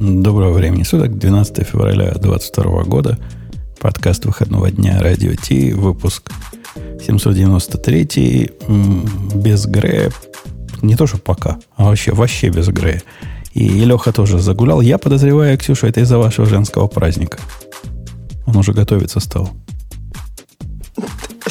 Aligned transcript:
Доброго 0.00 0.52
времени 0.52 0.84
суток, 0.84 1.18
12 1.18 1.66
февраля 1.66 2.12
2022 2.12 2.84
года. 2.84 3.18
Подкаст 3.80 4.26
выходного 4.26 4.70
дня 4.70 5.00
Радио 5.00 5.34
Ти, 5.34 5.72
выпуск 5.72 6.30
793, 7.04 8.52
без 9.34 9.66
Грея. 9.66 10.12
Не 10.82 10.94
то, 10.94 11.08
что 11.08 11.18
пока, 11.18 11.58
а 11.74 11.86
вообще, 11.86 12.12
вообще 12.12 12.48
без 12.48 12.68
Грея. 12.68 13.02
И 13.54 13.68
Леха 13.68 14.12
тоже 14.12 14.38
загулял. 14.38 14.80
Я 14.80 14.98
подозреваю, 14.98 15.58
Ксюша, 15.58 15.88
это 15.88 15.98
из-за 16.02 16.16
вашего 16.18 16.46
женского 16.46 16.86
праздника. 16.86 17.40
Он 18.46 18.54
уже 18.54 18.72
готовиться 18.72 19.18
стал. 19.18 19.50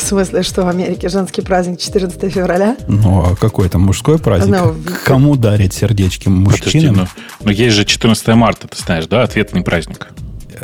В 0.08 0.10
смысле, 0.10 0.42
что 0.42 0.64
в 0.64 0.70
Америке 0.70 1.10
женский 1.10 1.42
праздник 1.42 1.82
14 1.82 2.32
февраля? 2.32 2.78
Ну, 2.88 3.26
а 3.30 3.36
какой 3.36 3.68
там 3.68 3.82
мужской 3.82 4.18
праздник? 4.18 4.56
Ну, 4.58 4.74
Кому 5.04 5.36
дарить 5.36 5.74
сердечки? 5.74 6.30
Мужчинам? 6.30 6.62
Подожди, 6.64 6.90
ну, 6.92 7.08
но 7.44 7.52
есть 7.52 7.76
же 7.76 7.84
14 7.84 8.26
марта, 8.30 8.70
ты 8.70 8.82
знаешь, 8.82 9.06
да? 9.08 9.24
Ответный 9.24 9.64
праздник. 9.64 10.08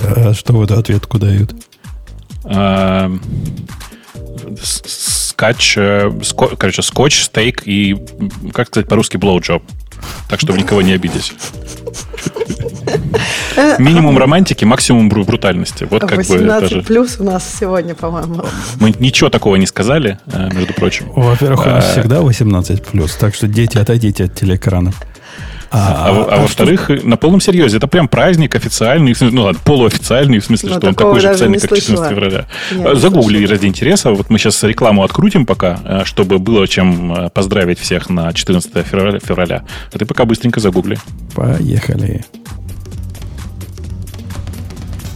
А 0.01 0.33
что 0.33 0.53
в 0.53 0.63
эту 0.63 0.79
ответку 0.79 1.19
дают? 1.19 1.53
А, 2.45 3.11
скотч, 5.33 5.77
э, 5.77 6.11
короче, 6.57 6.81
скотч, 6.81 7.23
стейк 7.23 7.63
и, 7.65 7.97
как 8.53 8.67
сказать 8.67 8.87
по-русски, 8.87 9.17
блоуджоb. 9.17 9.63
Так, 10.29 10.39
чтобы 10.39 10.59
никого 10.59 10.81
не 10.81 10.93
обидеть. 10.93 11.33
Минимум 13.77 14.17
романтики, 14.17 14.65
максимум 14.65 15.07
брутальности. 15.07 15.87
Вот 15.89 16.01
как 16.01 16.17
18 16.17 16.29
бы 16.29 16.45
даже... 16.45 16.81
плюс 16.81 17.17
у 17.19 17.23
нас 17.23 17.57
сегодня, 17.59 17.95
по-моему. 17.95 18.43
Мы 18.79 18.93
ничего 18.99 19.29
такого 19.29 19.55
не 19.55 19.65
сказали, 19.65 20.19
э, 20.25 20.49
между 20.53 20.73
прочим. 20.73 21.09
Во-первых, 21.15 21.65
у 21.65 21.69
нас 21.69 21.85
а... 21.85 21.91
всегда 21.91 22.21
18 22.21 22.83
плюс, 22.83 23.15
так 23.15 23.33
что 23.33 23.47
дети, 23.47 23.77
отойдите 23.77 24.25
от 24.25 24.35
телеэкранов. 24.35 24.95
А, 25.75 26.07
а, 26.07 26.09
а, 26.09 26.35
а 26.35 26.41
во-вторых, 26.41 26.83
что... 26.83 27.07
на 27.07 27.17
полном 27.17 27.41
серьезе, 27.41 27.77
это 27.77 27.87
прям 27.87 28.07
праздник 28.07 28.55
официальный, 28.55 29.15
ну 29.19 29.43
ладно, 29.43 29.59
полуофициальный, 29.65 30.37
в 30.37 30.45
смысле, 30.45 30.69
ну, 30.69 30.75
что 30.77 30.87
он 30.87 30.93
такой 30.93 31.19
же 31.19 31.29
официальный, 31.29 31.59
как 31.59 31.75
14 31.75 32.09
февраля. 32.09 32.45
Нет, 32.71 32.97
Загугли 32.97 33.43
ради 33.47 33.65
интереса. 33.65 34.11
Вот 34.11 34.29
мы 34.29 34.37
сейчас 34.37 34.61
рекламу 34.61 35.03
открутим 35.03 35.47
пока, 35.47 35.79
э, 35.83 36.01
чтобы 36.05 36.37
было 36.37 36.67
чем 36.67 37.11
э, 37.11 37.29
поздравить 37.31 37.79
всех 37.79 38.11
на 38.11 38.31
14 38.31 38.85
февраля. 38.85 39.19
февраля. 39.19 39.63
А 39.91 39.97
ты 39.97 40.05
пока 40.05 40.25
быстренько 40.25 40.59
загугли. 40.59 40.99
Поехали. 41.33 42.23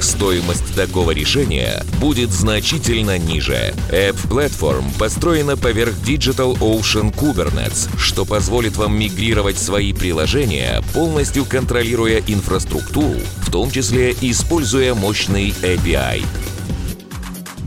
стоимость 0.00 0.74
такого 0.74 1.10
решения 1.12 1.82
будет 2.00 2.30
значительно 2.30 3.18
ниже. 3.18 3.74
App 3.90 4.16
Platform 4.28 4.84
построена 4.98 5.56
поверх 5.56 5.94
Digital 6.06 6.58
Ocean 6.58 7.14
Kubernetes, 7.14 7.88
что 7.98 8.24
позволит 8.24 8.76
вам 8.76 8.98
мигрировать 8.98 9.58
свои 9.58 9.92
приложения, 9.92 10.82
полностью 10.92 11.44
контролируя 11.44 12.22
инфраструктуру, 12.26 13.20
в 13.38 13.50
том 13.50 13.70
числе 13.70 14.12
используя 14.20 14.94
мощный 14.94 15.54
API. 15.62 16.24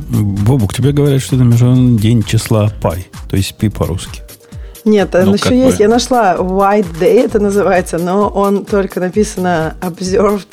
Бобук, 0.09 0.73
тебе 0.73 0.92
говорят, 0.94 1.22
что 1.22 1.36
это 1.36 1.44
Международный 1.44 2.00
день 2.00 2.23
числа 2.23 2.71
пай, 2.82 3.08
то 3.30 3.36
есть 3.36 3.55
пи 3.55 3.70
по-русски. 3.70 4.21
Нет, 4.88 5.14
он 5.15 5.26
ну, 5.26 5.33
еще 5.33 5.58
есть. 5.58 5.77
Бы. 5.77 5.83
Я 5.83 5.89
нашла 5.89 6.36
White 6.36 6.98
Day, 6.98 7.26
это 7.26 7.39
называется, 7.39 7.98
но 7.98 8.30
он 8.30 8.64
только 8.64 9.02
написано 9.02 9.76
observed, 9.82 10.48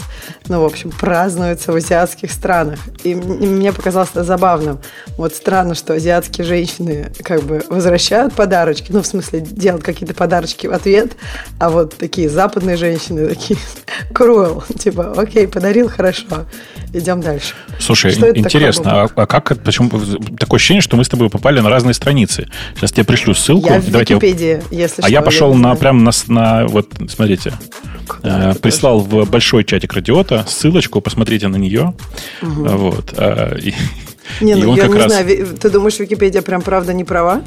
ну, 0.48 0.60
в 0.60 0.64
общем, 0.64 0.90
празднуется 0.90 1.72
в 1.72 1.76
азиатских 1.76 2.30
странах. 2.30 2.78
И 3.02 3.14
мне 3.14 3.72
показалось 3.72 4.10
это 4.10 4.24
забавным. 4.24 4.78
Вот 5.16 5.34
странно, 5.34 5.74
что 5.74 5.94
азиатские 5.94 6.46
женщины 6.46 7.12
как 7.22 7.42
бы 7.44 7.62
возвращают 7.70 8.34
подарочки, 8.34 8.92
ну, 8.92 9.00
в 9.00 9.06
смысле, 9.06 9.40
делают 9.40 9.84
какие-то 9.84 10.14
подарочки 10.14 10.66
в 10.66 10.72
ответ, 10.72 11.12
а 11.58 11.70
вот 11.70 11.96
такие 11.96 12.28
западные 12.28 12.76
женщины 12.76 13.26
такие 13.28 13.58
cruel, 14.10 14.62
типа, 14.78 15.14
окей, 15.16 15.48
подарил, 15.48 15.88
хорошо, 15.88 16.46
идем 16.92 17.22
дальше. 17.22 17.54
Слушай, 17.78 18.10
что 18.12 18.30
интересно, 18.30 19.04
а, 19.04 19.08
а 19.14 19.26
как, 19.26 19.58
почему, 19.62 19.90
такое 20.38 20.58
ощущение, 20.58 20.82
что 20.82 20.96
мы 20.96 21.04
с 21.04 21.08
тобой 21.08 21.30
попали 21.30 21.60
на 21.60 21.70
разные 21.70 21.94
страницы. 21.94 22.48
Сейчас 22.76 22.92
тебе 22.92 23.04
пришлю 23.04 23.34
ссылку. 23.34 23.68
Я 23.68 23.80
Давайте 23.80 24.14
Википедии, 24.14 24.62
если 24.70 25.00
А 25.00 25.04
что, 25.04 25.12
я 25.12 25.22
пошел 25.22 25.52
я 25.52 25.58
на, 25.58 25.74
прям 25.74 26.04
на, 26.04 26.10
на, 26.26 26.66
вот, 26.66 26.90
смотрите, 27.08 27.52
э, 28.22 28.54
прислал 28.60 29.00
в 29.00 29.24
большой 29.30 29.64
чатик 29.64 29.94
радиота 29.94 30.33
ссылочку, 30.42 31.00
посмотрите 31.00 31.48
на 31.48 31.56
нее. 31.56 31.94
Угу. 32.42 32.50
Вот. 32.50 33.14
Э, 33.16 33.56
и, 33.58 33.74
не, 34.40 34.54
ну, 34.54 34.74
я 34.74 34.86
не 34.86 34.94
раз... 34.94 35.12
знаю, 35.12 35.46
ты 35.56 35.70
думаешь, 35.70 35.98
Википедия 35.98 36.42
прям 36.42 36.62
правда 36.62 36.92
не 36.92 37.04
права? 37.04 37.42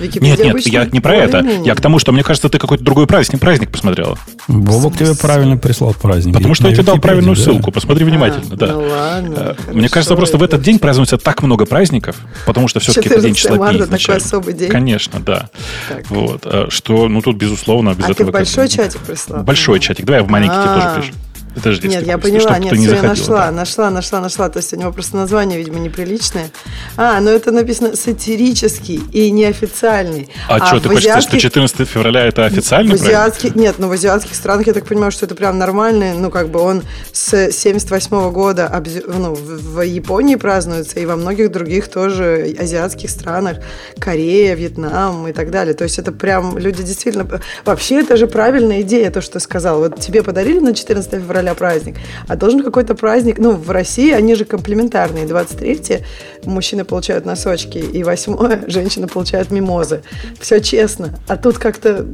Википедия 0.00 0.46
нет, 0.46 0.54
нет, 0.54 0.66
я 0.66 0.84
не 0.86 1.00
про 1.00 1.14
это. 1.14 1.38
Я 1.64 1.74
к 1.74 1.80
тому, 1.80 1.98
что 1.98 2.12
мне 2.12 2.22
кажется, 2.22 2.48
ты 2.48 2.58
какой-то 2.58 2.82
другой 2.82 3.06
праздник, 3.06 3.40
праздник 3.40 3.70
посмотрела. 3.70 4.18
Бобок 4.48 4.96
тебе 4.96 5.14
правильно 5.14 5.56
прислал 5.56 5.94
праздник. 5.94 6.34
Потому 6.34 6.54
что 6.54 6.68
я 6.68 6.74
тебе 6.74 6.84
дал 6.84 6.98
правильную 6.98 7.36
да? 7.36 7.42
ссылку. 7.42 7.70
Посмотри 7.70 8.04
внимательно. 8.04 8.46
А, 8.50 8.56
да. 8.56 8.66
Ну 8.66 8.80
ладно. 8.80 9.56
Мне 9.72 9.88
кажется, 9.88 10.16
просто 10.16 10.36
в 10.36 10.42
этот 10.42 10.62
день 10.62 10.78
празднуется 10.78 11.16
так 11.16 11.42
много 11.42 11.64
праздников, 11.64 12.16
потому 12.46 12.68
что 12.68 12.80
все-таки 12.80 13.08
это 13.08 13.20
день 13.20 13.34
числа 13.34 13.56
марта 13.56 13.86
такой 13.86 14.16
особый 14.16 14.54
день. 14.54 14.68
Конечно, 14.68 15.20
да. 15.20 15.48
Так. 15.88 16.10
Вот. 16.10 16.42
Э, 16.44 16.66
что, 16.70 17.08
ну, 17.08 17.22
тут, 17.22 17.36
безусловно, 17.36 17.94
без 17.94 18.06
а 18.06 18.10
этого... 18.10 18.32
ты 18.32 18.32
большой 18.32 18.68
чатик 18.68 19.00
прислал? 19.00 19.44
Большой 19.44 19.78
чатик. 19.78 20.04
Давай 20.04 20.22
в 20.22 20.28
маленький 20.28 20.56
тебе 20.56 20.74
тоже 20.74 21.00
пишу. 21.00 21.12
Подожди, 21.54 21.88
Нет, 21.88 22.06
я 22.06 22.18
поняла, 22.18 22.58
нет, 22.58 22.72
не 22.72 22.86
все, 22.86 22.96
я 22.96 23.02
нашла, 23.02 23.46
да. 23.46 23.52
нашла, 23.52 23.90
нашла, 23.90 24.20
нашла. 24.20 24.48
То 24.48 24.58
есть 24.58 24.72
у 24.72 24.76
него 24.76 24.92
просто 24.92 25.16
название, 25.16 25.58
видимо, 25.58 25.78
неприличное. 25.78 26.50
А, 26.96 27.20
ну 27.20 27.30
это 27.30 27.52
написано 27.52 27.96
сатирический 27.96 29.00
и 29.12 29.30
неофициальный. 29.30 30.28
А, 30.48 30.56
а 30.56 30.66
что, 30.66 30.80
ты 30.80 30.88
хочешь 30.88 31.04
сказать, 31.04 31.24
что 31.24 31.38
14 31.38 31.88
февраля 31.88 32.26
это 32.26 32.44
официальный 32.44 32.96
в 32.96 33.02
азиатских, 33.02 33.54
Нет, 33.54 33.76
ну 33.78 33.88
в 33.88 33.92
азиатских 33.92 34.34
странах, 34.34 34.66
я 34.66 34.72
так 34.72 34.86
понимаю, 34.86 35.12
что 35.12 35.26
это 35.26 35.34
прям 35.34 35.58
нормальный, 35.58 36.14
ну 36.14 36.30
как 36.30 36.48
бы 36.48 36.60
он 36.60 36.82
с 37.12 37.50
78 37.52 38.10
-го 38.10 38.30
года 38.30 38.82
ну, 39.06 39.34
в 39.34 39.80
Японии 39.82 40.36
празднуется, 40.36 40.98
и 41.00 41.06
во 41.06 41.16
многих 41.16 41.52
других 41.52 41.88
тоже 41.88 42.54
азиатских 42.58 43.10
странах, 43.10 43.58
Корея, 43.98 44.54
Вьетнам 44.54 45.28
и 45.28 45.32
так 45.32 45.50
далее. 45.50 45.74
То 45.74 45.84
есть 45.84 45.98
это 45.98 46.12
прям 46.12 46.58
люди 46.58 46.82
действительно... 46.82 47.40
Вообще 47.64 48.00
это 48.00 48.16
же 48.16 48.26
правильная 48.26 48.80
идея, 48.80 49.10
то, 49.10 49.20
что 49.20 49.34
ты 49.34 49.40
сказал. 49.40 49.78
Вот 49.78 50.00
тебе 50.00 50.22
подарили 50.22 50.58
на 50.58 50.74
14 50.74 51.12
февраля 51.12 51.43
февраля 51.44 51.54
праздник, 51.54 51.96
а 52.28 52.36
должен 52.36 52.62
какой-то 52.62 52.94
праздник, 52.94 53.38
ну, 53.38 53.52
в 53.52 53.70
России 53.70 54.12
они 54.12 54.34
же 54.34 54.44
комплементарные. 54.44 55.26
23 55.26 56.04
мужчины 56.44 56.84
получают 56.84 57.26
носочки, 57.26 57.78
и 57.78 58.02
8 58.02 58.66
женщины 58.70 59.06
получают 59.06 59.50
мимозы. 59.50 60.02
Все 60.40 60.60
честно. 60.60 61.18
А 61.28 61.36
тут 61.36 61.58
как-то 61.58 62.06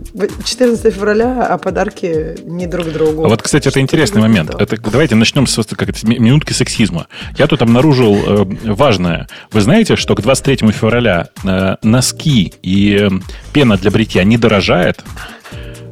14 0.44 0.94
февраля, 0.94 1.46
а 1.48 1.58
подарки 1.58 2.36
не 2.44 2.66
друг 2.66 2.86
другу. 2.92 3.24
А 3.24 3.28
вот, 3.28 3.42
кстати, 3.42 3.68
это 3.68 3.80
интересный 3.80 4.20
момент. 4.20 4.54
Это, 4.58 4.76
давайте 4.76 5.14
начнем 5.14 5.46
с 5.46 5.60
как 5.64 5.88
это, 5.88 6.06
минутки 6.06 6.52
сексизма. 6.52 7.06
Я 7.38 7.46
тут 7.46 7.62
обнаружил 7.62 8.14
э, 8.14 8.72
важное. 8.72 9.28
Вы 9.52 9.60
знаете, 9.60 9.96
что 9.96 10.14
к 10.14 10.22
23 10.22 10.72
февраля 10.72 11.28
э, 11.44 11.76
носки 11.82 12.54
и 12.62 12.98
э, 13.00 13.10
пена 13.52 13.76
для 13.76 13.90
бритья 13.90 14.24
не 14.24 14.38
дорожает, 14.38 15.04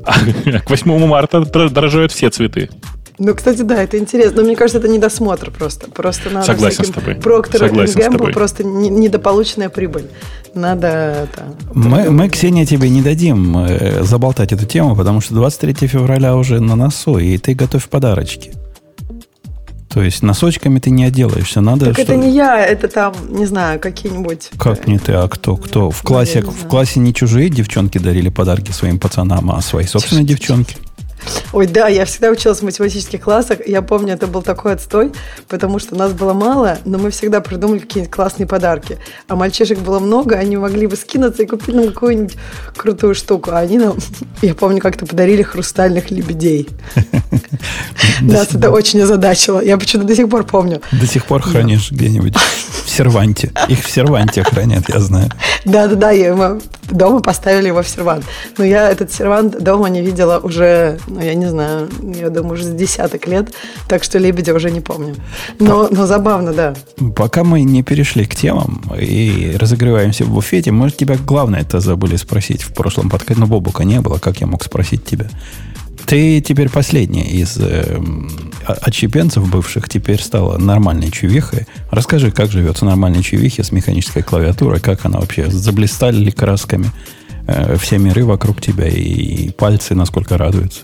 а 0.09 0.61
к 0.61 0.71
8 0.71 1.07
марта 1.07 1.41
дорожают 1.45 2.13
все 2.13 2.31
цветы. 2.31 2.71
Ну, 3.19 3.35
кстати, 3.35 3.63
да, 3.63 3.83
это 3.83 3.99
интересно. 3.99 4.39
Но 4.39 4.47
мне 4.47 4.55
кажется, 4.55 4.79
это 4.79 4.89
недосмотр 4.89 5.51
просто. 5.51 5.91
Просто 5.91 6.31
надо 6.31 6.47
Согласен 6.47 6.85
с 6.85 6.91
тобой. 6.91 7.17
Проктор 7.17 7.61
Согласен 7.61 8.01
Гэмбл 8.01 8.33
просто 8.33 8.65
недополученная 8.65 9.69
прибыль. 9.69 10.07
Надо 10.55 10.87
это... 10.87 11.55
Мы, 11.75 12.11
мы, 12.11 12.29
Ксения, 12.29 12.65
тебе 12.65 12.89
не 12.89 13.03
дадим 13.03 13.59
э, 13.59 14.03
заболтать 14.05 14.53
эту 14.53 14.67
тему, 14.67 14.97
потому 14.97 15.21
что 15.21 15.35
23 15.35 15.89
февраля 15.89 16.37
уже 16.37 16.61
на 16.61 16.77
носу, 16.77 17.19
и 17.19 17.37
ты 17.39 17.55
готовь 17.55 17.89
подарочки. 17.89 18.53
То 19.89 20.03
есть 20.03 20.23
носочками 20.23 20.79
ты 20.79 20.91
не 20.91 21.05
отделаешься. 21.05 21.61
Надо, 21.61 21.87
так 21.87 21.99
это 21.99 22.15
не 22.15 22.31
я, 22.31 22.65
это 22.65 22.89
там, 22.89 23.15
не 23.31 23.47
знаю, 23.47 23.81
какие-нибудь... 23.81 24.51
Как 24.59 24.87
не 24.87 24.99
ты, 24.99 25.13
а 25.15 25.27
кто? 25.29 25.57
Кто? 25.57 25.91
В 25.91 26.03
классе, 26.03 26.43
в 26.43 26.69
классе 26.69 27.01
не 27.01 27.15
чужие 27.15 27.49
девчонки 27.49 27.99
дарили 27.99 28.29
подарки 28.29 28.71
своим 28.71 28.99
пацанам, 28.99 29.51
а 29.51 29.61
свои 29.61 29.87
собственные 29.87 30.25
девчонки. 30.25 30.77
Ой, 31.53 31.67
да, 31.67 31.89
я 31.89 32.05
всегда 32.05 32.31
училась 32.31 32.59
в 32.59 32.63
математических 32.63 33.21
классах. 33.21 33.67
Я 33.67 33.83
помню, 33.83 34.15
это 34.15 34.27
был 34.27 34.43
такой 34.43 34.75
отстой, 34.75 35.13
потому 35.49 35.79
что 35.79 35.95
нас 35.95 36.13
было 36.13 36.33
мало, 36.33 36.79
но 36.85 36.99
мы 36.99 37.11
всегда 37.11 37.41
придумали 37.41 37.79
какие-нибудь 37.79 38.15
классные 38.15 38.47
подарки. 38.47 38.99
А 39.29 39.37
мальчишек 39.37 39.79
было 39.79 39.99
много, 39.99 40.37
они 40.37 40.57
могли 40.57 40.87
бы 40.87 40.97
скинуться 40.97 41.43
и 41.43 41.47
купить 41.47 41.75
нам 41.75 41.89
какую-нибудь 41.89 42.37
крутую 42.77 43.15
штуку. 43.15 43.51
А 43.53 43.59
они 43.59 43.79
нам, 43.79 43.97
я 44.43 44.55
помню, 44.55 44.81
как-то 44.81 45.07
подарили 45.07 45.43
хрустальных 45.43 46.11
лебедей. 46.11 46.69
Нас 48.21 48.55
это 48.55 48.71
очень 48.71 49.01
озадачило. 49.01 49.61
Я 49.61 49.79
почему-то 49.79 50.09
до 50.09 50.15
сих 50.15 50.29
пор 50.29 50.45
помню. 50.45 50.83
До 50.93 51.07
сих 51.07 51.25
пор 51.25 51.43
хранишь 51.43 51.91
где-нибудь 51.91 52.35
в 52.37 52.91
серванте. 52.91 53.53
Их 53.69 53.83
в 53.83 53.91
серванте 53.91 54.43
хранят, 54.43 54.89
я 54.89 55.01
знаю. 55.01 55.31
Да-да-да, 55.65 56.59
дома 56.91 57.21
поставили 57.21 57.69
его 57.69 57.83
в 57.83 57.89
сервант. 57.89 58.25
Но 58.57 58.65
я 58.65 58.91
этот 58.91 59.13
сервант 59.13 59.63
дома 59.63 59.89
не 59.89 60.03
видела 60.03 60.39
уже, 60.39 60.99
ну, 61.19 61.25
я 61.25 61.35
не 61.35 61.47
знаю, 61.47 61.89
я 62.01 62.31
думаю, 62.31 62.55
уже 62.55 62.63
с 62.63 62.73
десяток 62.73 63.27
лет, 63.27 63.53
так 63.89 64.05
что 64.05 64.19
лебедя 64.19 64.55
уже 64.55 64.71
не 64.71 64.81
помню. 64.81 65.17
Но, 65.59 65.89
но 65.91 66.07
забавно, 66.07 66.53
да. 66.53 66.75
Пока 67.17 67.43
мы 67.43 67.63
не 67.63 67.83
перешли 67.83 68.25
к 68.25 68.37
темам 68.37 68.81
и 68.97 69.57
разогреваемся 69.59 70.25
в 70.25 70.31
буфете, 70.33 70.71
может, 70.71 70.97
тебя 70.97 71.17
главное 71.17 71.63
это 71.63 71.81
забыли 71.81 72.15
спросить 72.15 72.63
в 72.63 72.73
прошлом 72.73 73.11
подкасте, 73.11 73.41
но 73.41 73.49
Бобука 73.49 73.83
не 73.83 74.01
было, 74.01 74.19
как 74.19 74.41
я 74.41 74.47
мог 74.47 74.63
спросить 74.63 75.05
тебя? 75.05 75.29
Ты 76.07 76.41
теперь 76.41 76.71
последняя 76.71 77.29
из 77.29 77.59
э, 77.59 78.01
отщепенцев 78.65 79.51
бывших, 79.51 79.89
теперь 79.89 80.23
стала 80.23 80.57
нормальной 80.57 81.11
чувихой. 81.11 81.67
Расскажи, 81.91 82.31
как 82.31 82.53
живется 82.53 82.85
нормальной 82.85 83.25
чувихе 83.25 83.65
с 83.65 83.73
механической 83.73 84.23
клавиатурой, 84.23 84.79
как 84.79 85.05
она 85.05 85.19
вообще, 85.19 85.51
заблистали 85.51 86.17
ли 86.17 86.31
красками 86.31 86.93
э, 87.49 87.77
все 87.77 87.99
миры 87.99 88.25
вокруг 88.25 88.61
тебя 88.61 88.87
и 88.87 89.51
пальцы 89.51 89.97
насколько 89.97 90.39
радуются? 90.39 90.83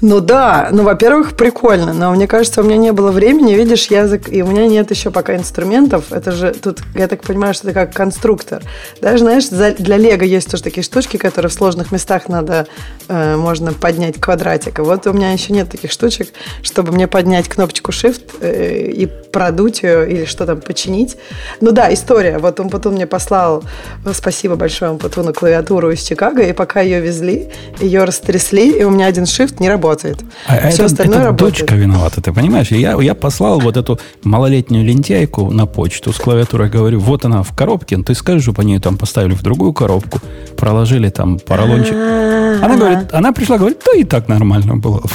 Ну 0.00 0.20
да, 0.20 0.68
ну, 0.72 0.82
во-первых, 0.82 1.36
прикольно, 1.36 1.92
но 1.92 2.10
мне 2.12 2.26
кажется, 2.26 2.60
у 2.60 2.64
меня 2.64 2.76
не 2.76 2.92
было 2.92 3.10
времени, 3.10 3.54
видишь, 3.54 3.86
язык, 3.86 4.28
и 4.28 4.42
у 4.42 4.46
меня 4.46 4.66
нет 4.66 4.90
еще 4.90 5.10
пока 5.10 5.36
инструментов. 5.36 6.12
Это 6.12 6.32
же 6.32 6.52
тут, 6.52 6.80
я 6.94 7.08
так 7.08 7.22
понимаю, 7.22 7.54
что 7.54 7.68
это 7.68 7.80
как 7.80 7.94
конструктор. 7.94 8.62
Даже, 9.00 9.24
знаешь, 9.24 9.48
для 9.48 9.96
Лего 9.96 10.24
есть 10.24 10.50
тоже 10.50 10.62
такие 10.62 10.82
штучки, 10.82 11.16
которые 11.16 11.50
в 11.50 11.52
сложных 11.52 11.92
местах 11.92 12.28
надо, 12.28 12.66
э, 13.08 13.36
можно 13.36 13.72
поднять 13.72 14.20
квадратик. 14.20 14.78
И 14.78 14.82
вот 14.82 15.06
у 15.06 15.12
меня 15.12 15.32
еще 15.32 15.52
нет 15.52 15.70
таких 15.70 15.92
штучек, 15.92 16.28
чтобы 16.62 16.92
мне 16.92 17.06
поднять 17.06 17.48
кнопочку 17.48 17.90
Shift 17.90 18.36
э, 18.40 18.90
и 18.90 19.06
продуть 19.06 19.82
ее 19.82 20.10
или 20.10 20.24
что 20.24 20.46
там, 20.46 20.60
починить. 20.60 21.16
Ну 21.60 21.72
да, 21.72 21.92
история. 21.92 22.38
Вот 22.38 22.60
он 22.60 22.70
потом 22.70 22.94
мне 22.94 23.06
послал, 23.06 23.64
спасибо 24.12 24.56
большое 24.56 24.94
Путуну, 24.94 25.32
клавиатуру 25.32 25.90
из 25.90 26.02
Чикаго, 26.02 26.42
и 26.42 26.52
пока 26.52 26.80
ее 26.80 27.00
везли, 27.00 27.50
ее 27.80 28.04
растрясли, 28.04 28.70
и 28.70 28.84
у 28.84 28.90
меня 28.90 29.06
один 29.06 29.24
shift 29.24 29.56
не 29.60 29.68
работает. 29.68 30.20
А 30.46 30.68
Все 30.68 30.76
это, 30.76 30.84
остальное 30.86 31.16
это 31.18 31.26
работает. 31.26 31.58
дочка 31.58 31.74
виновата, 31.74 32.20
ты 32.20 32.32
понимаешь? 32.32 32.70
Я, 32.70 33.00
я 33.00 33.14
послал 33.14 33.60
вот 33.60 33.76
эту 33.76 33.98
малолетнюю 34.22 34.84
лентяйку 34.84 35.50
на 35.50 35.66
почту 35.66 36.12
с 36.12 36.16
клавиатурой, 36.16 36.68
говорю, 36.68 37.00
вот 37.00 37.24
она 37.24 37.42
в 37.42 37.54
коробке, 37.54 37.96
ты 37.98 38.14
скажи, 38.14 38.40
чтобы 38.40 38.62
они 38.62 38.74
ее 38.74 38.80
там 38.80 38.96
поставили 38.96 39.34
в 39.34 39.42
другую 39.42 39.72
коробку, 39.72 40.20
проложили 40.56 41.08
там 41.10 41.38
поролончик. 41.38 41.94
Она 41.94 42.76
говорит, 42.76 43.12
она 43.12 43.32
пришла, 43.32 43.58
говорит, 43.58 43.78
да 43.84 43.98
и 43.98 44.04
так 44.04 44.28
нормально 44.28 44.76
было. 44.76 45.02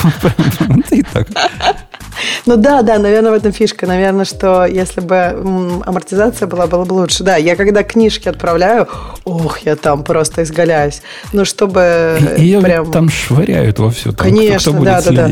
Да 0.89 0.95
и 0.95 1.03
так. 1.03 1.27
Ну 2.45 2.57
да, 2.57 2.81
да, 2.81 2.99
наверное, 2.99 3.31
в 3.31 3.33
этом 3.33 3.51
фишка. 3.51 3.87
Наверное, 3.87 4.25
что 4.25 4.65
если 4.65 5.01
бы 5.01 5.81
амортизация 5.85 6.47
была, 6.47 6.67
было 6.67 6.85
бы 6.85 6.93
лучше. 6.93 7.23
Да, 7.23 7.37
я 7.37 7.55
когда 7.55 7.83
книжки 7.83 8.27
отправляю, 8.27 8.87
ох, 9.23 9.59
я 9.59 9.75
там 9.75 10.03
просто 10.03 10.43
изгаляюсь. 10.43 11.01
Ну, 11.31 11.45
чтобы 11.45 12.17
Ее 12.37 12.61
прям... 12.61 12.91
там 12.91 13.09
швыряют 13.09 13.79
во 13.79 13.89
все. 13.89 14.11
Там, 14.11 14.27
Конечно, 14.37 14.73
кто, 14.73 14.83
да, 14.83 15.01
да, 15.01 15.11
да. 15.11 15.31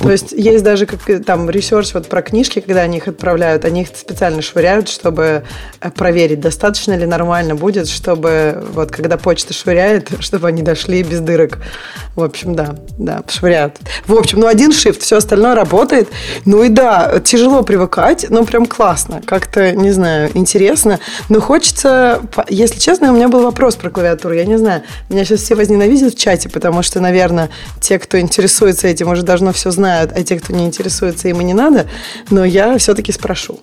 То 0.00 0.10
есть 0.10 0.32
есть 0.32 0.64
даже 0.64 0.86
как 0.86 1.00
там 1.24 1.48
research 1.48 1.94
вот 1.94 2.08
про 2.08 2.22
книжки, 2.22 2.60
когда 2.60 2.82
они 2.82 2.98
их 2.98 3.08
отправляют, 3.08 3.64
они 3.64 3.82
их 3.82 3.88
специально 3.94 4.42
швыряют, 4.42 4.88
чтобы 4.88 5.44
э, 5.80 5.90
проверить, 5.90 6.40
достаточно 6.40 6.96
ли 6.96 7.06
нормально 7.06 7.54
будет, 7.54 7.88
чтобы 7.88 8.64
вот 8.72 8.90
когда 8.90 9.16
почта 9.16 9.52
швыряет, 9.52 10.10
чтобы 10.20 10.48
они 10.48 10.62
дошли 10.62 11.02
без 11.02 11.20
дырок. 11.20 11.58
В 12.16 12.22
общем, 12.22 12.54
да, 12.54 12.76
да, 12.98 13.22
швыряют. 13.28 13.78
В 14.06 14.14
общем, 14.14 14.40
ну 14.40 14.46
один 14.46 14.70
shift, 14.70 15.00
все 15.00 15.16
остальное 15.16 15.54
работает. 15.54 16.08
Ну 16.44 16.62
и 16.62 16.68
да, 16.68 17.20
тяжело 17.20 17.62
привыкать, 17.62 18.26
но 18.30 18.44
прям 18.44 18.66
классно. 18.66 19.22
Как-то, 19.24 19.72
не 19.72 19.90
знаю, 19.90 20.30
интересно. 20.34 21.00
Но 21.28 21.40
хочется, 21.40 22.20
если 22.48 22.78
честно, 22.78 23.12
у 23.12 23.16
меня 23.16 23.28
был 23.28 23.42
вопрос 23.42 23.76
про 23.76 23.90
клавиатуру. 23.90 24.34
Я 24.34 24.44
не 24.44 24.58
знаю, 24.58 24.82
меня 25.08 25.24
сейчас 25.24 25.40
все 25.40 25.54
возненавидят 25.54 26.14
в 26.14 26.18
чате, 26.18 26.48
потому 26.48 26.82
что, 26.82 27.00
наверное, 27.00 27.50
те, 27.80 27.98
кто 27.98 28.18
интересуется 28.18 28.88
этим, 28.88 29.08
уже 29.08 29.22
давно 29.22 29.52
все 29.52 29.70
знают, 29.84 30.12
а 30.16 30.22
те, 30.22 30.38
кто 30.38 30.54
не 30.54 30.64
интересуется, 30.64 31.28
им 31.28 31.42
и 31.42 31.44
не 31.44 31.52
надо. 31.52 31.86
Но 32.30 32.42
я 32.42 32.78
все-таки 32.78 33.12
спрошу. 33.12 33.60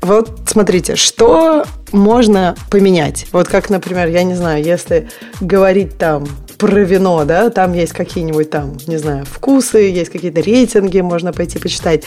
Вот 0.00 0.40
смотрите, 0.46 0.96
что 0.96 1.66
можно 1.92 2.56
поменять? 2.70 3.26
Вот 3.32 3.48
как, 3.48 3.68
например, 3.68 4.08
я 4.08 4.22
не 4.22 4.34
знаю, 4.34 4.64
если 4.64 5.10
говорить 5.42 5.98
там 5.98 6.26
про 6.62 6.84
вино, 6.84 7.24
да, 7.24 7.50
там 7.50 7.72
есть 7.72 7.92
какие-нибудь 7.92 8.48
там, 8.50 8.76
не 8.86 8.96
знаю, 8.96 9.24
вкусы, 9.24 9.78
есть 9.78 10.12
какие-то 10.12 10.40
рейтинги, 10.40 11.00
можно 11.00 11.32
пойти 11.32 11.58
почитать. 11.58 12.04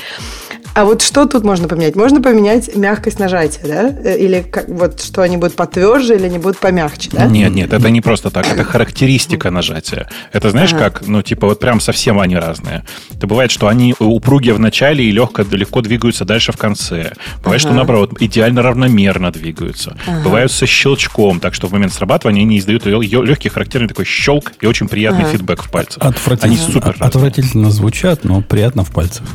А 0.76 0.84
вот 0.84 1.02
что 1.02 1.26
тут 1.26 1.46
можно 1.46 1.70
поменять? 1.70 1.96
Можно 1.96 2.22
поменять 2.22 2.76
мягкость 2.76 3.18
нажатия, 3.18 3.64
да? 3.64 3.96
Э, 4.04 4.18
или 4.18 4.42
как, 4.42 4.68
вот 4.68 5.02
что 5.02 5.22
они 5.22 5.38
будут 5.38 5.56
потверже 5.56 6.16
или 6.16 6.26
они 6.26 6.38
будут 6.38 6.58
помягче, 6.58 7.12
да? 7.14 7.28
Нет, 7.28 7.54
нет, 7.54 7.72
это 7.72 7.90
не 7.90 8.02
просто 8.02 8.30
так, 8.30 8.46
это 8.46 8.66
характеристика 8.66 9.52
нажатия. 9.52 10.10
Это 10.34 10.50
знаешь 10.50 10.74
ага. 10.74 10.90
как? 10.90 11.08
Ну, 11.08 11.22
типа 11.22 11.48
вот 11.48 11.60
прям 11.60 11.80
совсем 11.80 12.20
они 12.20 12.36
разные. 12.36 12.84
Это 13.16 13.26
бывает, 13.26 13.52
что 13.52 13.70
они 13.70 13.96
упругие 14.00 14.54
в 14.54 14.60
начале 14.60 15.06
и 15.06 15.12
легко, 15.12 15.44
легко 15.50 15.80
двигаются 15.80 16.26
дальше 16.26 16.52
в 16.52 16.58
конце. 16.58 17.14
Бывает, 17.42 17.46
ага. 17.46 17.60
что 17.60 17.72
наоборот, 17.72 18.12
идеально 18.20 18.62
равномерно 18.62 19.32
двигаются. 19.32 19.98
Ага. 20.06 20.24
Бывают 20.26 20.52
со 20.52 20.66
щелчком, 20.66 21.40
так 21.40 21.54
что 21.54 21.68
в 21.68 21.72
момент 21.72 21.94
срабатывания 21.94 22.42
они 22.42 22.60
издают 22.60 22.86
легкий 22.86 23.48
характерный 23.48 23.88
такой 23.88 24.04
щелк 24.04 24.45
и 24.62 24.66
очень 24.66 24.88
приятный 24.88 25.24
ага. 25.24 25.32
фидбэк 25.32 25.64
в 25.64 25.70
пальцах. 25.70 26.04
Отвратительно, 26.04 26.54
они 26.54 26.74
супер 26.74 26.96
отвратительно 27.00 27.72
звучат, 27.72 28.24
но 28.24 28.42
приятно 28.42 28.84
в 28.84 28.92
пальцах. 28.92 29.26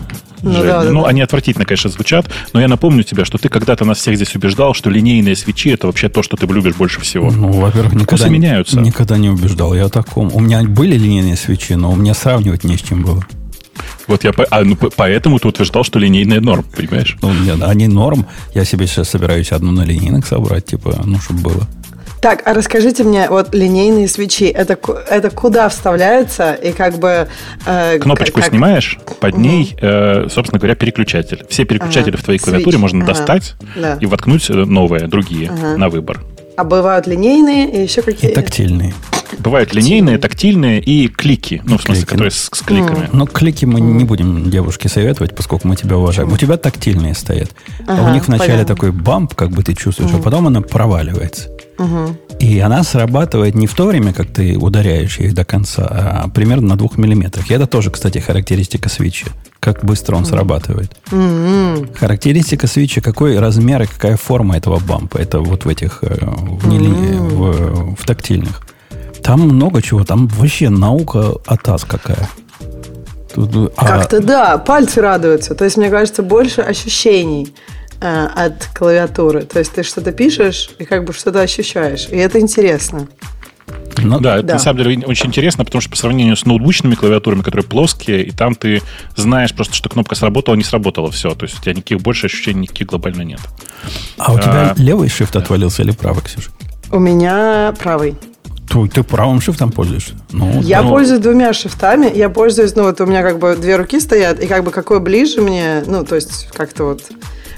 Ну, 0.42 0.62
да, 0.62 0.84
ну 0.84 1.02
да. 1.02 1.08
они 1.08 1.20
отвратительно, 1.20 1.66
конечно, 1.66 1.90
звучат, 1.90 2.26
но 2.52 2.60
я 2.60 2.68
напомню 2.68 3.02
тебе, 3.02 3.24
что 3.24 3.38
ты 3.38 3.48
когда-то 3.48 3.84
нас 3.84 3.98
всех 3.98 4.16
здесь 4.16 4.34
убеждал, 4.34 4.74
что 4.74 4.88
линейные 4.90 5.36
свечи 5.36 5.70
это 5.70 5.86
вообще 5.86 6.08
то, 6.08 6.22
что 6.22 6.36
ты 6.36 6.46
любишь 6.46 6.74
больше 6.74 7.00
всего. 7.00 7.30
Ну, 7.30 7.50
во-первых, 7.52 7.92
никогда, 7.92 8.28
меняются. 8.28 8.80
никогда 8.80 9.18
не 9.18 9.28
убеждал. 9.28 9.74
Я 9.74 9.86
о 9.86 9.88
таком. 9.88 10.30
У 10.32 10.40
меня 10.40 10.62
были 10.62 10.96
линейные 10.96 11.36
свечи, 11.36 11.74
но 11.74 11.92
у 11.92 11.96
меня 11.96 12.14
сравнивать 12.14 12.64
не 12.64 12.76
с 12.76 12.80
чем 12.80 13.02
было. 13.02 13.24
Вот 14.06 14.24
я 14.24 14.32
а, 14.50 14.62
ну, 14.64 14.76
поэтому 14.76 15.38
ты 15.38 15.48
утверждал, 15.48 15.84
что 15.84 15.98
линейная 15.98 16.40
норм, 16.40 16.64
понимаешь? 16.76 17.16
Ну, 17.22 17.32
нет, 17.32 17.62
они 17.62 17.86
норм. 17.86 18.26
Я 18.54 18.64
себе 18.64 18.86
сейчас 18.86 19.10
собираюсь 19.10 19.52
одну 19.52 19.70
на 19.70 19.82
линейных 19.82 20.26
собрать, 20.26 20.66
типа, 20.66 21.02
ну, 21.04 21.20
чтобы 21.20 21.40
было. 21.40 21.68
Так, 22.20 22.43
а 22.44 22.52
расскажите 22.52 23.02
мне, 23.02 23.28
вот 23.31 23.55
линейные 23.55 24.06
свечи, 24.06 24.44
это, 24.44 24.78
это 25.08 25.31
куда 25.31 25.69
вставляется 25.70 26.52
и 26.52 26.72
как 26.72 26.99
бы... 26.99 27.28
Э, 27.67 27.99
Кнопочку 27.99 28.40
как... 28.40 28.50
снимаешь, 28.50 28.99
под 29.20 29.34
угу. 29.34 29.40
ней, 29.40 29.76
э, 29.81 30.28
собственно 30.31 30.58
говоря, 30.58 30.75
переключатель. 30.75 31.44
Все 31.48 31.65
переключатели 31.65 32.10
ага. 32.10 32.19
в 32.19 32.24
твоей 32.24 32.39
клавиатуре 32.39 32.77
Switch. 32.77 32.81
можно 32.81 33.05
ага. 33.05 33.15
достать 33.15 33.55
да. 33.74 33.96
и 34.00 34.06
воткнуть 34.06 34.50
э, 34.50 34.53
новые, 34.53 35.06
другие 35.06 35.50
ага. 35.50 35.77
на 35.77 35.89
выбор. 35.89 36.20
А 36.58 36.65
бывают 36.65 37.06
линейные 37.06 37.70
и 37.70 37.82
еще 37.82 38.03
какие? 38.03 38.31
И 38.31 38.34
тактильные. 38.34 38.93
Бывают 39.39 39.72
линейные, 39.72 40.19
тактильные 40.19 40.81
и 40.81 41.08
клики. 41.08 41.62
Ну, 41.65 41.79
в 41.79 41.82
смысле, 41.82 42.03
клики. 42.03 42.10
которые 42.10 42.31
с, 42.32 42.50
с 42.53 42.62
кликами. 42.62 43.08
Но 43.12 43.27
клики 43.27 43.65
мы 43.65 43.81
не 43.81 44.05
будем 44.05 44.50
девушке 44.50 44.91
советовать, 44.91 45.34
поскольку 45.34 45.69
мы 45.69 45.77
тебя 45.77 45.96
уважаем. 45.96 46.29
Mm. 46.29 46.34
У 46.34 46.36
тебя 46.36 46.56
тактильные 46.58 47.15
стоят. 47.15 47.50
Ага, 47.86 48.03
а 48.03 48.10
у 48.10 48.12
них 48.12 48.27
вначале 48.27 48.53
понятно. 48.53 48.74
такой 48.74 48.93
бамп, 48.93 49.34
как 49.34 49.50
бы 49.50 49.62
ты 49.62 49.74
чувствуешь, 49.74 50.10
а 50.12 50.19
потом 50.19 50.48
она 50.48 50.60
проваливается. 50.60 51.48
Угу. 51.81 52.17
И 52.41 52.58
она 52.60 52.82
срабатывает 52.82 53.55
не 53.55 53.67
в 53.67 53.75
то 53.75 53.87
время, 53.87 54.13
как 54.13 54.27
ты 54.29 54.56
ударяешь 54.58 55.19
ее 55.19 55.32
до 55.32 55.44
конца, 55.44 55.87
а 55.91 56.29
примерно 56.29 56.69
на 56.69 56.77
двух 56.77 56.99
миллиметрах. 56.99 57.51
И 57.51 57.55
это 57.55 57.67
тоже, 57.67 57.91
кстати, 57.91 58.19
характеристика 58.19 58.91
свечи. 58.91 59.27
Как 59.60 59.82
быстро 59.84 60.17
он 60.17 60.27
срабатывает. 60.27 60.93
Mm-hmm. 61.10 61.99
Характеристика 61.99 62.67
свечи, 62.67 63.01
какой 63.01 63.39
размер 63.39 63.82
и 63.82 63.87
какая 63.87 64.17
форма 64.17 64.58
этого 64.58 64.79
бампа. 64.79 65.19
Это 65.19 65.41
вот 65.41 65.65
в 65.65 65.69
этих, 65.69 66.01
э, 66.03 66.19
в, 66.20 66.69
не, 66.69 66.79
mm-hmm. 66.79 67.29
в, 67.29 67.96
в 67.96 68.06
тактильных. 68.06 68.67
Там 69.22 69.41
много 69.41 69.81
чего. 69.81 70.05
Там 70.05 70.29
вообще 70.29 70.69
наука 70.69 71.32
атас 71.46 71.84
какая. 71.84 72.29
Тут, 73.34 73.72
а... 73.77 73.87
Как-то 73.87 74.20
да, 74.20 74.58
пальцы 74.58 75.01
радуются. 75.01 75.55
То 75.55 75.65
есть, 75.65 75.79
мне 75.79 75.89
кажется, 75.89 76.22
больше 76.22 76.60
ощущений. 76.60 77.55
Э, 78.02 78.28
от 78.34 78.66
клавиатуры. 78.74 79.42
То 79.42 79.58
есть 79.58 79.72
ты 79.72 79.82
что-то 79.82 80.12
пишешь 80.12 80.70
и 80.78 80.86
как 80.86 81.04
бы 81.04 81.12
что-то 81.12 81.42
ощущаешь. 81.42 82.08
И 82.10 82.16
это 82.16 82.40
интересно. 82.40 83.08
Ну, 83.98 84.19
да, 84.20 84.38
это 84.38 84.46
да. 84.46 84.52
на 84.54 84.58
самом 84.58 84.82
деле 84.82 85.04
очень 85.06 85.26
интересно, 85.26 85.66
потому 85.66 85.82
что 85.82 85.90
по 85.90 85.96
сравнению 85.98 86.34
с 86.34 86.46
ноутбучными 86.46 86.94
клавиатурами, 86.94 87.42
которые 87.42 87.66
плоские, 87.66 88.24
и 88.24 88.30
там 88.30 88.54
ты 88.54 88.80
знаешь 89.16 89.54
просто, 89.54 89.74
что 89.74 89.90
кнопка 89.90 90.14
сработала, 90.14 90.54
не 90.54 90.64
сработала, 90.64 91.10
все. 91.10 91.34
То 91.34 91.44
есть 91.44 91.58
у 91.58 91.62
тебя 91.62 91.74
никаких 91.74 92.00
больше 92.00 92.26
ощущений 92.26 92.62
никаких 92.62 92.86
глобально 92.86 93.20
нет. 93.20 93.40
А 94.16 94.32
у 94.32 94.38
тебя 94.38 94.70
а, 94.70 94.74
левый 94.78 95.08
shift 95.08 95.30
да. 95.34 95.40
отвалился 95.40 95.82
или 95.82 95.90
правый, 95.90 96.22
Ксюша? 96.22 96.50
У 96.90 96.98
меня 96.98 97.74
правый. 97.78 98.14
Ты, 98.70 98.88
ты 98.88 99.02
правым 99.02 99.42
шифтом 99.42 99.72
пользуешься? 99.72 100.14
Ну, 100.30 100.62
я 100.62 100.80
ну... 100.80 100.88
пользуюсь 100.88 101.20
двумя 101.20 101.52
шифтами. 101.52 102.10
Я 102.16 102.30
пользуюсь, 102.30 102.74
ну 102.76 102.84
вот 102.84 102.98
у 103.02 103.04
меня 103.04 103.22
как 103.22 103.38
бы 103.38 103.56
две 103.56 103.76
руки 103.76 104.00
стоят, 104.00 104.40
и 104.40 104.46
как 104.46 104.64
бы 104.64 104.70
какой 104.70 105.00
ближе 105.00 105.42
мне, 105.42 105.82
ну 105.86 106.02
то 106.02 106.14
есть 106.14 106.48
как-то 106.54 106.84
вот 106.84 107.02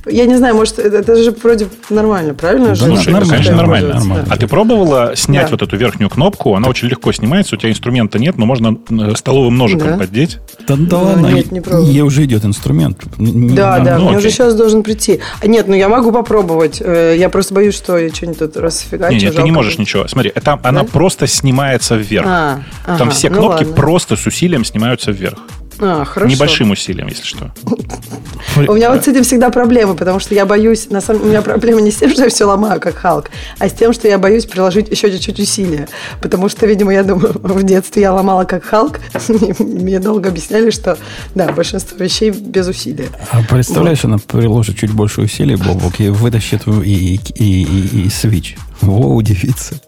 я 0.06 0.26
не 0.26 0.36
знаю, 0.36 0.56
может, 0.56 0.78
это, 0.78 0.98
это 0.98 1.22
же 1.22 1.30
вроде 1.30 1.68
нормально, 1.90 2.34
правильно? 2.34 2.68
Да, 2.70 2.74
Слушай, 2.74 3.14
это, 3.14 3.28
конечно, 3.28 3.56
нормально. 3.56 3.94
нормально. 3.94 4.26
А 4.28 4.36
ты 4.36 4.48
пробовала 4.48 5.12
снять 5.14 5.46
да. 5.46 5.50
вот 5.52 5.62
эту 5.62 5.76
верхнюю 5.76 6.10
кнопку? 6.10 6.54
Она 6.54 6.68
очень 6.68 6.88
легко 6.88 7.12
снимается, 7.12 7.54
у 7.54 7.58
тебя 7.58 7.70
инструмента 7.70 8.18
нет, 8.18 8.36
но 8.36 8.46
можно 8.46 8.76
э, 8.90 9.14
столовым 9.16 9.56
ножиком 9.56 9.88
да. 9.88 9.96
поддеть. 9.98 10.38
Да, 10.66 10.74
да 10.76 10.98
ладно, 10.98 11.28
нет, 11.28 11.52
не 11.52 11.60
пробовала. 11.60 11.88
ей 11.88 12.02
уже 12.02 12.24
идет 12.24 12.44
инструмент. 12.44 12.98
Да, 13.18 13.78
да, 13.78 13.98
ну, 13.98 14.04
мне 14.04 14.16
окей. 14.16 14.18
уже 14.18 14.30
сейчас 14.30 14.54
должен 14.54 14.82
прийти. 14.82 15.20
А 15.40 15.46
нет, 15.46 15.68
ну 15.68 15.74
я 15.74 15.88
могу 15.88 16.10
попробовать. 16.10 16.80
Э, 16.80 17.14
я 17.16 17.28
просто 17.28 17.54
боюсь, 17.54 17.74
что 17.74 17.96
я 17.96 18.12
что-нибудь 18.12 18.38
тут 18.38 18.56
расфигачу. 18.56 19.12
Нет, 19.14 19.22
нет 19.22 19.36
ты 19.36 19.42
не 19.42 19.52
можешь 19.52 19.78
ничего. 19.78 20.08
Смотри, 20.08 20.32
это, 20.34 20.58
да? 20.62 20.68
она 20.68 20.84
просто 20.84 21.26
снимается 21.26 21.94
вверх. 21.94 22.26
А, 22.28 22.60
Там 22.86 23.02
ага, 23.02 23.10
все 23.10 23.30
ну 23.30 23.36
кнопки 23.36 23.64
ну 23.64 23.74
просто 23.74 24.16
с 24.16 24.26
усилием 24.26 24.64
снимаются 24.64 25.12
вверх. 25.12 25.38
А, 25.78 26.04
хорошо. 26.04 26.34
Небольшим 26.34 26.70
усилием, 26.70 27.08
если 27.08 27.24
что. 27.24 27.52
У 28.56 28.74
меня 28.74 28.92
вот 28.92 29.04
с 29.04 29.08
этим 29.08 29.24
всегда 29.24 29.50
проблемы, 29.50 29.94
потому 29.94 30.20
что 30.20 30.34
я 30.34 30.46
боюсь, 30.46 30.90
на 30.90 31.00
самом 31.00 31.22
у 31.22 31.26
меня 31.26 31.42
проблема 31.42 31.80
не 31.80 31.90
с 31.90 31.96
тем, 31.96 32.10
что 32.10 32.24
я 32.24 32.28
все 32.28 32.44
ломаю, 32.44 32.80
как 32.80 32.96
Халк, 32.96 33.30
а 33.58 33.68
с 33.68 33.72
тем, 33.72 33.92
что 33.92 34.08
я 34.08 34.18
боюсь 34.18 34.46
приложить 34.46 34.88
еще 34.90 35.10
чуть-чуть 35.10 35.40
усилия. 35.40 35.88
Потому 36.20 36.48
что, 36.48 36.66
видимо, 36.66 36.92
я 36.92 37.02
думаю, 37.02 37.32
в 37.42 37.62
детстве 37.62 38.02
я 38.02 38.12
ломала 38.12 38.44
как 38.44 38.64
Халк. 38.64 39.00
Мне 39.58 39.98
долго 40.00 40.28
объясняли, 40.28 40.70
что, 40.70 40.98
да, 41.34 41.52
большинство 41.52 41.96
вещей 41.98 42.30
без 42.30 42.66
усилия. 42.68 43.08
А 43.30 43.42
представляешь, 43.42 44.04
она 44.04 44.18
приложит 44.18 44.76
чуть 44.76 44.92
больше 44.92 45.22
усилий, 45.22 45.56
Бобок, 45.56 46.00
и 46.00 46.08
вытащит 46.08 46.66
и, 46.66 47.16
и, 47.16 47.20
и, 47.34 47.62
и, 47.62 48.06
и 48.06 48.10
свич. 48.10 48.56
Во, 48.80 49.14
удивится. 49.14 49.80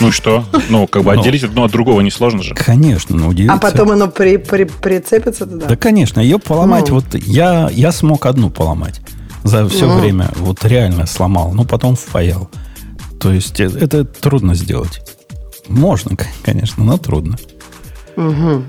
Ну 0.00 0.12
что? 0.12 0.44
Ну, 0.68 0.86
как 0.86 1.04
бы 1.04 1.14
ну. 1.14 1.20
отделить 1.20 1.44
одно 1.44 1.64
от 1.64 1.72
другого 1.72 2.00
несложно 2.00 2.42
же. 2.42 2.54
Конечно, 2.54 3.16
ну 3.16 3.28
удивиться. 3.28 3.54
А 3.54 3.58
потом 3.58 3.90
оно 3.90 4.08
при, 4.08 4.36
при, 4.36 4.64
прицепится 4.64 5.46
туда? 5.46 5.66
Да, 5.66 5.76
конечно. 5.76 6.20
Ее 6.20 6.38
поломать, 6.38 6.88
ну. 6.88 6.96
вот 6.96 7.14
я, 7.14 7.68
я 7.72 7.92
смог 7.92 8.26
одну 8.26 8.50
поломать 8.50 9.00
за 9.44 9.68
все 9.68 9.86
ну. 9.86 9.98
время. 9.98 10.30
Вот 10.36 10.64
реально 10.64 11.06
сломал. 11.06 11.52
Но 11.52 11.64
потом 11.64 11.96
впаял. 11.96 12.48
То 13.20 13.32
есть, 13.32 13.58
э, 13.60 13.64
это 13.64 14.04
трудно 14.04 14.54
сделать. 14.54 15.00
Можно, 15.68 16.16
конечно, 16.42 16.84
но 16.84 16.96
трудно. 16.96 17.36
Угу. 18.16 18.64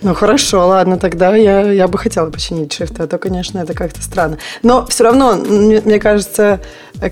Ну 0.00 0.14
хорошо, 0.14 0.66
ладно, 0.68 0.96
тогда 0.98 1.34
я, 1.34 1.72
я 1.72 1.88
бы 1.88 1.98
хотела 1.98 2.30
починить 2.30 2.72
шифты, 2.72 3.02
а 3.02 3.06
то, 3.06 3.18
конечно, 3.18 3.58
это 3.58 3.74
как-то 3.74 4.00
странно. 4.02 4.38
Но 4.62 4.86
все 4.86 5.04
равно, 5.04 5.34
мне 5.34 5.98
кажется, 5.98 6.60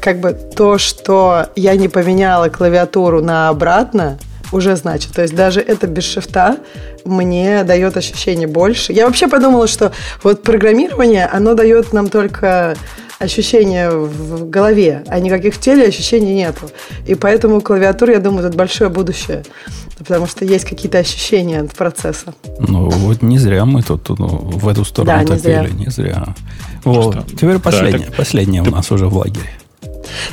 как 0.00 0.21
бы 0.21 0.33
то, 0.33 0.78
что 0.78 1.47
я 1.57 1.75
не 1.76 1.88
поменяла 1.88 2.49
клавиатуру 2.49 3.23
на 3.23 3.49
обратно, 3.49 4.19
уже 4.52 4.76
значит. 4.76 5.12
То 5.12 5.23
есть 5.23 5.35
даже 5.35 5.61
это 5.61 5.88
без 5.88 6.05
шифта 6.05 6.59
мне 7.05 7.64
дает 7.64 7.97
ощущение 7.97 8.47
больше. 8.47 8.93
Я 8.93 9.07
вообще 9.07 9.26
подумала, 9.26 9.66
что 9.66 9.93
вот 10.23 10.43
программирование, 10.43 11.26
оно 11.26 11.55
дает 11.55 11.93
нам 11.93 12.09
только 12.09 12.76
ощущения 13.19 13.91
в 13.91 14.49
голове, 14.49 15.05
а 15.09 15.19
никаких 15.19 15.55
в 15.55 15.61
теле 15.61 15.87
ощущений 15.87 16.35
нету. 16.35 16.71
И 17.07 17.15
поэтому 17.15 17.61
клавиатура, 17.61 18.13
я 18.13 18.21
думаю, 18.21 18.47
это 18.47 18.57
большое 18.57 18.91
будущее. 18.91 19.45
Потому 19.99 20.27
что 20.27 20.45
есть 20.45 20.67
какие-то 20.67 20.99
ощущения 20.99 21.61
от 21.61 21.75
процесса. 21.75 22.35
Ну, 22.59 22.91
вот 22.91 23.23
не 23.23 23.39
зря 23.39 23.65
мы 23.65 23.83
тут 23.83 24.11
ну, 24.19 24.27
в 24.27 24.69
эту 24.69 24.85
сторону 24.85 25.27
да, 25.27 25.37
топили. 25.37 25.71
Не 25.71 25.71
зря. 25.71 25.71
Не 25.73 25.91
зря. 25.91 26.35
Вот. 26.85 27.27
Теперь 27.27 27.59
последнее, 27.59 28.09
да, 28.09 28.15
последнее 28.17 28.63
у 28.63 28.71
нас 28.71 28.91
уже 28.93 29.07
в 29.07 29.17
лагере. 29.17 29.51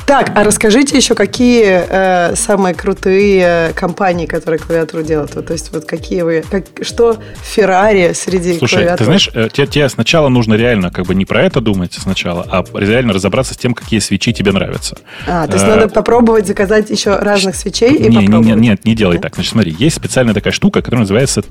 Так, 0.06 0.32
а 0.34 0.44
расскажите 0.44 0.96
еще, 0.96 1.14
какие 1.14 1.84
э, 1.88 2.36
самые 2.36 2.74
крутые 2.74 3.72
компании, 3.74 4.26
которые 4.26 4.58
клавиатуру 4.58 5.02
делают? 5.02 5.34
Вот, 5.34 5.46
то 5.46 5.52
есть, 5.52 5.72
вот 5.72 5.84
какие 5.84 6.22
вы, 6.22 6.44
как, 6.50 6.64
что 6.82 7.18
Феррари 7.42 8.12
среди 8.14 8.58
Слушай, 8.58 8.74
клавиатур? 8.74 8.98
ты 8.98 9.04
знаешь, 9.04 9.30
э, 9.34 9.48
тебе, 9.52 9.66
тебе 9.66 9.88
сначала 9.88 10.28
нужно 10.28 10.54
реально 10.54 10.90
как 10.90 11.06
бы 11.06 11.14
не 11.14 11.24
про 11.24 11.42
это 11.42 11.60
думать 11.60 11.94
сначала, 11.94 12.46
а 12.50 12.64
реально 12.78 13.12
разобраться 13.12 13.54
с 13.54 13.56
тем, 13.56 13.74
какие 13.74 14.00
свечи 14.00 14.32
тебе 14.32 14.52
нравятся. 14.52 14.96
А, 15.26 15.46
то 15.46 15.54
есть, 15.54 15.64
а, 15.64 15.68
надо 15.68 15.88
попробовать 15.88 16.46
заказать 16.46 16.90
еще 16.90 17.16
разных 17.16 17.56
свечей 17.56 17.94
и 17.94 18.08
не, 18.08 18.20
попробовать? 18.20 18.46
Не, 18.46 18.52
не, 18.52 18.68
нет, 18.68 18.84
не 18.84 18.94
делай 18.94 19.18
так. 19.18 19.34
Значит, 19.34 19.52
смотри, 19.52 19.74
есть 19.78 19.96
специальная 19.96 20.34
такая 20.34 20.52
штука, 20.52 20.82
которая 20.82 21.00
называется 21.00 21.42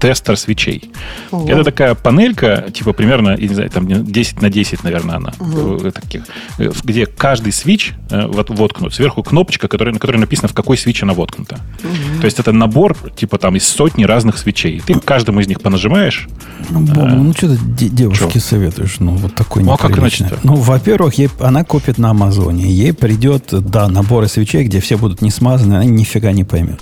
тестер 0.00 0.36
свечей. 0.36 0.90
Ого. 1.30 1.48
Это 1.48 1.64
такая 1.64 1.94
панелька, 1.94 2.66
типа 2.72 2.92
примерно, 2.92 3.36
не 3.36 3.54
знаю, 3.54 3.70
там 3.70 3.86
10 3.86 4.42
на 4.42 4.50
10, 4.50 4.84
наверное, 4.84 5.16
она, 5.16 5.32
угу. 5.38 5.90
таких, 5.90 6.24
где 6.58 7.06
каждый 7.06 7.52
свич 7.54 7.94
э, 8.10 8.26
вот, 8.26 8.50
воткнут. 8.50 8.94
Сверху 8.94 9.22
кнопочка, 9.22 9.68
которая, 9.68 9.94
на 9.94 10.00
которой 10.00 10.18
написано, 10.18 10.48
в 10.48 10.54
какой 10.54 10.76
свич 10.76 11.02
она 11.02 11.14
воткнута. 11.14 11.60
Угу. 11.82 12.20
То 12.20 12.24
есть 12.24 12.38
это 12.38 12.52
набор, 12.52 12.96
типа 13.16 13.38
там, 13.38 13.56
из 13.56 13.66
сотни 13.66 14.04
разных 14.04 14.38
свечей. 14.38 14.82
Ты 14.84 14.94
каждому 15.00 15.40
из 15.40 15.48
них 15.48 15.60
понажимаешь. 15.60 16.28
Ну, 16.70 16.80
Боб, 16.80 16.98
а, 16.98 17.08
ну 17.08 17.32
что 17.32 17.56
ты 17.56 17.88
девушке 17.88 18.30
что? 18.30 18.40
советуешь? 18.40 18.96
Ну, 18.98 19.12
вот 19.12 19.34
такой 19.34 19.62
ну, 19.62 19.72
а 19.72 19.76
как 19.76 19.98
иначе 19.98 20.28
Ну, 20.42 20.56
во-первых, 20.56 21.14
ей, 21.14 21.30
она 21.40 21.64
купит 21.64 21.98
на 21.98 22.10
Амазоне. 22.10 22.70
Ей 22.70 22.92
придет, 22.92 23.48
да, 23.50 23.88
наборы 23.88 24.28
свечей, 24.28 24.64
где 24.64 24.80
все 24.80 24.96
будут 24.96 25.22
не 25.22 25.30
смазаны, 25.30 25.74
она 25.74 25.84
нифига 25.84 26.32
не 26.32 26.44
поймет. 26.44 26.80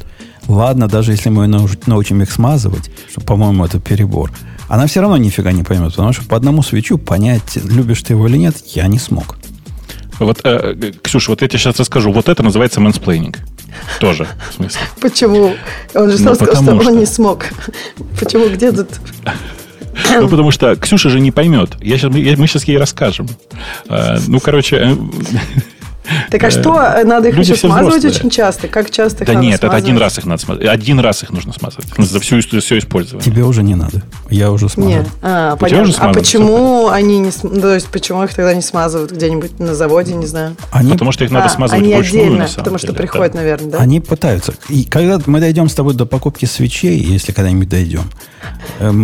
Ладно, 0.48 0.88
даже 0.88 1.12
если 1.12 1.28
мы 1.28 1.46
научим 1.46 2.22
их 2.22 2.32
смазывать, 2.32 2.90
что, 3.10 3.20
по-моему, 3.20 3.64
это 3.64 3.78
перебор, 3.78 4.32
она 4.68 4.86
все 4.86 5.00
равно 5.00 5.16
нифига 5.16 5.52
не 5.52 5.62
поймет, 5.62 5.90
потому 5.90 6.12
что 6.12 6.24
по 6.24 6.36
одному 6.36 6.62
свечу 6.62 6.98
понять, 6.98 7.56
любишь 7.56 8.02
ты 8.02 8.14
его 8.14 8.26
или 8.26 8.38
нет, 8.38 8.56
я 8.74 8.86
не 8.86 8.98
смог. 8.98 9.36
Вот, 10.24 10.40
э, 10.44 10.92
Ксюша, 11.02 11.30
вот 11.30 11.42
я 11.42 11.48
тебе 11.48 11.58
сейчас 11.58 11.78
расскажу. 11.78 12.12
Вот 12.12 12.28
это 12.28 12.42
называется 12.42 12.80
mansplaining. 12.80 13.38
Тоже, 14.00 14.26
в 14.50 14.54
смысле. 14.54 14.80
Почему? 15.00 15.54
Он 15.94 16.10
же 16.10 16.18
сам 16.18 16.28
ну, 16.28 16.34
сказал, 16.34 16.62
что, 16.62 16.80
что 16.80 16.90
он 16.90 16.98
не 16.98 17.06
смог. 17.06 17.46
Почему? 18.18 18.48
Где 18.48 18.72
тут... 18.72 18.88
Ну, 20.18 20.28
потому 20.28 20.50
что 20.50 20.74
Ксюша 20.76 21.10
же 21.10 21.20
не 21.20 21.30
поймет. 21.30 21.76
Я 21.80 21.98
сейчас, 21.98 22.10
мы 22.12 22.46
сейчас 22.46 22.64
ей 22.64 22.78
расскажем. 22.78 23.28
Э, 23.88 24.18
ну, 24.26 24.40
короче, 24.40 24.76
э, 24.76 24.96
так 26.30 26.42
а 26.42 26.50
что, 26.50 26.80
э, 26.80 27.04
надо 27.04 27.28
их 27.28 27.38
еще 27.38 27.56
смазывать 27.56 28.04
очень 28.04 28.30
часто? 28.30 28.68
Как 28.68 28.90
часто 28.90 29.24
их 29.24 29.30
Да 29.30 29.34
нет, 29.34 29.62
это 29.62 29.74
один 29.74 29.98
раз 29.98 30.18
их 30.18 30.26
надо 30.26 30.42
смазывать. 30.42 30.68
Один 30.68 31.00
раз 31.00 31.22
их 31.22 31.30
нужно 31.30 31.52
смазывать. 31.52 31.86
За 31.98 32.20
всю 32.20 32.40
все 32.40 32.78
использование. 32.78 33.24
Тебе 33.24 33.44
уже 33.44 33.62
не 33.62 33.74
надо. 33.74 34.02
Я 34.30 34.50
уже 34.50 34.68
смазал. 34.68 34.90
Нет. 34.90 35.06
А, 35.22 35.56
понятно. 35.56 35.92
А 35.98 36.12
почему 36.12 36.88
они 36.88 37.18
не... 37.20 37.30
То 37.30 37.74
есть, 37.74 37.88
почему 37.88 38.24
их 38.24 38.34
тогда 38.34 38.54
не 38.54 38.62
смазывают 38.62 39.12
где-нибудь 39.12 39.58
на 39.58 39.74
заводе, 39.74 40.14
не 40.14 40.26
знаю? 40.26 40.56
Они... 40.70 40.92
Потому 40.92 41.12
что 41.12 41.24
их 41.24 41.30
надо 41.30 41.46
а, 41.46 41.48
смазывать 41.48 41.82
они 41.82 41.94
отдельно, 41.94 42.48
потому 42.56 42.78
что 42.78 42.92
приходят, 42.92 43.34
наверное, 43.34 43.70
да? 43.70 43.78
Они 43.78 44.00
пытаются. 44.00 44.54
И 44.68 44.84
когда 44.84 45.20
мы 45.26 45.40
дойдем 45.40 45.68
с 45.68 45.74
тобой 45.74 45.94
до 45.94 46.06
покупки 46.06 46.44
свечей, 46.44 46.98
если 46.98 47.32
когда-нибудь 47.32 47.68
дойдем, 47.68 48.04
эм, 48.80 48.96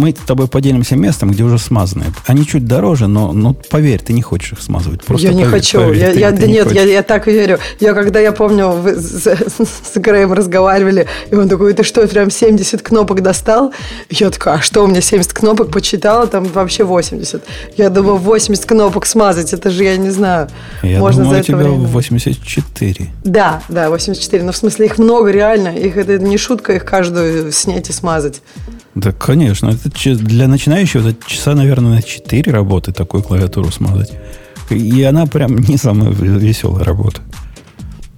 мы 0.00 0.10
с 0.10 0.26
тобой 0.26 0.48
поделимся 0.48 0.96
местом, 0.96 1.30
где 1.30 1.42
уже 1.42 1.58
смазанные. 1.58 2.12
Они 2.26 2.46
чуть 2.46 2.66
дороже, 2.66 3.06
но, 3.06 3.32
но 3.32 3.54
поверь, 3.54 4.00
ты 4.00 4.12
не 4.12 4.22
хочешь 4.22 4.52
их 4.52 4.60
смазывать. 4.60 5.04
Просто 5.04 5.28
я 5.28 5.34
не 5.34 5.44
хочу. 5.44 5.78
Поверь, 5.78 6.18
я, 6.18 6.27
я, 6.30 6.36
да 6.36 6.46
нет, 6.46 6.72
я, 6.72 6.82
я 6.82 7.02
так 7.02 7.26
верю. 7.26 7.58
Я 7.80 7.94
когда, 7.94 8.20
я 8.20 8.32
помню, 8.32 8.68
вы 8.70 8.94
с, 8.94 9.26
с 9.26 9.96
Греем 9.96 10.32
разговаривали, 10.32 11.06
и 11.30 11.34
он 11.34 11.48
такой, 11.48 11.72
ты 11.72 11.82
что, 11.82 12.06
прям 12.06 12.30
70 12.30 12.82
кнопок 12.82 13.22
достал? 13.22 13.72
Я 14.10 14.30
такая, 14.30 14.54
а 14.54 14.62
что, 14.62 14.84
у 14.84 14.86
меня 14.86 15.00
70 15.00 15.32
кнопок 15.32 15.70
почитала, 15.70 16.26
там 16.26 16.44
вообще 16.44 16.84
80. 16.84 17.42
Я 17.76 17.90
думаю, 17.90 18.16
80 18.16 18.64
кнопок 18.64 19.06
смазать, 19.06 19.52
это 19.52 19.70
же, 19.70 19.84
я 19.84 19.96
не 19.96 20.10
знаю, 20.10 20.48
я 20.82 20.98
можно 20.98 21.24
думаю, 21.24 21.36
за 21.36 21.40
это 21.40 21.52
у 21.52 21.60
тебя 21.60 21.70
время. 21.70 21.88
84. 21.88 23.06
Да, 23.24 23.62
да, 23.68 23.90
84. 23.90 24.42
Но 24.42 24.52
в 24.52 24.56
смысле 24.56 24.86
их 24.86 24.98
много 24.98 25.30
реально. 25.30 25.68
Их 25.68 25.96
это 25.96 26.18
не 26.18 26.36
шутка, 26.36 26.74
их 26.74 26.84
каждую 26.84 27.52
снять 27.52 27.90
и 27.90 27.92
смазать. 27.92 28.42
Да, 28.94 29.12
конечно. 29.12 29.70
Это 29.70 30.14
для 30.16 30.48
начинающего 30.48 31.10
это 31.10 31.18
часа, 31.26 31.54
наверное, 31.54 31.96
на 31.96 32.02
4 32.02 32.50
работы 32.52 32.92
такую 32.92 33.22
клавиатуру 33.22 33.70
смазать. 33.70 34.12
И 34.70 35.02
она 35.02 35.26
прям 35.26 35.56
не 35.56 35.76
самая 35.76 36.10
веселая 36.10 36.84
работа. 36.84 37.20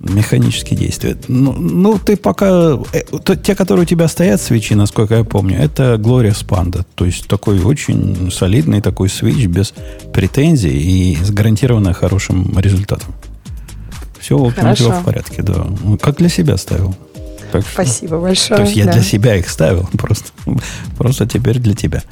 Механические 0.01 0.79
действия. 0.79 1.17
Ну, 1.29 1.53
ну 1.53 1.99
ты 1.99 2.17
пока... 2.17 2.79
Э, 2.93 3.37
те, 3.43 3.55
которые 3.55 3.83
у 3.83 3.87
тебя 3.87 4.09
стоят, 4.09 4.41
свечи, 4.41 4.73
насколько 4.73 5.15
я 5.17 5.25
помню, 5.25 5.59
это 5.59 5.95
Glorious 5.95 6.47
Panda. 6.47 6.87
То 6.95 7.05
есть 7.05 7.29
такой 7.29 7.61
очень 7.61 8.31
солидный 8.31 8.81
такой 8.81 9.11
свич 9.11 9.47
без 9.47 9.75
претензий 10.15 11.13
и 11.13 11.17
с 11.23 11.31
гарантированно 11.31 11.93
хорошим 11.93 12.59
результатом. 12.59 13.15
Все, 14.21 14.39
в 14.39 14.47
общем, 14.47 14.71
у 14.71 14.75
тебя 14.75 15.01
в 15.01 15.05
порядке, 15.05 15.43
да. 15.43 15.67
Как 16.01 16.17
для 16.17 16.31
себя 16.31 16.57
ставил. 16.57 16.95
Так 17.53 17.65
Спасибо 17.73 18.19
большое. 18.19 18.59
То 18.59 18.63
есть 18.65 18.77
я 18.77 18.85
да. 18.87 18.93
для 18.93 19.03
себя 19.03 19.37
их 19.37 19.49
ставил, 19.49 19.89
просто, 19.99 20.31
просто 20.97 21.27
теперь 21.27 21.59
для 21.59 21.75
тебя. 21.75 22.03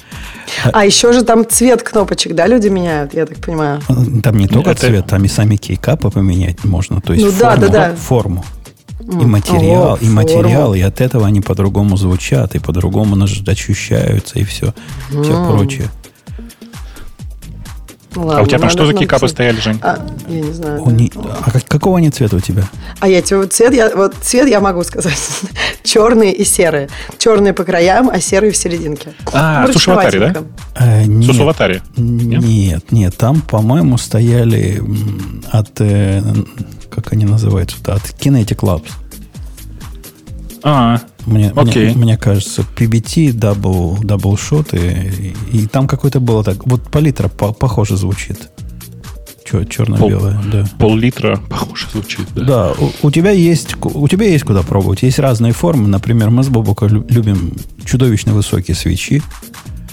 А 0.71 0.85
еще 0.85 1.13
же 1.13 1.23
там 1.23 1.47
цвет 1.47 1.83
кнопочек, 1.83 2.35
да, 2.35 2.47
люди 2.47 2.67
меняют, 2.67 3.13
я 3.13 3.25
так 3.25 3.37
понимаю? 3.37 3.81
Там 4.23 4.37
не 4.37 4.47
только 4.47 4.71
Это... 4.71 4.87
цвет, 4.87 5.07
там 5.07 5.23
и 5.23 5.27
сами 5.27 5.55
кейкапы 5.55 6.09
поменять 6.09 6.63
можно. 6.63 7.01
То 7.01 7.13
есть 7.13 7.25
ну, 7.25 7.31
форму, 7.31 7.61
да, 7.61 7.67
да, 7.67 7.89
да. 7.89 7.95
форму. 7.95 8.45
И 8.99 9.25
материал, 9.25 9.93
О, 9.93 9.97
и 9.99 10.09
материал, 10.09 10.75
и 10.75 10.81
от 10.81 11.01
этого 11.01 11.25
они 11.25 11.41
по-другому 11.41 11.97
звучат, 11.97 12.53
и 12.55 12.59
по-другому 12.59 13.17
ощущаются, 13.47 14.39
и 14.39 14.43
все, 14.43 14.73
все 15.09 15.47
прочее. 15.49 15.89
Ладно, 18.23 18.39
а 18.39 18.43
у 18.43 18.47
тебя 18.47 18.59
там 18.59 18.69
что 18.69 18.85
за 18.85 18.93
кикапы 18.93 19.27
стояли, 19.27 19.59
Жень? 19.59 19.79
А, 19.81 19.97
я 20.27 20.41
не 20.41 20.51
знаю. 20.51 20.85
Не... 20.87 21.11
А 21.45 21.51
как, 21.51 21.65
какого 21.65 21.97
они 21.97 22.09
цвета 22.09 22.35
у 22.35 22.39
тебя? 22.39 22.63
А 22.99 23.07
я 23.07 23.21
тебе 23.21 23.37
вот 23.37 23.53
цвет, 23.53 23.73
я, 23.73 23.95
вот 23.95 24.15
цвет 24.21 24.47
я 24.47 24.59
могу 24.59 24.83
сказать. 24.83 25.17
Черные 25.83 26.33
и 26.33 26.43
серые. 26.43 26.89
Черные 27.17 27.53
по 27.53 27.63
краям, 27.63 28.09
а 28.09 28.19
серые 28.19 28.51
в 28.51 28.57
серединке. 28.57 29.13
А, 29.33 29.65
ну, 29.67 29.73
Сушаватари, 29.73 30.19
да? 30.19 30.43
Э, 30.75 31.05
нет, 31.05 31.31
Сушаватари? 31.31 31.81
Нет? 31.95 32.43
нет, 32.43 32.91
нет. 32.91 33.17
Там, 33.17 33.41
по-моему, 33.41 33.97
стояли 33.97 34.83
от... 35.51 35.79
Э, 35.79 36.21
как 36.89 37.13
они 37.13 37.25
называются-то? 37.25 37.93
От 37.93 38.01
Kinetic 38.01 38.59
Labs. 38.59 38.89
А, 40.63 40.99
мне, 41.29 41.51
окей. 41.55 41.89
Мне, 41.89 41.95
мне 41.95 42.17
кажется, 42.17 42.65
PBT, 42.75 43.31
double 43.31 44.35
shot, 44.35 44.77
и, 44.77 45.33
и, 45.51 45.63
и 45.63 45.67
там 45.67 45.87
какой-то 45.87 46.19
было 46.19 46.43
так. 46.43 46.65
Вот 46.65 46.83
палитра 46.83 47.27
по, 47.27 47.53
похоже 47.53 47.97
звучит. 47.97 48.49
Че, 49.49 49.65
черно-белое, 49.65 50.33
пол, 50.33 50.51
да. 50.51 50.65
Пол-литра 50.77 51.41
похоже 51.49 51.87
звучит, 51.91 52.27
да. 52.35 52.43
Да, 52.43 52.71
у, 52.77 53.07
у, 53.07 53.11
тебя 53.11 53.31
есть, 53.31 53.75
у 53.81 54.07
тебя 54.07 54.27
есть 54.27 54.43
куда 54.43 54.61
пробовать. 54.61 55.01
Есть 55.01 55.17
разные 55.17 55.53
формы. 55.53 55.87
Например, 55.87 56.29
мы 56.29 56.43
с 56.43 56.49
Бобоко 56.49 56.85
любим 56.85 57.53
чудовищно 57.83 58.33
высокие 58.33 58.75
свечи. 58.75 59.23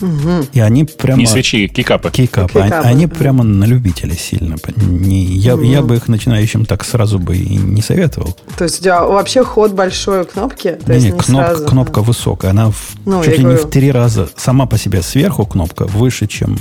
Угу. 0.00 0.46
И 0.52 0.60
они 0.60 0.84
прямо... 0.84 1.18
Не 1.18 1.26
свечи, 1.26 1.68
кикапы. 1.68 2.10
Кикапы. 2.10 2.52
кикапы. 2.52 2.60
Они, 2.60 2.88
они 2.88 3.06
прямо 3.06 3.44
на 3.44 3.64
любителя 3.64 4.14
сильно. 4.14 4.56
Не, 4.76 5.24
я, 5.24 5.54
угу. 5.54 5.64
я 5.64 5.82
бы 5.82 5.96
их 5.96 6.08
начинающим 6.08 6.64
так 6.64 6.84
сразу 6.84 7.18
бы 7.18 7.36
и 7.36 7.56
не 7.56 7.82
советовал. 7.82 8.36
То 8.56 8.64
есть 8.64 8.80
у 8.80 8.82
тебя 8.82 9.04
вообще 9.04 9.44
ход 9.44 9.72
большой 9.72 10.24
кнопки? 10.24 10.78
То 10.84 10.92
не, 10.92 10.98
есть 10.98 11.06
не, 11.06 11.12
кноп, 11.12 11.46
сразу... 11.46 11.66
кнопка 11.66 12.02
высокая. 12.02 12.50
Она 12.50 12.70
в, 12.70 12.94
ну, 13.04 13.22
чуть 13.24 13.38
ли 13.38 13.44
говорю. 13.44 13.58
не 13.58 13.64
в 13.64 13.70
три 13.70 13.90
раза 13.90 14.28
сама 14.36 14.66
по 14.66 14.78
себе 14.78 15.02
сверху 15.02 15.46
кнопка 15.46 15.84
выше, 15.84 16.26
чем 16.26 16.58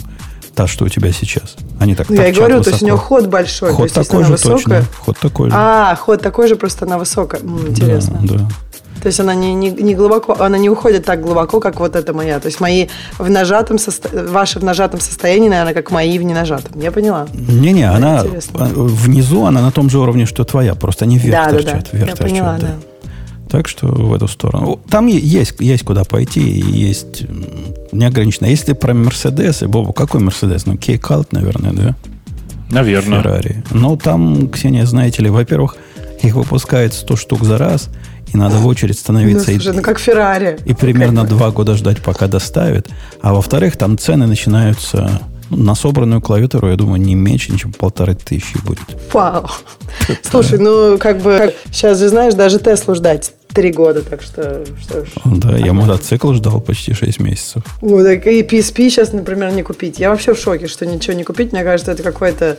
та, 0.55 0.67
что 0.67 0.85
у 0.85 0.89
тебя 0.89 1.11
сейчас. 1.11 1.55
Они 1.79 1.95
так 1.95 2.09
ну, 2.09 2.15
Я 2.15 2.29
и 2.29 2.31
говорю, 2.31 2.57
высоко. 2.57 2.63
то 2.63 2.69
есть 2.71 2.83
у 2.83 2.85
нее 2.85 2.97
ход 2.97 3.27
большой. 3.27 3.73
Ход 3.73 3.91
то 3.91 3.99
есть, 3.99 4.09
такой 4.09 4.23
же 4.23 4.31
высокая... 4.31 4.81
точно. 4.81 4.85
Ход 4.99 5.17
такой 5.19 5.49
же. 5.49 5.55
А, 5.57 5.95
ход 5.95 6.21
такой 6.21 6.47
же, 6.47 6.55
просто 6.55 6.85
она 6.85 6.97
высокая. 6.97 7.41
М, 7.41 7.67
интересно. 7.67 8.19
Да, 8.23 8.35
да. 8.35 8.47
То 9.05 9.09
есть 9.09 9.19
она 9.19 9.35
не, 9.35 9.53
не, 9.53 9.69
не 9.69 9.93
глубоко, 9.93 10.35
она 10.39 10.57
не 10.57 10.67
уходит 10.67 11.05
так 11.05 11.21
глубоко, 11.21 11.59
как 11.59 11.79
вот 11.79 11.95
эта 11.95 12.11
моя. 12.11 12.39
То 12.39 12.47
есть 12.47 12.59
мои 12.59 12.87
в 13.19 13.29
нажатом 13.29 13.77
состо... 13.77 14.09
ваши 14.31 14.59
в 14.59 14.63
нажатом 14.63 14.99
состоянии, 14.99 15.47
наверное, 15.47 15.75
как 15.75 15.91
мои 15.91 16.17
в 16.17 16.23
ненажатом. 16.23 16.81
Я 16.81 16.91
поняла. 16.91 17.27
Не-не, 17.31 17.87
она 17.87 18.21
интересно. 18.25 18.65
внизу, 18.73 19.45
она 19.45 19.61
на 19.61 19.71
том 19.71 19.91
же 19.91 19.99
уровне, 19.99 20.25
что 20.25 20.43
твоя, 20.43 20.73
просто 20.73 21.05
они 21.05 21.19
вверх 21.19 21.35
да, 21.35 21.51
торчат. 21.51 21.71
Да, 21.71 21.89
да. 21.91 21.97
Вверх 21.97 22.09
Я 22.09 22.15
торчат, 22.15 22.27
поняла, 22.31 22.57
да. 22.59 22.67
да. 22.67 23.09
Так 23.47 23.67
что 23.67 23.85
в 23.85 24.11
эту 24.11 24.27
сторону. 24.27 24.79
Там 24.89 25.05
есть, 25.05 25.53
есть 25.59 25.83
куда 25.83 26.03
пойти, 26.03 26.41
есть 26.41 27.25
неограниченно. 27.91 28.47
Если 28.47 28.73
про 28.73 28.95
Мерседесы, 28.95 29.67
Бобу, 29.67 29.93
какой 29.93 30.19
Мерседес? 30.19 30.65
Ну, 30.65 30.77
Кейкалт, 30.77 31.31
наверное, 31.31 31.73
да? 31.73 31.95
Наверное. 32.71 33.21
Феррари. 33.21 33.63
Ну, 33.69 33.97
там, 33.97 34.49
Ксения, 34.49 34.83
знаете 34.87 35.21
ли, 35.21 35.29
во-первых, 35.29 35.77
их 36.23 36.33
выпускают 36.33 36.95
100 36.95 37.15
штук 37.17 37.43
за 37.43 37.59
раз– 37.59 37.89
и 38.35 38.37
надо 38.37 38.57
в 38.57 38.67
очередь 38.67 38.99
становиться. 38.99 39.51
Ну, 39.51 39.57
слушай, 39.57 39.73
и, 39.73 39.77
ну 39.77 39.81
как 39.81 39.97
Феррари. 39.97 40.59
И 40.65 40.73
примерно 40.73 41.21
как 41.21 41.29
два 41.29 41.51
года 41.51 41.75
ждать, 41.75 42.01
пока 42.01 42.27
доставят. 42.27 42.87
А 43.21 43.33
во-вторых, 43.33 43.77
там 43.77 43.97
цены 43.97 44.27
начинаются 44.27 45.21
ну, 45.49 45.57
на 45.57 45.75
собранную 45.75 46.21
клавиатуру, 46.21 46.69
я 46.69 46.75
думаю, 46.75 47.01
не 47.01 47.15
меньше, 47.15 47.57
чем 47.57 47.71
полторы 47.71 48.13
тысячи 48.13 48.57
будет. 48.57 48.83
Вау. 49.13 49.49
Слушай, 50.21 50.59
ну, 50.59 50.97
как 50.97 51.21
бы, 51.21 51.55
сейчас 51.71 51.99
же, 51.99 52.09
знаешь, 52.09 52.33
даже 52.33 52.59
Теслу 52.59 52.93
ждать 52.93 53.31
три 53.55 53.71
года, 53.71 54.01
так 54.01 54.21
что, 54.21 54.63
что 54.81 55.05
ж. 55.05 55.09
Да, 55.23 55.57
я 55.57 55.73
мотоцикл 55.73 56.33
ждал 56.33 56.59
почти 56.59 56.93
шесть 56.93 57.19
месяцев. 57.19 57.63
Вот, 57.81 58.03
так 58.03 58.27
и 58.27 58.41
PSP 58.41 58.89
сейчас, 58.89 59.13
например, 59.13 59.51
не 59.53 59.63
купить. 59.63 59.97
Я 59.97 60.09
вообще 60.09 60.33
в 60.33 60.39
шоке, 60.39 60.67
что 60.67 60.85
ничего 60.85 61.13
не 61.13 61.23
купить. 61.23 61.53
Мне 61.53 61.63
кажется, 61.63 61.93
это 61.93 62.03
какой-то 62.03 62.57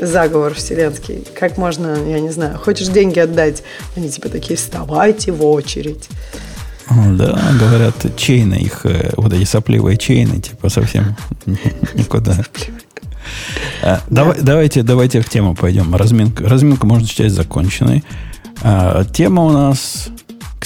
заговор 0.00 0.54
вселенский. 0.54 1.24
Как 1.38 1.58
можно, 1.58 1.96
я 2.08 2.20
не 2.20 2.30
знаю, 2.30 2.58
хочешь 2.58 2.88
деньги 2.88 3.18
отдать, 3.18 3.64
они 3.96 4.08
типа 4.08 4.28
такие, 4.28 4.56
вставайте 4.56 5.32
в 5.32 5.44
очередь. 5.44 6.08
Да, 6.88 7.38
говорят, 7.58 7.94
чейны 8.16 8.54
их, 8.54 8.86
э, 8.86 9.12
вот 9.16 9.32
эти 9.32 9.42
сопливые 9.42 9.96
чейны, 9.96 10.40
типа 10.40 10.68
совсем 10.68 11.16
никуда. 11.94 12.36
А, 13.82 14.00
давай, 14.08 14.36
давайте, 14.40 14.84
давайте 14.84 15.20
в 15.20 15.28
тему 15.28 15.56
пойдем. 15.56 15.92
Разминка, 15.96 16.48
разминку 16.48 16.86
можно 16.86 17.08
считать 17.08 17.32
законченной. 17.32 18.04
А, 18.62 19.04
тема 19.04 19.42
у 19.44 19.50
нас... 19.50 20.08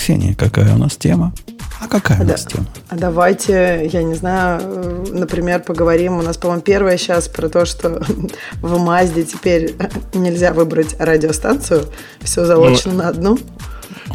Ксения, 0.00 0.34
какая 0.34 0.74
у 0.74 0.78
нас 0.78 0.96
тема? 0.96 1.34
А 1.78 1.86
какая 1.86 2.20
а 2.20 2.22
у 2.22 2.24
нас 2.24 2.44
да, 2.44 2.50
тема? 2.50 2.66
А 2.88 2.96
давайте, 2.96 3.86
я 3.92 4.02
не 4.02 4.14
знаю, 4.14 5.04
например, 5.12 5.60
поговорим. 5.60 6.16
У 6.16 6.22
нас, 6.22 6.38
по-моему, 6.38 6.62
первая 6.62 6.96
сейчас 6.96 7.28
про 7.28 7.50
то, 7.50 7.66
что 7.66 8.02
в 8.62 8.78
Мазде 8.78 9.24
теперь 9.24 9.74
нельзя 10.14 10.54
выбрать 10.54 10.96
радиостанцию. 10.98 11.84
Все 12.22 12.46
залочено 12.46 12.94
ну, 12.94 13.02
на 13.02 13.08
одну. 13.10 13.38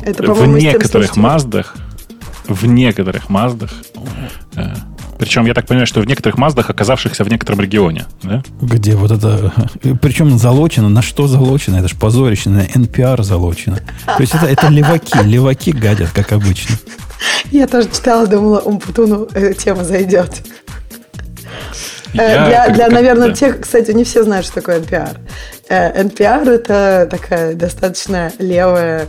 Это, 0.02 0.24
по-моему, 0.24 0.54
в 0.54 0.58
некоторых 0.58 1.16
Маздах, 1.18 1.76
в 2.48 2.66
некоторых 2.66 3.30
Маздах 3.30 3.72
э, 4.56 4.74
причем, 5.18 5.46
я 5.46 5.54
так 5.54 5.66
понимаю, 5.66 5.88
что 5.88 6.02
в 6.02 6.08
некоторых 6.08 6.38
Маздах, 6.38 6.70
оказавшихся 6.70 7.24
в 7.24 7.30
некотором 7.30 7.62
регионе. 7.62 8.06
Да? 8.24 8.44
Где 8.62 8.96
вот 8.96 9.12
это... 9.12 9.54
Причем 10.02 10.38
залочено. 10.38 10.90
На 10.90 11.02
что 11.02 11.28
залочено? 11.28 11.78
Это 11.78 11.88
же 11.88 11.96
позорище. 11.96 12.50
На 12.50 12.66
NPR 12.66 13.24
залочено. 13.24 13.80
То 14.06 14.22
есть 14.22 14.36
это, 14.36 14.46
это 14.46 14.68
леваки. 14.68 15.18
Леваки 15.24 15.72
гадят, 15.72 16.12
как 16.12 16.32
обычно. 16.32 16.76
Я 17.52 17.68
тоже 17.68 17.90
читала, 17.90 18.28
думала, 18.28 18.60
Умпутуну 18.60 19.28
эта 19.34 19.54
тема 19.54 19.84
зайдет. 19.84 20.44
Я, 22.24 22.46
для, 22.48 22.70
для 22.70 22.90
наверное, 22.90 23.30
да. 23.30 23.34
тех, 23.34 23.62
кстати, 23.62 23.92
не 23.92 24.04
все 24.04 24.24
знают, 24.24 24.46
что 24.46 24.56
такое 24.56 24.80
NPR. 24.80 25.18
NPR 25.70 26.50
это 26.50 27.08
такая 27.10 27.56
достаточно 27.56 28.32
левая 28.40 29.08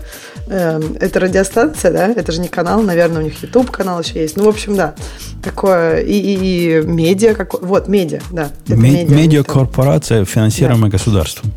Эм, 0.48 0.96
это 1.00 1.18
радиостанция, 1.18 1.90
да? 1.90 2.06
Это 2.06 2.30
же 2.30 2.40
не 2.40 2.46
канал, 2.46 2.80
наверное, 2.80 3.20
у 3.20 3.24
них 3.24 3.42
YouTube 3.42 3.70
канал 3.72 4.00
еще 4.00 4.20
есть. 4.20 4.36
Ну, 4.36 4.44
в 4.44 4.48
общем, 4.48 4.76
да. 4.76 4.94
Такое 5.42 5.98
и, 6.02 6.12
и, 6.12 6.78
и 6.78 6.82
медиа, 6.82 7.34
какой, 7.34 7.60
вот 7.62 7.88
медиа, 7.88 8.20
да. 8.30 8.50
медиа, 8.68 9.12
медиа 9.12 9.42
корпорация, 9.42 10.24
финансируемая 10.24 10.90
да. 10.90 10.98
государством. 10.98 11.52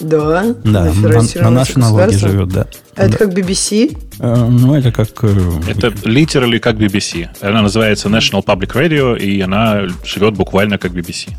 Да, 0.00 0.54
да 0.64 0.92
на, 0.92 1.42
на 1.42 1.50
наши 1.50 1.78
налоги 1.78 2.16
живет, 2.16 2.48
да. 2.48 2.66
Это 2.96 3.12
да. 3.12 3.18
как 3.18 3.28
BBC? 3.28 3.96
Э, 4.18 4.46
ну, 4.48 4.74
это 4.74 4.92
как... 4.92 5.08
Э, 5.22 5.28
это 5.68 5.88
literally 5.88 6.58
как 6.58 6.76
BBC. 6.76 7.28
Она 7.40 7.62
называется 7.62 8.08
National 8.08 8.44
Public 8.44 8.72
Radio, 8.74 9.18
и 9.18 9.40
она 9.40 9.82
живет 10.04 10.34
буквально 10.34 10.78
как 10.78 10.92
BBC. 10.92 11.30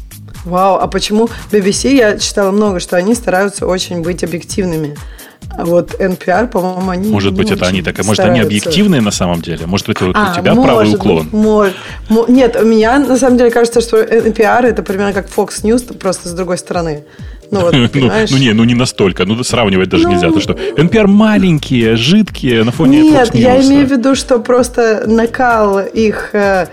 Вау, 0.45 0.77
а 0.77 0.87
почему 0.87 1.29
BBC, 1.51 1.95
я 1.95 2.17
читала 2.17 2.51
много, 2.51 2.79
что 2.79 2.97
они 2.97 3.15
стараются 3.15 3.67
очень 3.67 4.01
быть 4.01 4.23
объективными. 4.23 4.95
А 5.57 5.65
вот 5.65 5.99
NPR, 5.99 6.47
по-моему, 6.47 6.89
они 6.89 7.09
Может 7.09 7.33
быть, 7.33 7.51
это 7.51 7.67
они 7.67 7.81
так. 7.81 8.03
Может, 8.05 8.25
они 8.25 8.39
объективные 8.39 9.01
на 9.01 9.11
самом 9.11 9.41
деле? 9.41 9.65
Может 9.65 9.87
быть, 9.87 9.97
а, 10.01 10.31
у 10.31 10.39
тебя 10.39 10.53
может, 10.53 10.71
правый 10.71 10.93
уклон? 10.93 11.29
Может. 11.31 11.75
Нет, 12.29 12.55
у 12.55 12.65
меня 12.65 12.99
на 12.99 13.17
самом 13.17 13.37
деле 13.37 13.51
кажется, 13.51 13.81
что 13.81 14.01
NPR 14.01 14.65
это 14.65 14.81
примерно 14.81 15.13
как 15.13 15.27
Fox 15.27 15.63
News, 15.63 15.97
просто 15.97 16.29
с 16.29 16.33
другой 16.33 16.57
стороны. 16.57 17.03
Ну, 17.51 17.59
вот, 17.61 17.73
ну, 17.93 18.11
ну, 18.29 18.37
не, 18.37 18.53
ну 18.53 18.63
не 18.63 18.75
настолько. 18.75 19.25
Ну, 19.25 19.43
сравнивать 19.43 19.89
даже 19.89 20.05
ну, 20.05 20.13
нельзя. 20.13 20.31
То, 20.31 20.39
что 20.39 20.53
NPR 20.53 21.07
маленькие, 21.07 21.95
жидкие 21.95 22.63
на 22.63 22.71
фоне 22.71 23.01
Нет, 23.01 23.35
я 23.35 23.61
имею 23.61 23.87
в 23.87 23.91
виду, 23.91 24.15
что 24.15 24.39
просто 24.39 25.03
накал 25.05 25.79
их 25.79 26.29
э, 26.33 26.67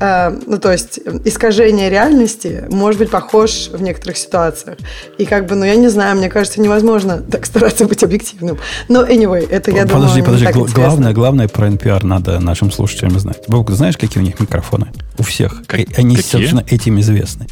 Э, 0.00 0.36
ну, 0.46 0.58
то 0.58 0.72
есть 0.72 0.98
искажение 1.24 1.88
реальности 1.88 2.64
может 2.70 2.98
быть 2.98 3.10
похож 3.10 3.68
в 3.72 3.80
некоторых 3.80 4.16
ситуациях. 4.16 4.78
И 5.18 5.24
как 5.24 5.46
бы, 5.46 5.54
ну, 5.54 5.64
я 5.64 5.76
не 5.76 5.88
знаю, 5.88 6.16
мне 6.16 6.28
кажется, 6.28 6.60
невозможно 6.60 7.18
так 7.30 7.46
стараться 7.46 7.86
быть 7.86 8.02
объективным. 8.02 8.58
Но 8.88 9.04
anyway, 9.04 9.48
это, 9.48 9.70
я 9.70 9.82
подожди, 9.82 10.20
думаю, 10.20 10.24
Подожди, 10.24 10.46
подожди. 10.46 10.74
Главное, 10.74 11.12
главное 11.12 11.48
про 11.48 11.68
NPR 11.68 12.04
надо 12.04 12.40
нашим 12.40 12.70
слушателям 12.70 13.18
знать. 13.18 13.44
Бог, 13.48 13.70
знаешь, 13.70 13.96
какие 13.96 14.22
у 14.22 14.26
них 14.26 14.40
микрофоны? 14.40 14.86
У 15.18 15.22
всех. 15.22 15.62
Как, 15.66 15.80
Они, 15.96 16.16
какие? 16.16 16.30
собственно, 16.30 16.64
этим 16.68 17.00
известны. 17.00 17.46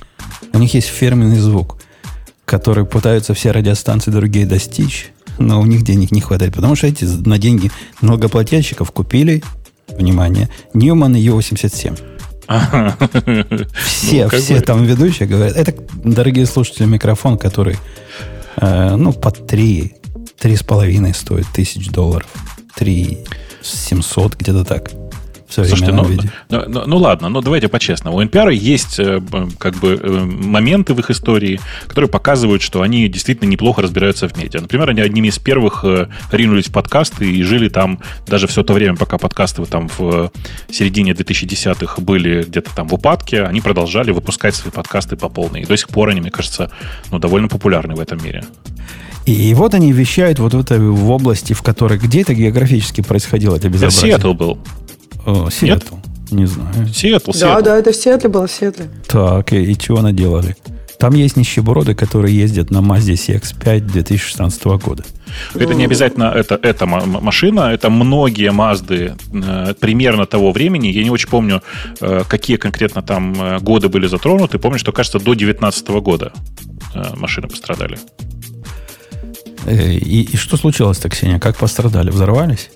У 0.53 0.59
них 0.59 0.75
есть 0.75 0.89
фирменный 0.89 1.37
звук, 1.37 1.77
который 2.53 2.85
пытаются 2.85 3.33
все 3.33 3.51
радиостанции 3.51 4.11
другие 4.11 4.45
достичь, 4.45 5.11
но 5.39 5.59
у 5.59 5.65
них 5.65 5.85
денег 5.85 6.13
не 6.13 6.21
хватает, 6.21 6.55
потому 6.55 6.77
что 6.77 6.87
эти 6.87 7.05
на 7.05 7.39
деньги 7.39 7.71
налогоплательщиков 8.03 8.91
купили, 8.91 9.43
внимание, 9.89 10.51
Newman 10.75 11.15
U87. 11.15 11.99
Все, 13.87 14.25
ну, 14.25 14.39
все 14.39 14.57
бы... 14.57 14.61
там 14.61 14.85
ведущие 14.85 15.27
говорят. 15.27 15.57
Это, 15.57 15.75
дорогие 16.05 16.45
слушатели, 16.45 16.85
микрофон, 16.85 17.39
который 17.39 17.79
э, 18.59 18.97
ну, 18.97 19.15
по 19.15 19.31
3, 19.31 19.95
3,5 20.39 21.15
стоит 21.15 21.47
тысяч 21.55 21.89
долларов. 21.89 22.29
3 22.75 23.19
700, 23.63 24.37
где-то 24.37 24.65
так. 24.67 24.91
Слушайте, 25.53 25.93
ну, 25.93 26.05
виде. 26.05 26.31
Ну, 26.49 26.65
ну, 26.67 26.83
ну 26.87 26.97
ладно, 26.97 27.29
но 27.29 27.41
давайте 27.41 27.69
по-честному. 27.69 28.17
У 28.17 28.23
NPR 28.23 28.55
есть 28.55 28.99
э, 28.99 29.21
как 29.59 29.75
бы 29.77 30.01
э, 30.03 30.25
моменты 30.25 30.95
в 30.95 31.01
их 31.01 31.11
истории, 31.11 31.61
которые 31.87 32.09
показывают, 32.09 32.63
что 32.63 32.83
они 32.83 33.09
действительно 33.09 33.49
неплохо 33.49 33.83
разбираются 33.83 34.29
в 34.29 34.37
медиа. 34.37 34.61
Например, 34.61 34.89
они 34.91 35.01
одними 35.01 35.29
из 35.29 35.39
первых 35.39 35.85
э, 35.85 36.09
ринулись 36.31 36.67
в 36.67 36.73
подкасты 36.73 37.31
и 37.31 37.43
жили 37.43 37.69
там 37.69 38.01
даже 38.27 38.47
все 38.47 38.63
то 38.63 38.73
время, 38.73 38.97
пока 38.97 39.19
подкасты 39.19 39.65
там 39.67 39.89
в 39.97 40.31
середине 40.71 41.13
2010-х 41.13 42.03
были 42.03 42.43
где-то 42.43 42.75
там 42.75 42.89
в 42.89 42.95
упадке, 42.95 43.45
они 43.45 43.61
продолжали 43.61 44.11
выпускать 44.11 44.55
свои 44.55 44.73
подкасты 44.73 45.17
по 45.17 45.29
полной. 45.29 45.63
И 45.63 45.67
до 45.67 45.77
сих 45.77 45.89
пор 45.89 46.09
они, 46.11 46.21
мне 46.21 46.31
кажется, 46.31 46.71
ну, 47.11 47.19
довольно 47.19 47.49
популярны 47.49 47.95
в 47.95 48.01
этом 48.01 48.23
мире. 48.25 48.45
И, 49.25 49.55
вот 49.55 49.75
они 49.75 49.93
вещают 49.93 50.39
вот 50.41 50.55
в 50.55 50.59
этой 50.59 50.81
в 50.81 51.11
области, 51.11 51.53
в 51.53 51.63
которой 51.63 51.99
где 51.99 52.23
это 52.23 52.35
географически 52.35 53.03
происходило 53.03 53.57
это 53.57 53.69
безобразие. 53.69 54.15
Это 54.15 54.23
Сиэтл 54.23 54.35
был. 54.35 54.59
О, 55.27 55.51
Сиэтл. 55.51 55.97
Не 56.31 56.47
знаю. 56.47 56.89
Сиэтл, 56.93 57.33
Сиэтл. 57.33 57.47
Да, 57.47 57.61
да, 57.61 57.77
это 57.79 57.93
в 57.93 57.97
Сиэтле 57.97 58.29
было, 58.29 58.47
в 58.47 58.51
Сиэтле. 58.51 58.89
Так, 59.07 59.53
и, 59.53 59.63
и 59.63 59.79
чего 59.79 60.01
наделали? 60.01 60.57
Там 61.03 61.15
есть 61.15 61.37
нищеброды, 61.37 61.97
которые 61.97 62.37
ездят 62.37 62.71
на 62.71 62.79
Mazda 62.79 63.15
CX-5 63.15 63.81
2016 63.81 64.65
года. 64.65 65.03
Это 65.53 65.75
не 65.75 65.85
обязательно 65.85 66.33
это, 66.33 66.55
эта 66.63 66.87
машина, 66.87 67.73
это 67.73 67.91
многие 67.91 68.53
Мазды 68.53 69.17
э, 69.33 69.75
примерно 69.81 70.27
того 70.27 70.53
времени. 70.53 70.87
Я 70.87 71.03
не 71.03 71.11
очень 71.11 71.29
помню, 71.29 71.61
э, 72.01 72.23
какие 72.29 72.57
конкретно 72.57 73.03
там 73.03 73.35
э, 73.35 73.59
годы 73.59 73.89
были 73.89 74.07
затронуты. 74.07 74.59
Помню, 74.59 74.79
что, 74.79 74.93
кажется, 74.93 75.19
до 75.19 75.35
2019 75.35 75.89
года 75.89 76.33
э, 76.95 77.03
машины 77.17 77.49
пострадали. 77.49 77.99
Э, 79.67 79.95
и, 79.95 80.23
и 80.23 80.37
что 80.37 80.57
случилось, 80.57 80.99
так, 80.99 81.11
Ксения? 81.13 81.41
Как 81.41 81.57
пострадали? 81.57 82.11
Взорвались? 82.11 82.71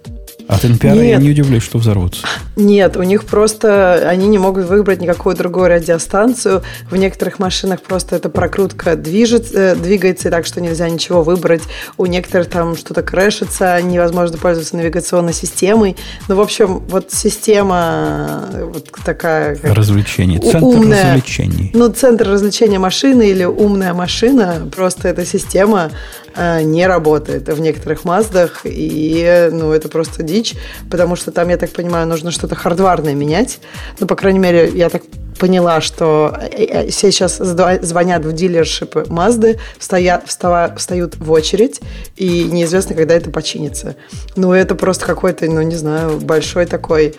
От 0.49 0.65
NPR 0.65 0.95
Нет. 0.95 1.05
я 1.05 1.17
не 1.17 1.31
удивлюсь, 1.31 1.63
что 1.63 1.79
взорвутся. 1.79 2.27
Нет, 2.55 2.97
у 2.97 3.03
них 3.03 3.25
просто 3.25 4.09
они 4.09 4.29
не 4.29 4.39
могут 4.39 4.67
выбрать 4.67 5.01
никакую 5.01 5.35
другую 5.35 5.69
радиостанцию. 5.69 6.63
В 6.89 6.97
некоторых 6.97 7.39
машинах 7.39 7.83
просто 7.83 8.17
эта 8.17 8.29
прокрутка 8.29 8.95
движется, 8.95 9.59
э, 9.59 9.75
двигается 9.75 10.31
так, 10.31 10.47
что 10.47 10.61
нельзя 10.61 10.89
ничего 10.89 11.23
выбрать. 11.23 11.63
У 11.97 12.07
некоторых 12.07 12.49
там 12.49 12.77
что-то 12.77 13.03
крэшится, 13.03 13.83
невозможно 13.83 14.39
пользоваться 14.39 14.77
навигационной 14.77 15.33
системой. 15.33 15.97
Ну, 16.29 16.37
в 16.37 16.41
общем, 16.41 16.79
вот 16.89 17.13
система 17.13 18.45
э, 18.53 18.65
вот 18.73 18.91
такая... 19.05 19.59
Развлечений. 19.63 20.39
Центр 20.39 20.63
умная, 20.63 21.15
развлечений. 21.15 21.71
Ну, 21.75 21.89
центр 21.89 22.29
развлечения 22.29 22.79
машины 22.79 23.31
или 23.31 23.45
умная 23.45 23.95
машина. 23.95 24.71
Просто 24.75 25.09
эта 25.09 25.27
система 25.27 25.91
не 26.37 26.87
работает 26.87 27.49
в 27.49 27.61
некоторых 27.61 28.05
Маздах, 28.05 28.61
и 28.65 29.49
ну, 29.53 29.73
это 29.73 29.89
просто 29.89 30.23
дичь, 30.23 30.55
потому 30.91 31.17
что 31.17 31.33
там, 31.33 31.49
я 31.49 31.57
так 31.57 31.71
понимаю, 31.71 32.07
нужно 32.07 32.31
что-то 32.31 32.55
хардварное 32.55 33.15
менять. 33.15 33.59
Ну, 34.01 34.07
по 34.07 34.17
крайней 34.17 34.39
мере, 34.39 34.71
я 34.75 34.89
так 34.89 35.03
поняла, 35.39 35.81
что 35.81 36.37
э, 36.41 36.65
э, 36.65 36.91
сейчас 36.91 37.37
звонят 37.37 38.25
в 38.25 38.33
дилершипы 38.33 39.05
Мазды, 39.09 39.59
стоят, 39.79 40.25
встава, 40.27 40.75
встают 40.77 41.17
в 41.17 41.31
очередь, 41.31 41.81
и 42.17 42.45
неизвестно, 42.45 42.95
когда 42.95 43.15
это 43.15 43.31
починится. 43.31 43.97
Ну, 44.37 44.53
это 44.53 44.75
просто 44.75 45.07
какой-то, 45.07 45.47
ну, 45.47 45.63
не 45.63 45.77
знаю, 45.77 46.19
большой 46.21 46.67
такой... 46.67 47.15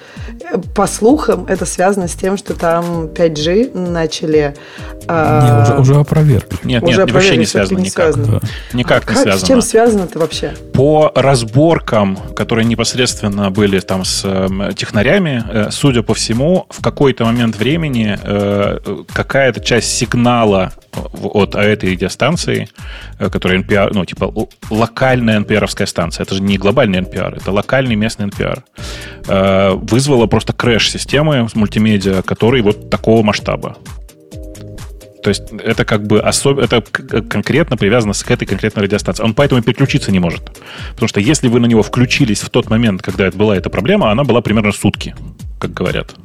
По 0.75 0.87
слухам, 0.87 1.45
это 1.47 1.65
связано 1.65 2.07
с 2.07 2.13
тем, 2.13 2.37
что 2.37 2.53
там 2.53 3.05
5G 3.05 3.77
начали... 3.77 4.55
Не, 5.07 5.61
уже, 5.61 5.77
уже 5.77 5.95
опровергли. 5.95 6.57
Нет, 6.63 6.83
уже 6.83 7.05
нет, 7.05 7.11
вообще 7.11 7.37
не 7.37 7.45
связано 7.45 7.79
никак. 7.79 8.13
Связано. 8.13 8.39
Да. 8.39 8.47
Никак 8.73 9.03
а 9.07 9.09
не 9.09 9.15
как, 9.15 9.23
связано. 9.23 9.45
С 9.45 9.47
чем 9.47 9.61
связано 9.61 10.03
это 10.03 10.19
вообще? 10.19 10.53
По 10.73 11.11
разборкам, 11.15 12.17
которые 12.35 12.65
непосредственно 12.65 13.49
были 13.51 13.79
там 13.79 14.03
с 14.03 14.23
э, 14.25 14.71
технарями, 14.75 15.69
судя 15.71 16.03
по 16.03 16.13
всему, 16.13 16.65
в 16.69 16.81
какой-то 16.81 17.25
момент 17.25 17.55
времени 17.57 18.06
э, 18.15 18.79
какая-то 19.13 19.59
часть 19.59 19.97
сигнала 19.97 20.73
от 20.93 21.55
этой 21.55 21.91
радиостанции, 21.91 22.69
э, 23.19 23.29
которая 23.29 23.59
NPR, 23.59 23.89
ну, 23.93 24.05
типа 24.05 24.31
локальная 24.69 25.39
NPR-овская 25.39 25.85
станция, 25.85 26.23
это 26.23 26.35
же 26.35 26.41
не 26.41 26.57
глобальный 26.57 26.99
NPR, 26.99 27.37
это 27.37 27.51
локальный 27.51 27.95
местный 27.95 28.27
NPR, 28.27 28.63
э, 29.27 29.71
вызвала 29.71 30.27
просто 30.27 30.53
крэш 30.53 30.91
системы 30.91 31.47
мультимедиа, 31.53 32.21
который 32.21 32.61
вот 32.61 32.89
такого 32.89 33.23
масштаба. 33.23 33.77
То 35.27 35.29
есть 35.29 35.51
это 35.61 35.83
как 35.83 36.07
бы 36.07 36.21
особ... 36.21 36.57
это 36.57 36.81
конкретно 36.81 37.75
привязано 37.75 38.13
с 38.13 38.23
этой 38.23 38.45
конкретной 38.45 38.83
радиостанцией. 38.83 39.27
Он 39.27 39.33
поэтому 39.33 39.61
переключиться 39.61 40.09
не 40.09 40.19
может. 40.19 40.41
Потому 40.93 41.09
что 41.09 41.19
если 41.19 41.49
вы 41.49 41.59
на 41.59 41.65
него 41.65 41.83
включились 41.83 42.39
в 42.39 42.49
тот 42.49 42.69
момент, 42.69 43.01
когда 43.01 43.27
это 43.27 43.37
была 43.37 43.57
эта 43.57 43.69
проблема, 43.69 44.09
она 44.09 44.23
была 44.23 44.39
примерно 44.39 44.71
сутки, 44.71 45.15
как 45.59 45.73
говорят. 45.73 46.15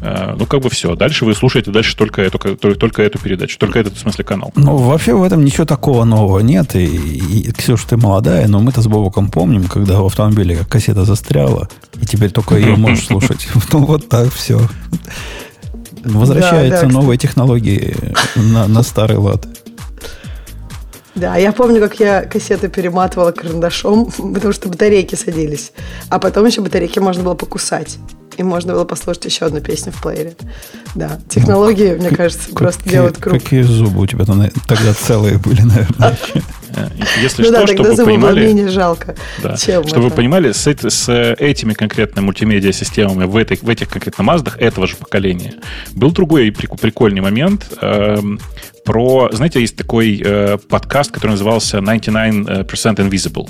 Э, 0.00 0.34
ну, 0.38 0.46
как 0.46 0.60
бы 0.60 0.70
все. 0.70 0.94
Дальше 0.94 1.24
вы 1.24 1.34
слушаете 1.34 1.70
дальше 1.70 1.96
только 1.96 2.22
эту, 2.22 2.38
только 2.56 3.02
эту 3.02 3.18
передачу, 3.18 3.58
только 3.58 3.78
этот, 3.78 3.94
в 3.94 3.98
смысле, 3.98 4.24
канал. 4.24 4.52
Ну, 4.56 4.76
вообще 4.76 5.14
в 5.14 5.22
этом 5.22 5.44
ничего 5.44 5.64
такого 5.64 6.04
нового 6.04 6.40
нет. 6.40 6.74
И, 6.74 6.84
и 6.84 7.52
Ксюша, 7.52 7.88
ты 7.88 7.96
молодая, 7.96 8.48
но 8.48 8.60
мы-то 8.60 8.82
с 8.82 8.86
Бобоком 8.86 9.30
помним, 9.30 9.64
когда 9.64 10.00
в 10.00 10.06
автомобиле 10.06 10.58
кассета 10.68 11.04
застряла, 11.04 11.68
и 12.00 12.06
теперь 12.06 12.30
только 12.30 12.56
ее 12.56 12.76
можешь 12.76 13.06
слушать. 13.06 13.48
Ну, 13.72 13.84
вот 13.84 14.08
так 14.08 14.32
все. 14.32 14.60
Возвращаются 16.04 16.86
новые 16.86 17.18
технологии 17.18 17.94
на 18.36 18.82
старый 18.82 19.18
лад. 19.18 19.46
Да, 21.16 21.36
я 21.36 21.52
помню, 21.52 21.80
как 21.80 21.98
я 21.98 22.22
кассеты 22.22 22.68
перематывала 22.68 23.32
карандашом, 23.32 24.06
потому 24.34 24.52
что 24.52 24.68
батарейки 24.68 25.14
садились. 25.14 25.72
А 26.10 26.18
потом 26.18 26.44
еще 26.46 26.60
батарейки 26.60 26.98
можно 26.98 27.22
было 27.22 27.34
покусать 27.34 27.98
и 28.36 28.42
можно 28.42 28.74
было 28.74 28.84
послушать 28.84 29.24
еще 29.24 29.46
одну 29.46 29.60
песню 29.60 29.92
в 29.92 30.02
плеере. 30.02 30.36
Да, 30.94 31.18
технологии, 31.28 31.94
ну, 31.94 32.06
мне 32.06 32.10
кажется, 32.10 32.48
как, 32.48 32.58
просто 32.58 32.88
делают 32.88 33.16
круг. 33.16 33.42
Какие 33.42 33.62
зубы 33.62 34.02
у 34.02 34.06
тебя 34.06 34.26
тогда 34.26 34.92
целые 34.92 35.38
были, 35.38 35.62
наверное. 35.62 36.18
Если 37.22 37.42
ну 37.42 37.48
что, 37.48 37.60
да, 37.60 37.66
чтобы 37.66 37.92
вы 37.92 38.04
понимали... 38.04 38.46
менее 38.46 38.68
жалко, 38.68 39.14
да, 39.42 39.56
чем 39.56 39.86
Чтобы 39.86 40.08
вы 40.08 40.10
понимали, 40.10 40.52
с, 40.52 40.66
с 40.66 41.08
этими 41.08 41.72
конкретно 41.72 42.20
мультимедиа-системами 42.20 43.24
в, 43.24 43.36
этой, 43.36 43.58
в 43.60 43.68
этих 43.70 43.88
конкретно 43.88 44.24
Маздах 44.24 44.58
этого 44.58 44.86
же 44.86 44.96
поколения 44.96 45.54
был 45.92 46.10
другой 46.10 46.52
прикольный 46.52 47.22
момент. 47.22 47.66
Э, 48.86 48.92
про, 48.92 49.28
знаете, 49.32 49.60
есть 49.60 49.76
такой 49.76 50.20
э, 50.24 50.58
подкаст, 50.68 51.10
который 51.10 51.32
назывался 51.32 51.78
99% 51.78 52.64
Invisible. 52.96 53.48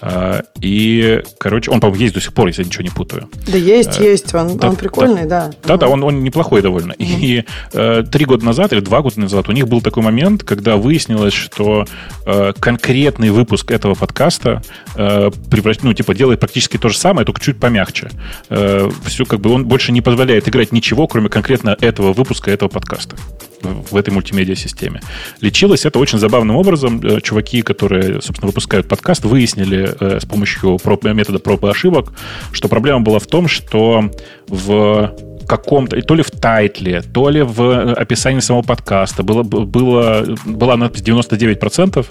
А, 0.00 0.42
и, 0.60 1.22
короче, 1.38 1.70
он, 1.70 1.80
по-моему, 1.80 2.02
есть 2.02 2.14
до 2.14 2.20
сих 2.20 2.32
пор, 2.32 2.48
если 2.48 2.62
я 2.62 2.66
ничего 2.66 2.82
не 2.82 2.90
путаю. 2.90 3.28
Да 3.46 3.56
есть, 3.56 4.00
а, 4.00 4.02
есть. 4.02 4.34
Он, 4.34 4.56
да, 4.56 4.70
он 4.70 4.76
прикольный, 4.76 5.26
да. 5.26 5.50
Да, 5.64 5.76
да, 5.76 5.88
он, 5.88 6.02
он 6.02 6.22
неплохой 6.22 6.62
довольно. 6.62 6.94
Угу. 6.94 7.04
И 7.20 7.44
э, 7.72 8.04
три 8.10 8.24
года 8.24 8.44
назад 8.44 8.72
или 8.72 8.80
два 8.80 9.02
года 9.02 9.20
назад 9.20 9.48
у 9.48 9.52
них 9.52 9.68
был 9.68 9.80
такой 9.80 10.02
момент, 10.02 10.42
когда 10.42 10.76
выяснилось, 10.76 11.34
что 11.34 11.84
э, 12.26 12.52
конкретный 12.58 13.30
выпуск 13.30 13.70
этого 13.70 13.94
подкаста 13.94 14.62
э, 14.96 15.30
превращ... 15.50 15.78
ну, 15.82 15.92
типа, 15.92 16.14
делает 16.14 16.40
практически 16.40 16.78
то 16.78 16.88
же 16.88 16.96
самое, 16.96 17.26
только 17.26 17.40
чуть 17.40 17.58
помягче. 17.58 18.10
Э, 18.48 18.90
все, 19.04 19.24
как 19.24 19.40
бы, 19.40 19.50
он 19.50 19.66
больше 19.66 19.92
не 19.92 20.00
позволяет 20.00 20.48
играть 20.48 20.72
ничего, 20.72 21.06
кроме 21.06 21.28
конкретно 21.28 21.76
этого 21.80 22.12
выпуска, 22.12 22.50
этого 22.50 22.68
подкаста 22.68 23.16
в 23.62 23.96
этой 23.96 24.10
мультимедиа-системе. 24.10 25.00
Лечилось 25.40 25.84
это 25.84 25.98
очень 25.98 26.18
забавным 26.18 26.56
образом. 26.56 27.00
Э, 27.02 27.20
чуваки, 27.20 27.62
которые, 27.62 28.20
собственно, 28.22 28.46
выпускают 28.46 28.88
подкаст, 28.88 29.24
выяснили 29.24 29.89
э, 29.89 29.89
с 29.98 30.26
помощью 30.26 30.78
проб, 30.78 31.04
метода 31.04 31.38
проб 31.38 31.64
и 31.64 31.68
ошибок, 31.68 32.12
что 32.52 32.68
проблема 32.68 33.00
была 33.00 33.18
в 33.18 33.26
том, 33.26 33.48
что 33.48 34.10
в 34.48 35.14
каком-то, 35.50 36.00
то 36.00 36.14
ли 36.14 36.22
в 36.22 36.30
тайтле, 36.30 37.02
то 37.02 37.28
ли 37.28 37.42
в 37.42 37.60
э, 37.60 37.92
описании 37.94 38.38
самого 38.40 38.62
подкаста 38.62 39.24
было, 39.24 39.42
было, 39.42 40.24
была 40.46 40.76
надпись 40.76 41.02
99%, 41.02 42.06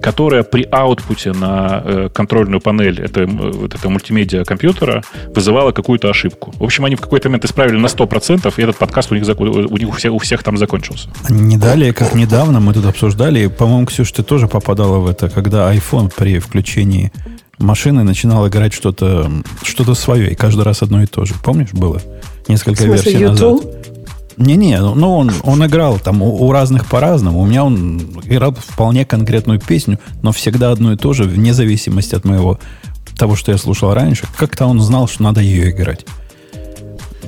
которая 0.00 0.44
при 0.44 0.62
аутпуте 0.70 1.32
на 1.32 1.82
э, 1.84 2.08
контрольную 2.14 2.60
панель 2.60 3.00
этой, 3.00 3.26
вот 3.26 3.74
этого 3.74 3.90
мультимедиа 3.90 4.44
компьютера 4.44 5.02
вызывала 5.34 5.72
какую-то 5.72 6.08
ошибку. 6.08 6.54
В 6.56 6.62
общем, 6.62 6.84
они 6.84 6.94
в 6.94 7.00
какой-то 7.00 7.28
момент 7.28 7.44
исправили 7.44 7.78
на 7.78 7.86
100%, 7.86 8.54
и 8.56 8.62
этот 8.62 8.76
подкаст 8.76 9.10
у 9.10 9.16
них, 9.16 9.26
у 9.40 9.76
них 9.76 9.88
у 9.88 9.92
всех, 9.92 10.12
у 10.12 10.18
всех 10.18 10.44
там 10.44 10.56
закончился. 10.56 11.08
Не 11.28 11.56
далее, 11.56 11.92
как 11.92 12.14
недавно 12.14 12.60
мы 12.60 12.74
тут 12.74 12.86
обсуждали, 12.86 13.48
по-моему, 13.48 13.86
Ксюша, 13.86 14.14
ты 14.14 14.22
тоже 14.22 14.46
попадала 14.46 14.98
в 14.98 15.08
это, 15.08 15.28
когда 15.28 15.74
iPhone 15.74 16.12
при 16.16 16.38
включении 16.38 17.10
машины 17.58 18.04
начинал 18.04 18.46
играть 18.46 18.72
что-то 18.72 19.30
что 19.62 19.94
свое, 19.94 20.30
и 20.30 20.34
каждый 20.34 20.62
раз 20.64 20.82
одно 20.82 21.02
и 21.02 21.06
то 21.06 21.24
же. 21.24 21.34
Помнишь, 21.42 21.72
было? 21.72 22.00
Несколько 22.48 22.84
версий 22.84 23.18
YouTube? 23.18 23.64
назад. 23.64 23.78
Не-не, 24.38 24.80
ну, 24.80 24.94
ну 24.94 25.16
он, 25.16 25.32
он 25.42 25.66
играл 25.66 25.98
там 25.98 26.22
у, 26.22 26.44
у 26.46 26.52
разных 26.52 26.86
по-разному. 26.86 27.40
У 27.40 27.46
меня 27.46 27.64
он 27.64 27.98
играл 28.24 28.54
вполне 28.54 29.04
конкретную 29.04 29.60
песню, 29.60 29.98
но 30.22 30.30
всегда 30.32 30.70
одно 30.70 30.92
и 30.92 30.96
то 30.96 31.12
же, 31.12 31.24
вне 31.24 31.52
зависимости 31.52 32.14
от 32.14 32.24
моего 32.24 32.58
того, 33.18 33.34
что 33.34 33.50
я 33.50 33.58
слушал 33.58 33.92
раньше. 33.92 34.26
Как-то 34.36 34.66
он 34.66 34.80
знал, 34.80 35.08
что 35.08 35.24
надо 35.24 35.40
ее 35.40 35.70
играть. 35.70 36.06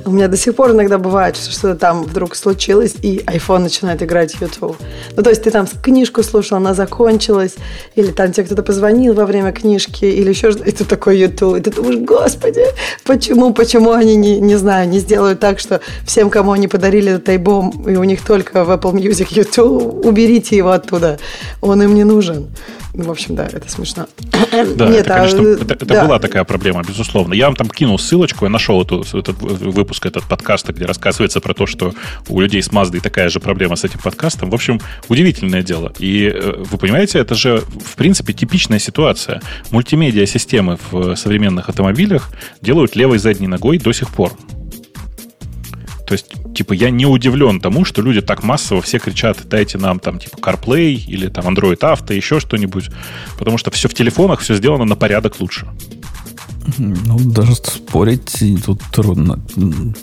У 0.05 0.11
меня 0.11 0.27
до 0.27 0.37
сих 0.37 0.55
пор 0.55 0.71
иногда 0.71 0.97
бывает, 0.97 1.35
что 1.35 1.51
что-то 1.51 1.75
там 1.75 2.03
вдруг 2.03 2.35
случилось, 2.35 2.95
и 3.01 3.17
iPhone 3.27 3.59
начинает 3.59 4.01
играть 4.01 4.35
YouTube. 4.39 4.77
Ну, 5.15 5.23
то 5.23 5.29
есть 5.29 5.43
ты 5.43 5.51
там 5.51 5.67
книжку 5.67 6.23
слушал, 6.23 6.57
она 6.57 6.73
закончилась, 6.73 7.55
или 7.95 8.11
там 8.11 8.31
тебе 8.31 8.45
кто-то 8.45 8.63
позвонил 8.63 9.13
во 9.13 9.25
время 9.25 9.51
книжки, 9.51 10.05
или 10.05 10.29
еще 10.29 10.51
что-то, 10.51 10.69
и 10.69 10.71
ты 10.71 10.85
такой 10.85 11.19
YouTube, 11.19 11.57
и 11.57 11.61
ты 11.61 11.71
думаешь, 11.71 11.99
господи, 11.99 12.65
почему, 13.03 13.53
почему 13.53 13.91
они, 13.91 14.15
не, 14.15 14.39
не 14.39 14.55
знаю, 14.55 14.89
не 14.89 14.99
сделают 14.99 15.39
так, 15.39 15.59
что 15.59 15.81
всем, 16.05 16.29
кому 16.29 16.51
они 16.51 16.67
подарили 16.67 17.13
этот 17.13 17.29
альбом, 17.29 17.85
и 17.87 17.95
у 17.95 18.03
них 18.03 18.21
только 18.21 18.63
в 18.63 18.71
Apple 18.71 18.93
Music 18.93 19.27
YouTube, 19.31 20.05
уберите 20.05 20.57
его 20.57 20.71
оттуда, 20.71 21.19
он 21.61 21.81
им 21.83 21.95
не 21.95 22.03
нужен. 22.03 22.47
Ну, 22.93 23.05
в 23.05 23.11
общем, 23.11 23.35
да, 23.35 23.45
это 23.45 23.69
смешно. 23.69 24.07
Да, 24.51 24.87
Нет, 24.87 25.05
это, 25.05 25.13
конечно, 25.13 25.39
а, 25.39 25.53
это, 25.53 25.73
это 25.73 25.85
да. 25.85 26.05
была 26.05 26.19
такая 26.19 26.43
проблема, 26.43 26.83
безусловно. 26.83 27.33
Я 27.33 27.45
вам 27.45 27.55
там 27.55 27.69
кинул 27.69 27.97
ссылочку, 27.97 28.45
я 28.45 28.49
нашел 28.49 28.81
эту, 28.81 29.01
этот 29.13 29.39
выпуск, 29.39 30.05
этот 30.05 30.23
подкаста, 30.25 30.73
где 30.73 30.85
рассказывается 30.85 31.39
про 31.39 31.53
то, 31.53 31.65
что 31.65 31.93
у 32.27 32.41
людей 32.41 32.61
с 32.61 32.71
Маздой 32.71 32.99
такая 32.99 33.29
же 33.29 33.39
проблема 33.39 33.75
с 33.75 33.83
этим 33.83 33.99
подкастом. 33.99 34.49
В 34.49 34.55
общем, 34.55 34.81
удивительное 35.07 35.63
дело. 35.63 35.93
И 35.99 36.25
э, 36.25 36.63
вы 36.69 36.77
понимаете, 36.77 37.19
это 37.19 37.35
же, 37.35 37.63
в 37.83 37.95
принципе, 37.95 38.33
типичная 38.33 38.79
ситуация. 38.79 39.41
Мультимедиа-системы 39.71 40.77
в 40.91 41.15
современных 41.15 41.69
автомобилях 41.69 42.29
делают 42.61 42.95
левой 42.95 43.19
задней 43.19 43.47
ногой 43.47 43.77
до 43.77 43.93
сих 43.93 44.09
пор. 44.09 44.33
То 46.11 46.15
есть, 46.15 46.25
типа, 46.53 46.73
я 46.73 46.89
не 46.89 47.05
удивлен 47.05 47.61
тому, 47.61 47.85
что 47.85 48.01
люди 48.01 48.19
так 48.19 48.43
массово 48.43 48.81
все 48.81 48.99
кричат, 48.99 49.37
дайте 49.45 49.77
нам 49.77 49.97
там, 49.97 50.19
типа, 50.19 50.35
CarPlay 50.41 50.95
или 51.07 51.29
там 51.29 51.47
Android 51.47 51.79
Auto, 51.79 52.13
еще 52.13 52.41
что-нибудь. 52.41 52.89
Потому 53.39 53.57
что 53.57 53.71
все 53.71 53.87
в 53.87 53.93
телефонах, 53.93 54.41
все 54.41 54.55
сделано 54.55 54.83
на 54.83 54.97
порядок 54.97 55.39
лучше. 55.39 55.69
Ну, 56.77 57.17
даже 57.17 57.55
спорить 57.55 58.43
тут 58.65 58.81
трудно. 58.91 59.39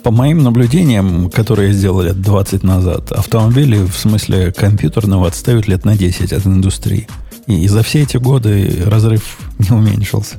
По 0.01 0.09
моим 0.09 0.39
наблюдениям, 0.39 1.29
которые 1.29 1.67
я 1.67 1.73
сделал 1.75 2.01
лет 2.01 2.19
20 2.19 2.63
назад, 2.63 3.11
автомобили 3.11 3.77
в 3.77 3.93
смысле 3.93 4.51
компьютерного 4.51 5.27
отстают 5.27 5.67
лет 5.67 5.85
на 5.85 5.95
10 5.95 6.33
от 6.33 6.43
индустрии. 6.47 7.07
И 7.45 7.67
за 7.67 7.83
все 7.83 8.01
эти 8.01 8.17
годы 8.17 8.81
разрыв 8.83 9.37
не 9.59 9.69
уменьшился. 9.77 10.37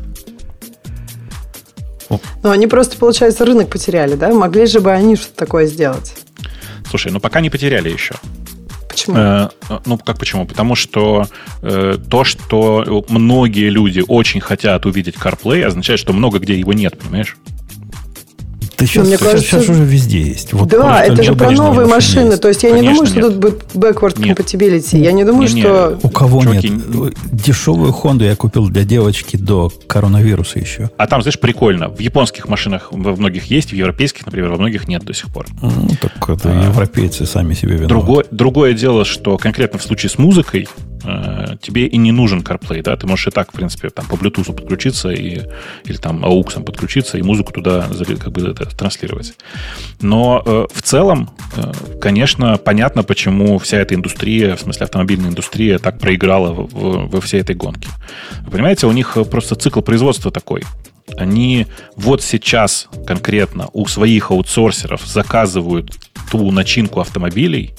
Ну, 2.42 2.50
они 2.50 2.66
просто, 2.66 2.96
получается, 2.96 3.44
рынок 3.44 3.68
потеряли, 3.68 4.14
да? 4.14 4.32
Могли 4.32 4.66
же 4.66 4.80
бы 4.80 4.90
они 4.90 5.16
что-то 5.16 5.36
такое 5.36 5.66
сделать. 5.66 6.14
Слушай, 6.88 7.12
ну 7.12 7.20
пока 7.20 7.40
не 7.40 7.50
потеряли 7.50 7.88
еще. 7.88 8.14
Почему? 8.88 9.16
Э, 9.16 9.48
ну, 9.86 9.96
как 9.98 10.18
почему? 10.18 10.46
Потому 10.46 10.74
что 10.74 11.28
э, 11.62 11.96
то, 12.10 12.24
что 12.24 13.04
многие 13.08 13.70
люди 13.70 14.02
очень 14.06 14.40
хотят 14.40 14.86
увидеть 14.86 15.14
CarPlay, 15.14 15.62
означает, 15.62 16.00
что 16.00 16.12
много 16.12 16.40
где 16.40 16.58
его 16.58 16.72
нет, 16.72 16.98
понимаешь? 16.98 17.36
Да 18.80 18.86
сейчас, 18.86 19.06
Мне 19.06 19.18
кажется, 19.18 19.42
сейчас 19.42 19.68
уже 19.68 19.84
везде 19.84 20.22
есть. 20.22 20.52
Вот 20.54 20.68
да, 20.68 21.04
это 21.04 21.22
же 21.22 21.34
про 21.34 21.50
новые 21.50 21.86
машины. 21.86 22.30
Есть. 22.30 22.42
То 22.42 22.48
есть 22.48 22.62
я 22.62 22.70
конечно, 22.70 22.88
не 22.88 22.94
думаю, 22.94 23.06
что 23.06 23.16
нет. 23.16 23.26
тут 23.26 23.36
будет 23.36 23.62
backward 23.74 24.24
нет. 24.24 24.38
compatibility. 24.38 24.98
Я 24.98 25.12
не 25.12 25.24
думаю, 25.24 25.52
не, 25.52 25.60
что... 25.60 25.98
У 26.02 26.08
кого 26.08 26.42
Чуваки... 26.42 26.70
нет? 26.70 27.14
Дешевую 27.30 27.92
Хонду 27.92 28.24
я 28.24 28.34
купил 28.36 28.68
для 28.68 28.84
девочки 28.84 29.36
до 29.36 29.70
коронавируса 29.86 30.58
еще. 30.58 30.90
А 30.96 31.06
там, 31.06 31.20
знаешь, 31.20 31.38
прикольно. 31.38 31.88
В 31.88 32.00
японских 32.00 32.48
машинах 32.48 32.88
во 32.90 33.14
многих 33.16 33.44
есть, 33.46 33.72
в 33.72 33.74
европейских, 33.74 34.24
например, 34.24 34.50
во 34.50 34.56
многих 34.56 34.88
нет 34.88 35.04
до 35.04 35.12
сих 35.12 35.28
пор. 35.28 35.46
Ну, 35.60 35.70
так 36.00 36.30
это 36.30 36.50
а, 36.50 36.64
европейцы 36.64 37.26
сами 37.26 37.52
себе 37.52 37.72
виноваты. 37.72 37.88
Другое, 37.88 38.24
другое 38.30 38.72
дело, 38.72 39.04
что 39.04 39.36
конкретно 39.36 39.78
в 39.78 39.82
случае 39.82 40.08
с 40.08 40.16
музыкой 40.16 40.68
Э, 41.04 41.56
тебе 41.60 41.86
и 41.86 41.96
не 41.96 42.12
нужен 42.12 42.40
CarPlay, 42.40 42.82
да, 42.82 42.96
ты 42.96 43.06
можешь 43.06 43.28
и 43.28 43.30
так, 43.30 43.52
в 43.52 43.54
принципе, 43.54 43.90
там 43.90 44.06
по 44.06 44.14
Bluetooth 44.14 44.52
подключиться 44.52 45.10
и, 45.10 45.42
или 45.84 45.96
там 45.96 46.24
AUX 46.24 46.62
подключиться 46.62 47.16
и 47.18 47.22
музыку 47.22 47.52
туда 47.52 47.88
как 48.18 48.32
бы 48.32 48.42
это, 48.42 48.66
транслировать. 48.76 49.34
Но 50.00 50.42
э, 50.44 50.66
в 50.72 50.82
целом, 50.82 51.30
э, 51.56 51.72
конечно, 52.00 52.58
понятно, 52.58 53.02
почему 53.02 53.58
вся 53.58 53.78
эта 53.78 53.94
индустрия, 53.94 54.56
в 54.56 54.60
смысле 54.60 54.84
автомобильная 54.84 55.30
индустрия, 55.30 55.78
так 55.78 55.98
проиграла 55.98 56.52
в, 56.52 56.68
в, 56.72 57.10
во 57.10 57.20
всей 57.20 57.40
этой 57.40 57.54
гонке. 57.54 57.88
Вы 58.42 58.50
понимаете, 58.50 58.86
у 58.86 58.92
них 58.92 59.16
просто 59.30 59.54
цикл 59.54 59.80
производства 59.80 60.30
такой. 60.30 60.62
Они 61.16 61.66
вот 61.96 62.22
сейчас 62.22 62.88
конкретно 63.06 63.68
у 63.72 63.86
своих 63.86 64.30
аутсорсеров 64.30 65.04
заказывают 65.06 65.96
ту 66.30 66.50
начинку 66.50 67.00
автомобилей, 67.00 67.74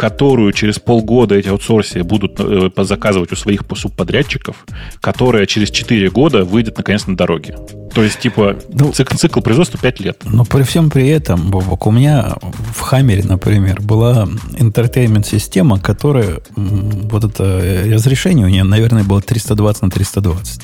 которую 0.00 0.50
через 0.54 0.78
полгода 0.78 1.34
эти 1.34 1.48
аутсорсы 1.48 2.02
будут 2.02 2.36
э, 2.38 2.70
заказывать 2.78 3.32
у 3.32 3.36
своих 3.36 3.64
субподрядчиков, 3.74 4.64
которая 4.98 5.44
через 5.44 5.70
4 5.70 6.08
года 6.08 6.42
выйдет 6.46 6.78
наконец 6.78 7.06
на 7.06 7.18
дороге. 7.18 7.58
То 7.94 8.02
есть, 8.02 8.18
типа, 8.18 8.56
ну, 8.72 8.92
цикл, 8.92 9.14
цикл 9.16 9.40
производства 9.42 9.78
5 9.78 10.00
лет. 10.00 10.22
Но 10.24 10.46
при 10.46 10.62
всем 10.62 10.88
при 10.88 11.06
этом, 11.08 11.50
Бобок, 11.50 11.86
у 11.86 11.90
меня 11.90 12.34
в 12.74 12.80
Хаммере, 12.80 13.24
например, 13.24 13.82
была 13.82 14.26
entertainment-система, 14.58 15.78
которая, 15.78 16.40
вот 16.56 17.24
это 17.24 17.44
э, 17.44 17.92
разрешение 17.92 18.46
у 18.46 18.48
нее, 18.48 18.64
наверное, 18.64 19.04
было 19.04 19.20
320 19.20 19.82
на 19.82 19.90
320. 19.90 20.62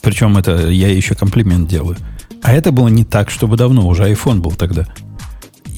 Причем 0.00 0.36
это 0.36 0.66
я 0.66 0.88
еще 0.88 1.14
комплимент 1.14 1.68
делаю. 1.68 1.98
А 2.42 2.52
это 2.52 2.72
было 2.72 2.88
не 2.88 3.04
так, 3.04 3.30
чтобы 3.30 3.56
давно, 3.56 3.86
уже 3.86 4.10
iPhone 4.10 4.40
был 4.40 4.50
тогда. 4.50 4.88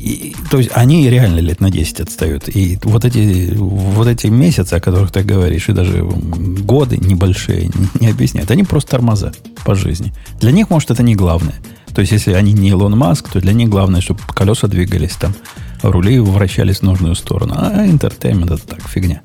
И, 0.04 0.36
то 0.50 0.58
есть 0.58 0.70
они 0.74 1.08
реально 1.08 1.38
лет 1.38 1.60
на 1.60 1.70
10 1.70 2.00
отстают. 2.00 2.54
И 2.54 2.78
вот 2.82 3.06
эти, 3.06 3.54
вот 3.54 4.06
эти 4.06 4.26
месяцы, 4.26 4.74
о 4.74 4.80
которых 4.80 5.10
ты 5.10 5.22
говоришь, 5.22 5.70
и 5.70 5.72
даже 5.72 6.02
годы 6.02 6.98
небольшие 6.98 7.70
не, 8.00 8.08
объясняют. 8.08 8.50
Они 8.50 8.64
просто 8.64 8.90
тормоза 8.90 9.32
по 9.64 9.74
жизни. 9.74 10.12
Для 10.40 10.52
них, 10.52 10.68
может, 10.68 10.90
это 10.90 11.02
не 11.02 11.14
главное. 11.14 11.54
То 11.94 12.02
есть, 12.02 12.12
если 12.12 12.34
они 12.34 12.52
не 12.52 12.68
Илон 12.68 12.98
Маск, 12.98 13.30
то 13.30 13.40
для 13.40 13.54
них 13.54 13.70
главное, 13.70 14.02
чтобы 14.02 14.20
колеса 14.34 14.68
двигались 14.68 15.12
там, 15.12 15.34
рули 15.82 16.18
вращались 16.18 16.78
в 16.78 16.82
нужную 16.82 17.14
сторону. 17.14 17.54
А 17.56 17.86
entertainment 17.86 18.50
это 18.50 18.66
так, 18.66 18.86
фигня. 18.86 19.22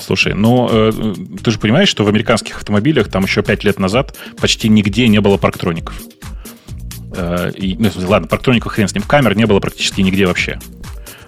Слушай, 0.00 0.32
ну 0.32 0.68
э, 0.70 0.92
ты 1.42 1.50
же 1.50 1.58
понимаешь, 1.58 1.88
что 1.88 2.04
в 2.04 2.08
американских 2.08 2.56
автомобилях 2.56 3.08
там 3.08 3.24
еще 3.24 3.42
5 3.42 3.64
лет 3.64 3.78
назад 3.78 4.16
почти 4.40 4.68
нигде 4.70 5.06
не 5.08 5.20
было 5.20 5.36
парктроников. 5.36 6.00
Э, 7.14 7.50
и, 7.54 7.76
ну, 7.78 7.90
ладно, 8.06 8.28
парктроников 8.28 8.72
хрен 8.72 8.88
с 8.88 8.94
ним, 8.94 9.02
камер 9.02 9.36
не 9.36 9.46
было 9.46 9.60
практически 9.60 10.00
нигде 10.00 10.26
вообще. 10.26 10.58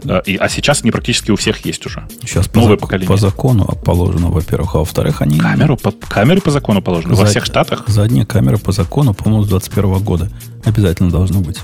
Э, 0.05 0.21
и, 0.25 0.37
а 0.37 0.49
сейчас 0.49 0.83
они 0.83 0.91
практически 0.91 1.31
у 1.31 1.37
всех 1.37 1.65
есть 1.65 1.85
уже. 1.87 2.07
Сейчас 2.23 2.53
Новое 2.55 2.77
по, 2.77 2.83
поколение. 2.83 3.09
по 3.09 3.17
закону 3.17 3.67
положено, 3.85 4.29
во-первых. 4.29 4.75
А 4.75 4.79
во-вторых, 4.79 5.23
они... 5.23 5.39
Камеру 5.39 5.77
по, 5.77 5.93
камеры 5.93 6.41
по 6.41 6.51
закону 6.51 6.83
положено 6.83 7.15
Зад... 7.15 7.25
во 7.25 7.31
всех 7.31 7.45
штатах? 7.45 7.85
Задние 7.87 8.27
камеры 8.27 8.59
по 8.59 8.73
закону, 8.73 9.15
по-моему, 9.15 9.45
с 9.45 9.49
21 9.49 9.99
года 9.99 10.31
обязательно 10.65 11.11
должны 11.11 11.41
быть. 11.41 11.59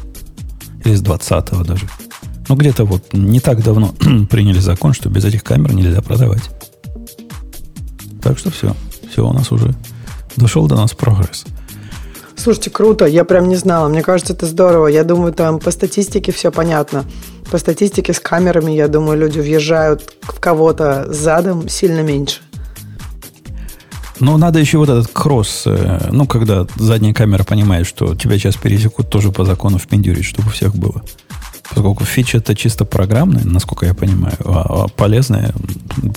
Или 0.84 0.94
с 0.94 1.02
20-го 1.02 1.64
даже. 1.64 1.86
Ну, 2.48 2.54
где-то 2.54 2.84
вот 2.84 3.12
не 3.12 3.40
так 3.40 3.62
давно 3.62 3.88
приняли 4.30 4.58
закон, 4.58 4.92
что 4.92 5.08
без 5.08 5.24
этих 5.24 5.42
камер 5.42 5.74
нельзя 5.74 6.00
продавать. 6.00 6.50
Так 8.22 8.38
что 8.38 8.50
все. 8.50 8.74
Все 9.10 9.26
у 9.26 9.32
нас 9.32 9.50
уже 9.52 9.74
дошел 10.36 10.66
до 10.66 10.76
нас 10.76 10.92
прогресс. 10.92 11.44
Слушайте, 12.36 12.70
круто, 12.70 13.06
я 13.06 13.24
прям 13.24 13.48
не 13.48 13.56
знала. 13.56 13.88
Мне 13.88 14.02
кажется, 14.02 14.32
это 14.32 14.46
здорово. 14.46 14.88
Я 14.88 15.04
думаю, 15.04 15.32
там 15.32 15.58
по 15.58 15.70
статистике 15.70 16.32
все 16.32 16.52
понятно. 16.52 17.04
По 17.50 17.58
статистике 17.58 18.12
с 18.12 18.20
камерами, 18.20 18.72
я 18.72 18.88
думаю, 18.88 19.18
люди 19.18 19.40
въезжают 19.40 20.14
в 20.22 20.38
кого-то 20.38 21.12
задом 21.12 21.68
сильно 21.68 22.00
меньше. 22.00 22.40
Но 24.18 24.38
надо 24.38 24.58
еще 24.58 24.78
вот 24.78 24.88
этот 24.88 25.08
кросс, 25.08 25.64
э, 25.66 26.08
ну, 26.10 26.26
когда 26.26 26.66
задняя 26.76 27.12
камера 27.12 27.44
понимает, 27.44 27.86
что 27.86 28.14
тебя 28.14 28.38
сейчас 28.38 28.56
пересекут, 28.56 29.10
тоже 29.10 29.30
по 29.30 29.44
закону 29.44 29.78
впендюрить, 29.78 30.24
чтобы 30.24 30.48
у 30.48 30.52
всех 30.52 30.74
было. 30.74 31.02
Поскольку 31.70 32.04
фича 32.04 32.38
это 32.38 32.54
чисто 32.54 32.84
программная, 32.84 33.44
насколько 33.44 33.86
я 33.86 33.94
понимаю, 33.94 34.36
а, 34.44 34.84
а 34.84 34.88
полезная 34.88 35.52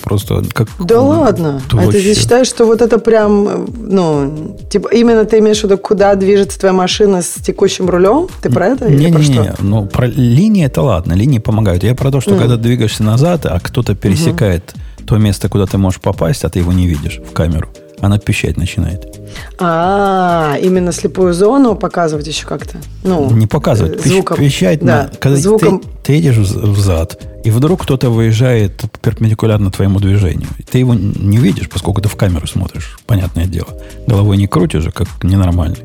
просто 0.10 0.44
как... 0.54 0.68
Да 0.80 1.02
ладно? 1.02 1.62
А 1.72 1.76
вообще... 1.76 2.00
ты 2.00 2.16
считаешь, 2.16 2.48
что 2.48 2.66
вот 2.66 2.82
это 2.82 2.98
прям, 2.98 3.68
ну, 3.78 4.58
типа 4.70 4.90
именно 4.92 5.24
ты 5.26 5.38
имеешь 5.38 5.60
в 5.60 5.66
виду, 5.66 5.78
куда 5.78 6.16
движется 6.16 6.60
твоя 6.60 6.74
машина 6.74 7.22
с 7.22 7.36
текущим 7.36 7.88
рулем? 7.90 8.28
Ты 8.42 8.50
про 8.50 8.70
это? 8.70 8.90
Не, 8.90 9.12
не, 9.12 9.12
не, 9.12 9.38
не, 9.38 9.54
ну, 9.60 9.86
про 9.86 10.08
линии 10.08 10.66
это 10.66 10.82
ладно, 10.82 11.14
линии 11.14 11.38
помогают. 11.38 11.84
Я 11.84 11.94
про 11.94 12.12
то, 12.12 12.22
что 12.22 12.32
mm. 12.32 12.40
когда 12.40 12.58
двигаешься 12.58 13.04
назад, 13.04 13.46
а 13.46 13.60
кто-то 13.60 13.94
пересекает 13.94 14.74
mm-hmm. 14.74 15.06
то 15.06 15.18
место, 15.18 15.48
куда 15.48 15.68
ты 15.68 15.78
можешь 15.78 16.02
попасть, 16.02 16.44
а 16.44 16.50
ты 16.50 16.60
его 16.60 16.74
не 16.74 16.88
видишь 16.88 17.20
в 17.20 17.32
камеру 17.32 17.70
она 18.02 18.20
пищать 18.20 18.58
начинает. 18.58 19.20
А, 19.60 20.58
именно 20.62 20.92
слепую 20.92 21.34
зону 21.34 21.76
показывать 21.76 22.28
еще 22.28 22.46
как-то? 22.46 22.78
Ну, 23.04 23.30
не 23.32 23.48
показывать, 23.48 24.06
звуком. 24.06 24.38
пищать. 24.38 24.80
Да, 24.80 25.04
на, 25.04 25.18
когда 25.18 25.38
звуком. 25.38 25.80
Ты, 25.80 25.88
ты 26.04 26.14
едешь 26.14 26.38
взад, 26.38 27.22
и 27.44 27.52
вдруг 27.52 27.84
кто-то 27.84 28.10
выезжает 28.10 28.84
перпендикулярно 29.02 29.72
твоему 29.72 30.00
движению. 30.00 30.48
Ты 30.70 30.80
его 30.80 30.94
не 30.94 31.38
видишь, 31.38 31.70
поскольку 31.70 32.02
ты 32.02 32.10
в 32.10 32.16
камеру 32.16 32.48
смотришь, 32.48 32.98
понятное 33.06 33.46
дело. 33.46 33.70
Головой 34.08 34.38
не 34.38 34.48
крутишь 34.48 34.84
же, 34.84 34.92
как 34.92 35.08
ненормальный. 35.24 35.84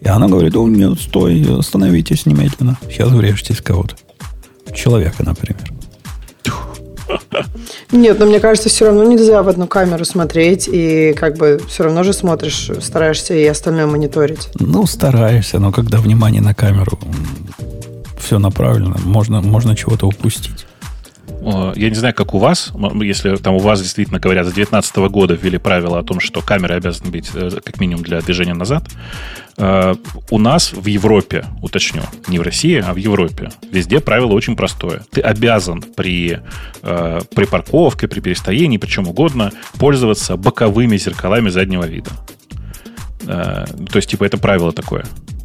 И 0.00 0.08
она 0.08 0.28
говорит, 0.28 0.56
о, 0.56 0.66
нет, 0.66 0.98
стой, 0.98 1.58
остановитесь 1.58 2.26
немедленно. 2.26 2.78
Сейчас 2.88 3.10
врежетесь 3.10 3.58
в 3.58 3.62
кого-то. 3.62 3.96
Человека, 4.74 5.22
например. 5.24 5.62
Нет, 7.92 8.18
но 8.18 8.26
мне 8.26 8.40
кажется, 8.40 8.68
все 8.68 8.86
равно 8.86 9.04
нельзя 9.04 9.42
в 9.42 9.48
одну 9.48 9.66
камеру 9.66 10.04
смотреть, 10.04 10.68
и 10.70 11.12
как 11.14 11.36
бы 11.36 11.60
все 11.68 11.84
равно 11.84 12.02
же 12.02 12.12
смотришь, 12.12 12.70
стараешься 12.80 13.34
и 13.34 13.44
остальное 13.46 13.86
мониторить. 13.86 14.48
Ну, 14.58 14.86
стараешься, 14.86 15.58
но 15.58 15.72
когда 15.72 15.98
внимание 15.98 16.42
на 16.42 16.54
камеру 16.54 16.98
все 18.18 18.38
направлено, 18.38 18.96
можно, 19.04 19.40
можно 19.40 19.74
чего-то 19.74 20.06
упустить. 20.06 20.66
Я 21.42 21.88
не 21.88 21.94
знаю, 21.94 22.14
как 22.14 22.34
у 22.34 22.38
вас, 22.38 22.72
если 23.00 23.36
там 23.36 23.54
у 23.54 23.58
вас 23.58 23.80
действительно 23.80 24.18
говорят, 24.18 24.46
с 24.46 24.52
2019 24.52 24.96
года 25.10 25.34
ввели 25.34 25.58
правило 25.58 25.98
о 25.98 26.02
том, 26.02 26.20
что 26.20 26.42
камеры 26.42 26.74
обязаны 26.74 27.10
быть 27.10 27.30
э, 27.32 27.50
как 27.64 27.80
минимум 27.80 28.02
для 28.02 28.20
движения 28.20 28.52
назад. 28.52 28.84
Э, 29.56 29.94
у 30.30 30.38
нас 30.38 30.72
в 30.72 30.86
Европе, 30.86 31.46
уточню, 31.62 32.02
не 32.28 32.38
в 32.38 32.42
России, 32.42 32.84
а 32.86 32.92
в 32.92 32.96
Европе, 32.96 33.50
везде 33.72 34.00
правило 34.00 34.32
очень 34.32 34.54
простое. 34.54 35.02
Ты 35.10 35.22
обязан 35.22 35.82
при, 35.96 36.40
э, 36.82 37.20
при 37.34 37.44
парковке, 37.46 38.06
при 38.06 38.20
перестоянии, 38.20 38.76
при 38.76 38.88
чем 38.88 39.08
угодно, 39.08 39.50
пользоваться 39.78 40.36
боковыми 40.36 40.98
зеркалами 40.98 41.48
заднего 41.48 41.84
вида. 41.84 42.10
То 43.26 43.96
есть, 43.96 44.10
типа, 44.10 44.24
это 44.24 44.38
правило 44.38 44.72
такое. 44.72 45.04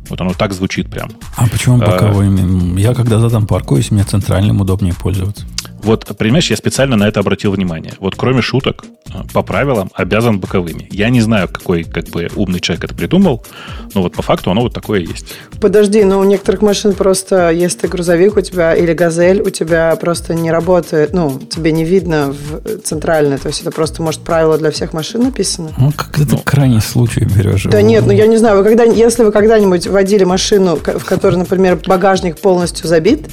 Вот 0.10 0.22
оно 0.22 0.34
так 0.34 0.54
звучит 0.54 0.90
прям. 0.90 1.10
А 1.36 1.48
почему 1.48 1.78
боковыми? 1.78 2.80
Я 2.80 2.94
когда 2.94 3.20
задом 3.20 3.48
паркуюсь, 3.48 3.92
мне 3.92 4.04
центральным 4.04 4.62
удобнее 4.62 4.94
пользоваться. 4.94 5.46
Вот, 5.86 6.04
понимаешь, 6.18 6.50
я 6.50 6.58
специально 6.58 6.96
на 6.96 7.08
это 7.08 7.20
обратил 7.20 7.52
внимание. 7.52 7.94
Вот 8.00 8.16
кроме 8.16 8.42
шуток, 8.42 8.86
э, 9.08 9.20
по 9.32 9.44
правилам 9.44 9.92
обязан 9.94 10.40
боковыми. 10.40 10.88
Я 10.92 11.10
не 11.10 11.22
знаю, 11.22 11.48
какой 11.48 11.84
как 11.84 12.06
бы 12.06 12.28
умный 12.36 12.60
человек 12.60 12.86
это 12.86 12.96
придумал, 12.96 13.46
но 13.94 14.02
вот 14.02 14.14
по 14.14 14.24
факту 14.24 14.50
оно 14.50 14.62
вот 14.62 14.74
такое 14.74 15.02
есть. 15.02 15.36
Подожди, 15.62 16.04
но 16.04 16.20
у 16.20 16.24
некоторых 16.24 16.64
машин 16.64 16.94
просто, 16.94 17.52
если 17.52 17.82
ты 17.82 17.88
грузовик 17.88 18.36
у 18.36 18.42
тебя 18.42 18.74
или 18.74 18.94
газель, 18.94 19.42
у 19.42 19.52
тебя 19.52 19.96
просто 19.98 20.34
не 20.34 20.52
работает, 20.52 21.14
ну, 21.14 21.40
тебе 21.40 21.72
не 21.72 21.86
видно 21.86 22.34
в 22.34 22.80
центральное, 22.80 23.38
то 23.38 23.50
есть 23.50 23.62
это 23.62 23.70
просто, 23.70 24.02
может, 24.02 24.22
правило 24.22 24.58
для 24.58 24.72
всех 24.72 24.92
машин 24.92 25.22
написано? 25.22 25.72
Ну, 25.78 25.92
как 25.96 26.18
это 26.18 26.32
ну, 26.32 26.42
крайний 26.44 26.82
случай 26.82 27.26
берешь. 27.26 27.66
Да 27.66 27.84
нет, 27.84 28.08
ну 28.08 28.12
я 28.12 28.26
не 28.26 28.38
знаю, 28.38 28.58
вы 28.58 28.64
когда, 28.64 28.86
если 28.86 29.24
вы 29.24 29.32
когда-нибудь 29.32 29.86
водили 29.86 30.24
машину, 30.24 30.78
в 30.78 31.06
которой, 31.06 31.36
например, 31.36 31.80
багажник 31.86 32.40
полностью 32.40 32.88
забит, 32.88 33.28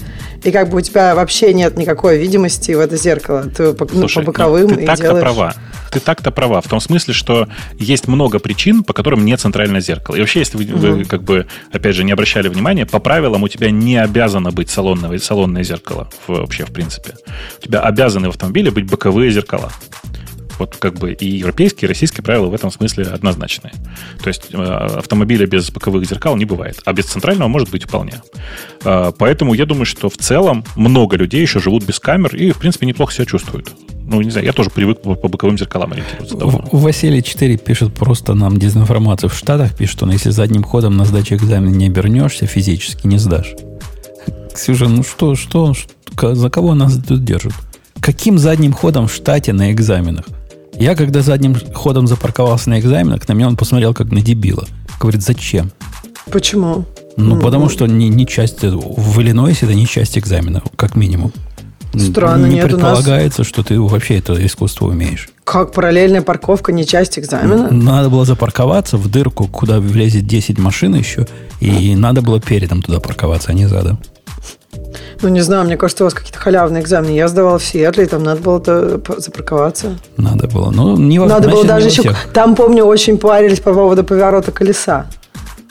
и 0.45 0.51
как 0.51 0.69
бы 0.69 0.79
у 0.79 0.81
тебя 0.81 1.15
вообще 1.15 1.55
нет 1.55 1.77
никакой 1.79 2.19
видимости 2.19 2.42
в 2.49 2.81
это 2.81 2.97
зеркало. 2.97 3.45
Ты 3.45 3.73
по, 3.73 3.87
Слушай, 3.89 4.19
ну, 4.19 4.25
по 4.25 4.33
боковым 4.33 4.69
ну, 4.69 4.77
ты 4.77 4.87
так-то 4.87 5.03
делаешь... 5.03 5.23
права. 5.23 5.55
Ты 5.91 6.01
так-то 6.01 6.31
права. 6.31 6.61
В 6.61 6.69
том 6.69 6.81
смысле, 6.81 7.15
что 7.15 7.49
есть 7.79 8.09
много 8.09 8.39
причин, 8.39 8.83
по 8.83 8.93
которым 8.93 9.25
нет 9.25 9.41
центральное 9.41 9.81
зеркало. 9.81 10.17
И 10.17 10.21
вообще, 10.21 10.41
если 10.41 10.57
вы, 10.57 10.65
угу. 10.65 10.99
вы 10.99 11.05
как 11.05 11.23
бы, 11.23 11.47
опять 11.71 11.95
же, 11.95 12.05
не 12.05 12.13
обращали 12.13 12.49
внимания, 12.49 12.87
по 12.87 12.99
правилам 12.99 13.43
у 13.43 13.49
тебя 13.49 13.71
не 13.71 13.97
обязано 13.97 14.51
быть 14.53 14.71
салонное, 14.71 15.19
салонное 15.19 15.63
зеркало 15.63 16.09
вообще, 16.27 16.65
в 16.65 16.73
принципе. 16.73 17.15
У 17.59 17.63
тебя 17.63 17.81
обязаны 17.81 18.29
в 18.29 18.31
автомобиле 18.31 18.71
быть 18.71 18.87
боковые 18.87 19.31
зеркала. 19.31 19.71
Вот 20.63 20.77
как 20.77 20.95
бы 20.95 21.13
и 21.13 21.39
европейские, 21.39 21.87
и 21.87 21.89
российские 21.89 22.23
правила 22.23 22.47
в 22.47 22.55
этом 22.55 22.71
смысле 22.71 23.07
однозначные. 23.07 23.73
То 24.23 24.29
есть 24.29 24.51
э, 24.53 24.57
автомобиля 24.57 25.45
без 25.45 25.73
боковых 25.73 26.07
зеркал 26.07 26.37
не 26.37 26.45
бывает, 26.45 26.81
а 26.85 26.93
без 26.93 27.07
центрального 27.07 27.49
может 27.49 27.69
быть 27.71 27.83
вполне. 27.83 28.23
Э, 28.85 29.11
поэтому 29.19 29.55
я 29.55 29.67
думаю, 29.67 29.87
что 29.87 30.09
в 30.09 30.17
целом 30.17 30.65
много 30.77 31.17
людей 31.17 31.43
еще 31.43 31.59
живут 31.59 31.85
без 31.85 31.99
камер 31.99 32.37
и, 32.37 32.53
в 32.53 32.59
принципе, 32.59 32.87
неплохо 32.87 33.13
себя 33.13 33.25
чувствуют. 33.25 33.73
Ну, 34.05 34.23
не 34.23 34.31
знаю, 34.31 34.47
я 34.47 34.53
тоже 34.53 34.71
привык 34.71 35.03
по, 35.03 35.17
по 35.17 35.27
боковым 35.27 35.59
зеркалам 35.59 35.95
ориентироваться. 35.95 36.37
Давно. 36.37 36.69
Василий 36.71 37.25
4 37.25 37.57
пишет 37.57 37.93
просто 37.93 38.35
нам 38.35 38.57
дезинформацию 38.57 39.31
в 39.31 39.35
Штатах, 39.35 39.77
пишет 39.77 40.01
он, 40.05 40.13
если 40.13 40.31
задним 40.31 40.63
ходом 40.63 40.97
на 40.97 41.05
сдаче 41.05 41.35
экзамена 41.35 41.75
не 41.75 41.89
обернешься, 41.89 42.47
физически 42.47 43.09
не 43.09 43.19
сдашь. 43.19 43.57
Ксюша, 44.55 44.87
ну 44.87 45.03
что, 45.03 45.35
что 45.35 45.75
за 46.21 46.51
кого 46.51 46.75
нас 46.75 46.97
тут 46.99 47.25
держат? 47.25 47.55
Каким 48.01 48.39
задним 48.39 48.73
ходом 48.73 49.09
в 49.09 49.13
штате 49.13 49.53
на 49.53 49.73
экзаменах? 49.73 50.27
Я, 50.75 50.95
когда 50.95 51.23
задним 51.23 51.57
ходом 51.75 52.07
запарковался 52.07 52.71
на 52.71 52.81
экзаменах, 52.81 53.29
на 53.29 53.33
меня 53.35 53.49
он 53.49 53.57
посмотрел 53.57 53.95
как 53.95 54.11
на 54.11 54.21
дебила. 54.21 54.67
Говорит, 54.99 55.23
зачем? 55.23 55.71
Почему? 56.31 56.85
Ну, 57.17 57.35
ну 57.35 57.41
потому 57.41 57.69
что 57.69 57.87
не, 57.87 58.09
не 58.09 58.27
часть... 58.27 58.63
В 58.63 59.21
Иллинойсе 59.21 59.67
это 59.67 59.75
не 59.75 59.87
часть 59.87 60.19
экзамена, 60.19 60.63
как 60.77 60.97
минимум. 60.97 61.33
Странно, 61.95 62.47
не 62.47 62.55
нет, 62.55 62.65
предполагается, 62.67 63.43
нас... 63.43 63.49
что 63.49 63.63
ты 63.63 63.79
вообще 63.79 64.19
это 64.19 64.35
искусство 64.45 64.87
умеешь. 64.87 65.29
Как 65.45 65.73
параллельная 65.73 66.23
парковка 66.23 66.73
не 66.73 66.87
часть 66.87 67.19
экзамена? 67.19 67.71
Надо 67.71 68.09
было 68.09 68.25
запарковаться 68.25 68.97
в 68.97 69.11
дырку, 69.11 69.47
куда 69.47 69.79
влезет 69.79 70.27
10 70.27 70.59
машин 70.59 70.95
еще, 70.95 71.27
и 71.61 71.95
надо 71.95 72.23
было 72.23 72.41
передом 72.41 72.81
туда 72.81 72.99
парковаться, 72.99 73.51
а 73.51 73.55
не 73.55 73.67
задом. 73.67 73.99
Ну, 75.23 75.29
не 75.29 75.41
знаю, 75.41 75.65
мне 75.65 75.77
кажется, 75.77 76.05
у 76.05 76.07
вас 76.07 76.15
какие-то 76.15 76.39
халявные 76.39 76.83
экзамены. 76.83 77.13
Я 77.13 77.29
сдавала 77.29 77.59
в 77.59 77.65
Сиэтле, 77.65 78.05
и 78.05 78.07
там 78.07 78.25
надо 78.25 78.41
было 78.41 78.61
запарковаться. 79.19 79.99
Надо 80.17 80.49
было. 80.49 80.71
Ну, 80.71 80.97
не 80.97 81.19
Надо 81.19 81.49
было 81.49 81.65
даже 81.65 81.89
еще... 81.89 82.15
Там, 82.33 82.57
помню, 82.57 82.85
очень 82.85 83.19
парились 83.19 83.61
по 83.61 83.73
поводу 83.73 84.03
поворота 84.03 84.51
колеса. 84.51 85.07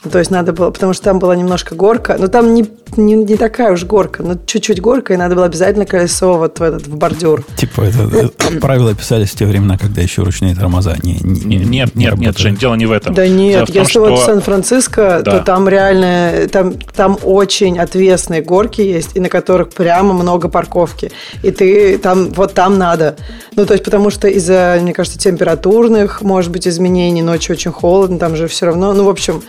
То 0.10 0.20
есть 0.20 0.32
надо 0.32 0.54
было, 0.54 0.72
потому 0.72 0.94
что 0.94 1.04
там 1.04 1.20
была 1.20 1.36
немножко 1.36 1.76
горка, 1.76 2.16
но 2.18 2.28
там 2.28 2.54
не, 2.56 2.66
не, 2.97 3.15
не 3.15 3.38
такая 3.38 3.73
уж 3.73 3.86
горка, 3.86 4.23
но 4.23 4.36
чуть-чуть 4.45 4.82
горка, 4.82 5.13
и 5.13 5.17
надо 5.17 5.36
было 5.36 5.45
обязательно 5.45 5.86
колесо 5.86 6.38
вот 6.38 6.60
в 6.60 6.63
этот 6.63 6.88
в 6.88 6.97
бордюр. 6.97 7.43
Типа 7.56 7.82
это, 7.82 8.30
правила 8.62 8.93
писались 8.93 9.32
в 9.32 9.36
те 9.36 9.45
времена, 9.45 9.77
когда 9.77 10.01
еще 10.01 10.23
ручные 10.23 10.56
тормоза 10.56 10.95
не, 11.04 11.19
не, 11.21 11.56
не 11.58 11.65
Нет, 11.65 11.95
не 11.95 12.06
нет, 12.06 12.17
нет, 12.17 12.38
Жень, 12.38 12.58
дело 12.58 12.75
не 12.75 12.86
в 12.86 12.91
этом. 12.91 13.13
Да 13.13 13.27
нет, 13.27 13.67
том, 13.67 13.75
если 13.75 13.91
что... 13.91 14.01
вот 14.01 14.19
в 14.19 14.23
Сан-Франциско, 14.23 15.21
да. 15.23 15.39
то 15.39 15.43
там 15.43 15.67
реально, 15.69 16.47
там, 16.49 16.73
там 16.73 17.17
очень 17.23 17.80
отвесные 17.80 18.41
горки 18.41 18.82
есть, 18.82 19.15
и 19.15 19.19
на 19.19 19.30
которых 19.30 19.69
прямо 19.69 20.13
много 20.13 20.49
парковки. 20.49 21.12
И 21.43 21.51
ты 21.51 21.97
там, 21.97 22.30
вот 22.32 22.54
там 22.54 22.77
надо. 22.77 23.15
Ну, 23.56 23.65
то 23.65 23.73
есть, 23.73 23.84
потому 23.84 24.10
что 24.10 24.27
из-за, 24.27 24.80
мне 24.82 24.93
кажется, 24.93 25.19
температурных, 25.19 26.21
может 26.21 26.51
быть, 26.51 26.67
изменений, 26.67 27.21
ночью 27.21 27.56
очень 27.56 27.71
холодно, 27.71 28.19
там 28.19 28.36
же 28.36 28.47
все 28.47 28.67
равно, 28.67 28.93
ну, 28.93 29.06
в 29.06 29.10
общем, 29.10 29.43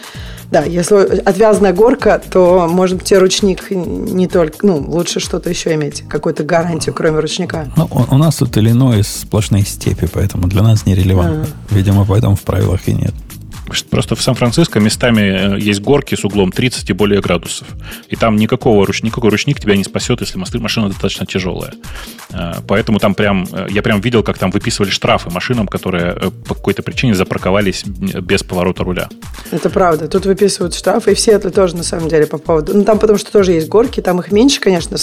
да, 0.52 0.64
если 0.64 1.20
отвязная 1.20 1.72
горка, 1.72 2.20
то, 2.30 2.68
может 2.70 2.98
быть, 2.98 3.10
ручник 3.32 3.70
не 3.70 4.28
только... 4.28 4.58
Ну, 4.62 4.78
лучше 4.78 5.20
что-то 5.20 5.48
еще 5.48 5.74
иметь, 5.74 6.04
какую-то 6.08 6.44
гарантию, 6.44 6.94
кроме 6.94 7.20
ручника. 7.20 7.68
Ну, 7.76 7.88
у, 7.90 8.14
у 8.14 8.18
нас 8.18 8.36
тут 8.36 8.56
Иллинойс 8.56 9.08
сплошные 9.08 9.64
степи, 9.64 10.08
поэтому 10.12 10.48
для 10.48 10.62
нас 10.62 10.86
нерелевантно. 10.86 11.46
А. 11.70 11.74
Видимо, 11.74 12.04
поэтому 12.04 12.36
в 12.36 12.42
правилах 12.42 12.88
и 12.88 12.94
нет. 12.94 13.14
Просто 13.90 14.16
в 14.16 14.22
Сан-Франциско 14.22 14.80
местами 14.80 15.56
э, 15.56 15.58
есть 15.60 15.80
горки 15.80 16.14
с 16.14 16.24
углом 16.24 16.52
30 16.52 16.90
и 16.90 16.92
более 16.92 17.20
градусов. 17.20 17.66
И 18.08 18.16
там 18.16 18.36
никакого 18.36 18.86
руч... 18.86 19.02
никакой 19.02 19.30
ручник 19.30 19.60
тебя 19.60 19.76
не 19.76 19.84
спасет, 19.84 20.20
если 20.20 20.38
машина 20.38 20.88
достаточно 20.88 21.26
тяжелая. 21.26 21.72
Э, 22.30 22.54
поэтому 22.66 22.98
там 22.98 23.14
прям... 23.14 23.46
Э, 23.52 23.66
я 23.70 23.82
прям 23.82 24.00
видел, 24.00 24.22
как 24.22 24.38
там 24.38 24.50
выписывали 24.50 24.90
штрафы 24.90 25.30
машинам, 25.30 25.66
которые 25.68 26.14
по 26.46 26.54
какой-то 26.54 26.82
причине 26.82 27.14
запарковались 27.14 27.84
без 27.84 28.42
поворота 28.42 28.84
руля. 28.84 29.08
Это 29.50 29.70
правда. 29.70 30.08
Тут 30.08 30.26
выписывают 30.26 30.74
штрафы, 30.74 31.12
и 31.12 31.14
все 31.14 31.32
это 31.32 31.50
тоже, 31.50 31.76
на 31.76 31.84
самом 31.84 32.08
деле, 32.08 32.26
по 32.26 32.38
поводу... 32.38 32.76
Ну, 32.76 32.84
там 32.84 32.98
потому 32.98 33.18
что 33.18 33.32
тоже 33.32 33.52
есть 33.52 33.68
горки, 33.68 34.00
там 34.00 34.20
их 34.20 34.32
меньше, 34.32 34.60
конечно, 34.60 34.96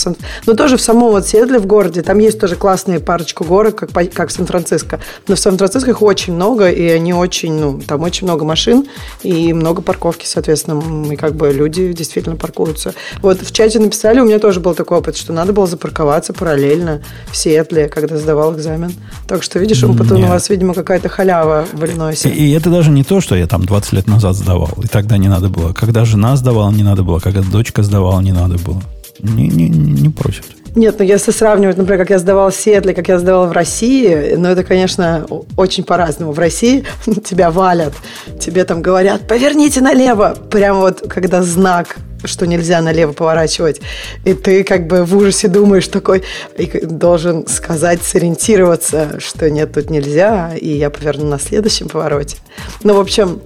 но 0.46 0.54
тоже 0.54 0.78
в 0.78 0.82
самом 0.82 1.12
вот 1.12 1.28
Сиэтле, 1.28 1.60
в 1.60 1.66
городе, 1.66 2.02
там 2.02 2.20
есть 2.20 2.40
тоже 2.40 2.56
классные 2.56 3.00
парочку 3.00 3.44
горок, 3.44 3.76
как, 3.76 4.14
как 4.14 4.30
в 4.30 4.32
Сан-Франциско. 4.32 5.00
Но 5.28 5.36
в 5.36 5.40
Сан-Франциско 5.40 5.92
их 5.92 6.02
очень 6.02 6.34
много, 6.34 6.70
и 6.70 6.88
они 6.88 7.14
очень, 7.14 7.54
ну, 7.54 7.82
там 7.82 8.02
очень 8.04 8.28
много 8.28 8.46
машин 8.46 8.59
машин 8.60 8.86
и 9.24 9.54
много 9.54 9.82
парковки, 9.82 10.26
соответственно, 10.26 11.12
и 11.12 11.16
как 11.16 11.36
бы 11.36 11.52
люди 11.52 11.94
действительно 11.94 12.36
паркуются. 12.36 12.94
Вот 13.22 13.42
в 13.42 13.52
чате 13.52 13.80
написали, 13.80 14.20
у 14.20 14.26
меня 14.26 14.40
тоже 14.40 14.60
был 14.60 14.76
такой 14.76 14.98
опыт, 14.98 15.16
что 15.16 15.32
надо 15.32 15.54
было 15.54 15.66
запарковаться 15.66 16.34
параллельно 16.34 17.02
в 17.32 17.38
Сиэтле, 17.38 17.88
когда 17.88 18.18
сдавал 18.18 18.54
экзамен. 18.56 18.92
Так 19.28 19.44
что, 19.44 19.60
видишь, 19.60 19.84
он 19.84 19.98
потом 19.98 20.24
у 20.24 20.28
вас, 20.28 20.50
видимо, 20.50 20.74
какая-то 20.74 21.08
халява 21.08 21.66
в 21.72 21.86
Иллинойсе. 21.86 22.30
И, 22.30 22.50
и 22.50 22.52
это 22.52 22.70
даже 22.70 22.92
не 22.92 23.04
то, 23.04 23.22
что 23.22 23.36
я 23.36 23.48
там 23.48 23.64
20 23.66 23.94
лет 23.94 24.08
назад 24.08 24.36
сдавал, 24.36 24.78
и 24.84 24.88
тогда 24.88 25.18
не 25.18 25.30
надо 25.30 25.48
было. 25.48 25.74
Когда 25.74 26.04
жена 26.04 26.36
сдавала, 26.36 26.72
не 26.72 26.84
надо 26.84 27.04
было. 27.04 27.20
Когда 27.20 27.42
дочка 27.42 27.84
сдавала, 27.84 28.20
не 28.20 28.34
надо 28.34 28.58
было. 28.58 28.82
Не, 29.20 29.48
не, 29.48 29.70
не 29.70 30.10
просят. 30.10 30.46
Нет, 30.76 30.96
ну 31.00 31.06
если 31.06 31.32
сравнивать, 31.32 31.78
например, 31.78 32.00
как 32.00 32.10
я 32.12 32.20
сдавала 32.20 32.52
в 32.52 32.56
Сиэтле, 32.56 32.94
как 32.94 33.08
я 33.08 33.20
сдавала 33.20 33.48
в 33.48 33.52
России, 33.52 34.36
ну 34.36 34.50
это, 34.50 34.64
конечно, 34.64 35.26
очень 35.58 35.84
по-разному. 35.84 36.32
В 36.32 36.40
России 36.40 36.86
тебя 37.26 37.52
валят, 37.52 37.94
тебе 38.40 38.64
там 38.66 38.82
говорят, 38.82 39.28
поверните 39.28 39.82
налево, 39.82 40.36
прямо 40.50 40.80
вот 40.80 41.02
когда 41.10 41.42
знак 41.42 41.98
что 42.26 42.46
нельзя 42.46 42.82
налево 42.82 43.14
поворачивать. 43.14 43.80
И 44.26 44.34
ты 44.34 44.66
как 44.66 44.88
бы 44.88 45.06
в 45.06 45.16
ужасе 45.16 45.48
думаешь 45.48 45.88
такой, 45.88 46.24
и 46.58 46.66
должен 46.86 47.48
сказать, 47.48 48.02
сориентироваться, 48.04 49.20
что 49.20 49.50
нет, 49.50 49.74
тут 49.74 49.90
нельзя, 49.90 50.54
и 50.60 50.68
я 50.68 50.90
поверну 50.90 51.28
на 51.28 51.40
следующем 51.40 51.88
повороте. 51.88 52.36
Ну, 52.84 52.96
в 52.96 53.00
общем, 53.00 53.42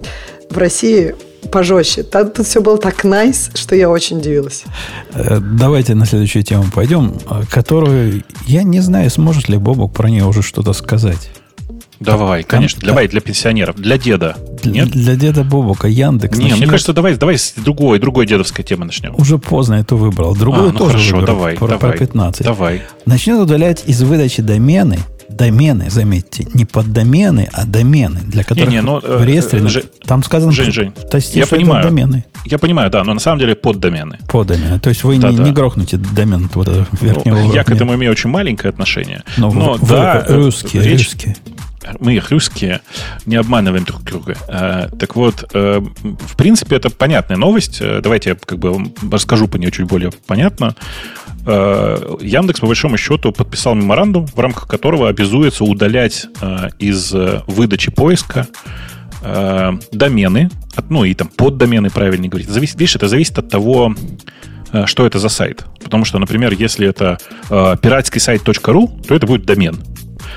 в 0.49 0.57
России 0.57 1.15
пожестче. 1.51 2.03
Там 2.03 2.29
тут 2.29 2.45
все 2.45 2.61
было 2.61 2.77
так 2.77 3.03
найс, 3.03 3.49
nice, 3.49 3.57
что 3.57 3.75
я 3.75 3.89
очень 3.89 4.19
удивилась. 4.19 4.63
Э, 5.13 5.39
давайте 5.39 5.95
на 5.95 6.05
следующую 6.05 6.43
тему 6.43 6.65
пойдем, 6.73 7.15
э, 7.29 7.43
которую 7.49 8.23
я 8.45 8.63
не 8.63 8.79
знаю, 8.79 9.09
сможет 9.09 9.49
ли 9.49 9.57
Бобок 9.57 9.93
про 9.93 10.09
нее 10.09 10.25
уже 10.25 10.41
что-то 10.41 10.73
сказать. 10.73 11.31
Давай, 11.99 12.41
там, 12.41 12.49
конечно. 12.49 12.81
Там, 12.81 12.89
давай 12.89 13.07
для 13.07 13.21
пенсионеров, 13.21 13.75
для 13.77 13.97
деда. 13.97 14.35
Для, 14.61 14.71
Нет? 14.83 14.89
для 14.89 15.15
деда 15.15 15.43
Бобука 15.43 15.87
Яндекс. 15.87 16.37
Не, 16.37 16.53
мне 16.53 16.67
кажется, 16.67 16.93
давай, 16.93 17.15
давай 17.15 17.37
с 17.37 17.53
другой, 17.55 17.99
другой 17.99 18.25
дедовской 18.25 18.65
темы 18.65 18.85
начнем. 18.85 19.15
Уже 19.17 19.37
поздно 19.37 19.75
это 19.75 19.95
выбрал. 19.95 20.35
Другую 20.35 20.69
а, 20.69 20.71
ну 20.73 20.77
тоже 20.77 20.93
хорошо, 20.93 21.15
выбрал. 21.17 21.35
Давай, 21.35 21.55
про, 21.55 21.67
давай, 21.67 21.91
про 21.91 21.97
15. 21.97 22.45
Давай. 22.45 22.81
Начнет 23.05 23.39
удалять 23.39 23.83
из 23.85 24.01
выдачи 24.01 24.41
домены 24.41 24.99
Домены, 25.29 25.89
заметьте, 25.89 26.47
не 26.53 26.65
поддомены, 26.65 27.49
а 27.51 27.65
домены, 27.65 28.21
для 28.23 28.43
которых 28.43 28.69
не, 28.69 28.75
не, 28.75 28.81
но, 28.81 28.99
в 28.99 29.23
реестре 29.23 29.59
э, 29.59 29.67
Жень, 29.67 29.83
там 30.05 30.23
сказано 30.23 30.51
Жень, 30.51 30.71
Жень, 30.71 30.91
тости, 30.91 31.37
я 31.37 31.47
понимаю, 31.47 31.83
домены. 31.83 32.25
Я 32.45 32.57
понимаю, 32.57 32.89
да, 32.89 33.03
но 33.03 33.13
на 33.13 33.19
самом 33.19 33.39
деле 33.39 33.55
поддомены. 33.55 34.19
Поддомены. 34.27 34.79
То 34.79 34.89
есть 34.89 35.03
вы 35.03 35.17
да, 35.17 35.31
не, 35.31 35.37
да. 35.37 35.43
не 35.43 35.51
грохнете 35.51 35.97
домен 35.97 36.49
вот 36.53 36.67
этого 36.67 36.87
верхнего 37.01 37.37
ну, 37.37 37.53
Я 37.53 37.63
к 37.63 37.71
этому 37.71 37.95
имею 37.95 38.11
очень 38.11 38.29
маленькое 38.29 38.69
отношение. 38.69 39.23
Но, 39.37 39.51
но 39.51 39.73
вы, 39.73 39.87
да, 39.87 40.25
русские, 40.27 40.83
речь, 40.83 41.05
русские 41.05 41.35
мы 41.99 42.15
их 42.15 42.31
русские, 42.31 42.81
не 43.25 43.35
обманываем 43.35 43.83
друг 43.83 44.03
друга. 44.03 44.37
Э, 44.47 44.89
так 44.97 45.15
вот, 45.15 45.45
э, 45.53 45.79
в 45.79 46.37
принципе, 46.37 46.75
это 46.75 46.89
понятная 46.89 47.37
новость. 47.37 47.79
Э, 47.81 47.99
давайте 48.01 48.31
я 48.31 48.35
как 48.35 48.59
бы 48.59 48.93
расскажу 49.11 49.47
по 49.47 49.57
ней 49.57 49.71
чуть 49.71 49.87
более 49.87 50.11
понятно. 50.27 50.75
Яндекс, 51.45 52.59
по 52.59 52.67
большому 52.67 52.97
счету, 52.97 53.31
подписал 53.31 53.75
меморандум, 53.75 54.27
в 54.27 54.39
рамках 54.39 54.67
которого 54.67 55.09
обязуется 55.09 55.63
удалять 55.63 56.27
из 56.79 57.13
выдачи 57.47 57.91
поиска 57.91 58.47
домены, 59.91 60.49
ну 60.89 61.03
и 61.03 61.13
там 61.13 61.27
поддомены, 61.27 61.89
правильнее 61.89 62.29
говорить. 62.29 62.49
Зависит, 62.49 62.79
видишь, 62.79 62.95
это 62.95 63.07
зависит 63.07 63.37
от 63.39 63.49
того, 63.49 63.95
что 64.85 65.05
это 65.05 65.19
за 65.19 65.29
сайт. 65.29 65.65
Потому 65.83 66.05
что, 66.05 66.17
например, 66.19 66.53
если 66.53 66.87
это 66.87 67.17
пиратский 67.49 68.19
сайт.ру, 68.19 68.87
то 69.07 69.15
это 69.15 69.27
будет 69.27 69.45
домен. 69.45 69.77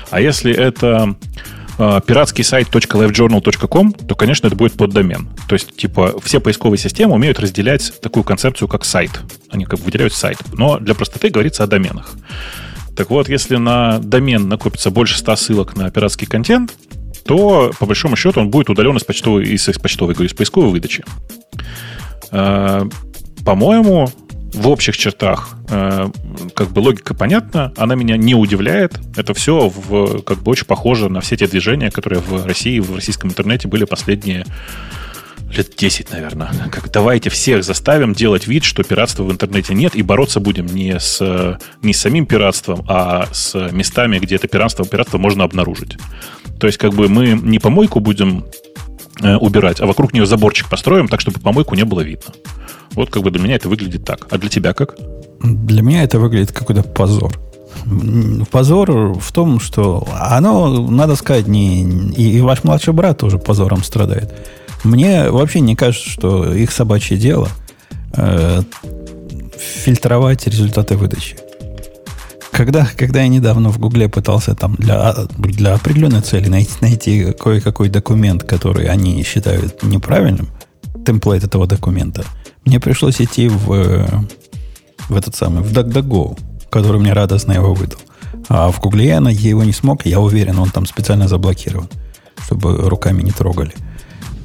А 0.09 0.21
если 0.21 0.53
это 0.53 1.15
э, 1.17 1.56
пиратский 1.77 2.43
сайт 2.43 2.69
.livejournal.com, 2.69 3.93
то, 3.93 4.15
конечно, 4.15 4.47
это 4.47 4.55
будет 4.55 4.73
поддомен. 4.73 5.29
То 5.47 5.53
есть, 5.53 5.75
типа, 5.75 6.15
все 6.23 6.39
поисковые 6.39 6.79
системы 6.79 7.13
умеют 7.13 7.39
разделять 7.39 7.93
такую 8.01 8.23
концепцию, 8.23 8.67
как 8.67 8.83
сайт. 8.83 9.11
Они 9.49 9.65
как 9.65 9.79
бы 9.79 9.85
выделяют 9.85 10.13
сайт. 10.13 10.37
Но 10.53 10.79
для 10.79 10.95
простоты 10.95 11.29
говорится 11.29 11.63
о 11.63 11.67
доменах. 11.67 12.15
Так 12.95 13.11
вот, 13.11 13.29
если 13.29 13.57
на 13.57 13.99
домен 13.99 14.49
накопится 14.49 14.89
больше 14.89 15.19
100 15.19 15.35
ссылок 15.35 15.75
на 15.75 15.91
пиратский 15.91 16.25
контент, 16.25 16.73
то, 17.25 17.71
по 17.79 17.85
большому 17.85 18.15
счету, 18.15 18.39
он 18.39 18.49
будет 18.49 18.69
удален 18.69 18.97
из 18.97 19.03
почтовой, 19.03 19.45
из, 19.45 19.67
из 19.69 19.77
почтовой, 19.77 20.15
говорю, 20.15 20.29
из 20.29 20.33
поисковой 20.33 20.71
выдачи. 20.71 21.03
Э, 22.31 22.85
по-моему, 23.45 24.09
в 24.53 24.67
общих 24.67 24.97
чертах 24.97 25.49
э, 25.69 26.09
как 26.53 26.69
бы 26.69 26.79
логика 26.79 27.13
понятна, 27.13 27.73
она 27.77 27.95
меня 27.95 28.17
не 28.17 28.35
удивляет. 28.35 28.99
Это 29.15 29.33
все 29.33 29.69
в, 29.69 30.21
как 30.21 30.39
бы 30.39 30.51
очень 30.51 30.65
похоже 30.65 31.09
на 31.09 31.21
все 31.21 31.37
те 31.37 31.47
движения, 31.47 31.91
которые 31.91 32.21
в 32.21 32.45
России, 32.45 32.79
в 32.79 32.95
российском 32.95 33.29
интернете 33.29 33.67
были 33.67 33.85
последние 33.85 34.45
лет 35.55 35.73
10, 35.77 36.11
наверное. 36.11 36.51
Как 36.71 36.91
давайте 36.91 37.29
всех 37.29 37.63
заставим 37.63 38.13
делать 38.13 38.47
вид, 38.47 38.63
что 38.63 38.83
пиратства 38.83 39.23
в 39.23 39.31
интернете 39.31 39.73
нет, 39.73 39.95
и 39.95 40.01
бороться 40.01 40.39
будем 40.39 40.65
не 40.65 40.99
с, 40.99 41.57
не 41.81 41.93
с 41.93 41.99
самим 41.99 42.25
пиратством, 42.25 42.85
а 42.87 43.27
с 43.31 43.55
местами, 43.71 44.19
где 44.19 44.35
это 44.35 44.47
пиратство, 44.47 44.85
пиратство 44.85 45.17
можно 45.17 45.43
обнаружить. 45.43 45.97
То 46.59 46.67
есть, 46.67 46.79
как 46.79 46.93
бы 46.93 47.07
мы 47.07 47.39
не 47.41 47.59
помойку 47.59 47.99
будем 47.99 48.45
убирать, 49.21 49.81
а 49.81 49.85
вокруг 49.85 50.13
нее 50.13 50.25
заборчик 50.25 50.69
построим 50.69 51.07
так, 51.07 51.21
чтобы 51.21 51.39
помойку 51.39 51.75
не 51.75 51.83
было 51.83 52.01
видно. 52.01 52.33
Вот 52.91 53.09
как 53.09 53.23
бы 53.23 53.31
для 53.31 53.41
меня 53.41 53.55
это 53.55 53.69
выглядит 53.69 54.05
так. 54.05 54.27
А 54.29 54.37
для 54.37 54.49
тебя 54.49 54.73
как? 54.73 54.95
Для 55.41 55.81
меня 55.81 56.03
это 56.03 56.19
выглядит 56.19 56.51
какой-то 56.51 56.83
позор. 56.83 57.33
Позор 58.51 59.13
в 59.13 59.31
том, 59.31 59.59
что 59.59 60.07
оно, 60.19 60.87
надо 60.89 61.15
сказать, 61.15 61.47
не, 61.47 61.83
и, 62.11 62.37
и 62.37 62.41
ваш 62.41 62.63
младший 62.63 62.93
брат 62.93 63.19
тоже 63.19 63.37
позором 63.37 63.83
страдает. 63.83 64.33
Мне 64.83 65.29
вообще 65.29 65.59
не 65.59 65.75
кажется, 65.75 66.09
что 66.09 66.53
их 66.53 66.71
собачье 66.71 67.17
дело 67.17 67.49
э, 68.15 68.61
фильтровать 69.57 70.47
результаты 70.47 70.95
выдачи. 70.97 71.37
Когда, 72.51 72.87
когда 72.97 73.21
я 73.21 73.27
недавно 73.27 73.69
в 73.69 73.79
Гугле 73.79 74.09
пытался 74.09 74.55
там 74.55 74.75
для, 74.75 75.13
для 75.37 75.73
определенной 75.73 76.21
цели 76.21 76.47
найти, 76.47 76.71
найти 76.81 77.31
кое-какой 77.33 77.89
документ, 77.89 78.43
который 78.43 78.87
они 78.87 79.21
считают 79.23 79.83
неправильным, 79.83 80.49
темплейт 81.05 81.43
этого 81.43 81.67
документа, 81.67 82.23
мне 82.65 82.79
пришлось 82.79 83.21
идти 83.21 83.47
в, 83.47 84.27
в 85.09 85.15
этот 85.15 85.35
самый, 85.35 85.61
в 85.61 85.71
DuckDuckGo, 85.71 86.37
который 86.69 86.99
мне 86.99 87.13
радостно 87.13 87.53
его 87.53 87.73
выдал. 87.73 87.99
А 88.49 88.71
в 88.71 88.79
Гугле 88.79 89.07
я 89.07 89.19
найти 89.19 89.49
его 89.49 89.63
не 89.63 89.73
смог, 89.73 90.05
я 90.05 90.19
уверен, 90.19 90.59
он 90.59 90.69
там 90.69 90.85
специально 90.85 91.27
заблокирован, 91.27 91.89
чтобы 92.45 92.89
руками 92.89 93.21
не 93.21 93.31
трогали 93.31 93.73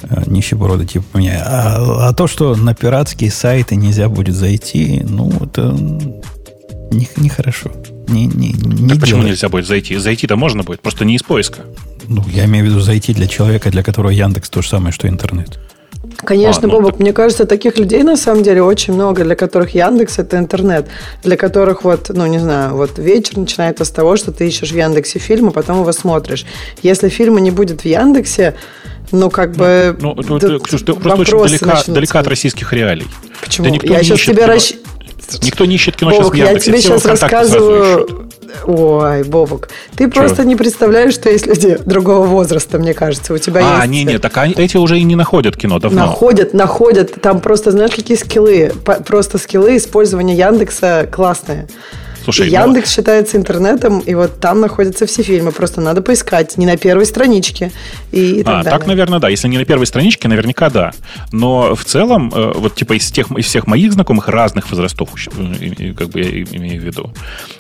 э, 0.03 0.25
нищеброды 0.27 0.87
типа 0.87 1.19
меня. 1.19 1.43
А, 1.47 2.09
а 2.09 2.13
то, 2.13 2.27
что 2.27 2.57
на 2.57 2.75
пиратские 2.75 3.31
сайты 3.31 3.77
нельзя 3.77 4.09
будет 4.09 4.35
зайти, 4.35 5.03
ну, 5.09 5.31
это 5.31 5.73
нехорошо. 6.91 7.71
Не, 7.71 7.83
не, 7.83 7.92
не, 8.09 8.27
не 8.27 8.99
почему 8.99 9.23
нельзя 9.23 9.49
будет 9.49 9.67
зайти? 9.67 9.97
Зайти-то 9.97 10.37
можно 10.37 10.63
будет, 10.63 10.81
просто 10.81 11.05
не 11.05 11.17
из 11.17 11.23
поиска. 11.23 11.63
Ну, 12.09 12.25
я 12.29 12.45
имею 12.47 12.67
в 12.67 12.69
виду 12.69 12.81
зайти 12.81 13.15
для 13.15 13.27
человека, 13.27 13.71
для 13.71 13.83
которого 13.83 14.11
Яндекс 14.11 14.51
то 14.51 14.63
же 14.63 14.69
самое, 14.69 14.93
что 14.93 15.09
интернет. 15.09 15.59
Конечно, 16.25 16.63
а, 16.65 16.67
ну, 16.67 16.73
Бобок, 16.75 16.93
так... 16.93 17.01
мне 17.01 17.13
кажется, 17.13 17.47
таких 17.47 17.79
людей 17.79 18.03
на 18.03 18.17
самом 18.17 18.43
деле 18.43 18.63
очень 18.63 18.95
много, 18.95 19.25
для 19.25 19.35
которых 19.35 19.75
Яндекс 19.75 20.19
это 20.19 20.39
интернет, 20.39 20.89
для 21.23 21.37
которых 21.37 21.85
вот, 21.85 22.11
ну 22.11 22.27
не 22.27 22.39
знаю, 22.39 22.77
вот 22.77 22.99
вечер 22.99 23.39
начинается 23.39 23.85
с 23.85 23.91
того, 23.91 24.17
что 24.17 24.33
ты 24.33 24.47
ищешь 24.47 24.73
в 24.73 24.77
Яндексе 24.77 25.19
фильм, 25.19 25.49
а 25.49 25.51
потом 25.51 25.81
его 25.81 25.93
смотришь. 25.93 26.45
Если 26.83 27.09
фильма 27.09 27.41
не 27.41 27.51
будет 27.51 27.83
в 27.83 27.85
Яндексе, 27.85 28.55
ну 29.11 29.31
как 29.31 29.55
бы... 29.57 29.97
Ну, 30.01 30.17
ну, 30.17 30.39
ты, 30.39 30.59
Ксюш, 30.59 30.83
ты 30.83 30.95
просто 30.95 31.37
очень 31.37 31.59
далека, 31.59 31.83
далека 31.87 32.21
от 32.21 32.27
российских 32.27 32.73
реалий. 32.73 33.07
Почему? 33.45 33.77
Да 33.77 33.95
я 33.95 34.03
сейчас 34.03 34.21
тебе 34.21 34.47
расщ... 34.47 34.75
Никто 35.43 35.65
не 35.65 35.77
ищет 35.77 35.97
кино 35.97 36.11
Бобок, 36.11 36.25
сейчас 36.25 36.33
в 36.33 36.35
Яндексе. 36.35 36.71
Я 36.71 36.77
тебе 36.77 36.83
сейчас 36.83 37.05
рассказываю 37.05 38.29
Ой, 38.67 39.25
Бобок, 39.25 39.69
ты 39.97 40.05
Чего? 40.05 40.13
просто 40.13 40.45
не 40.45 40.57
представляешь, 40.57 41.15
что 41.15 41.31
есть 41.31 41.47
люди 41.47 41.79
другого 41.85 42.27
возраста, 42.27 42.79
мне 42.79 42.95
кажется. 42.95 43.33
У 43.33 43.39
тебя 43.39 43.63
а, 43.63 43.79
есть... 43.79 43.91
не, 43.91 44.05
не, 44.05 44.19
так 44.19 44.37
они, 44.37 44.55
эти 44.55 44.77
уже 44.77 44.99
и 44.99 45.03
не 45.03 45.17
находят 45.17 45.57
кино 45.57 45.79
давно. 45.79 46.07
Находят, 46.07 46.55
находят. 46.55 47.21
Там 47.21 47.41
просто, 47.41 47.71
знаешь, 47.71 47.93
какие 47.93 48.17
скиллы? 48.17 48.73
Просто 49.07 49.39
скиллы 49.39 49.77
использования 49.77 50.35
Яндекса 50.35 51.09
классные. 51.11 51.69
Слушай, 52.25 52.51
ну, 52.51 52.53
Яндекс 52.53 52.91
ну... 52.91 52.95
считается 52.95 53.37
интернетом, 53.37 54.01
и 54.01 54.15
вот 54.15 54.41
там 54.41 54.61
находятся 54.61 55.07
все 55.07 55.23
фильмы. 55.23 55.53
Просто 55.53 55.81
надо 55.81 56.03
поискать 56.03 56.57
не 56.57 56.67
на 56.67 56.77
первой 56.77 57.07
страничке. 57.07 57.73
И, 58.13 58.41
и 58.41 58.43
так, 58.43 58.55
а, 58.55 58.63
далее. 58.63 58.79
так, 58.79 58.87
наверное, 58.87 59.19
да. 59.19 59.29
Если 59.29 59.49
не 59.49 59.59
на 59.59 59.65
первой 59.65 59.87
страничке, 59.87 60.29
наверняка 60.29 60.71
да. 60.71 60.93
Но 61.33 61.75
в 61.75 61.85
целом, 61.85 62.33
э, 62.35 62.53
вот 62.55 62.75
типа 62.75 62.95
из, 62.95 63.11
тех, 63.11 63.31
из 63.33 63.47
всех 63.47 63.67
моих 63.67 63.93
знакомых 63.93 64.29
разных 64.29 64.71
возрастов, 64.71 65.11
э, 65.15 65.95
как 65.95 66.09
бы 66.11 66.21
я 66.21 66.43
имею 66.43 66.81
в 66.81 66.85
виду, 66.85 67.13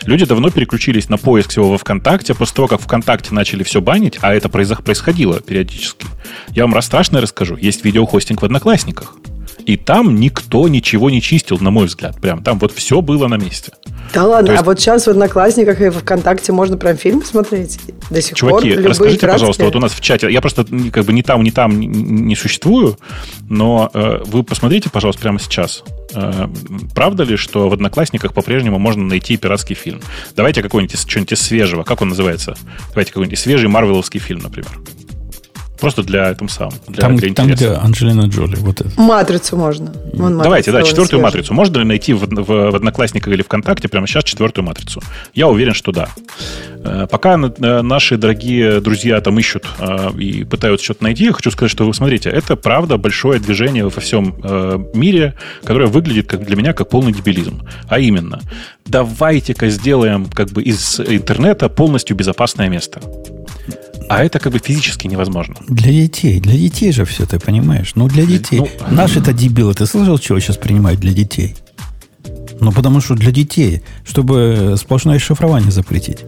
люди 0.05 0.25
давно 0.25 0.51
переключились 0.51 1.09
на 1.09 1.19
поиск 1.19 1.51
всего 1.51 1.71
во 1.71 1.79
ВКонтакте 1.79 2.35
после 2.35 2.57
того, 2.57 2.69
как 2.69 2.81
ВКонтакте 2.81 3.35
начали 3.35 3.63
все 3.63 3.81
банить, 3.81 4.19
а 4.21 4.35
это 4.35 4.49
происходило 4.49 5.41
периодически. 5.41 6.07
Я 6.51 6.65
вам 6.65 6.75
раз 6.75 6.87
страшное 6.87 7.21
расскажу. 7.21 7.57
Есть 7.57 7.85
видеохостинг 7.85 8.43
в 8.43 8.45
Одноклассниках. 8.45 9.15
И 9.67 9.77
там 9.77 10.17
никто 10.17 10.69
ничего 10.69 11.11
не 11.11 11.21
чистил, 11.21 11.59
на 11.61 11.71
мой 11.71 11.87
взгляд. 11.87 12.21
Прям 12.21 12.43
там 12.43 12.59
вот 12.59 12.73
все 12.73 13.01
было 13.01 13.29
на 13.29 13.37
месте. 13.37 13.73
Да 14.13 14.27
ладно, 14.27 14.51
есть... 14.51 14.63
а 14.63 14.65
вот 14.65 14.81
сейчас 14.81 15.07
в 15.07 15.11
Одноклассниках 15.11 15.81
и 15.81 15.91
ВКонтакте 15.91 16.53
можно 16.53 16.77
прям 16.77 16.97
фильм 16.97 17.25
смотреть 17.25 17.79
до 18.11 18.21
сих 18.21 18.37
Чуваки, 18.37 18.75
пор. 18.75 18.85
расскажите, 18.85 19.21
пиратские... 19.21 19.33
пожалуйста, 19.33 19.65
вот 19.65 19.77
у 19.77 19.81
нас 19.81 19.93
в 19.93 20.01
чате, 20.01 20.31
я 20.31 20.41
просто 20.41 20.65
как 20.93 21.05
бы 21.05 21.13
ни 21.13 21.23
там, 21.23 21.43
ни 21.43 21.51
там 21.51 21.79
не, 21.79 21.87
не 21.87 22.37
существую, 22.37 22.99
но 23.49 23.91
э, 23.95 24.23
вы 24.27 24.43
посмотрите, 24.43 24.91
пожалуйста, 24.91 25.23
прямо 25.23 25.39
сейчас. 25.39 25.83
Э, 26.15 26.49
правда 26.95 27.23
ли, 27.23 27.37
что 27.37 27.69
в 27.69 27.73
Одноклассниках 27.73 28.35
по-прежнему 28.35 28.79
можно 28.79 29.05
найти 29.05 29.37
пиратский 29.37 29.75
фильм? 29.75 30.01
Давайте 30.37 30.63
какой-нибудь 30.63 30.99
что-нибудь 31.09 31.39
свежего. 31.39 31.83
Как 31.83 32.03
он 32.03 32.11
называется? 32.11 32.55
Давайте 32.91 33.13
какой-нибудь 33.13 33.39
свежий 33.39 33.69
марвеловский 33.69 34.21
фильм, 34.21 34.41
например. 34.41 34.73
Просто 35.83 36.05
для 36.05 36.31
этом 36.31 36.49
самым. 36.49 36.75
Для, 36.87 37.01
там, 37.01 37.17
для 37.17 37.35
там, 37.35 37.49
где 37.49 37.71
Анджелина 37.71 38.27
Джоли. 38.27 38.55
Вот 38.55 38.81
это. 38.81 39.01
Матрицу 39.01 39.57
можно. 39.57 39.93
Вон 40.13 40.39
Давайте, 40.39 40.71
да, 40.71 40.85
четвертую 40.85 41.07
свежий. 41.07 41.23
матрицу. 41.25 41.55
Можно 41.55 41.79
ли 41.79 41.85
найти 41.85 42.13
в, 42.13 42.21
в, 42.21 42.71
в 42.71 42.77
Одноклассниках 42.77 43.33
или 43.35 43.43
ВКонтакте 43.43 43.89
прямо 43.89 44.07
сейчас 44.07 44.23
четвертую 44.23 44.65
матрицу? 44.65 45.03
Я 45.35 45.49
уверен, 45.49 45.75
что 45.75 45.91
да. 45.91 46.09
Э, 46.85 47.09
пока 47.11 47.35
э, 47.35 47.83
наши 47.83 48.17
дорогие 48.17 48.81
друзья 48.81 49.21
там 49.21 49.41
ищут 49.41 49.67
э, 49.81 50.13
и 50.19 50.45
пытаются 50.45 50.85
что-то 50.85 51.03
найти, 51.03 51.25
я 51.25 51.33
хочу 51.33 51.51
сказать, 51.51 51.73
что 51.73 51.85
вы 51.85 51.95
смотрите, 51.95 52.31
это 52.31 52.55
правда 52.55 52.97
большое 52.97 53.41
движение 53.41 53.83
во 53.83 53.91
всем 53.91 54.37
мире, 54.95 55.35
которое 55.65 55.89
выглядит 55.89 56.29
как 56.29 56.45
для 56.45 56.55
меня 56.55 56.75
как 56.75 56.91
полный 56.91 57.13
дебилизм. 57.13 57.67
А 57.89 57.99
именно, 57.99 58.41
давайте-ка 58.87 59.69
сделаем 59.69 60.27
как 60.27 60.51
бы 60.51 60.63
из 60.63 61.01
интернета 61.01 61.69
полностью 61.69 62.17
безопасное 62.17 62.69
место. 62.69 63.01
А 64.09 64.25
это 64.25 64.39
как 64.39 64.53
бы 64.53 64.59
физически 64.59 65.07
невозможно. 65.07 65.57
Для 65.69 65.93
детей. 65.93 66.41
Для 66.41 66.55
детей 66.55 66.93
же 66.93 67.05
все, 67.05 67.27
ты 67.27 67.39
понимаешь? 67.39 67.93
Ну, 67.95 68.09
для 68.09 68.27
детей. 68.27 68.61
Ну, 68.61 68.69
Наши-то 68.91 69.33
дебилы. 69.33 69.75
Ты 69.75 69.87
слышал, 69.87 70.19
чего 70.19 70.39
сейчас 70.41 70.57
принимают 70.57 71.01
для 71.01 71.13
детей? 71.13 71.57
Ну, 72.61 72.71
потому 72.73 73.01
что 73.01 73.15
для 73.15 73.33
детей, 73.33 73.83
чтобы 74.05 74.77
сплошное 74.79 75.19
шифрование 75.19 75.71
запретить. 75.73 76.19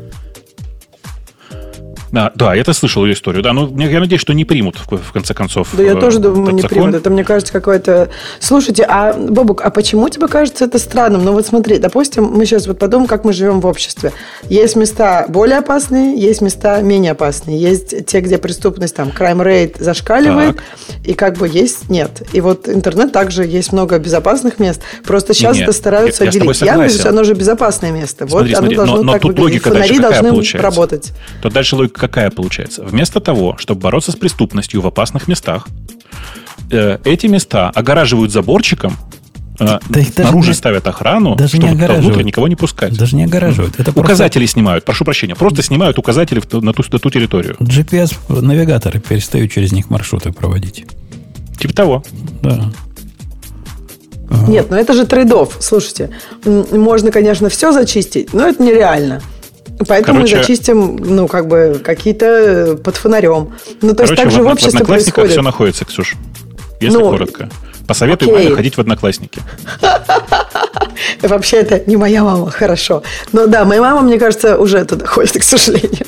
Да, 2.15 2.31
да, 2.37 2.55
я-то 2.55 2.73
слышал 2.73 3.05
ее 3.05 3.15
историю. 3.15 3.43
Да, 3.43 3.53
но 3.53 3.69
я 3.83 3.99
надеюсь, 3.99 4.21
что 4.21 4.35
не 4.35 4.45
примут 4.45 4.77
в, 4.89 5.13
конце 5.13 5.35
концов. 5.35 5.71
Да, 5.73 5.83
я 5.83 5.97
тоже 5.97 6.21
думаю, 6.21 6.55
не 6.55 6.63
закон. 6.63 6.79
примут. 6.79 6.95
Это, 6.95 7.11
мне 7.11 7.25
кажется, 7.25 7.53
какое-то... 7.53 8.09
Слушайте, 8.39 8.87
а, 8.89 9.15
Бобук, 9.15 9.63
а 9.63 9.71
почему 9.71 10.09
тебе 10.09 10.29
кажется 10.29 10.65
это 10.65 10.79
странным? 10.79 11.25
Ну 11.25 11.33
вот 11.33 11.45
смотри, 11.45 11.79
допустим, 11.79 12.27
мы 12.27 12.47
сейчас 12.47 12.69
вот 12.69 12.79
подумаем, 12.79 13.09
как 13.09 13.25
мы 13.25 13.33
живем 13.33 13.61
в 13.61 13.67
обществе. 13.67 14.13
Есть 14.49 14.77
места 14.77 15.27
более 15.29 15.59
опасные, 15.59 16.17
есть 16.17 16.41
места 16.41 16.81
менее 16.83 17.13
опасные. 17.13 17.59
Есть 17.59 18.07
те, 18.07 18.21
где 18.21 18.39
преступность, 18.39 18.95
там, 18.95 19.09
crime 19.09 19.43
rate 19.43 19.83
зашкаливает, 19.83 20.57
так. 20.57 20.97
и 21.05 21.15
как 21.15 21.37
бы 21.37 21.49
есть 21.49 21.91
нет. 21.91 22.23
И 22.33 22.41
вот 22.41 22.69
интернет 22.69 23.11
также 23.11 23.45
есть 23.45 23.73
много 23.73 23.99
безопасных 23.99 24.61
мест. 24.61 24.83
Просто 25.05 25.35
сейчас 25.35 25.57
не, 25.57 25.65
это 25.65 25.73
стараются 25.73 26.23
я, 26.23 26.31
отделить. 26.31 26.61
Яндекс, 26.61 27.07
оно 27.07 27.25
же 27.25 27.35
безопасное 27.35 27.91
место. 27.91 28.29
Смотри, 28.29 28.55
вот 28.55 28.59
смотри, 28.59 28.77
оно 28.77 28.87
должно 28.87 28.97
но, 28.99 29.03
но 29.03 29.13
так 29.15 29.23
тут 29.23 29.37
выглядеть. 29.37 29.67
логика 29.67 29.71
Фонари 29.71 29.99
должны 29.99 30.29
получается? 30.31 30.63
работать. 30.63 31.13
То 31.43 31.51
дальше 31.51 31.75
логика 31.75 32.04
какая 32.09 32.31
получается? 32.31 32.85
Вместо 32.85 33.21
того, 33.21 33.57
чтобы 33.59 33.81
бороться 33.81 34.13
с 34.13 34.17
преступностью 34.17 34.83
в 34.83 34.87
опасных 34.87 35.27
местах, 35.27 35.69
э, 36.71 36.99
эти 37.05 37.27
места 37.27 37.71
огораживают 37.71 38.31
заборчиком, 38.31 38.97
э, 39.59 39.79
да 39.89 40.03
снаружи 40.03 40.51
не, 40.51 40.55
ставят 40.55 40.87
охрану, 40.87 41.35
даже 41.35 41.57
чтобы 41.57 41.75
не 41.75 41.87
внутрь 41.87 42.23
никого 42.23 42.47
не 42.49 42.57
пускать. 42.57 42.97
Даже 42.99 43.17
не 43.17 43.25
огораживают. 43.25 43.81
Это 43.81 43.91
указатели 43.99 44.43
просто... 44.43 44.53
снимают, 44.53 44.85
прошу 44.85 45.05
прощения. 45.05 45.35
Просто 45.35 45.63
снимают 45.63 45.99
указатели 45.99 46.41
на 46.41 46.73
ту, 46.75 46.83
на 46.93 46.99
ту 46.99 47.11
территорию. 47.11 47.57
GPS-навигаторы 47.61 49.01
перестают 49.01 49.51
через 49.51 49.73
них 49.73 49.89
маршруты 49.89 50.31
проводить. 50.31 50.85
Типа 51.59 51.73
того. 51.73 52.05
Да. 52.43 52.71
Нет, 54.49 54.71
но 54.71 54.77
это 54.77 54.93
же 54.93 55.07
трейдов. 55.07 55.57
Слушайте, 55.61 56.11
можно, 56.45 57.11
конечно, 57.11 57.49
все 57.49 57.73
зачистить, 57.73 58.35
но 58.35 58.47
это 58.47 58.63
нереально. 58.63 59.23
Поэтому 59.89 60.19
Короче, 60.19 60.37
мы 60.37 60.43
зачистим, 60.43 60.97
ну, 60.97 61.27
как 61.27 61.49
бы, 61.49 61.81
какие-то 61.83 62.27
э, 62.27 62.77
под 62.77 62.97
фонарем. 62.97 63.53
Ну, 63.83 63.95
то 63.95 64.05
есть 64.05 64.15
так 64.15 64.31
же 64.31 64.43
в, 64.43 64.45
в 64.45 64.53
обществе 64.53 64.85
в 64.85 64.87
происходит. 64.87 65.33
все 65.33 65.43
находится, 65.43 65.85
Ксюш. 65.85 66.15
Если 66.81 66.97
ну, 66.97 67.11
коротко. 67.11 67.51
Посоветую 67.87 68.33
окей. 68.33 68.45
маме 68.45 68.57
ходить 68.57 68.77
в 68.77 68.81
одноклассники. 68.81 69.43
Вообще, 71.23 71.59
это 71.59 71.83
не 71.87 71.97
моя 71.97 72.23
мама, 72.23 72.51
хорошо. 72.51 73.03
Но 73.33 73.47
да, 73.47 73.65
моя 73.65 73.81
мама, 73.81 74.03
мне 74.03 74.19
кажется, 74.19 74.59
уже 74.59 74.85
туда 74.85 75.07
ходит, 75.07 75.33
к 75.33 75.43
сожалению. 75.43 76.07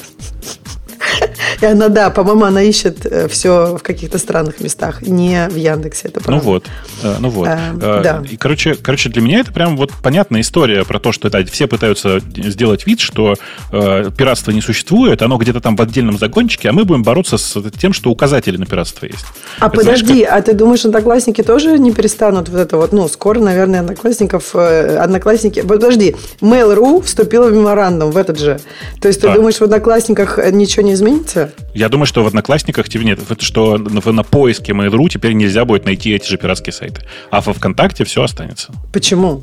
И 1.61 1.67
она, 1.67 1.89
да, 1.89 2.11
по-моему, 2.11 2.45
она 2.45 2.63
ищет 2.63 3.07
э, 3.07 3.29
все 3.29 3.77
в 3.77 3.83
каких-то 3.83 4.19
странных 4.19 4.61
местах, 4.61 5.03
не 5.03 5.49
в 5.49 5.57
Яндексе, 5.57 6.09
это 6.09 6.21
правда. 6.21 6.45
Ну 6.45 6.51
вот, 6.51 6.67
э, 7.03 7.17
ну 7.19 7.29
вот. 7.31 7.49
А, 7.49 8.03
да. 8.03 8.23
И, 8.31 8.37
короче, 8.37 8.75
короче, 8.75 9.09
для 9.09 9.23
меня 9.23 9.41
это 9.41 9.53
прям 9.53 9.77
вот 9.77 9.93
понятная 10.03 10.41
история 10.43 10.85
про 10.85 10.99
то, 10.99 11.13
что 11.13 11.31
да, 11.31 11.45
все 11.45 11.67
пытаются 11.67 12.21
сделать 12.21 12.87
вид, 12.87 13.01
что 13.01 13.35
э, 13.73 14.11
пиратство 14.17 14.51
не 14.51 14.61
существует, 14.61 15.23
оно 15.23 15.39
где-то 15.39 15.61
там 15.61 15.77
в 15.77 15.83
отдельном 15.83 16.19
загончике, 16.19 16.69
а 16.69 16.73
мы 16.73 16.85
будем 16.85 17.03
бороться 17.03 17.39
с 17.39 17.57
тем, 17.79 17.93
что 17.93 18.11
указатели 18.11 18.57
на 18.57 18.67
пиратство 18.67 19.07
есть. 19.07 19.25
А 19.59 19.67
это, 19.67 19.77
подожди, 19.77 20.07
знаешь, 20.07 20.29
как... 20.29 20.39
а 20.39 20.43
ты 20.43 20.53
думаешь, 20.53 20.85
одноклассники 20.85 21.43
тоже 21.43 21.79
не 21.79 21.93
перестанут 21.93 22.49
вот 22.49 22.59
это 22.59 22.77
вот, 22.77 22.93
ну, 22.93 23.09
скоро, 23.09 23.41
наверное, 23.41 23.81
одноклассников, 23.81 24.55
одноклассники, 24.55 25.63
подожди, 25.63 26.17
Mail.ru 26.41 27.03
вступила 27.03 27.47
в 27.47 27.53
меморандум 27.53 28.11
в 28.11 28.17
этот 28.17 28.39
же. 28.39 28.61
То 29.01 29.09
есть 29.09 29.21
ты 29.21 29.29
да. 29.29 29.35
думаешь, 29.35 29.57
в 29.57 29.63
одноклассниках 29.63 30.39
ничего 30.53 30.85
не 30.85 30.93
изменится? 30.95 31.46
Я 31.75 31.89
думаю, 31.89 32.07
что 32.07 32.23
в 32.23 32.27
Одноклассниках 32.27 32.89
тебе 32.89 33.05
нет, 33.05 33.21
что 33.41 33.79
на, 33.79 34.13
на 34.13 34.23
поиске 34.23 34.73
Mail.ru 34.73 35.09
теперь 35.09 35.33
нельзя 35.33 35.65
будет 35.65 35.85
найти 35.85 36.11
эти 36.11 36.29
же 36.29 36.37
пиратские 36.37 36.73
сайты. 36.73 37.03
А 37.31 37.41
во 37.41 37.53
ВКонтакте 37.53 38.05
все 38.05 38.23
останется. 38.23 38.73
Почему? 38.93 39.43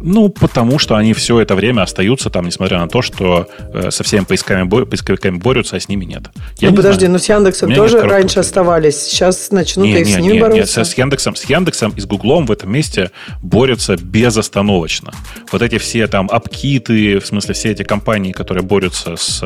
Ну, 0.00 0.28
потому 0.28 0.78
что 0.78 0.96
они 0.96 1.12
все 1.14 1.40
это 1.40 1.54
время 1.54 1.82
остаются 1.82 2.30
там, 2.30 2.46
несмотря 2.46 2.78
на 2.78 2.88
то, 2.88 3.02
что 3.02 3.48
э, 3.72 3.90
со 3.90 4.04
всеми 4.04 4.24
поисками, 4.24 4.68
поисковиками 4.84 5.38
борются, 5.38 5.76
а 5.76 5.80
с 5.80 5.88
ними 5.88 6.04
нет. 6.04 6.24
Я 6.58 6.68
ну, 6.68 6.70
не 6.72 6.76
подожди, 6.76 7.00
знаю. 7.00 7.12
но 7.12 7.18
с 7.18 7.28
Яндексом 7.28 7.74
тоже 7.74 8.00
раньше 8.00 8.40
оставались. 8.40 9.00
Сейчас 9.02 9.50
начнут 9.50 9.86
не, 9.86 10.00
и 10.00 10.04
не, 10.04 10.04
с 10.04 10.16
ними 10.18 10.34
не, 10.34 10.40
бороться. 10.40 10.80
Не, 10.80 10.84
с 10.84 10.94
Яндексом, 10.98 11.36
с 11.36 11.44
Яндексом 11.44 11.92
и 11.96 12.00
с 12.00 12.06
Гуглом 12.06 12.46
в 12.46 12.52
этом 12.52 12.72
месте 12.72 13.10
борются 13.42 13.96
безостановочно. 13.96 15.12
Вот 15.50 15.62
эти 15.62 15.78
все 15.78 16.06
там 16.06 16.28
апкиты, 16.30 17.18
в 17.18 17.26
смысле 17.26 17.54
все 17.54 17.70
эти 17.70 17.82
компании, 17.82 18.32
которые 18.32 18.64
борются 18.64 19.16
с 19.16 19.40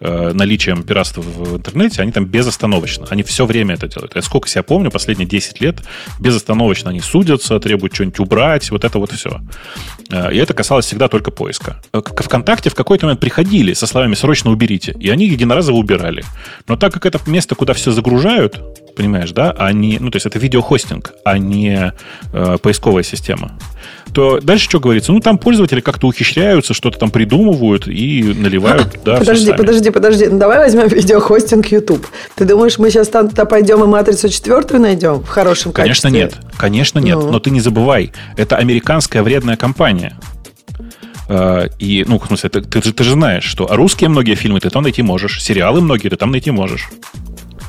э, 0.00 0.32
наличием 0.32 0.82
пиратства 0.82 1.22
в 1.22 1.56
интернете, 1.56 2.02
они 2.02 2.12
там 2.12 2.26
безостановочно. 2.26 3.06
Они 3.10 3.22
все 3.22 3.46
время 3.46 3.74
это 3.74 3.88
делают. 3.88 4.14
Я 4.14 4.22
сколько 4.22 4.48
себя 4.48 4.62
помню, 4.62 4.90
последние 4.90 5.28
10 5.28 5.60
лет 5.60 5.76
безостановочно 6.18 6.90
они 6.90 7.00
судятся, 7.00 7.58
требуют 7.58 7.94
что-нибудь 7.94 8.20
убрать, 8.20 8.70
вот 8.70 8.84
это 8.84 8.98
вот 8.98 9.12
все. 9.12 9.40
Э, 10.10 10.32
и 10.32 10.36
это 10.36 10.54
касалось 10.54 10.86
всегда 10.86 11.08
только 11.08 11.30
поиска. 11.30 11.80
Э, 11.92 12.00
ВКонтакте 12.00 12.70
в 12.70 12.74
какой-то 12.74 13.06
момент 13.06 13.20
приходили 13.20 13.72
со 13.74 13.86
словами 13.86 14.14
«срочно 14.14 14.50
уберите», 14.50 14.96
и 14.98 15.10
они 15.10 15.26
единоразово 15.26 15.76
убирали. 15.76 16.24
Но 16.68 16.76
так 16.76 16.92
как 16.92 17.06
это 17.06 17.18
место, 17.26 17.54
куда 17.54 17.72
все 17.72 17.90
загружают, 17.90 18.60
понимаешь, 18.94 19.32
да, 19.32 19.54
а 19.56 19.72
не, 19.72 19.98
ну, 19.98 20.10
то 20.10 20.16
есть 20.16 20.26
это 20.26 20.38
видеохостинг, 20.38 21.12
а 21.24 21.38
не 21.38 21.92
э, 22.32 22.56
поисковая 22.62 23.02
система, 23.02 23.58
то 24.12 24.40
дальше 24.40 24.64
что 24.64 24.80
говорится? 24.80 25.12
Ну, 25.12 25.20
там 25.20 25.38
пользователи 25.38 25.80
как-то 25.80 26.08
ухищряются, 26.08 26.74
что-то 26.74 26.98
там 26.98 27.10
придумывают 27.10 27.86
и 27.86 28.34
наливают. 28.36 28.98
Да, 29.04 29.16
подожди, 29.16 29.52
подожди, 29.52 29.90
подожди. 29.90 30.26
Ну, 30.26 30.38
давай 30.38 30.58
возьмем 30.58 30.88
видеохостинг 30.88 31.66
YouTube. 31.66 32.06
Ты 32.34 32.44
думаешь, 32.44 32.78
мы 32.78 32.90
сейчас 32.90 33.08
там 33.08 33.28
туда 33.28 33.44
пойдем 33.44 33.82
и 33.82 33.86
матрицу 33.86 34.28
четвертую 34.28 34.80
найдем 34.80 35.20
в 35.20 35.28
хорошем 35.28 35.72
Конечно, 35.72 36.10
качестве? 36.10 36.38
нет. 36.38 36.56
Конечно, 36.58 36.98
нет. 36.98 37.16
Ну. 37.16 37.30
Но 37.30 37.38
ты 37.38 37.50
не 37.50 37.60
забывай, 37.60 38.12
это 38.36 38.56
американская 38.56 39.22
вредная 39.22 39.56
компания. 39.56 40.16
А, 41.28 41.66
и, 41.78 42.04
ну, 42.06 42.18
в 42.18 42.26
смысле, 42.26 42.50
ты, 42.50 42.60
ты, 42.60 42.80
ты 42.80 43.04
же 43.04 43.12
знаешь, 43.12 43.44
что 43.44 43.68
русские 43.70 44.10
многие 44.10 44.34
фильмы 44.34 44.58
ты 44.60 44.68
там 44.68 44.82
найти 44.82 45.02
можешь, 45.02 45.42
сериалы 45.42 45.80
многие 45.80 46.08
ты 46.08 46.16
там 46.16 46.32
найти 46.32 46.50
можешь. 46.50 46.90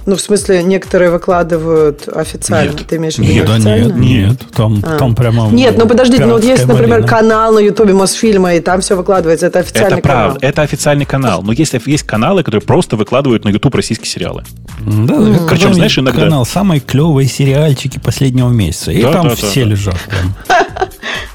Ну, 0.06 0.16
в 0.16 0.22
смысле, 0.22 0.64
некоторые 0.64 1.12
выкладывают 1.12 2.08
официально. 2.08 2.72
Нет. 2.72 2.88
Ты 2.88 2.96
имеешь 2.96 3.16
в 3.16 3.20
виду 3.20 3.34
нет, 3.34 3.50
официально? 3.50 3.94
Нет, 3.94 4.30
нет. 4.30 4.40
Там, 4.56 4.84
а. 4.84 4.98
там 4.98 5.16
прямо... 5.16 5.50
Нет, 5.52 5.78
ну 5.78 5.88
подождите, 5.88 6.26
ну 6.26 6.34
вот 6.34 6.44
есть, 6.44 6.66
например, 6.66 7.06
канал 7.06 7.54
на 7.54 7.60
Ютубе 7.60 7.94
Мосфильма, 7.94 8.56
и 8.56 8.60
там 8.60 8.82
все 8.82 8.96
выкладывается. 8.96 9.48
Это 9.48 9.60
официальный 9.60 10.00
это 10.00 10.08
канал. 10.08 10.30
Правда, 10.30 10.48
это 10.48 10.62
официальный 10.64 11.06
канал. 11.06 11.44
Но 11.44 11.52
если 11.52 11.82
есть 11.86 12.04
каналы, 12.04 12.44
которые 12.44 12.62
просто 12.62 12.96
выкладывают 12.96 13.46
на 13.46 13.50
Ютуб 13.50 13.76
российские 13.76 14.08
сериалы. 14.08 14.44
Да, 14.80 15.14
mm. 15.14 15.50
причем, 15.50 15.74
знаешь, 15.74 15.98
иногда... 15.98 16.22
Канал 16.22 16.46
самые 16.46 16.80
клевые 16.80 17.28
сериальчики 17.28 18.00
последнего 18.00 18.50
месяца. 18.50 18.92
И 18.92 19.02
да, 19.02 19.12
там 19.12 19.30
да, 19.30 19.36
все 19.36 19.64
да, 19.64 19.70
лежат. 19.70 19.98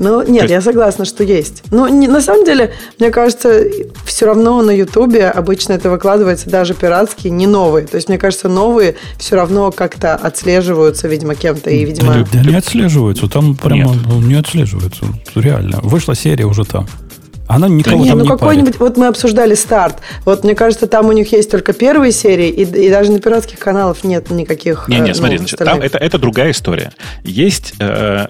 Ну, 0.00 0.22
нет, 0.22 0.44
есть... 0.44 0.50
я 0.50 0.60
согласна, 0.62 1.04
что 1.04 1.22
есть. 1.22 1.62
Но 1.70 1.86
не, 1.86 2.08
на 2.08 2.22
самом 2.22 2.46
деле, 2.46 2.72
мне 2.98 3.10
кажется, 3.10 3.64
все 4.06 4.24
равно 4.24 4.62
на 4.62 4.70
Ютубе 4.70 5.28
обычно 5.28 5.74
это 5.74 5.90
выкладывается 5.90 6.48
даже 6.48 6.72
пиратские, 6.72 7.30
не 7.32 7.46
новые. 7.46 7.86
То 7.86 7.96
есть, 7.96 8.08
мне 8.08 8.16
кажется, 8.16 8.48
новые 8.48 8.96
все 9.18 9.36
равно 9.36 9.70
как-то 9.70 10.14
отслеживаются, 10.14 11.06
видимо, 11.06 11.34
кем-то. 11.34 11.68
И, 11.68 11.84
видимо... 11.84 12.14
Да, 12.14 12.26
да 12.32 12.50
не 12.50 12.56
отслеживаются. 12.56 13.28
Там 13.28 13.54
прямо 13.54 13.94
нет. 13.94 14.24
не 14.24 14.34
отслеживаются. 14.34 15.04
Реально. 15.34 15.80
Вышла 15.82 16.14
серия 16.14 16.46
уже 16.46 16.64
там. 16.64 16.88
Она 17.50 17.66
никого 17.66 18.04
не, 18.04 18.10
там 18.10 18.18
ну 18.18 18.24
не 18.24 18.30
какой-нибудь, 18.30 18.78
вот 18.78 18.96
мы 18.96 19.08
обсуждали 19.08 19.54
старт. 19.54 19.96
Вот 20.24 20.44
мне 20.44 20.54
кажется, 20.54 20.86
там 20.86 21.06
у 21.06 21.12
них 21.12 21.32
есть 21.32 21.50
только 21.50 21.72
первые 21.72 22.12
серии, 22.12 22.48
и, 22.48 22.62
и 22.62 22.88
даже 22.90 23.10
на 23.10 23.18
пиратских 23.18 23.58
каналах 23.58 24.04
нет 24.04 24.30
никаких. 24.30 24.86
Не, 24.86 25.00
не, 25.00 25.10
э, 25.10 25.14
смотри, 25.14 25.38
значит, 25.38 25.58
там 25.58 25.80
это, 25.80 25.98
это 25.98 26.18
другая 26.18 26.52
история. 26.52 26.92
Есть 27.24 27.74
э, 27.80 28.28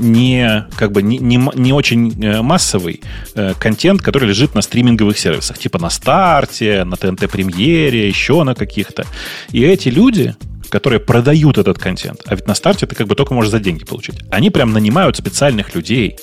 не 0.00 0.66
как 0.76 0.90
бы 0.90 1.02
не, 1.02 1.18
не, 1.18 1.40
не 1.54 1.72
очень 1.72 2.20
э, 2.20 2.42
массовый 2.42 3.00
э, 3.36 3.52
контент, 3.60 4.02
который 4.02 4.28
лежит 4.28 4.56
на 4.56 4.62
стриминговых 4.62 5.16
сервисах, 5.16 5.58
типа 5.58 5.78
на 5.78 5.88
старте, 5.88 6.82
на 6.82 6.96
ТНТ 6.96 7.30
премьере, 7.30 8.08
еще 8.08 8.42
на 8.42 8.56
каких-то. 8.56 9.06
И 9.52 9.62
эти 9.62 9.88
люди, 9.88 10.34
которые 10.72 11.00
продают 11.00 11.58
этот 11.58 11.78
контент. 11.78 12.22
А 12.24 12.34
ведь 12.34 12.46
на 12.46 12.54
старте 12.54 12.86
ты 12.86 12.94
как 12.94 13.06
бы 13.06 13.14
только 13.14 13.34
можешь 13.34 13.50
за 13.50 13.60
деньги 13.60 13.84
получить. 13.84 14.22
Они 14.30 14.48
прям 14.48 14.72
нанимают 14.72 15.18
специальных 15.18 15.74
людей, 15.74 16.16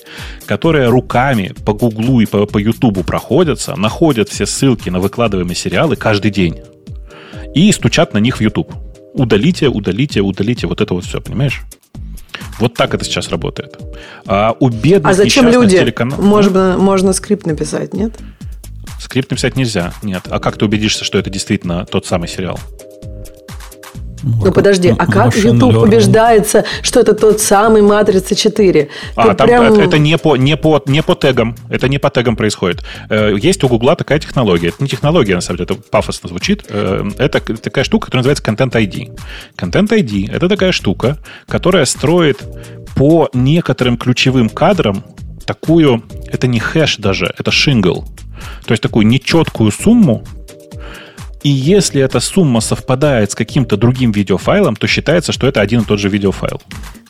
которые 0.47 0.89
руками 0.89 1.53
по 1.65 1.73
Гуглу 1.73 2.19
и 2.19 2.25
по, 2.25 2.47
по 2.47 2.57
Ютубу 2.57 3.03
проходятся, 3.03 3.75
находят 3.75 4.27
все 4.27 4.47
ссылки 4.47 4.89
на 4.89 4.99
выкладываемые 4.99 5.55
сериалы 5.55 5.95
каждый 5.95 6.31
день 6.31 6.61
и 7.53 7.71
стучат 7.71 8.15
на 8.15 8.17
них 8.17 8.37
в 8.37 8.41
YouTube. 8.41 8.73
Удалите, 9.13 9.67
удалите, 9.67 10.21
удалите. 10.21 10.65
Вот 10.65 10.81
это 10.81 10.95
вот 10.95 11.05
все, 11.05 11.21
понимаешь? 11.21 11.61
Вот 12.57 12.73
так 12.73 12.95
это 12.95 13.05
сейчас 13.05 13.29
работает. 13.29 13.77
А 14.25 14.55
у 14.59 14.69
бедных 14.69 15.11
А 15.11 15.13
зачем 15.13 15.47
люди? 15.47 15.77
Телеканал... 15.77 16.19
Можно, 16.19 16.75
можно 16.75 17.13
скрипт 17.13 17.45
написать, 17.45 17.93
нет? 17.93 18.17
Скрипт 18.99 19.29
написать 19.29 19.55
нельзя, 19.55 19.93
нет. 20.01 20.23
А 20.27 20.39
как 20.39 20.57
ты 20.57 20.65
убедишься, 20.65 21.05
что 21.05 21.19
это 21.19 21.29
действительно 21.29 21.85
тот 21.85 22.07
самый 22.07 22.27
сериал? 22.27 22.59
Ну 24.23 24.51
подожди, 24.51 24.93
а 24.97 25.05
как 25.05 25.35
YouTube 25.35 25.77
убеждается, 25.77 26.65
что 26.81 26.99
это 26.99 27.13
тот 27.13 27.39
самый 27.39 27.81
Матрица 27.81 28.35
4? 28.35 28.89
А, 29.15 29.33
там 29.33 29.47
прям... 29.47 29.63
это, 29.63 29.81
это 29.81 29.97
не 29.97 30.17
по, 30.17 30.35
не, 30.35 30.57
по, 30.57 30.81
не 30.85 31.01
по 31.01 31.15
тегам. 31.15 31.55
Это 31.69 31.87
не 31.87 31.97
по 31.97 32.09
тегам 32.09 32.35
происходит. 32.35 32.83
Э, 33.09 33.35
есть 33.39 33.63
у 33.63 33.67
Гугла 33.67 33.95
такая 33.95 34.19
технология. 34.19 34.69
Это 34.69 34.83
не 34.83 34.89
технология, 34.89 35.35
на 35.35 35.41
самом 35.41 35.57
деле, 35.57 35.65
это 35.71 35.89
пафосно 35.89 36.29
звучит. 36.29 36.65
Э, 36.69 37.09
это 37.17 37.39
такая 37.39 37.83
штука, 37.83 38.05
которая 38.05 38.25
называется 38.25 38.43
Content 38.43 38.71
ID. 38.71 39.19
Content 39.57 39.89
ID– 39.89 40.31
это 40.33 40.49
такая 40.49 40.71
штука, 40.71 41.17
которая 41.47 41.85
строит 41.85 42.39
по 42.95 43.29
некоторым 43.33 43.97
ключевым 43.97 44.49
кадрам 44.49 45.03
такую, 45.45 46.03
это 46.27 46.47
не 46.47 46.59
хэш 46.59 46.97
даже, 46.97 47.33
это 47.37 47.51
шингл. 47.51 48.05
То 48.65 48.71
есть 48.71 48.83
такую 48.83 49.07
нечеткую 49.07 49.71
сумму, 49.71 50.23
И 51.43 51.49
если 51.49 52.01
эта 52.01 52.19
сумма 52.19 52.59
совпадает 52.59 53.31
с 53.31 53.35
каким-то 53.35 53.77
другим 53.77 54.11
видеофайлом, 54.11 54.75
то 54.75 54.87
считается, 54.87 55.31
что 55.31 55.47
это 55.47 55.61
один 55.61 55.81
и 55.81 55.85
тот 55.85 55.99
же 55.99 56.09
видеофайл. 56.09 56.61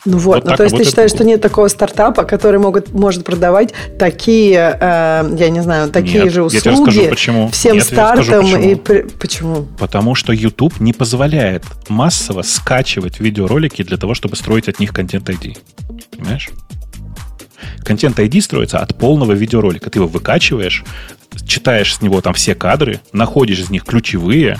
Ну 0.06 0.16
вот, 0.16 0.36
вот 0.36 0.50
ну, 0.50 0.56
то 0.56 0.62
есть 0.62 0.76
ты 0.76 0.84
считаешь, 0.84 1.10
что 1.10 1.24
нет 1.24 1.42
такого 1.42 1.68
стартапа, 1.68 2.24
который 2.24 2.58
могут, 2.58 2.92
может 2.92 3.24
продавать 3.24 3.74
такие, 3.98 4.78
э, 4.80 5.36
я 5.36 5.50
не 5.50 5.60
знаю, 5.62 5.90
такие 5.90 6.24
нет, 6.24 6.32
же 6.32 6.42
услуги 6.42 6.54
я 6.54 6.60
тебе 6.60 6.70
расскажу, 6.72 7.10
почему. 7.10 7.48
всем 7.50 7.74
нет, 7.74 7.84
стартам 7.84 8.42
почему. 8.42 8.62
и 8.62 8.74
почему? 9.18 9.66
Потому 9.78 10.14
что 10.14 10.32
YouTube 10.32 10.80
не 10.80 10.94
позволяет 10.94 11.64
массово 11.88 12.42
скачивать 12.42 13.20
видеоролики 13.20 13.82
для 13.82 13.98
того, 13.98 14.14
чтобы 14.14 14.36
строить 14.36 14.68
от 14.68 14.80
них 14.80 14.94
контент 14.94 15.28
ID. 15.28 15.58
Понимаешь? 16.16 16.48
Контент 17.84 18.18
ID 18.18 18.40
строится 18.40 18.78
от 18.78 18.96
полного 18.96 19.32
видеоролика. 19.32 19.90
Ты 19.90 19.98
его 19.98 20.08
выкачиваешь, 20.08 20.84
читаешь 21.46 21.94
с 21.94 22.02
него 22.02 22.20
там 22.20 22.34
все 22.34 22.54
кадры, 22.54 23.00
находишь 23.12 23.58
из 23.58 23.70
них 23.70 23.84
ключевые, 23.84 24.58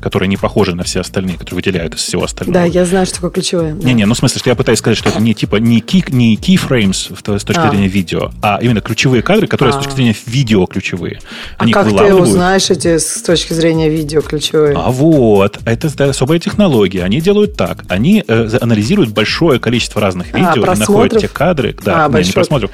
которые 0.00 0.28
не 0.28 0.36
похожи 0.36 0.74
на 0.74 0.84
все 0.84 1.00
остальные, 1.00 1.34
которые 1.34 1.56
выделяют 1.56 1.94
из 1.94 2.00
всего 2.00 2.24
остального. 2.24 2.60
Да, 2.60 2.64
я 2.64 2.84
знаю, 2.84 3.06
что 3.06 3.16
такое 3.16 3.30
ключевое. 3.30 3.72
Не-не, 3.72 4.06
ну 4.06 4.14
в 4.14 4.18
смысле, 4.18 4.38
что 4.38 4.50
я 4.50 4.56
пытаюсь 4.56 4.78
сказать, 4.78 4.98
что 4.98 5.08
это 5.08 5.20
не 5.20 5.34
типа 5.34 5.56
не, 5.56 5.80
key, 5.80 6.04
не 6.12 6.36
keyframes 6.36 7.38
с 7.38 7.44
точки 7.44 7.60
а. 7.60 7.70
зрения 7.70 7.88
видео, 7.88 8.30
а 8.42 8.58
именно 8.62 8.80
ключевые 8.80 9.22
кадры, 9.22 9.46
которые 9.46 9.74
а. 9.74 9.80
с 9.80 9.84
точки 9.84 9.94
зрения 9.94 10.16
видео 10.26 10.66
ключевые. 10.66 11.20
А 11.56 11.64
Они 11.64 11.72
как 11.72 11.88
ты 11.88 12.14
узнаешь 12.14 12.70
эти 12.70 12.98
с 12.98 13.22
точки 13.22 13.52
зрения 13.52 13.88
видео 13.88 14.20
ключевые? 14.20 14.76
А 14.76 14.90
вот, 14.90 15.58
это 15.64 15.96
да, 15.96 16.10
особая 16.10 16.38
технология. 16.38 17.02
Они 17.02 17.20
делают 17.20 17.56
так. 17.56 17.84
Они 17.88 18.24
э, 18.26 18.58
анализируют 18.60 19.10
большое 19.10 19.58
количество 19.58 20.00
разных 20.00 20.28
а, 20.32 20.38
видео 20.38 20.64
а, 20.70 20.74
и 20.74 20.78
находят 20.78 21.20
те 21.20 21.28
кадры, 21.28 21.76
да, 21.84 22.06
а, 22.06 22.08
не, 22.08 22.24
не 22.24 22.32
просмотров, 22.32 22.70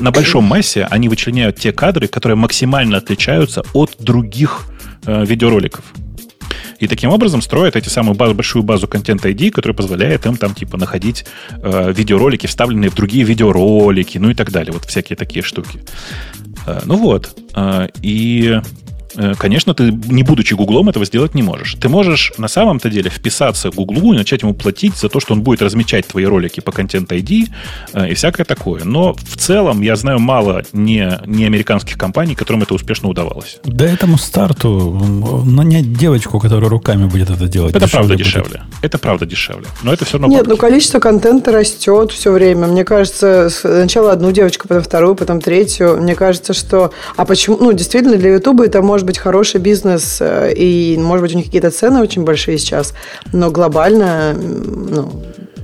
на 0.00 0.10
большом 0.10 0.44
массе 0.44 0.86
они 0.90 1.08
вычленяют 1.08 1.58
те 1.58 1.72
кадры, 1.72 2.08
которые 2.08 2.36
максимально 2.36 2.98
отличаются 2.98 3.62
от 3.72 3.96
других 3.98 4.66
э, 5.06 5.24
видеороликов. 5.24 5.84
И 6.80 6.88
таким 6.88 7.10
образом 7.10 7.42
строят 7.42 7.76
эти 7.76 7.88
самую 7.88 8.16
базу, 8.16 8.34
большую 8.34 8.62
базу 8.62 8.88
контент 8.88 9.24
ID, 9.24 9.50
которая 9.50 9.76
позволяет 9.76 10.26
им 10.26 10.36
там 10.36 10.54
типа 10.54 10.78
находить 10.78 11.26
э, 11.62 11.92
видеоролики, 11.92 12.46
вставленные 12.46 12.90
в 12.90 12.94
другие 12.94 13.22
видеоролики, 13.24 14.18
ну 14.18 14.30
и 14.30 14.34
так 14.34 14.50
далее. 14.50 14.72
Вот 14.72 14.86
всякие 14.86 15.16
такие 15.16 15.42
штуки. 15.42 15.82
Э, 16.66 16.80
ну 16.86 16.96
вот. 16.96 17.36
Э, 17.54 17.88
и 18.00 18.60
конечно, 19.38 19.74
ты, 19.74 19.90
не 19.90 20.22
будучи 20.22 20.54
Гуглом, 20.54 20.88
этого 20.88 21.04
сделать 21.04 21.34
не 21.34 21.42
можешь. 21.42 21.76
Ты 21.80 21.88
можешь 21.88 22.32
на 22.38 22.48
самом-то 22.48 22.90
деле 22.90 23.10
вписаться 23.10 23.70
в 23.70 23.76
Гуглу 23.76 24.14
и 24.14 24.16
начать 24.16 24.42
ему 24.42 24.54
платить 24.54 24.96
за 24.96 25.08
то, 25.08 25.20
что 25.20 25.34
он 25.34 25.42
будет 25.42 25.62
размечать 25.62 26.06
твои 26.06 26.24
ролики 26.24 26.60
по 26.60 26.70
Content 26.70 27.08
ID 27.08 27.48
э, 27.92 28.10
и 28.10 28.14
всякое 28.14 28.44
такое. 28.44 28.84
Но 28.84 29.14
в 29.14 29.36
целом 29.36 29.82
я 29.82 29.96
знаю 29.96 30.18
мало 30.18 30.62
не, 30.72 31.18
не 31.26 31.44
американских 31.44 31.96
компаний, 31.96 32.34
которым 32.34 32.62
это 32.62 32.74
успешно 32.74 33.08
удавалось. 33.08 33.58
Да 33.64 33.84
этому 33.86 34.18
старту 34.18 34.90
нанять 35.44 35.92
девочку, 35.92 36.38
которая 36.38 36.70
руками 36.70 37.06
будет 37.06 37.30
это 37.30 37.46
делать. 37.48 37.74
Это 37.74 37.88
правда 37.88 38.16
дешевле. 38.16 38.60
Будет. 38.60 38.62
Это 38.82 38.98
правда 38.98 39.26
дешевле. 39.26 39.66
Но 39.82 39.92
это 39.92 40.04
все 40.04 40.18
равно... 40.18 40.28
Нет, 40.34 40.46
ну 40.46 40.56
количество 40.56 40.98
контента 40.98 41.52
растет 41.52 42.12
все 42.12 42.32
время. 42.32 42.66
Мне 42.66 42.84
кажется, 42.84 43.48
сначала 43.50 44.12
одну 44.12 44.32
девочку, 44.32 44.68
потом 44.68 44.82
вторую, 44.82 45.14
потом 45.14 45.40
третью. 45.40 45.96
Мне 46.00 46.14
кажется, 46.14 46.52
что... 46.52 46.92
А 47.16 47.24
почему? 47.24 47.56
Ну, 47.58 47.72
действительно, 47.72 48.16
для 48.16 48.34
Ютуба 48.34 48.66
это 48.66 48.82
может 48.82 48.99
может 49.00 49.06
быть 49.06 49.18
хороший 49.18 49.60
бизнес, 49.60 50.18
э, 50.20 50.52
и, 50.54 50.98
может 50.98 51.22
быть, 51.22 51.34
у 51.34 51.36
них 51.38 51.46
какие-то 51.46 51.70
цены 51.70 52.02
очень 52.02 52.22
большие 52.22 52.58
сейчас, 52.58 52.92
но 53.32 53.50
глобально 53.50 54.34
ну, 54.34 55.10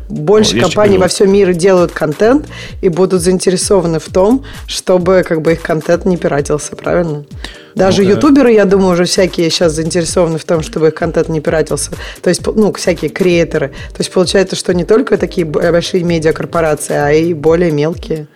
больше 0.09 0.57
ну, 0.57 0.63
компаний 0.63 0.97
во 0.97 1.09
всем 1.09 1.31
мире 1.31 1.53
делают 1.53 1.93
контент 1.93 2.47
и 2.81 2.89
будут 2.89 3.21
заинтересованы 3.21 3.99
в 3.99 4.09
том, 4.09 4.43
чтобы 4.67 5.23
как 5.27 5.43
бы 5.43 5.53
их 5.53 5.61
контент 5.61 6.07
не 6.07 6.17
пиратился, 6.17 6.77
правильно? 6.77 7.27
Даже 7.75 8.03
ну, 8.03 8.09
ютуберы, 8.09 8.53
я 8.53 8.65
думаю, 8.65 8.93
уже 8.93 9.05
всякие 9.05 9.51
сейчас 9.51 9.73
заинтересованы 9.73 10.39
в 10.39 10.45
том, 10.45 10.63
чтобы 10.63 10.89
их 10.89 10.95
контент 10.95 11.29
не 11.29 11.41
пиратился. 11.41 11.91
То 12.23 12.31
есть, 12.31 12.41
ну, 12.47 12.73
всякие 12.73 13.11
креаторы. 13.11 13.69
То 13.69 13.99
есть, 13.99 14.11
получается, 14.11 14.57
что 14.57 14.73
не 14.73 14.85
только 14.85 15.19
такие 15.19 15.45
большие 15.47 16.03
медиакорпорации, 16.03 16.95
а 16.95 17.13
и 17.13 17.35
более 17.35 17.71
мелкие. 17.71 18.29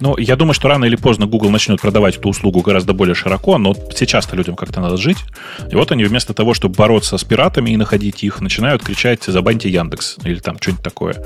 Ну, 0.00 0.16
я 0.18 0.36
думаю, 0.36 0.54
что 0.54 0.68
рано 0.68 0.84
или 0.84 0.96
поздно 0.96 1.26
Google 1.26 1.50
начнет 1.50 1.80
продавать 1.80 2.16
эту 2.16 2.28
услугу 2.28 2.60
гораздо 2.60 2.92
более 2.92 3.14
широко, 3.14 3.58
но 3.58 3.74
сейчас-то 3.94 4.36
людям 4.36 4.54
как-то 4.54 4.80
надо 4.80 4.96
жить. 4.96 5.18
И 5.70 5.74
вот 5.74 5.90
они 5.92 6.04
вместо 6.04 6.34
того, 6.34 6.54
чтобы 6.54 6.74
бороться 6.74 7.16
с 7.16 7.24
пиратами 7.24 7.70
и 7.70 7.76
находить 7.76 8.22
их, 8.22 8.40
начинают 8.40 8.82
кричать 8.82 9.24
«забаньте 9.24 9.70
Яндекс» 9.70 10.16
или 10.24 10.38
там 10.38 10.58
что-нибудь 10.60 10.84
такое. 10.84 11.24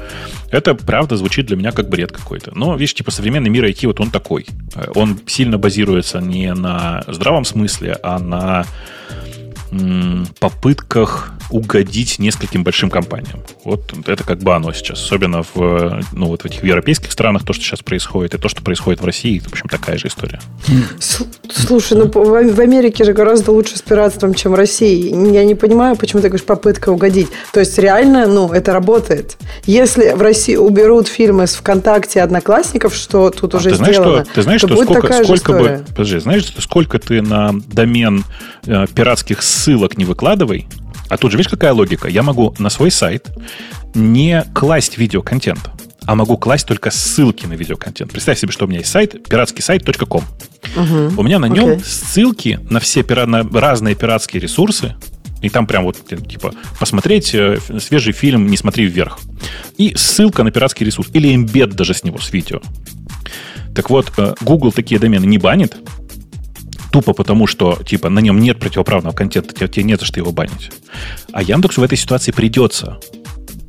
Это, 0.51 0.75
правда, 0.75 1.17
звучит 1.17 1.47
для 1.47 1.57
меня 1.57 1.73
как 1.73 1.89
бред 1.89 2.13
какой-то. 2.13 2.53
Но, 2.55 2.77
видишь, 2.77 2.95
типа 2.95 3.11
современный 3.11 3.51
мир 3.51 3.65
IT, 3.65 3.87
вот 3.87 4.01
он 4.01 4.11
такой. 4.11 4.47
Он 4.95 5.19
сильно 5.27 5.59
базируется 5.59 6.21
не 6.21 6.55
на 6.55 7.03
здравом 7.09 7.45
смысле, 7.45 7.99
а 8.03 8.19
на 8.19 8.67
попытках 10.41 11.33
угодить 11.51 12.19
нескольким 12.19 12.65
большим 12.65 12.91
компаниям. 12.91 13.41
Вот 13.65 13.93
это 14.07 14.25
как 14.25 14.39
бы 14.39 14.55
оно 14.55 14.73
сейчас. 14.73 15.03
Особенно 15.03 15.43
в, 15.43 16.03
ну, 16.13 16.27
вот 16.27 16.43
в 16.43 16.45
этих 16.47 16.63
европейских 16.65 17.13
странах, 17.13 17.45
то, 17.45 17.53
что 17.53 17.65
сейчас 17.65 17.81
происходит, 17.81 18.35
и 18.35 18.39
то, 18.39 18.49
что 18.49 18.63
происходит 18.63 19.01
в 19.01 19.05
России, 19.05 19.39
это, 19.39 19.49
в 19.49 19.53
общем, 19.53 19.69
такая 19.69 19.99
же 19.99 20.09
история. 20.09 20.41
Слушай, 20.99 21.99
ну 21.99 22.11
в 22.11 22.61
Америке 22.61 23.05
же 23.05 23.13
гораздо 23.13 23.53
лучше 23.53 23.77
с 23.77 23.83
пиратством, 23.83 24.35
чем 24.35 24.53
в 24.53 24.55
России. 24.55 25.11
Я 25.33 25.45
не 25.45 25.55
понимаю, 25.55 25.97
почему 25.97 26.23
ты 26.23 26.29
говоришь 26.29 26.47
попытка 26.47 26.91
угодить. 26.91 27.29
То 27.53 27.61
есть 27.61 27.79
реально, 27.79 28.27
ну, 28.27 28.53
это 28.53 28.73
работает. 28.73 29.37
Если 29.65 30.13
в 30.13 30.23
России 30.23 30.57
уберут 30.57 31.09
фильмы 31.09 31.47
с 31.47 31.55
ВКонтакте 31.57 32.23
Одноклассников, 32.23 32.95
что 32.95 33.31
тут 33.31 33.55
а 33.55 33.59
уже 33.59 33.71
ты 33.71 33.77
знаешь, 33.77 33.97
сделано, 33.97 34.25
что, 34.25 34.35
ты 34.35 34.43
знаешь, 34.43 34.61
что 34.61 34.77
сколько, 34.83 35.25
сколько 35.25 35.53
бы... 35.53 35.85
Подожди, 35.89 36.19
знаешь, 36.19 36.55
сколько 36.59 36.99
ты 36.99 37.23
на 37.23 37.53
домен 37.67 38.25
э, 38.67 38.87
пиратских 38.95 39.43
ссылок 39.43 39.97
не 39.97 40.05
выкладывай, 40.05 40.67
а 41.11 41.17
тут 41.17 41.33
же, 41.33 41.37
видишь, 41.37 41.51
какая 41.51 41.73
логика? 41.73 42.09
Я 42.09 42.23
могу 42.23 42.55
на 42.59 42.71
свой 42.71 42.91
сайт 42.91 43.29
не 43.95 44.45
класть 44.55 44.97
видеоконтент, 44.97 45.71
а 46.07 46.15
могу 46.15 46.39
класть 46.39 46.67
только 46.67 46.91
ссылки 46.91 47.47
на 47.47 47.55
видеоконтент. 47.55 48.13
Представь 48.13 48.39
себе, 48.39 48.53
что 48.53 48.65
у 48.65 48.69
меня 48.69 48.79
есть 48.79 48.91
сайт 48.91 49.29
пиратский 49.29 49.63
сайт.ком. 49.63 50.25
Угу. 50.77 51.21
У 51.21 51.23
меня 51.25 51.41
на 51.41 51.47
нем 51.47 51.71
okay. 51.71 51.85
ссылки 51.85 52.61
на 52.71 52.79
все 52.79 53.03
пира... 53.03 53.27
на 53.27 53.43
разные 53.43 53.97
пиратские 53.97 54.41
ресурсы, 54.41 54.95
и 55.43 55.49
там 55.49 55.67
прям 55.67 55.83
вот, 55.83 55.97
типа, 56.07 56.55
посмотреть 56.79 57.35
э, 57.35 57.59
свежий 57.81 58.13
фильм 58.13 58.47
«Не 58.47 58.57
смотри 58.57 58.87
вверх». 58.87 59.19
И 59.79 59.95
ссылка 59.97 60.45
на 60.45 60.53
пиратский 60.53 60.87
ресурс. 60.87 61.09
Или 61.13 61.35
имбед 61.35 61.71
даже 61.71 61.95
с 61.95 62.05
него, 62.05 62.19
с 62.19 62.33
видео. 62.33 62.61
Так 63.75 63.91
вот, 63.91 64.13
э, 64.17 64.35
Google 64.43 64.71
такие 64.71 65.01
домены 65.01 65.25
не 65.27 65.39
банит, 65.39 65.77
Тупо 66.91 67.13
потому, 67.13 67.47
что 67.47 67.79
типа 67.85 68.09
на 68.09 68.21
нем 68.21 68.41
нет 68.41 68.59
противоправного 68.59 69.15
контента, 69.15 69.55
тебе, 69.55 69.69
тебе 69.69 69.85
нет 69.85 70.01
за 70.01 70.07
что 70.07 70.21
его 70.21 70.33
банить. 70.33 70.71
А 71.33 71.43
Яндексу 71.43 71.81
в 71.81 71.85
этой 71.85 71.97
ситуации 71.97 72.33
придется 72.33 72.99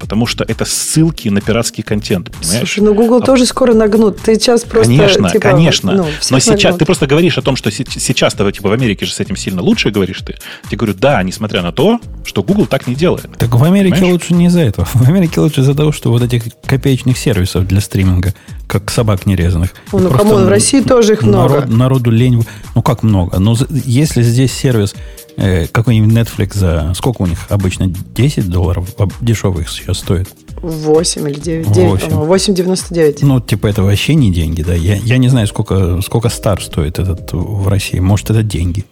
потому 0.01 0.26
что 0.26 0.43
это 0.43 0.65
ссылки 0.65 1.30
на 1.30 1.41
пиратский 1.41 1.84
контент, 1.84 2.32
понимаешь? 2.32 2.57
Слушай, 2.57 2.84
ну 2.84 2.93
Google 2.95 3.17
а... 3.17 3.22
тоже 3.22 3.45
скоро 3.45 3.74
нагнут. 3.74 4.19
Ты 4.19 4.34
сейчас 4.34 4.63
просто... 4.63 4.88
Конечно, 4.93 5.30
типа, 5.30 5.39
конечно. 5.39 5.91
Ну, 5.93 6.05
Но 6.32 6.39
сейчас 6.39 6.63
нагнут. 6.63 6.80
ты 6.80 6.86
просто 6.86 7.07
говоришь 7.07 7.38
о 7.38 7.41
том, 7.41 7.55
что 7.55 7.72
сейчас-то 7.72 8.51
типа 8.51 8.69
в 8.69 8.74
Америке 8.74 9.05
же 9.05 9.13
с 9.13 9.19
этим 9.19 9.36
сильно 9.36 9.61
лучше, 9.61 9.91
говоришь 9.91 10.22
ты. 10.26 10.36
Я 10.72 10.78
говорю, 10.78 10.95
да, 10.95 11.22
несмотря 11.22 11.61
на 11.61 11.72
то, 11.72 11.99
что 12.26 12.41
Google 12.41 12.65
так 12.65 12.88
не 12.88 12.95
делает. 12.95 13.30
Так 13.38 13.53
в 13.53 13.63
Америке 13.63 13.95
понимаешь? 13.95 14.13
лучше 14.13 14.34
не 14.34 14.47
из-за 14.47 14.61
этого. 14.61 14.86
В 14.93 15.07
Америке 15.07 15.39
лучше 15.39 15.61
из-за 15.61 15.76
того, 15.76 15.91
что 15.91 16.11
вот 16.11 16.24
этих 16.24 16.43
копеечных 16.65 17.17
сервисов 17.17 17.67
для 17.67 17.80
стриминга, 17.80 18.34
как 18.72 18.89
собак 18.89 19.26
нерезанных. 19.26 19.74
О, 19.91 19.99
ну, 19.99 20.09
кому 20.09 20.36
в 20.36 20.47
России 20.47 20.80
тоже 20.80 21.13
их 21.13 21.24
много. 21.24 21.55
Народ, 21.55 21.69
народу 21.69 22.09
лень. 22.09 22.45
Ну, 22.74 22.82
как 22.82 23.03
много? 23.03 23.38
Ну, 23.38 23.53
если 23.69 24.24
здесь 24.24 24.53
сервис 24.53 24.95
э, 25.36 25.67
какой-нибудь 25.67 26.13
Netflix 26.13 26.57
за... 26.57 26.93
Сколько 26.95 27.24
у 27.24 27.26
них 27.26 27.39
обычно? 27.49 27.88
10 27.88 28.49
долларов 28.49 28.88
дешевых 29.19 29.69
сейчас 29.69 29.97
стоит? 29.97 30.30
8 30.61 31.30
или 31.30 31.39
9, 31.39 31.72
9 31.72 32.01
8,99. 32.03 33.17
Ну, 33.24 33.41
типа, 33.41 33.67
это 33.67 33.84
вообще 33.84 34.15
не 34.15 34.32
деньги, 34.32 34.61
да. 34.61 34.74
Я, 34.74 34.95
я 34.95 35.17
не 35.17 35.28
знаю, 35.28 35.47
сколько, 35.47 36.01
сколько 36.01 36.30
стар 36.30 36.61
стоит 36.63 36.97
этот 36.97 37.34
в 37.34 37.67
России. 37.67 37.99
Может, 37.99 38.30
это 38.30 38.41
деньги. 38.41 38.86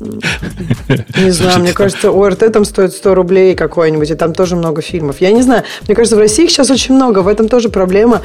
Не 0.00 1.30
знаю, 1.30 1.60
мне 1.60 1.72
кажется, 1.72 2.10
ОРТ 2.10 2.52
там 2.52 2.64
стоит 2.64 2.92
100 2.92 3.14
рублей 3.14 3.54
какой-нибудь, 3.54 4.10
и 4.10 4.14
там 4.14 4.32
тоже 4.32 4.56
много 4.56 4.82
фильмов. 4.82 5.20
Я 5.20 5.30
не 5.32 5.42
знаю, 5.42 5.62
мне 5.86 5.94
кажется, 5.94 6.16
в 6.16 6.18
России 6.18 6.44
их 6.44 6.50
сейчас 6.50 6.70
очень 6.70 6.94
много, 6.94 7.20
в 7.20 7.28
этом 7.28 7.48
тоже 7.48 7.68
проблема. 7.68 8.22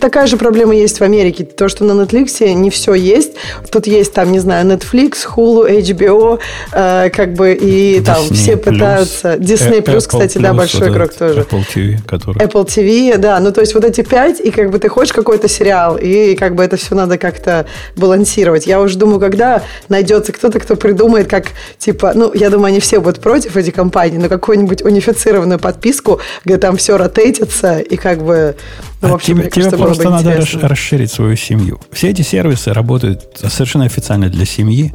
Такая 0.00 0.26
же 0.26 0.36
проблема 0.36 0.74
есть 0.74 1.00
в 1.00 1.02
Америке. 1.02 1.44
То, 1.44 1.68
что 1.68 1.84
на 1.84 2.00
Netflix 2.00 2.52
не 2.54 2.70
все 2.70 2.94
есть. 2.94 3.32
Тут 3.70 3.86
есть 3.86 4.12
там, 4.12 4.32
не 4.32 4.38
знаю, 4.38 4.66
Netflix, 4.66 5.26
Hulu, 5.34 5.68
HBO, 5.80 6.38
э, 6.72 7.10
как 7.10 7.34
бы, 7.34 7.52
и 7.52 8.00
там 8.00 8.22
все 8.30 8.56
пытаются... 8.56 9.34
Disney 9.34 9.82
Plus, 9.82 10.06
кстати, 10.06 10.38
да, 10.38 10.54
большой 10.54 10.88
игрок 10.88 11.12
тоже. 11.14 11.40
Apple 11.40 11.64
TV, 11.74 11.96
который... 12.06 12.38
Apple 12.38 12.66
TV, 12.66 13.16
да, 13.18 13.38
ну 13.40 13.52
то 13.52 13.60
есть 13.60 13.74
вот 13.74 13.84
эти 13.84 14.02
пять, 14.02 14.40
и 14.40 14.50
как 14.50 14.70
бы 14.70 14.78
ты 14.78 14.88
хочешь 14.88 15.12
какой-то 15.12 15.48
сериал, 15.48 15.96
и 15.96 16.34
как 16.36 16.54
бы 16.54 16.64
это 16.64 16.76
все 16.76 16.94
надо 16.94 17.18
как-то 17.18 17.66
балансировать. 17.96 18.66
Я 18.66 18.80
уже 18.80 18.98
думаю, 18.98 19.20
когда 19.20 19.62
найдется 19.88 20.32
кто-то, 20.32 20.60
кто 20.60 20.76
придумает 20.90 21.10
думает, 21.10 21.28
как, 21.28 21.52
типа, 21.78 22.12
ну, 22.14 22.32
я 22.34 22.50
думаю, 22.50 22.66
они 22.66 22.80
все 22.80 23.00
будут 23.00 23.20
против 23.20 23.56
эти 23.56 23.70
компании, 23.70 24.18
но 24.18 24.28
какую-нибудь 24.28 24.82
унифицированную 24.82 25.58
подписку, 25.58 26.20
где 26.44 26.56
там 26.56 26.76
все 26.76 26.96
ротейтится, 26.96 27.78
и 27.78 27.96
как 27.96 28.22
бы, 28.22 28.56
ну, 29.02 29.08
а 29.08 29.10
в 29.12 29.14
общем, 29.14 29.34
тебе, 29.34 29.42
мне 29.42 29.50
кажется, 29.50 29.76
тебе 29.76 29.86
просто 29.86 30.10
надо 30.10 30.30
интересно. 30.30 30.68
расширить 30.68 31.12
свою 31.12 31.36
семью. 31.36 31.80
Все 31.92 32.10
эти 32.10 32.22
сервисы 32.22 32.72
работают 32.72 33.22
совершенно 33.34 33.84
официально 33.84 34.28
для 34.28 34.44
семьи, 34.44 34.92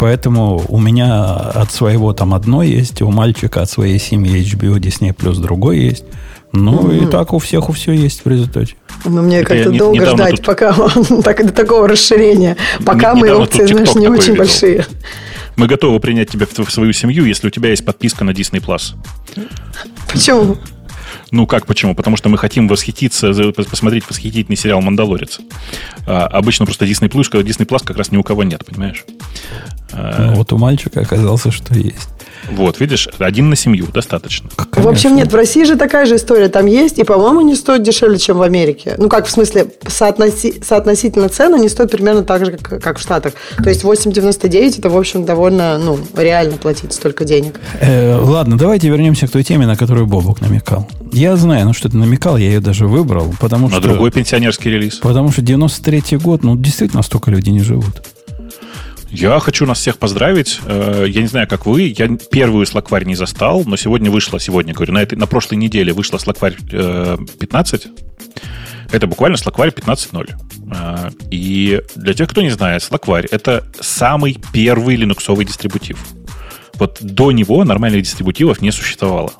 Поэтому 0.00 0.62
у 0.68 0.78
меня 0.78 1.34
от 1.34 1.72
своего 1.72 2.12
там 2.12 2.32
одно 2.32 2.62
есть, 2.62 3.02
у 3.02 3.10
мальчика 3.10 3.62
от 3.62 3.70
своей 3.70 3.98
семьи 3.98 4.40
HBO 4.40 4.78
Disney 4.78 5.12
плюс 5.12 5.38
другой 5.38 5.78
есть. 5.78 6.04
Ну, 6.52 6.88
mm-hmm. 6.88 7.08
и 7.08 7.10
так 7.10 7.32
у 7.32 7.38
всех 7.38 7.68
у 7.68 7.72
все 7.72 7.92
есть 7.92 8.24
в 8.24 8.28
результате. 8.28 8.74
Но 9.04 9.22
мне 9.22 9.44
как-то 9.44 9.70
долго 9.70 10.06
ждать, 10.06 10.36
тут... 10.36 10.46
пока 10.46 10.74
так, 11.24 11.46
до 11.46 11.52
такого 11.52 11.88
расширения. 11.88 12.56
Пока 12.84 13.14
мои 13.14 13.30
опции, 13.30 13.66
знаешь, 13.66 13.94
не 13.94 14.08
очень 14.08 14.32
видел. 14.32 14.38
большие. 14.38 14.86
Мы 15.56 15.66
готовы 15.66 15.98
принять 16.00 16.30
тебя 16.30 16.46
в 16.46 16.70
свою 16.70 16.92
семью, 16.92 17.24
если 17.24 17.48
у 17.48 17.50
тебя 17.50 17.70
есть 17.70 17.84
подписка 17.84 18.24
на 18.24 18.30
Disney 18.30 18.64
Plus. 18.64 18.94
Почему? 20.10 20.56
Ну 21.30 21.46
как 21.46 21.66
почему? 21.66 21.94
Потому 21.94 22.16
что 22.16 22.28
мы 22.28 22.38
хотим 22.38 22.68
восхититься, 22.68 23.32
посмотреть 23.52 24.08
восхитительный 24.08 24.56
сериал 24.56 24.80
«Мандалорец». 24.80 25.40
А, 26.06 26.26
обычно 26.26 26.64
просто 26.64 26.84
Disney 26.84 27.10
Plus, 27.10 27.30
Disney 27.42 27.66
Plus 27.66 27.82
как 27.84 27.96
раз 27.96 28.12
ни 28.12 28.16
у 28.16 28.22
кого 28.22 28.44
нет, 28.44 28.64
понимаешь? 28.64 29.04
Ну, 29.92 30.34
вот 30.34 30.52
у 30.52 30.58
мальчика 30.58 31.00
оказалось, 31.00 31.46
что 31.50 31.74
есть. 31.74 32.08
Вот, 32.50 32.80
видишь, 32.80 33.08
один 33.18 33.50
на 33.50 33.56
семью 33.56 33.86
достаточно. 33.92 34.48
Конечно. 34.56 34.82
В 34.82 34.88
общем, 34.88 35.16
нет, 35.16 35.32
в 35.32 35.34
России 35.34 35.64
же 35.64 35.76
такая 35.76 36.06
же 36.06 36.16
история 36.16 36.48
там 36.48 36.66
есть, 36.66 36.98
и, 36.98 37.04
по-моему, 37.04 37.40
не 37.40 37.54
стоит 37.54 37.82
дешевле, 37.82 38.18
чем 38.18 38.38
в 38.38 38.42
Америке. 38.42 38.94
Ну, 38.96 39.08
как 39.08 39.26
в 39.26 39.30
смысле, 39.30 39.66
соотноси- 39.82 40.62
соотносительно 40.64 41.28
цены 41.28 41.58
не 41.58 41.68
стоит 41.68 41.90
примерно 41.90 42.22
так 42.22 42.44
же, 42.44 42.52
как, 42.52 42.82
как 42.82 42.98
в 42.98 43.00
Штатах. 43.00 43.34
То 43.62 43.68
есть 43.68 43.82
8,99 43.82 44.78
это, 44.78 44.88
в 44.88 44.96
общем, 44.96 45.24
довольно, 45.24 45.78
ну, 45.78 45.98
реально 46.16 46.56
платить 46.58 46.92
столько 46.92 47.24
денег. 47.24 47.58
Э, 47.80 48.16
ладно, 48.16 48.56
давайте 48.56 48.88
вернемся 48.88 49.26
к 49.26 49.30
той 49.30 49.42
теме, 49.42 49.66
на 49.66 49.76
которую 49.76 50.06
Бобук 50.06 50.40
намекал. 50.40 50.88
Я 51.18 51.34
знаю, 51.34 51.66
ну 51.66 51.72
что 51.72 51.88
ты 51.88 51.96
намекал, 51.96 52.36
я 52.36 52.46
ее 52.46 52.60
даже 52.60 52.86
выбрал, 52.86 53.34
потому 53.40 53.66
на 53.66 53.72
что... 53.72 53.80
На 53.80 53.88
другой 53.88 54.12
пенсионерский 54.12 54.70
релиз. 54.70 54.98
Потому 54.98 55.32
что 55.32 55.42
93-й 55.42 56.16
год, 56.16 56.44
ну, 56.44 56.56
действительно, 56.56 57.02
столько 57.02 57.32
людей 57.32 57.52
не 57.52 57.60
живут. 57.60 58.06
Я 59.10 59.40
хочу 59.40 59.66
нас 59.66 59.80
всех 59.80 59.98
поздравить. 59.98 60.60
Э, 60.64 61.06
я 61.08 61.20
не 61.20 61.26
знаю, 61.26 61.48
как 61.48 61.66
вы. 61.66 61.92
Я 61.98 62.06
первую 62.30 62.64
слакварь 62.66 63.04
не 63.04 63.16
застал, 63.16 63.64
но 63.66 63.76
сегодня 63.76 64.12
вышла, 64.12 64.38
сегодня, 64.38 64.74
говорю, 64.74 64.92
на, 64.92 65.02
этой, 65.02 65.18
на 65.18 65.26
прошлой 65.26 65.56
неделе 65.56 65.92
вышла 65.92 66.18
слакварь 66.18 66.54
15. 66.56 67.86
Э, 67.86 67.88
это 68.92 69.08
буквально 69.08 69.38
слакварь 69.38 69.70
15.0. 69.70 70.30
Э, 70.72 71.10
и 71.32 71.82
для 71.96 72.14
тех, 72.14 72.28
кто 72.28 72.42
не 72.42 72.50
знает, 72.50 72.84
слакварь— 72.84 73.26
это 73.32 73.64
самый 73.80 74.38
первый 74.52 74.94
линуксовый 74.94 75.44
дистрибутив. 75.44 75.98
Вот 76.74 76.98
до 77.00 77.32
него 77.32 77.64
нормальных 77.64 78.02
дистрибутивов 78.02 78.62
не 78.62 78.70
существовало. 78.70 79.32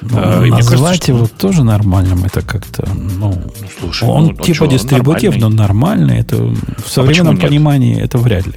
Ну, 0.00 0.18
а, 0.18 0.46
назвать 0.46 0.80
кажется, 0.80 1.12
его 1.12 1.26
что... 1.26 1.34
тоже 1.36 1.64
нормальным, 1.64 2.24
это 2.24 2.42
как-то, 2.42 2.88
ну, 2.94 3.34
ну 3.34 3.52
слушай, 3.80 4.08
он 4.08 4.26
ну, 4.26 4.34
типа 4.34 4.54
что, 4.54 4.66
дистрибутив, 4.66 5.32
нормальный. 5.32 5.40
но 5.40 5.48
нормальный, 5.48 6.18
это 6.18 6.36
в 6.36 6.86
а 6.86 6.88
современном 6.88 7.36
а 7.36 7.40
понимании 7.40 8.00
это 8.00 8.18
вряд 8.18 8.46
ли. 8.46 8.54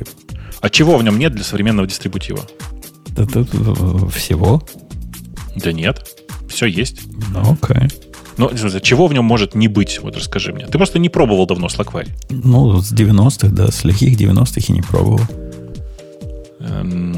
А 0.61 0.69
чего 0.69 0.97
в 0.97 1.03
нем 1.03 1.17
нет 1.17 1.33
для 1.33 1.43
современного 1.43 1.87
дистрибутива? 1.87 2.41
Да, 3.09 3.25
да, 3.25 3.43
да, 3.51 4.07
всего. 4.09 4.63
Да 5.55 5.71
нет, 5.71 6.07
все 6.47 6.67
есть. 6.67 7.01
Ну, 7.33 7.57
окей. 7.61 7.89
Ну, 8.37 8.49
чего 8.81 9.07
в 9.07 9.13
нем 9.13 9.25
может 9.25 9.55
не 9.55 9.67
быть? 9.67 9.99
Вот 10.01 10.15
расскажи 10.15 10.53
мне. 10.53 10.65
Ты 10.65 10.77
просто 10.77 10.99
не 10.99 11.09
пробовал 11.09 11.45
давно 11.45 11.67
Slackware. 11.67 12.09
Ну, 12.29 12.79
с 12.81 12.91
90-х, 12.93 13.49
да, 13.49 13.71
с 13.71 13.83
лихих 13.83 14.19
90-х 14.19 14.61
и 14.67 14.71
не 14.71 14.81
пробовал. 14.81 15.21
Эм, 16.63 17.15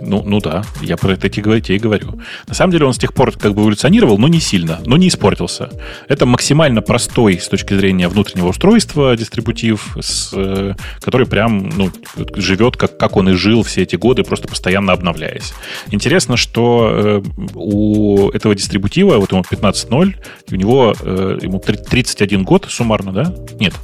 ну, 0.00 0.22
ну 0.24 0.40
да, 0.40 0.64
я 0.82 0.96
про 0.96 1.12
это 1.12 1.28
тебе 1.28 1.58
и 1.58 1.78
говорю. 1.78 2.18
На 2.46 2.54
самом 2.54 2.72
деле 2.72 2.86
он 2.86 2.92
с 2.92 2.98
тех 2.98 3.14
пор 3.14 3.32
как 3.32 3.54
бы 3.54 3.62
эволюционировал, 3.62 4.18
но 4.18 4.28
не 4.28 4.40
сильно, 4.40 4.80
но 4.84 4.96
не 4.96 5.08
испортился. 5.08 5.70
Это 6.08 6.26
максимально 6.26 6.82
простой 6.82 7.38
с 7.38 7.48
точки 7.48 7.74
зрения 7.74 8.08
внутреннего 8.08 8.48
устройства 8.48 9.16
дистрибутив, 9.16 9.96
с, 10.00 10.30
э, 10.34 10.74
который 11.00 11.26
прям 11.26 11.70
ну, 11.76 11.90
живет, 12.36 12.76
как, 12.76 12.96
как 12.98 13.16
он 13.16 13.28
и 13.30 13.32
жил 13.34 13.62
все 13.62 13.82
эти 13.82 13.96
годы, 13.96 14.22
просто 14.24 14.48
постоянно 14.48 14.92
обновляясь. 14.92 15.54
Интересно, 15.90 16.36
что 16.36 16.90
э, 16.92 17.22
у 17.54 18.30
этого 18.30 18.54
дистрибутива, 18.54 19.18
вот 19.18 19.32
ему 19.32 19.42
15.0, 19.42 20.14
у 20.50 20.54
него 20.54 20.94
э, 21.00 21.38
ему 21.42 21.58
31 21.60 22.44
год 22.44 22.66
суммарно, 22.68 23.12
да? 23.12 23.34
Нет, 23.60 23.74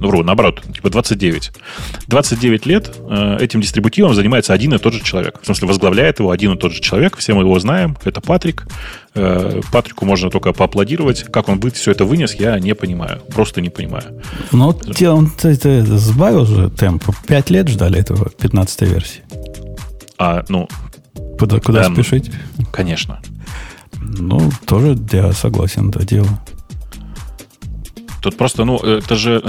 ну, 0.00 0.08
вру, 0.08 0.22
наоборот, 0.22 0.62
типа 0.72 0.90
29. 0.90 1.52
29 2.06 2.66
лет 2.66 2.96
э, 2.98 3.38
этим 3.40 3.60
дистрибутивом 3.60 4.14
занимается 4.14 4.52
один 4.52 4.74
и 4.74 4.78
тот 4.78 4.94
же 4.94 5.02
человек. 5.02 5.40
В 5.42 5.44
смысле, 5.44 5.68
возглавляет 5.68 6.20
его 6.20 6.30
один 6.30 6.52
и 6.52 6.56
тот 6.56 6.72
же 6.72 6.80
человек. 6.80 7.16
Все 7.16 7.34
мы 7.34 7.42
его 7.42 7.58
знаем. 7.58 7.96
Это 8.04 8.20
Патрик. 8.20 8.66
Э, 9.14 9.60
Патрику 9.72 10.04
можно 10.04 10.30
только 10.30 10.52
поаплодировать. 10.52 11.24
Как 11.24 11.48
он 11.48 11.58
будет 11.58 11.74
все 11.74 11.90
это 11.90 12.04
вынес, 12.04 12.34
я 12.34 12.58
не 12.60 12.74
понимаю. 12.74 13.20
Просто 13.34 13.60
не 13.60 13.70
понимаю. 13.70 14.22
Ну, 14.52 14.68
он 14.68 15.32
это 15.42 15.98
сбавил 15.98 16.46
же 16.46 16.70
темп. 16.70 17.04
Пять 17.26 17.50
лет 17.50 17.68
ждали 17.68 17.98
этого 17.98 18.30
15 18.30 18.82
версии. 18.82 19.22
А, 20.18 20.44
ну... 20.48 20.68
Куда, 21.38 21.60
куда 21.60 21.84
эм, 21.84 21.94
спешить? 21.94 22.30
Конечно. 22.72 23.20
Ну, 24.00 24.50
тоже 24.66 24.96
я 25.12 25.32
согласен, 25.32 25.90
да, 25.90 26.00
дело. 26.04 26.28
Тут 28.20 28.36
просто, 28.36 28.64
ну, 28.64 28.78
это 28.78 29.16
же 29.16 29.42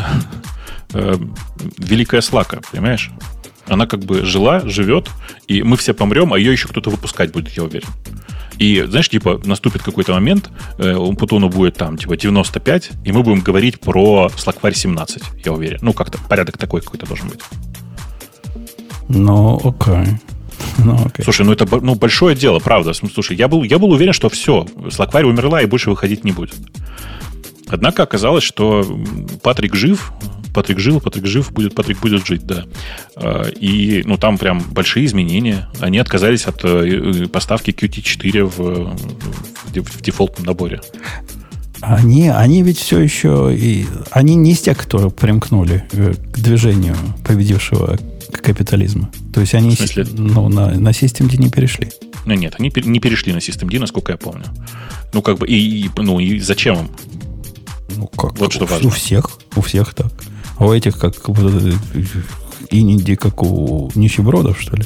э, 0.93 1.15
великая 1.77 2.21
слака, 2.21 2.61
понимаешь? 2.71 3.11
Она 3.67 3.85
как 3.85 3.99
бы 3.99 4.25
жила, 4.25 4.61
живет, 4.61 5.09
и 5.47 5.63
мы 5.63 5.77
все 5.77 5.93
помрем, 5.93 6.33
а 6.33 6.39
ее 6.39 6.51
еще 6.51 6.67
кто-то 6.67 6.89
выпускать 6.89 7.31
будет, 7.31 7.49
я 7.49 7.63
уверен. 7.63 7.87
И, 8.57 8.83
знаешь, 8.87 9.09
типа, 9.09 9.39
наступит 9.45 9.81
какой-то 9.81 10.13
момент, 10.13 10.49
э, 10.77 10.93
у 10.93 11.13
будет 11.13 11.77
там, 11.77 11.97
типа, 11.97 12.17
95, 12.17 12.91
и 13.05 13.11
мы 13.11 13.23
будем 13.23 13.39
говорить 13.39 13.79
про 13.79 14.29
Slackware 14.35 14.73
17, 14.73 15.23
я 15.45 15.53
уверен. 15.53 15.79
Ну, 15.81 15.93
как-то 15.93 16.17
порядок 16.27 16.57
такой 16.57 16.81
какой-то 16.81 17.05
должен 17.05 17.29
быть. 17.29 17.39
Ну, 19.07 19.55
окей. 19.63 20.19
Ну, 20.77 20.95
okay. 20.95 21.23
Слушай, 21.23 21.45
ну 21.45 21.53
это 21.53 21.65
ну, 21.81 21.95
большое 21.95 22.35
дело, 22.35 22.59
правда. 22.59 22.93
Слушай, 22.93 23.37
я 23.37 23.47
был, 23.47 23.63
я 23.63 23.79
был 23.79 23.91
уверен, 23.91 24.13
что 24.13 24.29
все, 24.29 24.67
Slackware 24.75 25.23
умерла 25.23 25.61
и 25.61 25.65
больше 25.65 25.89
выходить 25.89 26.25
не 26.25 26.31
будет. 26.31 26.55
Однако 27.69 28.03
оказалось, 28.03 28.43
что 28.43 28.85
Патрик 29.41 29.75
жив, 29.75 30.11
Патрик 30.53 30.79
жил, 30.79 30.99
Патрик 30.99 31.25
жив, 31.25 31.51
будет, 31.51 31.75
Патрик 31.75 31.99
будет 31.99 32.25
жить, 32.25 32.45
да. 32.45 32.65
А, 33.15 33.43
и 33.49 34.03
ну, 34.05 34.17
там 34.17 34.37
прям 34.37 34.59
большие 34.59 35.05
изменения. 35.05 35.69
Они 35.79 35.99
отказались 35.99 36.45
от 36.45 36.61
э, 36.63 37.27
поставки 37.31 37.69
Qt4 37.69 38.43
в, 38.43 38.97
в 39.73 40.01
дефолтном 40.01 40.45
наборе. 40.45 40.81
Они, 41.81 42.27
они 42.27 42.63
ведь 42.63 42.79
все 42.79 42.99
еще... 42.99 43.55
И, 43.55 43.85
они 44.11 44.35
не 44.35 44.51
из 44.51 44.59
тех, 44.59 44.77
которые 44.77 45.11
примкнули 45.11 45.85
к 45.91 46.39
движению 46.39 46.95
победившего 47.25 47.97
капитализма. 48.31 49.09
То 49.33 49.41
есть 49.41 49.53
они 49.53 49.75
ну, 50.13 50.49
на, 50.49 50.71
на 50.71 50.89
Systemd 50.89 51.37
не 51.37 51.49
перешли. 51.49 51.89
Ну, 52.25 52.33
нет, 52.33 52.55
они 52.59 52.71
не 52.75 52.99
перешли 52.99 53.33
на 53.33 53.37
Systemd, 53.37 53.79
насколько 53.79 54.11
я 54.11 54.17
помню. 54.17 54.45
Ну, 55.13 55.21
как 55.21 55.37
бы, 55.37 55.47
и, 55.47 55.85
и, 55.85 55.89
ну, 55.95 56.19
и 56.19 56.39
зачем 56.39 56.75
им? 56.75 56.89
Ну, 57.95 58.07
как? 58.07 58.37
Вот 58.37 58.53
что 58.53 58.65
важно. 58.65 58.87
У 58.87 58.91
всех. 58.91 59.29
У 59.55 59.61
всех 59.61 59.93
так. 59.93 60.11
А 60.57 60.65
у 60.65 60.73
этих 60.73 60.97
как 60.97 61.15
инди, 62.69 63.15
как 63.15 63.41
у 63.43 63.91
нищебродов, 63.95 64.59
что 64.61 64.75
ли? 64.75 64.85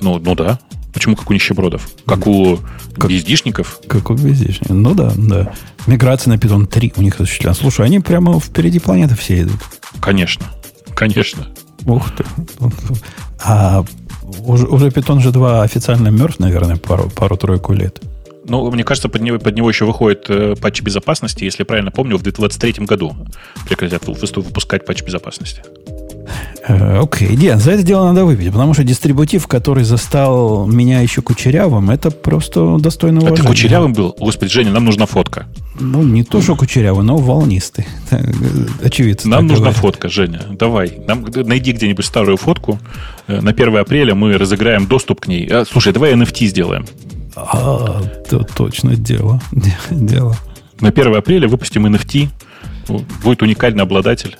Ну, 0.00 0.18
ну 0.18 0.34
да. 0.34 0.58
Почему 0.92 1.16
как 1.16 1.30
у 1.30 1.34
нищебродов? 1.34 1.88
Как 2.06 2.26
у 2.26 2.58
как, 2.96 3.10
бездишников? 3.10 3.80
Как 3.88 4.10
у 4.10 4.14
бездишников. 4.14 4.76
Ну 4.76 4.94
да, 4.94 5.12
да. 5.16 5.52
Миграция 5.86 6.32
на 6.32 6.38
Python 6.38 6.66
3 6.66 6.94
у 6.96 7.02
них 7.02 7.20
осуществлена. 7.20 7.54
Слушай, 7.54 7.86
они 7.86 8.00
прямо 8.00 8.38
впереди 8.38 8.78
планеты 8.78 9.16
все 9.16 9.42
идут. 9.42 9.60
Конечно. 10.00 10.46
Конечно. 10.94 11.48
Ух 11.86 12.10
ты. 12.12 12.24
А 13.42 13.84
уже, 14.40 14.66
уже 14.66 14.88
Python 14.88 15.20
же 15.20 15.30
2 15.30 15.62
официально 15.62 16.08
мертв, 16.08 16.38
наверное, 16.38 16.76
пару, 16.76 17.10
пару-тройку 17.10 17.72
лет. 17.72 18.00
Ну, 18.46 18.70
мне 18.70 18.84
кажется, 18.84 19.08
под 19.08 19.22
него, 19.22 19.38
под 19.38 19.56
него 19.56 19.68
еще 19.68 19.84
выходит 19.84 20.26
э, 20.28 20.54
патч 20.60 20.82
безопасности, 20.82 21.44
если 21.44 21.62
правильно 21.62 21.90
помню, 21.90 22.16
в 22.16 22.22
2023 22.22 22.84
году 22.86 23.16
прекратят 23.66 24.06
выпускать 24.06 24.84
патч 24.84 25.02
безопасности. 25.02 25.62
Э, 26.66 27.00
окей, 27.00 27.28
okay. 27.28 27.36
Диан, 27.36 27.60
за 27.60 27.72
это 27.72 27.82
дело 27.82 28.06
надо 28.06 28.24
выпить, 28.24 28.50
потому 28.50 28.72
что 28.72 28.84
дистрибутив, 28.84 29.46
который 29.46 29.84
застал 29.84 30.66
меня 30.66 31.00
еще 31.00 31.20
кучерявым, 31.20 31.90
это 31.90 32.10
просто 32.10 32.78
достойно 32.78 33.20
уважения. 33.20 33.40
Это 33.40 33.48
кучерявым 33.48 33.92
был? 33.92 34.16
Господи, 34.18 34.50
Женя, 34.50 34.70
нам 34.72 34.84
нужна 34.84 35.06
фотка. 35.06 35.46
Ну, 35.78 36.02
не 36.02 36.22
то, 36.24 36.40
что 36.40 36.56
кучерявый, 36.56 37.04
но 37.04 37.16
волнистый. 37.16 37.86
Очевидно. 38.82 39.30
Нам 39.30 39.46
нужна 39.46 39.64
говорит. 39.66 39.80
фотка, 39.80 40.08
Женя. 40.08 40.40
Давай. 40.50 41.00
Нам, 41.06 41.26
найди 41.34 41.72
где-нибудь 41.72 42.04
старую 42.04 42.36
фотку. 42.36 42.78
Э, 43.26 43.40
на 43.40 43.50
1 43.50 43.76
апреля 43.76 44.14
мы 44.14 44.38
разыграем 44.38 44.86
доступ 44.86 45.20
к 45.20 45.26
ней. 45.26 45.46
А, 45.48 45.64
слушай, 45.64 45.92
давай 45.92 46.14
NFT 46.14 46.46
сделаем. 46.46 46.86
А, 47.36 48.02
то 48.28 48.44
точно 48.44 48.96
дело. 48.96 49.40
дело. 49.90 50.36
На 50.80 50.88
1 50.88 51.16
апреля 51.16 51.48
выпустим 51.48 51.86
NFT. 51.86 52.28
Будет 53.22 53.42
уникальный 53.42 53.82
обладатель. 53.82 54.36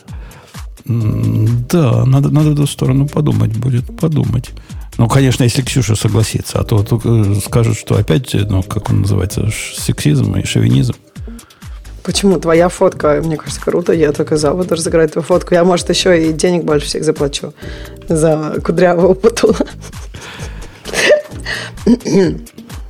Да, 0.85 2.05
надо, 2.05 2.29
надо 2.29 2.51
в 2.51 2.53
эту 2.53 2.67
сторону 2.67 3.09
подумать 3.09 3.57
будет, 3.57 3.97
подумать. 3.97 4.51
Ну, 4.99 5.09
конечно, 5.09 5.43
если 5.43 5.63
Ксюша 5.63 5.97
согласится, 5.97 6.61
а 6.61 6.65
то 6.65 6.83
только 6.83 7.35
скажут, 7.41 7.79
что 7.79 7.97
опять, 7.97 8.35
ну, 8.35 8.63
как 8.63 8.91
он 8.91 9.01
называется, 9.01 9.49
сексизм 9.77 10.37
и 10.37 10.45
шовинизм. 10.45 10.95
Почему? 12.05 12.39
Твоя 12.39 12.69
фотка, 12.69 13.23
мне 13.25 13.39
кажется, 13.39 13.63
круто. 13.63 13.95
Я 13.95 14.13
только 14.13 14.37
за 14.37 14.53
буду 14.53 14.75
разыграть 14.75 15.13
твою 15.13 15.25
фотку. 15.25 15.55
Я, 15.55 15.65
может, 15.65 15.89
еще 15.89 16.29
и 16.29 16.35
денег 16.35 16.65
больше 16.65 16.87
всех 16.87 17.03
заплачу 17.03 17.55
за 18.09 18.61
кудрявого 18.63 19.15
путуна. 19.15 19.67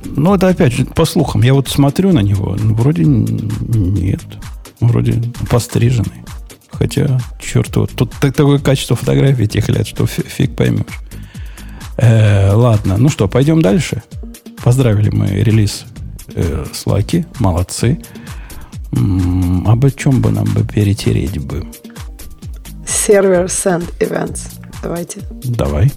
Ну, 0.03 0.35
это 0.35 0.49
опять 0.49 0.73
же, 0.73 0.85
по 0.85 1.05
слухам. 1.05 1.41
Я 1.41 1.53
вот 1.53 1.67
смотрю 1.67 2.13
на 2.13 2.19
него, 2.19 2.55
ну, 2.59 2.75
вроде 2.75 3.03
нет. 3.05 4.21
Вроде 4.79 5.21
постриженный. 5.49 6.23
Хотя, 6.71 7.19
черт, 7.39 7.75
вот 7.75 7.91
тут 7.95 8.11
такое 8.19 8.59
качество 8.59 8.95
фотографии 8.95 9.45
этих 9.45 9.69
лет, 9.69 9.87
что 9.87 10.05
фиг 10.05 10.55
поймешь. 10.55 10.85
Э, 11.97 12.51
ладно, 12.53 12.97
ну 12.97 13.09
что, 13.09 13.27
пойдем 13.27 13.61
дальше. 13.61 14.03
Поздравили 14.63 15.09
мы 15.09 15.27
релиз 15.27 15.85
э, 16.33 16.65
Слаки, 16.73 17.25
молодцы. 17.39 17.99
М-м, 18.91 19.67
об 19.67 19.89
чем 19.91 20.21
бы 20.21 20.31
нам 20.31 20.45
бы 20.45 20.63
перетереть 20.63 21.39
бы? 21.39 21.65
Сервер 22.85 23.45
Send 23.45 23.93
Events. 23.99 24.59
Давайте. 24.81 25.21
Давай. 25.43 25.91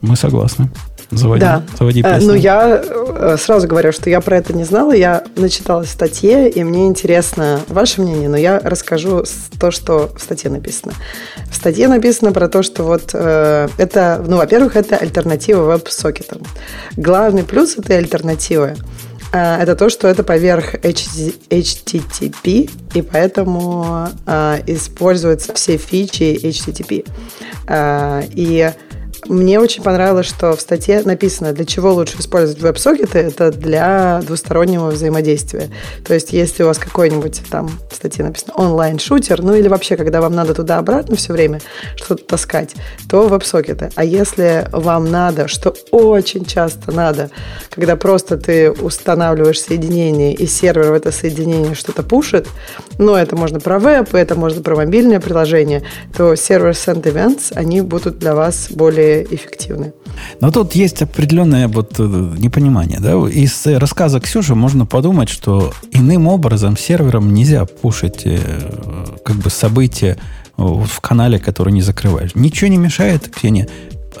Мы 0.00 0.16
согласны. 0.16 0.70
Заводи, 1.10 1.40
да. 1.40 1.62
заводи 1.78 2.00
э, 2.00 2.02
песню. 2.02 2.28
Ну, 2.28 2.34
я 2.34 2.82
э, 2.84 3.36
сразу 3.38 3.66
говорю, 3.66 3.92
что 3.92 4.10
я 4.10 4.20
про 4.20 4.36
это 4.36 4.52
не 4.52 4.64
знала. 4.64 4.92
Я 4.92 5.24
начиталась 5.36 5.88
в 5.88 5.92
статье, 5.92 6.50
и 6.50 6.62
мне 6.64 6.86
интересно 6.86 7.60
ваше 7.68 8.02
мнение, 8.02 8.28
но 8.28 8.36
я 8.36 8.60
расскажу 8.62 9.24
то, 9.58 9.70
что 9.70 10.10
в 10.14 10.20
статье 10.20 10.50
написано. 10.50 10.92
В 11.50 11.54
статье 11.54 11.88
написано 11.88 12.32
про 12.32 12.48
то, 12.48 12.62
что 12.62 12.84
вот 12.84 13.12
э, 13.14 13.68
это, 13.78 14.22
ну, 14.26 14.36
во-первых, 14.36 14.76
это 14.76 14.96
альтернатива 14.96 15.62
веб-сокетам. 15.62 16.42
Главный 16.96 17.42
плюс 17.42 17.78
этой 17.78 17.96
альтернативы 17.96 18.76
э, 19.32 19.62
это 19.62 19.76
то, 19.76 19.88
что 19.88 20.08
это 20.08 20.22
поверх 20.24 20.74
HTTP, 20.74 22.70
и 22.92 23.02
поэтому 23.02 24.08
э, 24.26 24.58
используются 24.66 25.54
все 25.54 25.78
фичи 25.78 26.38
HTTP. 26.42 27.06
Э, 27.66 28.24
и 28.30 28.72
мне 29.28 29.60
очень 29.60 29.82
понравилось, 29.82 30.26
что 30.26 30.56
в 30.56 30.60
статье 30.60 31.02
написано, 31.04 31.52
для 31.52 31.64
чего 31.64 31.92
лучше 31.92 32.18
использовать 32.18 32.60
веб-сокеты. 32.62 33.18
Это 33.18 33.52
для 33.52 34.20
двустороннего 34.26 34.88
взаимодействия. 34.88 35.70
То 36.04 36.14
есть, 36.14 36.32
если 36.32 36.62
у 36.62 36.66
вас 36.66 36.78
какой-нибудь 36.78 37.42
там 37.50 37.70
в 37.90 37.94
статье 37.94 38.24
написано 38.24 38.54
онлайн-шутер, 38.54 39.42
ну 39.42 39.54
или 39.54 39.68
вообще, 39.68 39.96
когда 39.96 40.20
вам 40.20 40.34
надо 40.34 40.54
туда-обратно 40.54 41.16
все 41.16 41.32
время 41.32 41.60
что-то 41.96 42.24
таскать, 42.24 42.74
то 43.08 43.28
веб-сокеты. 43.28 43.90
А 43.94 44.04
если 44.04 44.66
вам 44.72 45.10
надо, 45.10 45.48
что 45.48 45.74
очень 45.90 46.44
часто 46.44 46.92
надо, 46.92 47.30
когда 47.70 47.96
просто 47.96 48.36
ты 48.38 48.70
устанавливаешь 48.70 49.60
соединение, 49.60 50.34
и 50.34 50.46
сервер 50.46 50.92
в 50.92 50.94
это 50.94 51.12
соединение 51.12 51.74
что-то 51.74 52.02
пушит, 52.02 52.48
ну, 52.98 53.14
это 53.14 53.36
можно 53.36 53.60
про 53.60 53.78
веб, 53.78 54.14
это 54.14 54.34
можно 54.34 54.62
про 54.62 54.76
мобильное 54.76 55.20
приложение, 55.20 55.82
то 56.16 56.34
сервер 56.34 56.70
Send 56.70 57.02
Events, 57.02 57.52
они 57.54 57.80
будут 57.80 58.18
для 58.18 58.34
вас 58.34 58.68
более 58.70 59.17
эффективны. 59.22 59.92
Но 60.40 60.50
тут 60.50 60.74
есть 60.74 61.02
определенное 61.02 61.68
вот 61.68 61.94
э, 61.98 62.02
непонимание. 62.38 63.00
Да? 63.00 63.12
Из 63.28 63.66
рассказа 63.66 64.20
Ксюши 64.20 64.54
можно 64.54 64.86
подумать, 64.86 65.28
что 65.28 65.72
иным 65.92 66.26
образом 66.26 66.76
сервером 66.76 67.32
нельзя 67.32 67.64
пушить 67.64 68.22
э, 68.24 68.38
как 69.24 69.36
бы 69.36 69.50
события 69.50 70.16
в 70.56 71.00
канале, 71.00 71.38
который 71.38 71.72
не 71.72 71.82
закрываешь. 71.82 72.34
Ничего 72.34 72.68
не 72.68 72.78
мешает, 72.78 73.28
Ксения, 73.28 73.68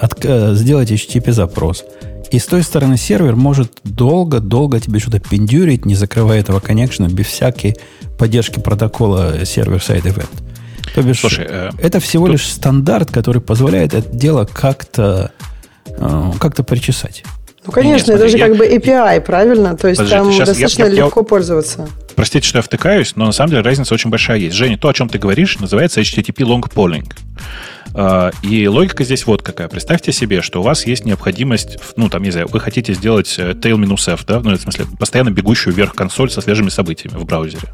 от, 0.00 0.24
э, 0.24 0.54
сделать 0.54 0.90
HTTP-запрос. 0.90 1.84
И 2.30 2.38
с 2.38 2.46
той 2.46 2.62
стороны 2.62 2.96
сервер 2.96 3.36
может 3.36 3.72
долго-долго 3.84 4.80
тебе 4.80 5.00
что-то 5.00 5.18
пиндюрить, 5.18 5.86
не 5.86 5.94
закрывая 5.94 6.40
этого 6.40 6.60
коннекшена, 6.60 7.08
без 7.08 7.26
всякой 7.26 7.76
поддержки 8.18 8.60
протокола 8.60 9.44
server-side 9.44 10.04
event. 10.04 10.30
То 10.94 11.02
бишь, 11.02 11.20
Слушай, 11.20 11.46
э, 11.48 11.70
это 11.80 12.00
всего 12.00 12.26
тут... 12.26 12.34
лишь 12.34 12.46
стандарт, 12.46 13.10
который 13.10 13.40
позволяет 13.40 13.94
это 13.94 14.08
дело 14.08 14.44
как-то 14.44 15.32
э, 15.86 16.32
как-то 16.38 16.62
причесать. 16.62 17.24
Ну, 17.68 17.72
конечно, 17.72 18.12
Нет, 18.12 18.20
это 18.20 18.28
же 18.30 18.38
я... 18.38 18.46
как 18.48 18.56
бы 18.56 18.66
API, 18.66 19.20
правильно? 19.20 19.76
То 19.76 19.88
есть 19.88 19.98
Подожди, 19.98 20.16
там 20.16 20.32
сейчас 20.32 20.48
достаточно 20.48 20.84
я, 20.84 20.88
я, 20.88 20.94
легко 21.04 21.20
я... 21.20 21.24
пользоваться. 21.24 21.88
Простите, 22.16 22.48
что 22.48 22.58
я 22.58 22.62
втыкаюсь, 22.62 23.14
но 23.14 23.26
на 23.26 23.32
самом 23.32 23.50
деле 23.50 23.62
разница 23.62 23.92
очень 23.92 24.08
большая 24.08 24.38
есть. 24.38 24.56
Женя, 24.56 24.78
то, 24.78 24.88
о 24.88 24.94
чем 24.94 25.08
ты 25.10 25.18
говоришь, 25.18 25.58
называется 25.58 26.00
HTTP 26.00 26.38
Long 26.38 26.62
Polling. 26.62 27.12
Uh, 27.92 28.34
и 28.42 28.66
логика 28.68 29.04
здесь 29.04 29.26
вот 29.26 29.42
какая. 29.42 29.68
Представьте 29.68 30.12
себе, 30.12 30.40
что 30.40 30.60
у 30.60 30.62
вас 30.62 30.86
есть 30.86 31.04
необходимость, 31.04 31.78
ну, 31.96 32.08
там, 32.08 32.22
не 32.22 32.30
знаю, 32.30 32.48
вы 32.48 32.60
хотите 32.60 32.92
сделать 32.94 33.34
э, 33.38 33.52
tail 33.52 33.93
-f, 33.93 34.24
да, 34.26 34.40
ну, 34.40 34.56
в 34.56 34.60
смысле, 34.60 34.86
постоянно 34.98 35.30
бегущую 35.30 35.74
вверх 35.74 35.94
консоль 35.94 36.30
со 36.30 36.40
свежими 36.40 36.68
событиями 36.68 37.16
в 37.18 37.24
браузере. 37.24 37.68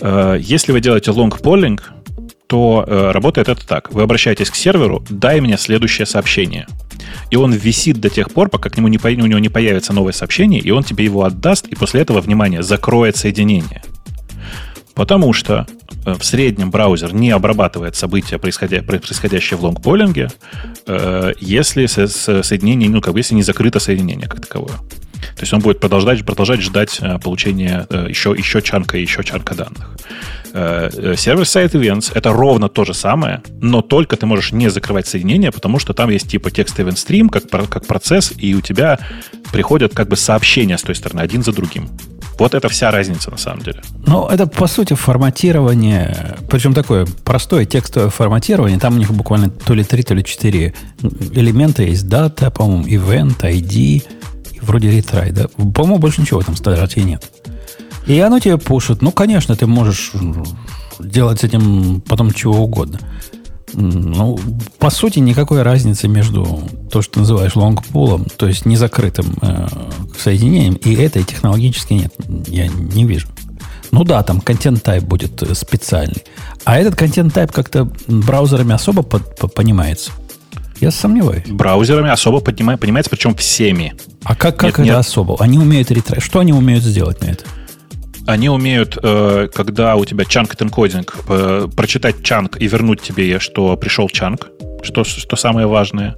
Uh, 0.00 0.38
если 0.38 0.72
вы 0.72 0.80
делаете 0.80 1.10
long 1.10 1.30
polling, 1.40 1.80
то 2.46 2.84
э, 2.86 3.10
работает 3.10 3.48
это 3.48 3.66
так. 3.66 3.92
Вы 3.92 4.02
обращаетесь 4.02 4.50
к 4.50 4.54
серверу, 4.54 5.04
дай 5.10 5.40
мне 5.40 5.58
следующее 5.58 6.06
сообщение. 6.06 6.66
И 7.30 7.36
он 7.36 7.52
висит 7.52 7.98
до 7.98 8.08
тех 8.08 8.30
пор, 8.30 8.48
пока 8.48 8.70
к 8.70 8.76
нему 8.76 8.88
не, 8.88 8.98
у 8.98 9.26
него 9.26 9.38
не 9.38 9.48
появится 9.48 9.92
новое 9.92 10.12
сообщение, 10.12 10.60
и 10.60 10.70
он 10.70 10.84
тебе 10.84 11.04
его 11.04 11.24
отдаст, 11.24 11.66
и 11.66 11.74
после 11.74 12.02
этого, 12.02 12.20
внимание, 12.20 12.62
закроет 12.62 13.16
соединение. 13.16 13.82
Потому 14.94 15.32
что 15.32 15.66
э, 16.04 16.14
в 16.14 16.24
среднем 16.24 16.70
браузер 16.70 17.12
не 17.12 17.30
обрабатывает 17.30 17.96
события, 17.96 18.38
происходя, 18.38 18.82
происходящие 18.82 19.58
в 19.58 19.64
лонгполинге, 19.64 20.28
э, 20.86 21.32
если 21.40 21.86
со, 21.86 22.06
со 22.06 22.42
соединение, 22.42 22.88
ну, 22.88 23.00
как 23.00 23.12
бы, 23.12 23.20
если 23.20 23.34
не 23.34 23.42
закрыто 23.42 23.80
соединение 23.80 24.28
как 24.28 24.40
таковое. 24.40 24.76
То 25.36 25.42
есть 25.42 25.52
он 25.52 25.60
будет 25.60 25.80
продолжать, 25.80 26.24
продолжать 26.24 26.60
ждать 26.60 26.98
э, 27.00 27.18
получения 27.18 27.86
э, 27.90 28.06
еще, 28.08 28.34
еще 28.36 28.62
чанка 28.62 28.98
и 28.98 29.02
еще 29.02 29.22
чанка 29.24 29.54
данных. 29.54 29.90
Сервер-сайт 30.52 31.74
э, 31.74 31.78
events— 31.78 32.12
это 32.14 32.32
ровно 32.32 32.68
то 32.68 32.84
же 32.84 32.94
самое, 32.94 33.42
но 33.60 33.82
только 33.82 34.16
ты 34.16 34.26
можешь 34.26 34.52
не 34.52 34.68
закрывать 34.70 35.06
соединение, 35.06 35.52
потому 35.52 35.78
что 35.78 35.92
там 35.92 36.10
есть 36.10 36.30
типа 36.30 36.50
текст 36.50 36.78
event 36.78 36.94
stream, 36.94 37.28
как, 37.28 37.48
как 37.68 37.86
процесс, 37.86 38.32
и 38.36 38.54
у 38.54 38.60
тебя 38.60 38.98
приходят 39.52 39.94
как 39.94 40.08
бы 40.08 40.16
сообщения 40.16 40.78
с 40.78 40.82
той 40.82 40.94
стороны, 40.94 41.20
один 41.20 41.42
за 41.42 41.52
другим. 41.52 41.90
Вот 42.38 42.54
это 42.54 42.68
вся 42.68 42.90
разница 42.90 43.30
на 43.30 43.38
самом 43.38 43.62
деле. 43.62 43.80
Ну, 44.06 44.26
это 44.26 44.46
по 44.46 44.66
сути 44.66 44.94
форматирование, 44.94 46.36
причем 46.50 46.74
такое 46.74 47.06
простое 47.24 47.64
текстовое 47.64 48.10
форматирование. 48.10 48.78
Там 48.78 48.94
у 48.94 48.98
них 48.98 49.10
буквально 49.10 49.48
то 49.48 49.72
ли 49.72 49.84
три, 49.84 50.02
то 50.02 50.14
ли 50.14 50.22
четыре 50.22 50.74
элемента 51.32 51.82
есть. 51.82 52.08
Дата, 52.08 52.50
по-моему, 52.50 52.84
event, 52.84 53.40
ID, 53.40 54.04
вроде 54.66 54.90
ретрай, 54.90 55.30
да? 55.32 55.48
По-моему, 55.48 55.98
больше 55.98 56.20
ничего 56.20 56.40
в 56.40 56.42
этом 56.42 56.56
стандарте 56.56 57.02
нет. 57.02 57.30
И 58.06 58.18
оно 58.20 58.38
тебе 58.38 58.58
пушит. 58.58 59.02
Ну, 59.02 59.10
конечно, 59.10 59.56
ты 59.56 59.66
можешь 59.66 60.12
делать 60.98 61.40
с 61.40 61.44
этим 61.44 62.00
потом 62.02 62.32
чего 62.32 62.58
угодно. 62.62 63.00
Ну, 63.72 64.38
по 64.78 64.90
сути, 64.90 65.18
никакой 65.18 65.62
разницы 65.62 66.08
между 66.08 66.62
то, 66.90 67.02
что 67.02 67.14
ты 67.14 67.20
называешь 67.20 67.56
лонгпулом, 67.56 68.24
то 68.24 68.46
есть 68.46 68.64
незакрытым 68.64 69.36
э, 69.42 69.66
соединением, 70.16 70.74
и 70.74 70.94
этой 70.94 71.24
технологически 71.24 71.94
нет. 71.94 72.14
Я 72.46 72.68
не 72.68 73.04
вижу. 73.04 73.28
Ну 73.90 74.04
да, 74.04 74.22
там 74.22 74.40
контент-тайп 74.40 75.02
будет 75.04 75.42
э, 75.42 75.54
специальный. 75.54 76.24
А 76.64 76.78
этот 76.78 76.96
контент-тайп 76.96 77.52
как-то 77.52 77.90
браузерами 78.06 78.72
особо 78.72 79.02
под, 79.02 79.36
под, 79.36 79.54
понимается. 79.54 80.12
Я 80.80 80.90
сомневаюсь. 80.90 81.46
Браузерами 81.46 82.10
особо 82.10 82.40
понимается, 82.40 83.10
причем 83.10 83.34
всеми. 83.34 83.94
А 84.28 84.34
как, 84.34 84.56
как 84.56 84.64
нет, 84.64 84.74
это 84.74 84.82
нет. 84.82 84.96
особо? 84.96 85.36
Они 85.38 85.58
умеют 85.58 85.90
ретрай. 85.90 86.20
Что 86.20 86.40
они 86.40 86.52
умеют 86.52 86.82
сделать 86.82 87.20
на 87.20 87.26
это? 87.26 87.44
Они 88.26 88.48
умеют, 88.48 88.98
э, 89.00 89.48
когда 89.54 89.94
у 89.94 90.04
тебя 90.04 90.24
чанк 90.24 90.60
энкодинг, 90.60 91.16
э, 91.28 91.68
прочитать 91.76 92.24
чанк 92.24 92.60
и 92.60 92.66
вернуть 92.66 93.00
тебе, 93.00 93.38
что 93.38 93.76
пришел 93.76 94.08
чанк, 94.08 94.48
что, 94.82 95.04
что 95.04 95.36
самое 95.36 95.68
важное. 95.68 96.16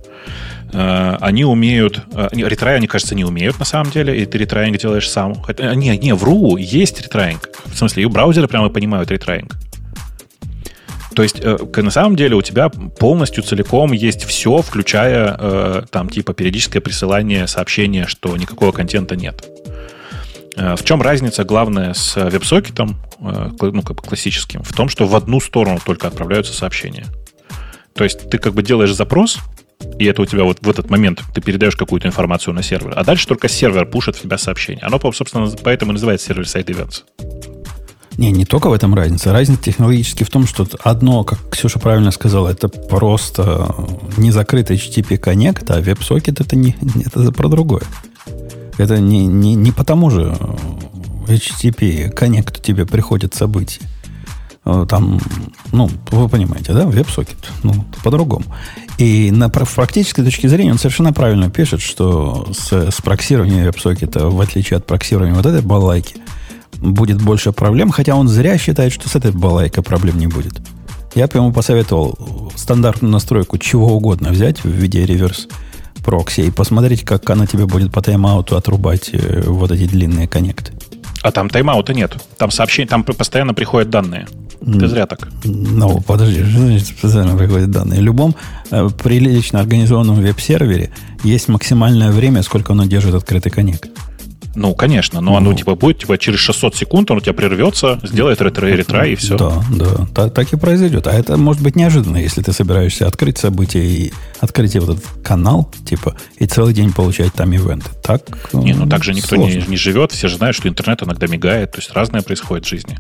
Э, 0.72 1.18
они 1.20 1.44
умеют... 1.44 2.02
Ретрай, 2.32 2.76
они, 2.76 2.86
кажется, 2.86 3.14
не 3.14 3.26
умеют 3.26 3.58
на 3.58 3.66
самом 3.66 3.90
деле, 3.90 4.18
и 4.18 4.24
ты 4.24 4.38
ретраинг 4.38 4.78
делаешь 4.78 5.10
сам. 5.10 5.34
Хотя, 5.42 5.74
не, 5.74 5.94
не, 5.98 6.14
вру, 6.14 6.56
есть 6.56 7.02
ретраинг. 7.02 7.50
В 7.66 7.76
смысле, 7.76 8.04
и 8.04 8.06
браузеры 8.06 8.48
прямо 8.48 8.70
понимают 8.70 9.10
ретраинг. 9.10 9.54
То 11.18 11.24
есть, 11.24 11.42
на 11.42 11.90
самом 11.90 12.14
деле, 12.14 12.36
у 12.36 12.42
тебя 12.42 12.68
полностью 12.68 13.42
целиком 13.42 13.90
есть 13.90 14.22
все, 14.22 14.62
включая 14.62 15.82
там 15.90 16.08
типа 16.08 16.32
периодическое 16.32 16.80
присылание 16.80 17.48
сообщения, 17.48 18.06
что 18.06 18.36
никакого 18.36 18.70
контента 18.70 19.16
нет. 19.16 19.44
Э, 20.58 20.76
в 20.76 20.84
чем 20.84 21.02
разница 21.02 21.42
главная 21.42 21.92
с 21.92 22.16
веб-сокетом, 22.16 23.00
э, 23.20 23.50
ну, 23.60 23.82
как 23.82 23.96
бы 23.96 24.02
классическим? 24.02 24.62
В 24.62 24.72
том, 24.72 24.88
что 24.88 25.06
в 25.06 25.16
одну 25.16 25.40
сторону 25.40 25.80
только 25.84 26.06
отправляются 26.06 26.52
сообщения. 26.52 27.06
То 27.94 28.04
есть 28.04 28.30
ты 28.30 28.38
как 28.38 28.54
бы 28.54 28.62
делаешь 28.62 28.94
запрос, 28.94 29.38
и 29.98 30.04
это 30.04 30.22
у 30.22 30.26
тебя 30.26 30.44
вот 30.44 30.58
в 30.60 30.70
этот 30.70 30.88
момент 30.88 31.22
ты 31.34 31.40
передаешь 31.40 31.74
какую-то 31.74 32.06
информацию 32.06 32.54
на 32.54 32.62
сервер, 32.62 32.92
а 32.94 33.02
дальше 33.02 33.26
только 33.26 33.48
сервер 33.48 33.86
пушит 33.86 34.14
в 34.14 34.22
тебя 34.22 34.38
сообщение. 34.38 34.84
Оно, 34.84 35.00
собственно, 35.12 35.50
поэтому 35.64 35.90
и 35.90 35.94
называется 35.94 36.28
сервер-сайт 36.28 36.70
events. 36.70 37.57
Не, 38.18 38.32
не 38.32 38.44
только 38.44 38.68
в 38.68 38.72
этом 38.72 38.94
разница. 38.94 39.32
Разница 39.32 39.62
технологически 39.62 40.24
в 40.24 40.30
том, 40.30 40.44
что 40.44 40.66
одно, 40.82 41.22
как 41.22 41.38
Ксюша 41.50 41.78
правильно 41.78 42.10
сказала, 42.10 42.48
это 42.48 42.68
просто 42.68 43.74
незакрытый 44.16 44.76
HTTP 44.76 45.18
коннект, 45.18 45.70
а 45.70 45.80
WebSocket 45.80 46.42
это 46.42 46.56
не 46.56 46.76
это 47.06 47.30
про 47.30 47.48
другое. 47.48 47.82
Это 48.76 48.98
не, 48.98 49.24
не, 49.26 49.54
не 49.54 49.70
по 49.70 49.84
тому 49.84 50.10
же 50.10 50.36
HTTP, 51.28 52.10
коннект 52.10 52.60
тебе 52.60 52.86
приходит 52.86 53.36
событие. 53.36 53.88
Э, 54.64 54.84
там, 54.88 55.20
ну, 55.70 55.88
вы 56.10 56.28
понимаете, 56.28 56.72
да, 56.72 56.86
веб-сокет, 56.86 57.38
ну, 57.62 57.84
по-другому. 58.02 58.44
И 58.98 59.30
на 59.30 59.48
практической 59.48 60.24
точке 60.24 60.48
зрения 60.48 60.72
он 60.72 60.78
совершенно 60.78 61.12
правильно 61.12 61.50
пишет, 61.50 61.80
что 61.80 62.48
с, 62.52 62.72
с 62.72 63.00
проксированием 63.00 63.64
веб-сокета, 63.64 64.28
в 64.28 64.40
отличие 64.40 64.78
от 64.78 64.86
проксирования 64.86 65.36
вот 65.36 65.46
этой 65.46 65.62
балайки, 65.62 66.16
будет 66.80 67.20
больше 67.22 67.52
проблем, 67.52 67.90
хотя 67.90 68.14
он 68.14 68.28
зря 68.28 68.58
считает, 68.58 68.92
что 68.92 69.08
с 69.08 69.16
этой 69.16 69.32
балайкой 69.32 69.82
проблем 69.82 70.18
не 70.18 70.26
будет. 70.26 70.54
Я 71.14 71.26
бы 71.26 71.38
ему 71.38 71.52
посоветовал 71.52 72.52
стандартную 72.54 73.12
настройку 73.12 73.58
чего 73.58 73.96
угодно 73.96 74.30
взять 74.30 74.62
в 74.62 74.68
виде 74.68 75.04
реверс 75.04 75.48
прокси 76.04 76.42
и 76.42 76.50
посмотреть, 76.50 77.04
как 77.04 77.28
она 77.30 77.46
тебе 77.46 77.66
будет 77.66 77.92
по 77.92 78.00
тайм-ауту 78.00 78.56
отрубать 78.56 79.10
э, 79.12 79.42
вот 79.46 79.70
эти 79.70 79.84
длинные 79.86 80.28
коннекты. 80.28 80.72
А 81.22 81.32
там 81.32 81.48
тайм-аута 81.48 81.92
нет. 81.92 82.16
Там 82.36 82.50
сообщение, 82.50 82.88
там 82.88 83.04
постоянно 83.04 83.52
приходят 83.52 83.90
данные. 83.90 84.26
Ты 84.60 84.88
зря 84.88 85.06
так. 85.06 85.28
Ну, 85.44 86.00
подожди, 86.00 86.42
что 86.42 86.58
значит 86.58 86.96
постоянно 87.00 87.36
приходят 87.36 87.70
данные? 87.70 88.00
В 88.00 88.02
любом 88.02 88.34
э, 88.70 88.88
прилично 89.02 89.60
организованном 89.60 90.16
веб-сервере 90.16 90.90
есть 91.22 91.48
максимальное 91.48 92.10
время, 92.10 92.42
сколько 92.42 92.72
оно 92.72 92.84
держит 92.84 93.14
открытый 93.14 93.52
коннект. 93.52 93.90
Ну, 94.54 94.74
конечно, 94.74 95.20
но 95.20 95.32
ну, 95.32 95.36
оно 95.36 95.54
типа 95.54 95.74
будет 95.74 95.98
типа 95.98 96.18
через 96.18 96.40
600 96.40 96.74
секунд, 96.74 97.10
оно 97.10 97.18
у 97.18 97.20
тебя 97.20 97.32
прервется, 97.32 98.00
сделает 98.02 98.40
ретро 98.40 98.66
ретро 98.66 99.06
и 99.06 99.14
все. 99.14 99.36
Да, 99.36 99.62
да, 99.70 100.06
так, 100.14 100.34
так 100.34 100.52
и 100.52 100.56
произойдет. 100.56 101.06
А 101.06 101.12
это 101.12 101.36
может 101.36 101.62
быть 101.62 101.76
неожиданно, 101.76 102.16
если 102.16 102.42
ты 102.42 102.52
собираешься 102.52 103.06
открыть 103.06 103.38
событие 103.38 103.84
и 103.84 104.12
открыть 104.40 104.74
вот 104.76 104.96
этот 104.96 105.04
канал, 105.22 105.70
типа, 105.84 106.16
и 106.38 106.46
целый 106.46 106.74
день 106.74 106.92
получать 106.92 107.32
там 107.34 107.52
ивенты. 107.52 107.90
Так 108.02 108.22
Не, 108.52 108.74
ну 108.74 108.88
так 108.88 109.04
же 109.04 109.14
никто 109.14 109.36
не, 109.36 109.62
не 109.66 109.76
живет, 109.76 110.12
все 110.12 110.28
же 110.28 110.36
знают, 110.36 110.56
что 110.56 110.68
интернет 110.68 111.02
иногда 111.02 111.26
мигает, 111.26 111.72
то 111.72 111.78
есть 111.78 111.92
разное 111.92 112.22
происходит 112.22 112.66
в 112.66 112.68
жизни. 112.68 112.98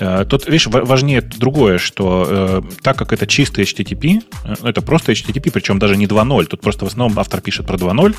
Э, 0.00 0.24
тут, 0.28 0.46
видишь, 0.46 0.66
важнее 0.66 1.20
другое, 1.20 1.78
что 1.78 2.26
э, 2.28 2.62
так 2.82 2.96
как 2.96 3.12
это 3.12 3.26
чистый 3.26 3.64
HTTP, 3.64 4.22
э, 4.44 4.54
это 4.68 4.82
просто 4.82 5.12
HTTP, 5.12 5.50
причем 5.50 5.78
даже 5.78 5.96
не 5.96 6.06
2.0, 6.06 6.46
тут 6.46 6.60
просто 6.60 6.84
в 6.84 6.88
основном 6.88 7.18
автор 7.18 7.40
пишет 7.40 7.66
про 7.66 7.76
2.0, 7.76 8.14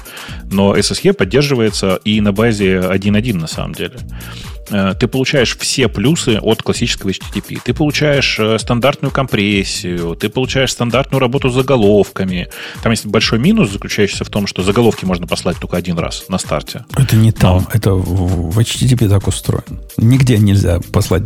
но 0.51 0.75
SSE 0.75 1.13
поддерживается 1.13 1.99
и 2.03 2.21
на 2.21 2.31
базе 2.31 2.77
1.1 2.79 3.33
на 3.33 3.47
самом 3.47 3.73
деле. 3.73 3.95
Э, 4.69 4.93
ты 4.99 5.07
получаешь 5.07 5.57
все 5.57 5.87
плюсы 5.87 6.39
от 6.41 6.61
классического 6.63 7.09
HTTP. 7.09 7.59
Ты 7.63 7.73
получаешь 7.73 8.37
э, 8.39 8.57
стандартную 8.59 9.11
компрессию, 9.11 10.15
ты 10.15 10.29
получаешь 10.29 10.71
стандартную 10.71 11.19
работу 11.19 11.49
с 11.49 11.53
заголовками. 11.53 12.47
Там 12.83 12.91
есть 12.91 13.05
большой 13.05 13.39
минус, 13.39 13.71
заключающийся 13.71 14.25
в 14.25 14.29
том, 14.29 14.47
что 14.47 14.63
заголовки 14.63 15.05
можно 15.05 15.27
послать 15.27 15.57
только 15.57 15.77
один 15.77 15.97
раз 15.97 16.25
на 16.29 16.37
старте. 16.37 16.85
Это 16.97 17.15
не 17.15 17.31
там, 17.31 17.57
Но... 17.57 17.67
это 17.73 17.93
в 17.93 18.57
HTTP 18.57 19.09
так 19.09 19.27
устроено. 19.27 19.81
Нигде 19.97 20.37
нельзя 20.37 20.79
послать 20.91 21.23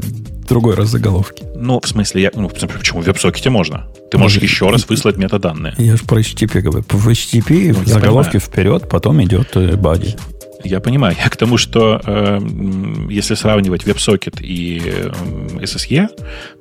другой 0.47 0.75
раз 0.75 0.89
заголовки. 0.89 1.43
Ну, 1.55 1.79
в 1.79 1.87
смысле, 1.87 2.23
я, 2.23 2.31
ну, 2.33 2.49
почему 2.49 3.01
в 3.01 3.07
WebSocket 3.07 3.49
можно? 3.49 3.87
Ты 4.11 4.17
можешь 4.17 4.39
ну, 4.41 4.43
еще 4.43 4.69
раз 4.69 4.89
выслать 4.89 5.17
метаданные. 5.17 5.75
Я 5.77 5.95
же 5.95 6.03
про 6.03 6.19
HTTP 6.19 6.61
говорю. 6.61 6.83
В 6.89 7.07
HTTP 7.07 7.75
ну, 7.77 7.85
заголовки 7.85 8.39
вперед, 8.39 8.89
потом 8.89 9.23
идет 9.23 9.55
body. 9.55 10.19
Э, 10.59 10.67
я 10.67 10.79
понимаю. 10.79 11.15
Я 11.21 11.29
к 11.29 11.37
тому, 11.37 11.57
что 11.57 12.01
э, 12.05 12.39
если 13.09 13.35
сравнивать 13.35 13.83
WebSocket 13.83 14.41
и 14.41 14.81
э, 14.85 15.11
SSE, 15.63 16.09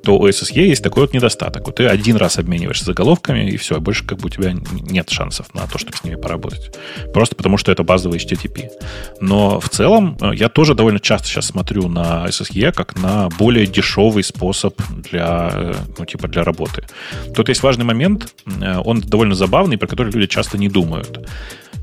то 0.03 0.17
у 0.17 0.27
SSE 0.27 0.61
есть 0.61 0.83
такой 0.83 1.03
вот 1.03 1.13
недостаток. 1.13 1.67
Вот 1.67 1.75
ты 1.75 1.85
один 1.85 2.15
раз 2.15 2.37
обмениваешься 2.37 2.85
заголовками, 2.85 3.49
и 3.49 3.57
все, 3.57 3.79
больше 3.79 4.05
как 4.05 4.19
бы 4.19 4.27
у 4.27 4.29
тебя 4.29 4.53
нет 4.53 5.09
шансов 5.09 5.53
на 5.53 5.67
то, 5.67 5.77
чтобы 5.77 5.97
с 5.97 6.03
ними 6.03 6.15
поработать. 6.15 6.71
Просто 7.13 7.35
потому, 7.35 7.57
что 7.57 7.71
это 7.71 7.83
базовый 7.83 8.19
HTTP. 8.19 8.69
Но 9.21 9.59
в 9.59 9.69
целом 9.69 10.17
э, 10.21 10.31
я 10.35 10.49
тоже 10.49 10.75
довольно 10.75 10.99
часто 10.99 11.27
сейчас 11.27 11.47
смотрю 11.47 11.87
на 11.87 12.25
SSE 12.27 12.71
как 12.71 12.95
на 13.01 13.29
более 13.37 13.65
дешевый 13.65 14.23
способ 14.23 14.79
для, 14.89 15.49
э, 15.53 15.73
ну, 15.97 16.05
типа 16.05 16.27
для 16.27 16.43
работы. 16.43 16.83
Тут 17.35 17.49
есть 17.49 17.63
важный 17.63 17.85
момент, 17.85 18.33
э, 18.45 18.77
он 18.77 19.01
довольно 19.01 19.35
забавный, 19.35 19.77
про 19.77 19.87
который 19.87 20.11
люди 20.11 20.27
часто 20.27 20.57
не 20.57 20.69
думают. 20.69 21.19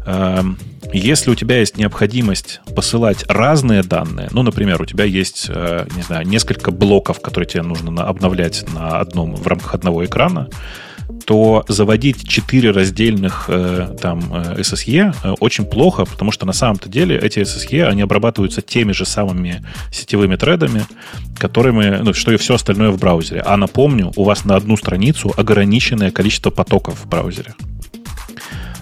Эм, 0.06 0.56
если 0.92 1.30
у 1.30 1.34
тебя 1.34 1.58
есть 1.58 1.76
необходимость 1.76 2.60
посылать 2.74 3.24
разные 3.28 3.82
данные, 3.82 4.28
ну, 4.30 4.42
например, 4.42 4.80
у 4.80 4.86
тебя 4.86 5.04
есть, 5.04 5.46
э, 5.48 5.86
не 5.96 6.02
знаю, 6.02 6.26
несколько 6.26 6.70
блоков, 6.70 7.20
которые 7.20 7.48
тебе 7.48 7.62
нужно 7.62 8.04
обновлять 8.04 8.64
на 8.72 9.00
одном, 9.00 9.34
в 9.34 9.46
рамках 9.46 9.74
одного 9.74 10.04
экрана, 10.04 10.48
то 11.24 11.64
заводить 11.68 12.28
четыре 12.28 12.70
раздельных 12.70 13.46
э, 13.48 13.96
там 14.00 14.20
SSE 14.32 15.14
э, 15.22 15.30
очень 15.40 15.64
плохо, 15.64 16.04
потому 16.04 16.30
что 16.30 16.46
на 16.46 16.52
самом-то 16.52 16.88
деле 16.88 17.18
эти 17.18 17.40
SSE, 17.40 17.84
они 17.84 18.02
обрабатываются 18.02 18.62
теми 18.62 18.92
же 18.92 19.04
самыми 19.04 19.64
сетевыми 19.92 20.36
тредами, 20.36 20.84
которыми, 21.36 21.98
ну, 22.02 22.14
что 22.14 22.32
и 22.32 22.36
все 22.36 22.54
остальное 22.54 22.90
в 22.90 22.98
браузере. 22.98 23.42
А 23.44 23.56
напомню, 23.56 24.12
у 24.16 24.24
вас 24.24 24.44
на 24.44 24.56
одну 24.56 24.76
страницу 24.76 25.32
ограниченное 25.36 26.10
количество 26.10 26.50
потоков 26.50 27.00
в 27.00 27.08
браузере. 27.08 27.54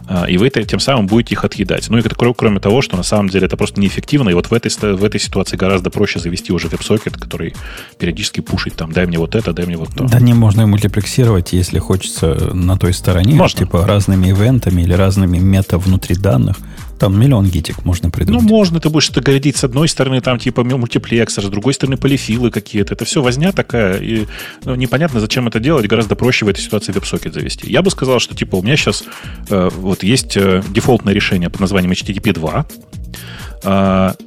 А, 0.07 0.25
и 0.25 0.37
вы 0.37 0.51
тем 0.51 0.81
самым 0.81 1.07
будете 1.07 1.35
их 1.35 1.45
отъедать. 1.45 1.89
Ну 1.89 1.99
и 1.99 2.03
кроме 2.03 2.61
того, 2.61 2.83
что 2.83 2.97
на 2.97 3.03
самом 3.03 3.29
деле 3.29 3.47
это 3.47 3.57
просто 3.57 3.81
неэффективно, 3.81 4.29
и 4.29 4.35
вот 4.35 4.47
в 4.47 4.53
этой, 4.53 4.71
в 4.71 5.05
этой 5.05 5.21
ситуации 5.21 5.57
гораздо 5.57 5.91
проще 5.91 6.19
завести 6.19 6.53
уже 6.53 6.69
веб-сокет, 6.69 7.17
который 7.17 7.55
периодически 7.99 8.41
пушит 8.41 8.75
там, 8.75 8.93
дай 8.93 9.07
мне 9.07 9.19
вот 9.19 9.35
это, 9.35 9.53
дай 9.53 9.67
мне 9.67 9.77
вот 9.77 9.91
то. 9.95 10.05
Да 10.05 10.21
не 10.21 10.35
можно 10.35 10.63
и 10.63 10.67
мультиплексировать, 10.67 11.53
если 11.53 11.79
хочется 11.79 12.55
на 12.55 12.77
той 12.77 12.93
стороне, 12.93 13.35
можно. 13.35 13.59
типа 13.61 13.87
разными 13.87 14.31
ивентами 14.31 14.83
или 14.83 14.93
разными 14.93 15.39
мета 15.39 15.79
внутри 15.79 16.17
данных– 16.17 16.57
там 16.99 17.19
миллион 17.19 17.47
гитик 17.47 17.85
можно 17.85 18.11
придумать. 18.11 18.43
Ну, 18.43 18.49
можно. 18.49 18.81
Ты 18.81 18.89
будешь 18.89 19.11
это 19.11 19.21
городить 19.21 19.57
с 19.57 19.65
одной 19.65 19.89
стороны, 19.89 20.21
там 20.21 20.39
типа 20.39 20.65
мультиплексор, 20.65 21.45
с 21.45 21.49
другой 21.49 21.75
стороны 21.75 21.97
полифилы 21.97 22.51
какие-то. 22.51 22.95
Это 22.95 23.05
все 23.05 23.23
возня 23.23 23.53
такая. 23.53 23.99
И 23.99 24.27
ну, 24.65 24.75
непонятно, 24.75 25.21
зачем 25.21 25.49
это 25.49 25.61
делать. 25.61 25.87
Гораздо 25.87 26.15
проще 26.17 26.45
в 26.45 26.49
этой 26.49 26.61
ситуации 26.61 26.93
веб-сокет 26.93 27.35
завести. 27.35 27.71
Я 27.71 27.83
бы 27.83 27.91
сказал, 27.91 28.19
что 28.21 28.35
типа 28.35 28.57
у 28.57 28.63
меня 28.63 28.77
сейчас 28.77 29.05
э, 29.49 29.71
вот 29.77 30.03
есть 30.03 30.37
э, 30.37 30.63
дефолтное 30.69 31.15
решение 31.15 31.51
под 31.51 31.61
названием 31.61 31.93
HTTP 31.93 32.33
2 32.33 32.51
а, 32.53 32.67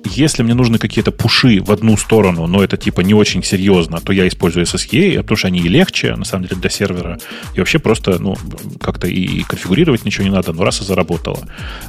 если 0.05 0.43
мне 0.43 0.53
нужны 0.53 0.77
какие-то 0.77 1.11
пуши 1.11 1.61
в 1.61 1.71
одну 1.71 1.97
сторону, 1.97 2.47
но 2.47 2.63
это 2.63 2.77
типа 2.77 3.01
не 3.01 3.13
очень 3.13 3.43
серьезно, 3.43 3.99
то 3.99 4.13
я 4.13 4.27
использую 4.27 4.65
SSE, 4.65 5.17
потому 5.17 5.37
что 5.37 5.47
они 5.47 5.59
и 5.59 5.67
легче, 5.67 6.15
на 6.15 6.25
самом 6.25 6.45
деле, 6.45 6.59
для 6.61 6.69
сервера. 6.69 7.19
И 7.55 7.59
вообще 7.59 7.79
просто, 7.79 8.19
ну, 8.19 8.35
как-то 8.81 9.07
и 9.07 9.43
конфигурировать 9.43 10.05
ничего 10.05 10.23
не 10.23 10.31
надо, 10.31 10.53
но 10.53 10.63
раз 10.63 10.81
и 10.81 10.83
заработало. 10.83 11.39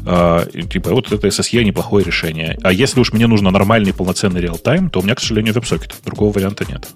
А, 0.05 0.47
типа 0.47 0.91
вот 0.91 1.11
это 1.13 1.27
SSE 1.27 1.63
неплохое 1.63 2.05
решение. 2.05 2.59
А 2.63 2.73
если 2.73 3.01
уж 3.01 3.13
мне 3.13 3.27
нужно 3.27 3.51
нормальный 3.51 3.93
полноценный 3.93 4.41
реал-тайм, 4.41 4.91
то 4.91 5.01
у 5.01 5.03
меня, 5.03 5.15
к 5.15 5.21
сожалению, 5.21 5.55
веб-сокет. 5.55 5.95
Другого 6.05 6.33
варианта 6.33 6.65
нет. 6.69 6.89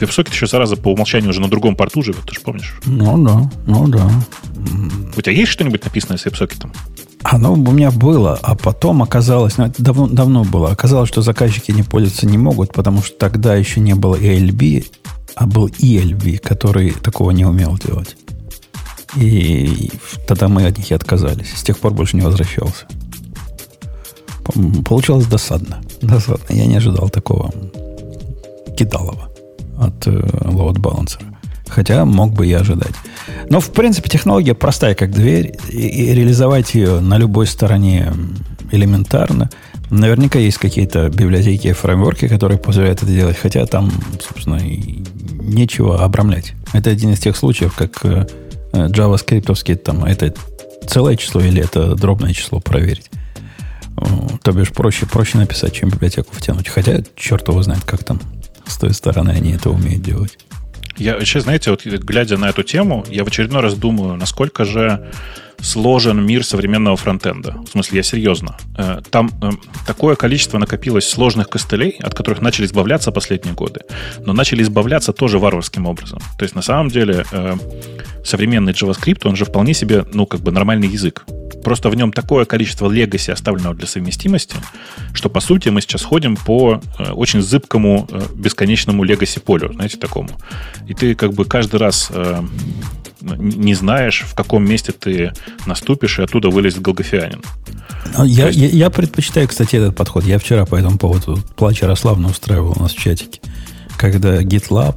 WebSocket 0.00 0.32
еще, 0.32 0.46
зараза, 0.46 0.76
по 0.76 0.88
умолчанию 0.88 1.30
уже 1.30 1.40
на 1.40 1.48
другом 1.48 1.76
порту 1.76 2.02
живет, 2.02 2.24
ты 2.26 2.34
же 2.34 2.40
помнишь? 2.40 2.74
Ну 2.86 3.22
да, 3.22 3.50
ну 3.66 3.86
да. 3.86 4.10
У 5.16 5.20
тебя 5.20 5.32
есть 5.32 5.52
что-нибудь 5.52 5.84
написанное 5.84 6.16
с 6.16 6.26
WebSocket? 6.26 6.66
Оно 7.22 7.52
у 7.52 7.56
меня 7.56 7.90
было, 7.90 8.38
а 8.42 8.54
потом 8.54 9.02
оказалось, 9.02 9.58
ну, 9.58 9.66
это 9.66 9.82
давно, 9.82 10.06
давно 10.08 10.44
было, 10.44 10.70
оказалось, 10.70 11.08
что 11.08 11.22
заказчики 11.22 11.70
не 11.70 11.82
пользоваться 11.82 12.26
не 12.26 12.38
могут, 12.38 12.72
потому 12.72 13.02
что 13.02 13.16
тогда 13.16 13.54
еще 13.54 13.80
не 13.80 13.94
было 13.94 14.16
ELB, 14.16 14.86
а 15.34 15.46
был 15.46 15.68
ELB, 15.68 16.38
который 16.38 16.92
такого 16.92 17.30
не 17.30 17.44
умел 17.44 17.76
делать. 17.76 18.16
И 19.16 19.90
тогда 20.26 20.48
мы 20.48 20.66
от 20.66 20.78
них 20.78 20.90
и 20.90 20.94
отказались. 20.94 21.52
С 21.56 21.62
тех 21.62 21.78
пор 21.78 21.92
больше 21.92 22.16
не 22.16 22.22
возвращался. 22.22 22.86
Получилось 24.84 25.26
досадно. 25.26 25.80
Досадно. 26.00 26.54
Я 26.54 26.66
не 26.66 26.76
ожидал 26.76 27.08
такого 27.10 27.52
кидалова 28.76 29.28
от 29.78 30.06
э, 30.06 30.10
load 30.10 30.76
balancer. 30.76 31.29
Хотя 31.70 32.04
мог 32.04 32.32
бы 32.32 32.46
и 32.46 32.52
ожидать. 32.52 32.94
Но, 33.48 33.60
в 33.60 33.70
принципе, 33.72 34.08
технология 34.08 34.54
простая, 34.54 34.94
как 34.94 35.12
дверь, 35.12 35.54
и, 35.68 35.86
и 35.86 36.14
реализовать 36.14 36.74
ее 36.74 37.00
на 37.00 37.16
любой 37.16 37.46
стороне 37.46 38.12
элементарно. 38.72 39.48
Наверняка 39.88 40.38
есть 40.38 40.58
какие-то 40.58 41.08
библиотеки 41.08 41.68
и 41.68 41.72
фреймворки, 41.72 42.28
которые 42.28 42.58
позволяют 42.58 43.02
это 43.02 43.12
делать, 43.12 43.36
хотя 43.36 43.66
там, 43.66 43.90
собственно, 44.20 44.56
и 44.56 45.02
нечего 45.40 46.04
обрамлять. 46.04 46.52
Это 46.72 46.90
один 46.90 47.12
из 47.12 47.18
тех 47.18 47.36
случаев, 47.36 47.74
как 47.74 48.04
э, 48.04 48.26
JavaScript, 48.72 49.76
там, 49.76 50.04
это 50.04 50.32
целое 50.86 51.16
число 51.16 51.40
или 51.40 51.62
это 51.62 51.94
дробное 51.94 52.32
число 52.32 52.60
проверить. 52.60 53.10
То 54.42 54.52
бишь 54.52 54.72
проще, 54.72 55.06
проще 55.06 55.38
написать, 55.38 55.74
чем 55.74 55.90
библиотеку 55.90 56.30
втянуть. 56.32 56.68
Хотя 56.68 57.02
черт 57.16 57.46
его 57.48 57.62
знает, 57.62 57.82
как 57.84 58.04
там 58.04 58.20
с 58.66 58.78
той 58.78 58.94
стороны 58.94 59.30
они 59.30 59.52
это 59.52 59.70
умеют 59.70 60.02
делать. 60.02 60.38
Я 60.96 61.14
вообще, 61.14 61.40
знаете, 61.40 61.70
вот 61.70 61.84
глядя 61.84 62.36
на 62.36 62.48
эту 62.48 62.62
тему, 62.62 63.04
я 63.08 63.24
в 63.24 63.28
очередной 63.28 63.62
раз 63.62 63.74
думаю, 63.74 64.16
насколько 64.16 64.64
же 64.64 65.06
сложен 65.62 66.24
мир 66.24 66.44
современного 66.44 66.96
фронтенда. 66.96 67.56
В 67.66 67.70
смысле, 67.70 67.98
я 67.98 68.02
серьезно. 68.02 68.56
Э, 68.76 69.00
там 69.10 69.30
э, 69.42 69.50
такое 69.86 70.16
количество 70.16 70.58
накопилось 70.58 71.08
сложных 71.08 71.48
костылей, 71.48 71.96
от 72.00 72.14
которых 72.14 72.40
начали 72.40 72.66
избавляться 72.66 73.12
последние 73.12 73.54
годы, 73.54 73.80
но 74.24 74.32
начали 74.32 74.62
избавляться 74.62 75.12
тоже 75.12 75.38
варварским 75.38 75.86
образом. 75.86 76.20
То 76.38 76.44
есть, 76.44 76.54
на 76.54 76.62
самом 76.62 76.88
деле, 76.88 77.24
э, 77.32 77.56
современный 78.24 78.72
JavaScript, 78.72 79.20
он 79.24 79.36
же 79.36 79.44
вполне 79.44 79.74
себе, 79.74 80.04
ну, 80.12 80.26
как 80.26 80.40
бы 80.40 80.52
нормальный 80.52 80.88
язык. 80.88 81.24
просто 81.64 81.90
в 81.90 81.94
нем 81.94 82.10
такое 82.10 82.46
количество 82.46 82.90
легаси, 82.90 83.30
оставленного 83.30 83.74
для 83.74 83.86
совместимости, 83.86 84.56
что, 85.12 85.28
по 85.28 85.40
сути, 85.40 85.68
мы 85.68 85.82
сейчас 85.82 86.02
ходим 86.02 86.36
по 86.36 86.80
очень 87.10 87.42
зыбкому, 87.42 88.08
бесконечному 88.34 89.04
легаси 89.04 89.40
полю, 89.40 89.70
знаете, 89.74 89.98
такому. 89.98 90.30
И 90.88 90.94
ты 90.94 91.14
как 91.14 91.34
бы 91.34 91.44
каждый 91.44 91.76
раз 91.76 92.10
не 93.20 93.74
знаешь, 93.74 94.24
в 94.26 94.34
каком 94.34 94.64
месте 94.64 94.92
ты 94.92 95.32
наступишь, 95.66 96.18
и 96.18 96.22
оттуда 96.22 96.48
вылезет 96.48 96.82
голгофианин. 96.82 97.42
Ну, 98.16 98.24
я, 98.24 98.46
есть... 98.46 98.58
я, 98.58 98.68
я 98.68 98.90
предпочитаю, 98.90 99.48
кстати, 99.48 99.76
этот 99.76 99.96
подход. 99.96 100.24
Я 100.24 100.38
вчера 100.38 100.66
по 100.66 100.76
этому 100.76 100.98
поводу 100.98 101.38
плач 101.56 101.82
Ярославна 101.82 102.28
устраивал 102.28 102.74
у 102.76 102.82
нас 102.82 102.92
в 102.92 102.98
чатике. 102.98 103.40
Когда 103.98 104.42
GitLab... 104.42 104.96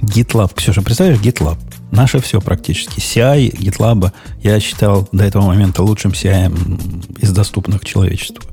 GitLab, 0.00 0.54
Ксюша, 0.54 0.82
представляешь, 0.82 1.20
GitLab? 1.20 1.58
Наше 1.90 2.20
все 2.20 2.40
практически. 2.40 3.00
CI 3.00 3.50
GitLab 3.50 4.12
я 4.42 4.60
считал 4.60 5.08
до 5.12 5.24
этого 5.24 5.46
момента 5.46 5.82
лучшим 5.82 6.10
CI 6.12 7.22
из 7.22 7.32
доступных 7.32 7.84
человечеству. 7.84 8.44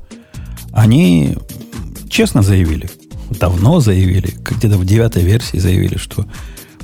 Они 0.71 1.35
честно 2.09 2.41
заявили, 2.41 2.89
давно 3.29 3.79
заявили, 3.79 4.33
где-то 4.43 4.77
в 4.77 4.85
девятой 4.85 5.23
версии 5.23 5.57
заявили, 5.57 5.97
что 5.97 6.25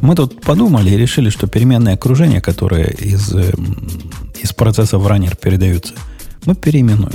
мы 0.02 0.16
тут 0.16 0.42
подумали 0.42 0.90
и 0.90 0.98
решили, 0.98 1.30
что 1.30 1.48
переменные 1.48 1.96
окружения, 1.96 2.42
которые 2.42 2.94
из, 2.94 3.34
эм, 3.34 4.12
из 4.42 4.54
процесса 4.54 4.98
в 4.98 5.08
раннер 5.08 5.36
передаются, 5.36 5.94
мы 6.46 6.56
переименуем. 6.56 7.14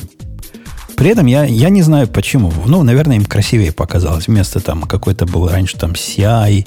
При 0.97 1.11
этом 1.11 1.26
я, 1.26 1.45
я 1.45 1.70
не 1.70 1.82
знаю 1.82 2.07
почему. 2.09 2.53
Ну, 2.66 2.82
наверное, 2.82 3.16
им 3.16 3.24
красивее 3.24 3.72
показалось. 3.72 4.28
Вместо 4.28 4.61
там 4.61 4.82
какой-то 4.82 5.26
был 5.26 5.49
раньше 5.49 5.76
там 5.76 5.93
CI, 5.93 6.66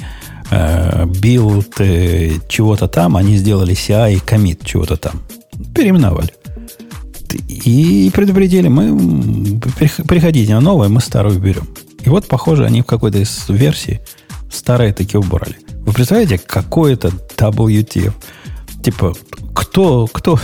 э, 0.50 1.06
build, 1.06 1.74
э, 1.80 2.40
чего-то 2.50 2.88
там, 2.88 3.16
они 3.16 3.38
сделали 3.38 3.74
CI, 3.74 4.22
commit 4.26 4.66
чего-то 4.66 4.98
там. 4.98 5.22
Переименовали. 5.74 6.34
И 7.66 8.10
предупредили, 8.14 8.68
мы 8.68 9.60
приходите 10.08 10.54
на 10.54 10.62
новое, 10.62 10.88
мы 10.88 11.02
старую 11.02 11.40
берем. 11.40 11.68
И 12.02 12.10
вот, 12.10 12.28
похоже, 12.28 12.66
они 12.66 12.82
в 12.82 12.86
какой-то 12.86 13.20
из 13.20 13.46
версий 13.50 14.00
старые 14.50 14.94
таки 14.94 15.18
убрали. 15.18 15.58
Вы 15.88 15.94
представляете, 15.94 16.38
какой 16.38 16.96
это 16.96 17.14
WTF? 17.38 18.14
Типа, 18.84 19.14
кто, 19.56 20.06
кто, 20.08 20.38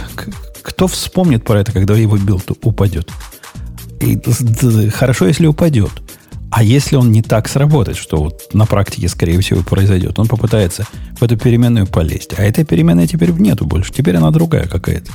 кто 0.62 0.88
вспомнит 0.88 1.44
про 1.44 1.60
это, 1.60 1.74
когда 1.74 1.96
его 1.96 2.16
build 2.16 2.52
упадет? 2.64 3.12
И 4.00 4.18
хорошо, 4.90 5.28
если 5.28 5.46
упадет. 5.46 5.92
А 6.50 6.64
если 6.64 6.96
он 6.96 7.12
не 7.12 7.22
так 7.22 7.50
сработает, 7.50 7.98
что 7.98 8.24
вот 8.24 8.54
на 8.54 8.66
практике, 8.66 9.10
скорее 9.10 9.38
всего, 9.42 9.64
произойдет, 9.64 10.18
он 10.18 10.30
попытается 10.30 10.88
в 11.20 11.24
эту 11.24 11.36
переменную 11.36 11.88
полезть. 11.88 12.34
А 12.38 12.44
этой 12.44 12.64
переменной 12.64 13.06
теперь 13.06 13.32
нету 13.32 13.66
больше. 13.66 13.92
Теперь 13.92 14.16
она 14.16 14.32
другая 14.32 14.68
какая-то. 14.68 15.12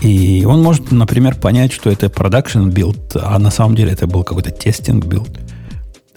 И 0.00 0.46
он 0.46 0.62
может, 0.62 0.92
например, 0.92 1.34
понять, 1.34 1.72
что 1.72 1.90
это 1.90 2.06
production 2.06 2.72
build, 2.72 3.20
а 3.22 3.38
на 3.38 3.50
самом 3.50 3.76
деле 3.76 3.92
это 3.92 4.06
был 4.06 4.24
какой-то 4.24 4.50
testing 4.50 5.04
build. 5.04 5.38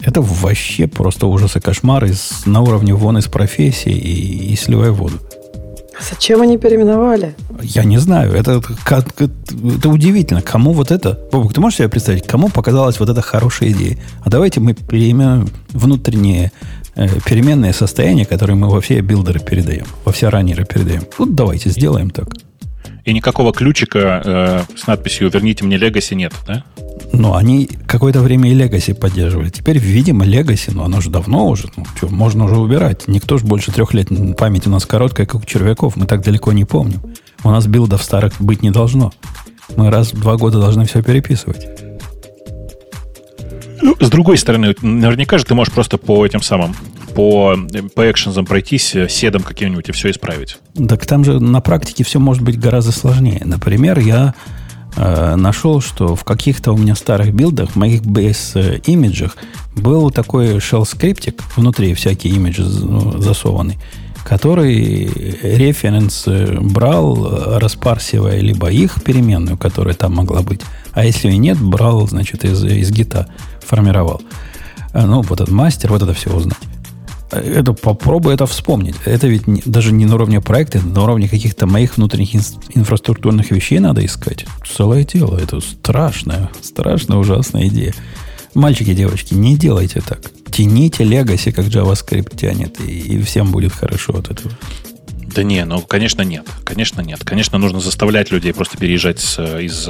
Это 0.02 0.22
вообще 0.22 0.88
просто 0.88 1.28
ужас 1.28 1.56
и 1.56 1.60
кошмар 1.60 2.06
из, 2.06 2.46
на 2.46 2.62
уровне 2.62 2.94
вон 2.94 3.18
из 3.18 3.28
профессии 3.28 3.92
и, 3.92 4.54
и 4.54 4.56
сливай 4.56 4.92
воду. 4.92 5.20
Зачем 6.00 6.42
они 6.42 6.58
переименовали? 6.58 7.36
Я 7.62 7.84
не 7.84 7.98
знаю. 7.98 8.32
Это, 8.34 8.62
как, 8.86 9.06
это 9.20 9.90
удивительно. 9.90 10.42
Кому 10.42 10.72
вот 10.72 10.92
это... 10.92 11.20
Бобок, 11.32 11.54
ты 11.54 11.60
можешь 11.60 11.80
себе 11.80 11.90
представить, 11.90 12.26
кому 12.26 12.50
показалась 12.50 13.00
вот 13.00 13.10
эта 13.10 13.22
хорошая 13.22 13.72
идея? 13.72 13.98
А 14.24 14.30
давайте 14.30 14.62
мы 14.62 14.74
переименуем 14.74 15.50
внутренние 15.70 16.54
э, 16.96 17.08
переменные 17.26 17.74
состояния, 17.74 18.26
которые 18.26 18.56
мы 18.56 18.70
во 18.70 18.80
все 18.80 19.02
билдеры 19.02 19.40
передаем, 19.40 19.86
во 20.06 20.14
все 20.14 20.30
раннеры 20.30 20.64
передаем. 20.66 21.04
Вот 21.18 21.36
давайте 21.36 21.70
сделаем 21.70 22.10
так. 22.12 22.30
И 23.04 23.14
никакого 23.14 23.52
ключика 23.52 24.22
э, 24.24 24.78
с 24.78 24.88
надписью 24.88 25.30
«Верните 25.30 25.66
мне 25.66 25.76
Legacy» 25.78 26.16
нет, 26.16 26.34
да? 26.48 26.64
Ну, 27.12 27.36
они 27.36 27.70
какое-то 27.88 28.22
время 28.22 28.52
и 28.52 28.56
Legacy 28.56 28.94
поддерживали. 28.94 29.50
Теперь, 29.50 29.78
видимо, 29.78 30.26
Legacy, 30.26 30.72
но 30.74 30.84
оно 30.84 31.02
же 31.02 31.10
давно 31.10 31.48
уже. 31.48 31.70
Ну, 31.76 31.86
что, 31.96 32.08
можно 32.10 32.46
уже 32.46 32.58
убирать. 32.58 33.08
Никто 33.08 33.38
же 33.38 33.46
больше 33.46 33.72
трех 33.72 33.94
лет. 33.94 34.10
Память 34.38 34.68
у 34.68 34.70
нас 34.70 34.86
короткая, 34.86 35.26
как 35.26 35.42
у 35.42 35.46
червяков. 35.46 35.96
Мы 35.96 36.06
так 36.06 36.24
далеко 36.24 36.52
не 36.52 36.66
помним. 36.66 37.02
У 37.44 37.50
нас 37.50 37.66
билдов 37.68 38.04
старых 38.04 38.34
быть 38.40 38.62
не 38.62 38.72
должно. 38.72 39.12
Мы 39.76 39.90
раз 39.90 40.14
в 40.14 40.20
два 40.20 40.38
года 40.38 40.60
должны 40.60 40.86
все 40.86 41.02
переписывать. 41.02 41.68
Ну, 43.82 43.96
с 44.00 44.10
другой 44.10 44.38
стороны, 44.38 44.76
наверняка 44.82 45.38
же 45.38 45.46
ты 45.46 45.56
можешь 45.56 45.74
просто 45.74 45.98
по 45.98 46.26
этим 46.26 46.42
самым 46.42 46.76
по, 47.16 47.58
по 47.96 48.12
экшензам 48.12 48.46
пройтись, 48.46 48.96
э, 48.96 49.10
седом 49.10 49.42
каким-нибудь 49.42 49.90
и 49.90 49.92
все 49.92 50.12
исправить. 50.12 50.58
Так 50.88 51.06
там 51.06 51.26
же 51.26 51.40
на 51.40 51.60
практике 51.60 52.04
все 52.04 52.20
может 52.20 52.44
быть 52.44 52.60
гораздо 52.60 52.92
сложнее. 52.92 53.42
Например, 53.44 54.00
я 54.00 54.36
э, 54.96 55.36
нашел, 55.36 55.82
что 55.82 56.16
в 56.16 56.24
каких-то 56.24 56.74
у 56.74 56.78
меня 56.78 56.96
старых 56.96 57.34
билдах, 57.34 57.72
в 57.72 57.76
моих 57.76 58.02
base-имиджах 58.02 59.38
был 59.76 60.12
такой 60.12 60.58
shell-скриптик, 60.58 61.42
внутри 61.56 61.94
всякие 61.94 62.34
имиджи 62.34 62.64
ну, 62.64 63.22
засованный, 63.22 63.78
который 64.24 65.06
референс 65.42 66.24
э, 66.28 66.60
брал, 66.60 67.60
распарсивая 67.60 68.40
либо 68.40 68.70
их 68.72 69.04
переменную, 69.04 69.58
которая 69.58 69.94
там 69.94 70.16
могла 70.16 70.42
быть, 70.42 70.62
а 70.94 71.06
если 71.06 71.32
и 71.32 71.38
нет, 71.38 71.60
брал, 71.60 72.08
значит, 72.08 72.44
из, 72.44 72.64
из 72.64 72.92
гита 72.92 73.28
формировал. 73.66 74.22
Э, 74.94 75.06
ну, 75.06 75.22
вот 75.22 75.42
этот 75.42 75.54
мастер, 75.54 75.90
вот 75.92 76.02
это 76.02 76.14
все 76.14 76.32
узнать 76.32 76.58
это 77.32 77.74
попробуй 77.74 78.34
это 78.34 78.46
вспомнить. 78.46 78.96
Это 79.06 79.28
ведь 79.28 79.48
не, 79.48 79.62
даже 79.66 79.92
не 79.92 80.06
на 80.06 80.16
уровне 80.16 80.42
проекта, 80.42 80.80
на 80.80 81.04
уровне 81.04 81.28
каких-то 81.28 81.68
моих 81.68 81.98
внутренних 81.98 82.36
ин, 82.36 82.42
инфраструктурных 82.76 83.52
вещей 83.52 83.80
надо 83.80 84.06
искать. 84.06 84.46
Целое 84.68 85.04
дело. 85.04 85.38
Это 85.38 85.60
страшная, 85.62 86.50
страшная, 86.62 87.18
ужасная 87.18 87.68
идея. 87.68 87.94
Мальчики 88.54 88.94
девочки, 88.94 89.34
не 89.34 89.56
делайте 89.58 90.02
так. 90.02 90.20
Тяните 90.52 91.04
Legacy, 91.04 91.52
как 91.52 91.66
JavaScript 91.66 92.36
тянет, 92.36 92.82
и, 92.82 93.18
и 93.18 93.22
всем 93.22 93.52
будет 93.52 93.72
хорошо 93.72 94.18
от 94.18 94.32
этого. 94.32 94.52
Да 95.36 95.44
не, 95.44 95.64
ну, 95.66 95.82
конечно, 95.82 96.24
нет. 96.24 96.48
Конечно, 96.64 97.02
нет. 97.02 97.20
Конечно, 97.24 97.60
нужно 97.60 97.80
заставлять 97.80 98.32
людей 98.32 98.52
просто 98.52 98.78
переезжать 98.78 99.20
с, 99.20 99.40
из, 99.60 99.88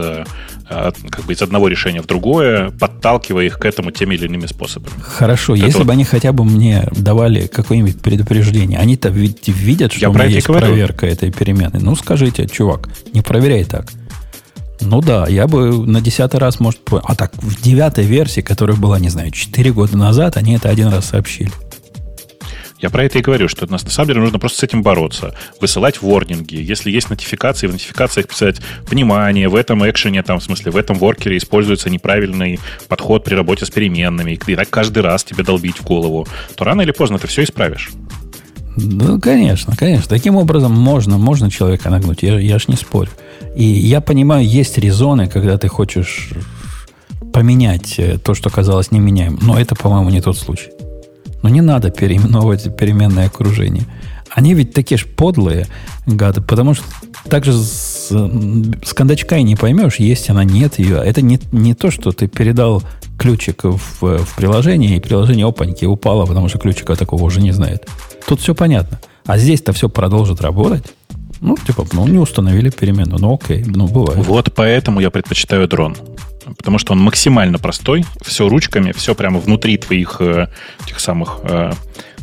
как 0.70 1.26
бы 1.26 1.34
из 1.34 1.42
одного 1.42 1.68
решения 1.68 2.02
в 2.02 2.06
другое, 2.06 2.70
подталкивая 2.72 3.46
их 3.46 3.58
к 3.58 3.66
этому 3.66 3.92
теми 3.92 4.16
или 4.16 4.26
иными 4.26 4.46
способами. 4.46 4.94
Хорошо, 5.02 5.56
Это 5.56 5.66
если 5.66 5.80
вот... 5.80 5.88
бы 5.88 5.94
они 5.94 6.04
хотя 6.04 6.32
бы 6.32 6.46
мне 6.46 6.88
давали 6.92 7.48
какое-нибудь 7.48 8.02
предупреждение. 8.02 8.78
Они-то 8.80 9.10
ведь 9.10 9.48
видят, 9.48 9.92
что 9.92 10.02
Я 10.02 10.10
у 10.10 10.14
меня 10.14 10.26
есть 10.26 10.48
говорю. 10.48 10.68
проверка 10.68 11.08
этой 11.08 11.32
перемены. 11.32 11.80
Ну, 11.80 11.96
скажите, 11.96 12.48
чувак, 12.48 12.90
не 13.14 13.22
проверяй 13.22 13.64
так. 13.64 13.88
Ну 14.82 15.02
да, 15.02 15.28
я 15.28 15.48
бы 15.48 15.86
на 15.86 16.02
десятый 16.02 16.40
раз, 16.40 16.60
может... 16.60 16.80
А 16.92 17.16
так, 17.16 17.34
в 17.36 17.62
девятой 17.62 18.06
версии, 18.06 18.42
которая 18.42 18.78
была, 18.78 19.00
не 19.00 19.10
знаю, 19.10 19.32
четыре 19.32 19.74
года 19.74 19.98
назад, 19.98 20.38
они 20.38 20.56
это 20.56 20.70
один 20.70 20.88
раз 20.88 21.06
сообщили. 21.08 21.52
Я 22.80 22.90
про 22.90 23.04
это 23.04 23.20
и 23.20 23.22
говорю, 23.22 23.50
что 23.50 23.70
на 23.70 23.78
самом 23.78 24.08
деле 24.08 24.22
нужно 24.22 24.40
просто 24.40 24.60
с 24.60 24.64
этим 24.64 24.82
бороться. 24.84 25.36
Высылать 25.60 26.02
ворнинги. 26.02 26.56
Если 26.56 26.92
есть 26.92 27.10
нотификации, 27.10 27.68
в 27.68 27.74
нотификациях 27.74 28.28
писать 28.28 28.62
«Внимание, 28.90 29.50
в 29.50 29.56
этом 29.56 29.88
экшене, 29.90 30.24
там, 30.24 30.40
в 30.40 30.44
смысле, 30.44 30.72
в 30.72 30.78
этом 30.78 30.98
воркере 30.98 31.38
используется 31.38 31.90
неправильный 31.90 32.60
подход 32.88 33.26
при 33.26 33.36
работе 33.36 33.66
с 33.66 33.70
переменными». 33.70 34.40
И 34.48 34.56
так 34.56 34.70
каждый 34.70 35.04
раз 35.04 35.26
тебе 35.26 35.44
долбить 35.44 35.78
в 35.78 35.84
голову. 35.84 36.26
То 36.56 36.64
рано 36.64 36.82
или 36.82 36.92
поздно 36.92 37.20
ты 37.20 37.28
все 37.28 37.44
исправишь. 37.44 37.90
Ну, 38.78 39.20
конечно, 39.20 39.76
конечно. 39.76 40.08
Таким 40.08 40.38
образом 40.38 40.72
можно, 40.72 41.18
можно 41.18 41.52
человека 41.52 41.90
нагнуть. 41.90 42.24
Я, 42.24 42.40
я 42.40 42.60
ж 42.60 42.70
не 42.70 42.78
спорю. 42.78 43.10
И 43.58 43.64
я 43.64 44.00
понимаю, 44.00 44.48
есть 44.48 44.78
резоны, 44.78 45.28
когда 45.28 45.58
ты 45.58 45.68
хочешь 45.68 46.30
поменять 47.34 48.00
э, 48.00 48.18
то, 48.18 48.34
что 48.34 48.50
казалось 48.50 48.92
неменяемым. 48.92 49.40
Но 49.42 49.60
это, 49.60 49.76
по-моему, 49.76 50.10
не 50.10 50.22
тот 50.22 50.38
случай. 50.38 50.70
Но 51.42 51.50
не 51.50 51.62
надо 51.62 51.90
переименовывать 51.90 52.76
переменное 52.76 53.28
окружение. 53.28 53.84
Они 54.32 54.54
ведь 54.54 54.74
такие 54.74 54.98
же 54.98 55.06
подлые 55.08 55.68
гады, 56.06 56.42
потому 56.42 56.74
что 56.74 56.84
также 57.30 57.54
с, 57.54 58.10
с 58.10 58.94
кондачка 58.94 59.38
и 59.38 59.44
не 59.44 59.56
поймешь, 59.56 59.96
есть 59.96 60.30
она, 60.30 60.44
нет 60.44 60.80
ее. 60.80 60.98
Это 60.98 61.22
не, 61.22 61.40
не 61.52 61.74
то, 61.74 61.90
что 61.92 62.12
ты 62.12 62.28
передал 62.28 62.84
ключик 63.18 63.64
в, 63.64 63.80
в 64.02 64.36
приложение, 64.36 64.98
и 64.98 65.00
приложение 65.00 65.48
опаньки 65.48 65.86
упало, 65.86 66.26
потому 66.26 66.48
что 66.48 66.60
ключика 66.60 66.96
такого 66.96 67.24
уже 67.24 67.42
не 67.42 67.52
знает. 67.52 67.88
Тут 68.28 68.40
все 68.42 68.54
понятно. 68.54 69.00
А 69.26 69.38
здесь-то 69.38 69.74
все 69.74 69.90
продолжит 69.90 70.42
работать. 70.42 70.86
Ну, 71.42 71.58
типа, 71.58 71.86
ну, 71.94 72.08
не 72.08 72.18
установили 72.20 72.70
перемену. 72.70 73.18
Ну, 73.18 73.34
окей, 73.34 73.64
ну, 73.66 73.88
бывает. 73.88 74.26
Вот 74.26 74.52
поэтому 74.54 75.00
я 75.00 75.10
предпочитаю 75.10 75.68
дрон 75.68 75.96
потому 76.58 76.80
что 76.80 76.94
он 76.94 77.00
максимально 77.00 77.60
простой, 77.60 78.06
все 78.22 78.48
ручками, 78.48 78.92
все 78.92 79.16
прямо 79.16 79.40
внутри 79.40 79.78
твоих 79.78 80.18
э, 80.20 80.48
тех 80.86 81.00
самых 81.00 81.40
э, 81.44 81.72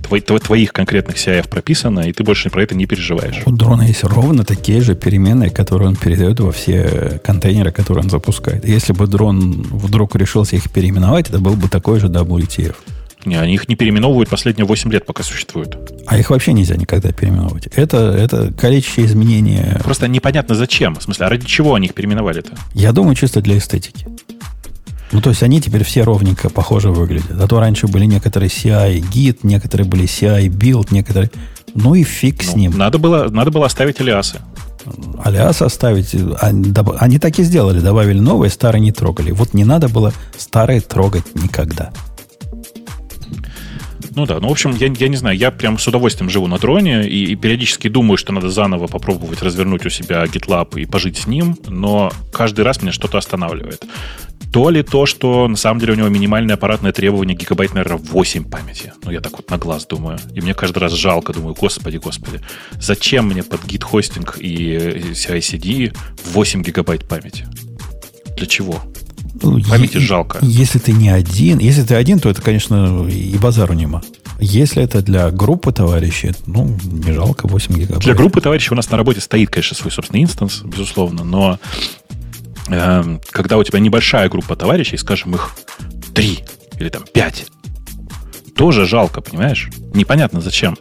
твоих 0.06 0.72
конкретных 0.72 1.16
CIF 1.16 1.48
прописано, 1.48 2.00
и 2.00 2.12
ты 2.12 2.22
больше 2.22 2.50
про 2.50 2.62
это 2.62 2.74
не 2.74 2.86
переживаешь. 2.86 3.42
У 3.44 3.50
дрона 3.50 3.82
есть 3.82 4.04
ровно 4.04 4.44
такие 4.44 4.80
же 4.80 4.94
переменные, 4.94 5.50
которые 5.50 5.88
он 5.88 5.96
передает 5.96 6.40
во 6.40 6.52
все 6.52 7.20
контейнеры, 7.24 7.72
которые 7.72 8.04
он 8.04 8.10
запускает. 8.10 8.64
Если 8.66 8.92
бы 8.92 9.06
дрон 9.06 9.62
вдруг 9.62 10.14
решился 10.16 10.56
их 10.56 10.70
переименовать, 10.70 11.28
это 11.28 11.40
был 11.40 11.54
бы 11.54 11.68
такой 11.68 12.00
же 12.00 12.06
WTF. 12.06 12.76
Не, 13.26 13.36
они 13.36 13.54
их 13.54 13.68
не 13.68 13.74
переименовывают 13.74 14.28
последние 14.28 14.66
8 14.66 14.92
лет, 14.92 15.04
пока 15.04 15.24
существуют. 15.24 15.76
А 16.06 16.16
их 16.16 16.30
вообще 16.30 16.52
нельзя 16.52 16.76
никогда 16.76 17.10
переименовывать. 17.10 17.66
Это, 17.74 18.12
это 18.12 18.52
количество 18.52 19.04
изменения... 19.04 19.80
Просто 19.82 20.06
непонятно 20.06 20.54
зачем. 20.54 20.94
В 20.94 21.02
смысле, 21.02 21.26
а 21.26 21.28
ради 21.28 21.44
чего 21.44 21.74
они 21.74 21.88
их 21.88 21.94
переименовали-то? 21.94 22.52
Я 22.72 22.92
думаю, 22.92 23.16
чисто 23.16 23.42
для 23.42 23.58
эстетики. 23.58 24.06
Ну, 25.10 25.20
то 25.20 25.30
есть 25.30 25.42
они 25.42 25.60
теперь 25.60 25.82
все 25.82 26.02
ровненько 26.02 26.50
похоже 26.50 26.90
выглядят. 26.90 27.40
А 27.40 27.48
то 27.48 27.58
раньше 27.58 27.88
были 27.88 28.04
некоторые 28.04 28.48
CI 28.48 29.00
Git, 29.00 29.40
некоторые 29.42 29.88
были 29.88 30.04
CI 30.04 30.46
Build, 30.46 30.88
некоторые... 30.90 31.30
Ну 31.74 31.94
и 31.94 32.04
фиг 32.04 32.44
ну, 32.44 32.52
с 32.52 32.54
ним. 32.54 32.78
Надо 32.78 32.98
было, 32.98 33.28
надо 33.28 33.50
было 33.50 33.66
оставить 33.66 34.00
алиасы. 34.00 34.38
Алиас 35.24 35.62
оставить. 35.62 36.14
Они, 36.40 36.72
они 36.98 37.18
так 37.18 37.38
и 37.40 37.42
сделали. 37.42 37.80
Добавили 37.80 38.20
новые, 38.20 38.50
старые 38.50 38.80
не 38.80 38.92
трогали. 38.92 39.32
Вот 39.32 39.52
не 39.52 39.64
надо 39.64 39.88
было 39.88 40.12
старые 40.38 40.80
трогать 40.80 41.34
никогда. 41.34 41.90
Ну 44.16 44.24
да, 44.24 44.40
ну 44.40 44.48
в 44.48 44.52
общем, 44.52 44.74
я, 44.74 44.86
я 44.86 45.08
не 45.08 45.16
знаю, 45.16 45.36
я 45.36 45.50
прям 45.50 45.78
с 45.78 45.86
удовольствием 45.86 46.30
живу 46.30 46.46
на 46.46 46.58
дроне 46.58 47.06
и, 47.06 47.32
и 47.32 47.36
периодически 47.36 47.88
думаю, 47.88 48.16
что 48.16 48.32
надо 48.32 48.48
заново 48.48 48.86
попробовать 48.86 49.42
развернуть 49.42 49.84
у 49.84 49.90
себя 49.90 50.24
GitLab 50.24 50.80
и 50.80 50.86
пожить 50.86 51.18
с 51.18 51.26
ним, 51.26 51.58
но 51.68 52.10
каждый 52.32 52.62
раз 52.62 52.80
меня 52.80 52.92
что-то 52.92 53.18
останавливает. 53.18 53.84
То 54.54 54.70
ли 54.70 54.82
то, 54.82 55.04
что 55.04 55.46
на 55.48 55.56
самом 55.56 55.80
деле 55.80 55.92
у 55.92 55.96
него 55.96 56.08
минимальное 56.08 56.54
аппаратное 56.54 56.92
требование 56.92 57.36
гигабайт, 57.36 57.74
наверное, 57.74 57.98
8 57.98 58.44
памяти. 58.48 58.94
Ну, 59.04 59.10
я 59.10 59.20
так 59.20 59.32
вот 59.32 59.50
на 59.50 59.58
глаз 59.58 59.84
думаю. 59.84 60.18
И 60.34 60.40
мне 60.40 60.54
каждый 60.54 60.78
раз 60.78 60.92
жалко, 60.94 61.34
думаю, 61.34 61.54
господи, 61.54 61.98
господи, 61.98 62.40
зачем 62.80 63.26
мне 63.26 63.42
под 63.42 63.66
гид-хостинг 63.66 64.38
и 64.38 65.12
CI-CD 65.12 65.94
8 66.24 66.62
гигабайт 66.62 67.06
памяти? 67.06 67.46
Для 68.34 68.46
чего? 68.46 68.80
Ну, 69.42 69.60
Памяти 69.62 69.98
жалко. 69.98 70.38
Если 70.42 70.78
ты 70.78 70.92
не 70.92 71.08
один, 71.08 71.58
если 71.58 71.82
ты 71.82 71.94
один, 71.94 72.18
то 72.18 72.30
это, 72.30 72.40
конечно, 72.40 73.06
и 73.08 73.36
базару 73.38 73.74
нема. 73.74 74.02
Если 74.38 74.82
это 74.82 75.02
для 75.02 75.30
группы 75.30 75.72
товарищей, 75.72 76.32
ну, 76.46 76.76
не 76.84 77.12
жалко 77.12 77.48
8 77.48 77.74
гигабайт. 77.74 78.02
Для 78.02 78.14
группы 78.14 78.40
товарищей 78.40 78.72
у 78.72 78.76
нас 78.76 78.90
на 78.90 78.96
работе 78.96 79.20
стоит, 79.20 79.50
конечно, 79.50 79.76
свой 79.76 79.90
собственный 79.90 80.22
инстанс, 80.22 80.62
безусловно, 80.62 81.24
но 81.24 81.58
э, 82.68 83.18
когда 83.30 83.56
у 83.56 83.64
тебя 83.64 83.78
небольшая 83.78 84.28
группа 84.28 84.56
товарищей, 84.56 84.96
скажем, 84.96 85.34
их 85.34 85.56
3 86.14 86.44
или 86.78 86.88
там 86.88 87.04
5, 87.12 87.46
тоже 88.56 88.86
жалко, 88.86 89.20
понимаешь? 89.20 89.70
Непонятно 89.94 90.40
зачем 90.40 90.76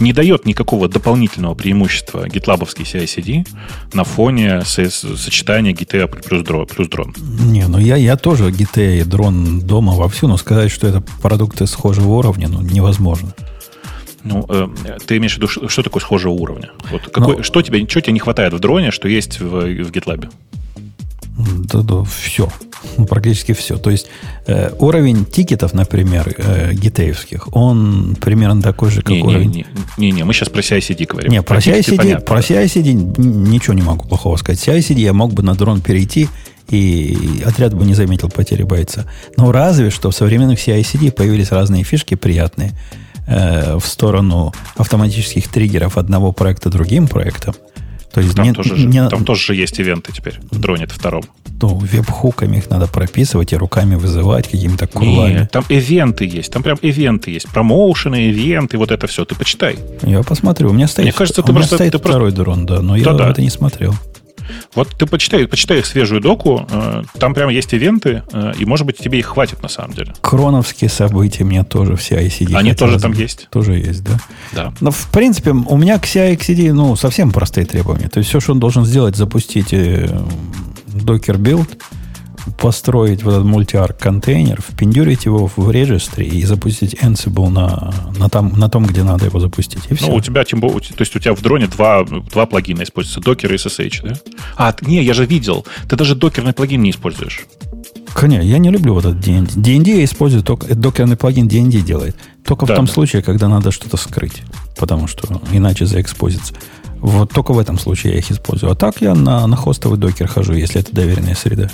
не 0.00 0.12
дает 0.12 0.46
никакого 0.46 0.88
дополнительного 0.88 1.54
преимущества 1.54 2.28
гитлабовский 2.28 2.84
CI-CD 2.84 3.46
на 3.92 4.04
фоне 4.04 4.62
сочетания 4.62 5.72
GTA 5.72 6.06
плюс 6.06 6.42
дрон. 6.42 6.66
Плюс 6.66 6.88
дрон. 6.88 7.14
Не, 7.18 7.66
ну 7.66 7.78
я, 7.78 7.96
я 7.96 8.16
тоже 8.16 8.50
GTA 8.50 9.00
и 9.00 9.04
дрон 9.04 9.60
дома 9.60 9.94
вовсю, 9.94 10.28
но 10.28 10.36
сказать, 10.36 10.70
что 10.70 10.86
это 10.86 11.02
продукты 11.22 11.66
схожего 11.66 12.08
уровня, 12.14 12.48
ну, 12.48 12.60
невозможно. 12.60 13.34
Ну, 14.24 14.44
э, 14.48 14.68
ты 15.06 15.18
имеешь 15.18 15.34
в 15.34 15.36
виду, 15.36 15.46
что, 15.46 15.82
такое 15.82 16.00
схожего 16.00 16.32
уровня? 16.32 16.70
Вот 16.90 17.08
какой, 17.08 17.36
ну, 17.36 17.42
что, 17.44 17.62
тебе, 17.62 17.86
что 17.88 18.00
тебе 18.00 18.12
не 18.12 18.18
хватает 18.18 18.52
в 18.52 18.58
дроне, 18.58 18.90
что 18.90 19.08
есть 19.08 19.40
в, 19.40 19.44
в 19.44 19.90
GitLab? 19.90 20.28
Да, 21.38 21.80
да, 21.80 22.02
все. 22.04 22.48
Практически 23.08 23.52
все. 23.52 23.76
То 23.76 23.90
есть 23.90 24.06
э, 24.46 24.70
уровень 24.78 25.26
тикетов, 25.26 25.74
например, 25.74 26.34
э, 26.38 26.72
гитеевских, 26.72 27.54
он 27.54 28.16
примерно 28.20 28.62
такой 28.62 28.90
же, 28.90 29.02
как 29.02 29.10
не, 29.10 29.22
уровень... 29.22 29.66
Не-не, 29.98 30.24
мы 30.24 30.32
сейчас 30.32 30.48
про 30.48 30.60
CI-CD 30.60 31.06
говорим. 31.06 31.30
Не, 31.30 31.42
про, 31.42 31.56
про 31.56 31.58
CI-CD, 31.58 32.20
про 32.20 32.40
CI-CD 32.40 32.92
ничего 33.18 33.74
не 33.74 33.82
могу 33.82 34.06
плохого 34.08 34.36
сказать. 34.36 34.66
CI-CD 34.66 35.00
я 35.00 35.12
мог 35.12 35.34
бы 35.34 35.42
на 35.42 35.54
дрон 35.54 35.82
перейти, 35.82 36.28
и 36.68 37.42
отряд 37.44 37.74
бы 37.74 37.84
не 37.84 37.94
заметил 37.94 38.28
потери 38.28 38.62
бойца. 38.62 39.04
Но 39.36 39.52
разве 39.52 39.90
что 39.90 40.10
в 40.10 40.14
современных 40.14 40.58
CI-CD 40.58 41.12
появились 41.12 41.52
разные 41.52 41.84
фишки 41.84 42.14
приятные 42.14 42.72
э, 43.26 43.76
в 43.76 43.86
сторону 43.86 44.54
автоматических 44.76 45.48
триггеров 45.48 45.98
одного 45.98 46.32
проекта 46.32 46.70
другим 46.70 47.08
проектом. 47.08 47.54
То 48.12 48.20
есть 48.20 48.34
там, 48.34 48.46
не, 48.46 48.52
тоже, 48.52 48.74
не, 48.74 49.08
там 49.08 49.24
тоже 49.24 49.54
есть 49.54 49.78
ивенты 49.78 50.12
теперь 50.12 50.38
в 50.50 50.58
дроне 50.58 50.86
втором. 50.86 51.22
Ну, 51.60 51.68
веб-хуками 51.68 52.58
их 52.58 52.70
надо 52.70 52.86
прописывать 52.86 53.52
и 53.52 53.56
руками 53.56 53.94
вызывать 53.94 54.48
какими-то 54.48 54.86
курлами. 54.86 55.40
Нет, 55.40 55.50
там 55.50 55.64
ивенты 55.68 56.26
есть, 56.26 56.52
там 56.52 56.62
прям 56.62 56.76
ивенты 56.82 57.30
есть. 57.30 57.48
Промоушены, 57.48 58.28
ивенты, 58.28 58.78
вот 58.78 58.90
это 58.90 59.06
все. 59.06 59.24
Ты 59.24 59.34
почитай. 59.34 59.78
Я 60.02 60.22
посмотрю. 60.22 60.70
У 60.70 60.72
меня 60.72 60.88
стоит, 60.88 61.04
Мне 61.04 61.12
кажется, 61.12 61.42
ты 61.42 61.50
у 61.50 61.54
меня 61.54 61.60
просто, 61.60 61.76
стоит 61.76 61.92
ты 61.92 61.98
второй 61.98 62.32
просто... 62.32 62.36
дрон, 62.36 62.66
да, 62.66 62.82
но 62.82 62.92
да, 62.94 62.98
я 62.98 63.12
да. 63.12 63.30
это 63.30 63.42
не 63.42 63.50
смотрел. 63.50 63.94
Вот 64.74 64.88
ты 64.96 65.06
почитай, 65.06 65.46
почитай 65.46 65.78
их 65.78 65.86
свежую 65.86 66.20
доку, 66.20 66.66
э, 66.70 67.02
там 67.18 67.34
прям 67.34 67.48
есть 67.48 67.72
ивенты, 67.72 68.22
э, 68.32 68.52
и, 68.58 68.64
может 68.64 68.86
быть, 68.86 68.98
тебе 68.98 69.18
их 69.18 69.26
хватит 69.26 69.62
на 69.62 69.68
самом 69.68 69.94
деле. 69.94 70.14
Кроновские 70.20 70.90
события 70.90 71.44
у 71.44 71.46
меня 71.46 71.64
тоже 71.64 71.96
все 71.96 72.24
ICD. 72.24 72.54
Они 72.54 72.74
тоже 72.74 73.00
там 73.00 73.12
есть? 73.12 73.48
Тоже 73.50 73.74
есть, 73.74 74.04
да? 74.04 74.18
Да. 74.52 74.72
Но, 74.80 74.90
в 74.90 75.08
принципе, 75.10 75.50
у 75.50 75.76
меня 75.76 75.98
к 75.98 76.04
CI-CD, 76.04 76.72
ну, 76.72 76.96
совсем 76.96 77.30
простые 77.30 77.66
требования. 77.66 78.08
То 78.08 78.18
есть, 78.18 78.30
все, 78.30 78.40
что 78.40 78.52
он 78.52 78.60
должен 78.60 78.84
сделать, 78.84 79.16
запустить 79.16 79.72
э, 79.72 80.06
Docker 80.86 81.36
build, 81.36 81.68
построить 82.58 83.22
вот 83.22 83.32
этот 83.32 83.44
мультиарк 83.44 83.98
контейнер, 83.98 84.60
впендюрить 84.60 85.24
его 85.24 85.50
в 85.54 85.70
регистре 85.70 86.26
и 86.26 86.44
запустить 86.44 86.94
Ansible 86.94 87.48
на, 87.48 87.92
на, 88.18 88.28
там, 88.28 88.52
на 88.56 88.68
том, 88.68 88.86
где 88.86 89.02
надо 89.02 89.26
его 89.26 89.40
запустить. 89.40 89.82
И 89.90 89.94
все. 89.94 90.06
Ну, 90.06 90.14
у 90.14 90.20
тебя, 90.20 90.44
тем 90.44 90.60
более, 90.60 90.80
то 90.80 91.00
есть 91.00 91.14
у 91.16 91.18
тебя 91.18 91.34
в 91.34 91.42
дроне 91.42 91.66
два, 91.66 92.04
два 92.04 92.46
плагина 92.46 92.82
используются, 92.82 93.20
Docker 93.20 93.52
и 93.52 93.56
SSH, 93.56 94.08
да? 94.08 94.16
А, 94.56 94.74
не, 94.82 95.02
я 95.02 95.14
же 95.14 95.26
видел, 95.26 95.66
ты 95.88 95.96
даже 95.96 96.14
докерный 96.14 96.52
плагин 96.52 96.82
не 96.82 96.90
используешь. 96.90 97.46
Конечно, 98.14 98.46
я 98.46 98.58
не 98.58 98.70
люблю 98.70 98.94
вот 98.94 99.04
этот 99.04 99.18
DND. 99.18 99.56
DND 99.56 99.98
я 99.98 100.04
использую 100.04 100.42
только, 100.42 100.74
докерный 100.74 101.16
плагин 101.16 101.48
DND 101.48 101.82
делает. 101.82 102.16
Только 102.44 102.64
да, 102.64 102.72
в 102.72 102.76
том 102.76 102.86
да. 102.86 102.92
случае, 102.92 103.22
когда 103.22 103.48
надо 103.48 103.70
что-то 103.70 103.98
скрыть. 103.98 104.42
Потому 104.78 105.06
что 105.06 105.42
иначе 105.52 105.84
заэкспозится. 105.84 106.54
Вот 106.98 107.30
только 107.30 107.52
в 107.52 107.58
этом 107.58 107.78
случае 107.78 108.14
я 108.14 108.18
их 108.20 108.30
использую. 108.30 108.72
А 108.72 108.74
так 108.74 109.02
я 109.02 109.14
на, 109.14 109.46
на 109.46 109.56
хостовый 109.56 109.98
Docker 109.98 110.28
хожу, 110.28 110.54
если 110.54 110.80
это 110.80 110.94
доверенная 110.94 111.34
среда. 111.34 111.70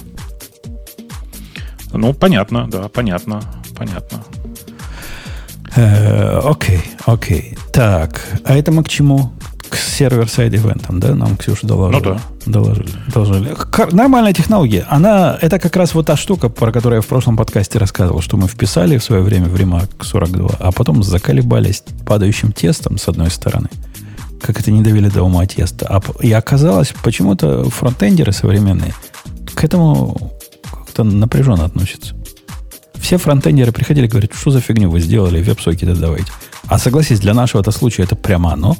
Ну, 1.92 2.14
понятно, 2.14 2.68
да, 2.68 2.88
понятно, 2.88 3.42
понятно. 3.76 4.24
Э, 5.74 6.40
окей, 6.44 6.82
окей. 7.06 7.56
Так, 7.72 8.20
а 8.44 8.54
это 8.54 8.72
мы 8.72 8.84
к 8.84 8.88
чему? 8.88 9.32
К 9.70 9.76
server-side 9.76 10.52
event 10.54 10.83
ам, 10.83 11.00
да? 11.00 11.14
Нам 11.14 11.36
Ксюша 11.36 11.66
доложила. 11.66 12.00
Ну 12.00 12.04
да. 12.04 12.20
Доложили. 12.44 12.90
доложили. 13.08 13.56
Нормальная 13.92 14.34
технология. 14.34 14.84
Она, 14.90 15.38
это 15.40 15.58
как 15.58 15.74
раз 15.76 15.94
вот 15.94 16.06
та 16.06 16.16
штука, 16.16 16.50
про 16.50 16.72
которую 16.72 16.98
я 16.98 17.00
в 17.02 17.06
прошлом 17.06 17.38
подкасте 17.38 17.78
рассказывал, 17.78 18.20
что 18.20 18.36
мы 18.36 18.48
вписали 18.48 18.98
в 18.98 19.04
свое 19.04 19.22
время 19.22 19.46
в 19.46 19.56
Ремарк 19.56 20.04
42, 20.04 20.50
а 20.58 20.72
потом 20.72 21.02
заколебались 21.02 21.82
падающим 22.04 22.52
тестом 22.52 22.98
с 22.98 23.08
одной 23.08 23.30
стороны. 23.30 23.70
Как 24.42 24.60
это 24.60 24.70
не 24.70 24.82
довели 24.82 25.08
до 25.08 25.22
ума 25.22 25.46
теста. 25.46 26.02
И 26.20 26.30
оказалось, 26.32 26.92
почему-то 27.02 27.64
фронтендеры 27.70 28.32
современные 28.32 28.92
к 29.54 29.64
этому 29.64 30.32
как-то 30.92 31.04
напряженно 31.04 31.64
относится. 31.64 32.14
Все 32.94 33.16
фронтендеры 33.16 33.72
приходили 33.72 34.06
и 34.06 34.08
говорят, 34.08 34.32
что 34.34 34.50
за 34.50 34.60
фигню 34.60 34.90
вы 34.90 35.00
сделали, 35.00 35.42
веб-сокеты 35.42 35.94
давайте. 35.94 36.30
А 36.66 36.78
согласись, 36.78 37.18
для 37.18 37.34
нашего 37.34 37.62
это 37.62 37.70
случая 37.70 38.04
это 38.04 38.14
прямо 38.14 38.52
оно. 38.52 38.76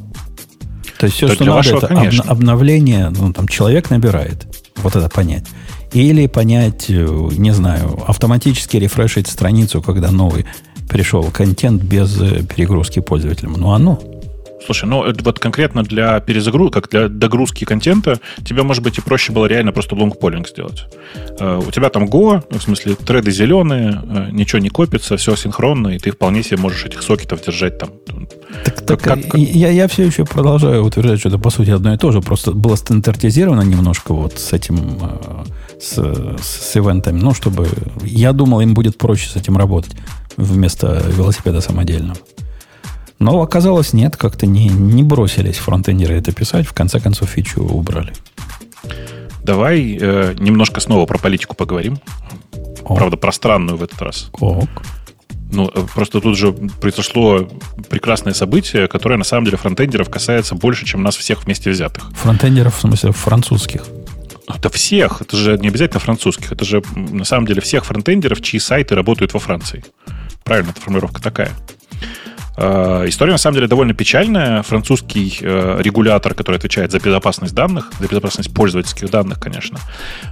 То 0.99 1.07
есть 1.07 1.17
все, 1.17 1.27
да 1.27 1.35
что 1.35 1.45
надо, 1.45 1.57
вашего, 1.57 1.79
это 1.79 1.87
конечно. 1.89 2.25
обновление, 2.25 3.11
ну, 3.11 3.33
там 3.33 3.49
человек 3.49 3.91
набирает. 3.91 4.47
Вот 4.77 4.95
это 4.95 5.09
понять. 5.09 5.47
Или 5.93 6.27
понять, 6.27 6.87
э, 6.89 7.29
не 7.33 7.53
знаю, 7.53 8.03
автоматически 8.07 8.77
рефрешить 8.77 9.27
страницу, 9.27 9.83
когда 9.83 10.11
новый 10.11 10.47
пришел 10.89 11.25
контент 11.25 11.83
без 11.83 12.21
э, 12.21 12.45
перегрузки 12.45 13.01
пользователям. 13.01 13.55
Ну, 13.55 13.73
оно. 13.73 14.01
Слушай, 14.65 14.89
ну 14.89 15.05
вот 15.23 15.39
конкретно 15.39 15.83
для 15.83 16.21
перезагрузки, 16.21 16.75
как 16.75 16.89
для 16.89 17.09
догрузки 17.09 17.65
контента, 17.65 18.21
тебе, 18.45 18.63
может 18.63 18.83
быть, 18.83 18.99
и 18.99 19.01
проще 19.01 19.33
было 19.33 19.47
реально 19.47 19.73
просто 19.73 19.95
лонгполинг 19.95 20.49
сделать. 20.49 20.85
Э, 21.39 21.61
у 21.67 21.71
тебя 21.71 21.89
там 21.89 22.05
Go, 22.05 22.43
в 22.51 22.63
смысле, 22.63 22.95
треды 22.95 23.31
зеленые, 23.31 24.01
э, 24.03 24.29
ничего 24.31 24.61
не 24.61 24.69
копится, 24.69 25.17
все 25.17 25.37
синхронно, 25.37 25.89
и 25.89 25.99
ты 25.99 26.11
вполне 26.11 26.43
себе 26.43 26.59
можешь 26.59 26.85
этих 26.85 27.03
сокетов 27.03 27.43
держать 27.45 27.79
там. 27.79 27.91
Так, 28.65 28.87
так 28.87 29.01
как, 29.01 29.29
как... 29.29 29.35
Я, 29.35 29.71
я 29.71 29.89
все 29.89 30.05
еще 30.05 30.25
продолжаю 30.25 30.85
утверждать, 30.85 31.21
что 31.21 31.29
это 31.29 31.39
по 31.39 31.51
сути 31.51 31.71
одно 31.71 31.95
и 31.95 31.97
то 31.97 32.13
же, 32.13 32.21
просто 32.21 32.53
было 32.53 32.77
стандартизировано 32.77 33.63
немножко 33.63 34.15
вот 34.15 34.39
с 34.39 34.53
этим, 34.53 34.99
э, 35.01 35.45
с, 35.81 35.95
с 36.41 36.77
ивентами, 36.77 37.19
ну, 37.21 37.35
чтобы... 37.35 37.69
Я 38.05 38.33
думал, 38.33 38.61
им 38.61 38.75
будет 38.75 38.99
проще 38.99 39.29
с 39.29 39.37
этим 39.37 39.57
работать 39.57 39.93
вместо 40.37 41.03
велосипеда 41.09 41.61
самодельного. 41.61 42.17
Но 43.23 43.41
оказалось, 43.41 43.93
нет, 43.93 44.17
как-то 44.17 44.47
не, 44.47 44.67
не 44.67 45.05
бросились 45.05 45.59
фронтендеры 45.59 46.17
это 46.17 46.33
писать. 46.33 46.67
В 46.67 46.73
конце 46.73 46.99
концов, 46.99 47.29
фичу 47.31 47.63
убрали. 47.63 48.13
Давай 49.45 49.97
э, 50.01 50.35
немножко 50.41 50.81
снова 50.81 51.07
про 51.07 51.19
политику 51.19 51.55
поговорим. 51.55 52.01
Ок. 52.83 52.99
Правда, 52.99 53.17
про 53.17 53.31
странную 53.31 53.79
в 53.79 53.83
этот 53.85 54.03
раз. 54.03 54.29
Ок. 54.41 54.69
Ну, 55.53 55.71
э, 55.73 55.87
просто 55.95 56.21
тут 56.21 56.37
же 56.37 56.53
произошло 56.53 57.49
прекрасное 57.89 58.33
событие, 58.33 58.89
которое 58.89 59.17
на 59.19 59.25
самом 59.25 59.45
деле 59.45 59.57
фронтендеров 59.57 60.11
касается 60.11 60.57
больше, 60.57 60.85
чем 60.85 61.05
нас 61.05 61.15
всех 61.15 61.45
вместе 61.45 61.71
взятых. 61.71 62.11
Фронтендеров, 62.17 62.77
в 62.77 62.81
смысле, 62.81 63.13
французских. 63.13 63.85
Это 64.49 64.69
всех. 64.69 65.23
Это 65.23 65.37
же 65.37 65.57
не 65.59 65.69
обязательно 65.69 66.01
французских. 66.01 66.51
Это 66.51 66.65
же 66.65 66.83
на 66.97 67.25
самом 67.25 67.47
деле 67.47 67.61
всех 67.61 67.85
фронтендеров, 67.85 68.43
чьи 68.43 68.59
сайты 68.59 68.97
работают 68.97 69.33
во 69.33 69.39
Франции. 69.39 69.85
Правильно, 70.43 70.71
эта 70.71 70.81
формулировка 70.81 71.23
такая. 71.23 71.53
Э, 72.57 73.05
история, 73.07 73.33
на 73.33 73.39
самом 73.39 73.55
деле, 73.55 73.67
довольно 73.67 73.95
печальная. 73.95 74.63
Французский 74.63 75.39
э, 75.41 75.79
регулятор, 75.81 76.35
который 76.35 76.57
отвечает 76.57 76.93
за 76.93 76.99
безопасность 76.99 77.55
данных, 77.55 77.91
за 77.99 78.07
безопасность 78.07 78.53
пользовательских 78.53 79.11
данных, 79.11 79.41
конечно, 79.41 79.79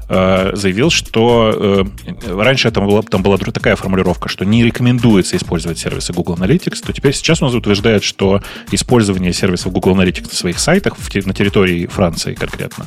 э, 0.08 0.50
заявил, 0.54 0.90
что 0.90 1.86
раньше 2.28 2.68
это 2.68 2.80
была, 2.80 3.02
там 3.02 3.22
была 3.22 3.38
такая 3.38 3.76
формулировка, 3.76 4.28
что 4.28 4.44
не 4.44 4.64
рекомендуется 4.64 5.36
использовать 5.36 5.78
сервисы 5.78 6.12
Google 6.12 6.36
Analytics, 6.36 6.84
то 6.86 6.92
теперь 6.92 7.14
сейчас 7.14 7.42
он 7.42 7.54
утверждает, 7.54 8.02
что 8.02 8.42
использование 8.70 9.32
сервисов 9.32 9.72
Google 9.72 9.96
Analytics 9.96 10.24
на 10.24 10.34
своих 10.34 10.58
сайтах 10.58 10.96
на 11.24 11.34
территории 11.34 11.86
Франции 11.86 12.34
конкретно, 12.34 12.86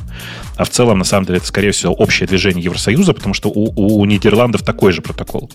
а 0.56 0.64
в 0.64 0.70
целом, 0.70 0.98
на 0.98 1.04
самом 1.04 1.26
деле, 1.26 1.38
это, 1.38 1.46
скорее 1.46 1.72
всего, 1.72 1.92
общее 1.92 2.26
движение 2.26 2.64
Евросоюза, 2.64 3.12
потому 3.12 3.34
что 3.34 3.48
у, 3.48 4.00
у 4.00 4.04
Нидерландов 4.04 4.62
такой 4.62 4.92
же 4.92 5.02
протокол. 5.02 5.50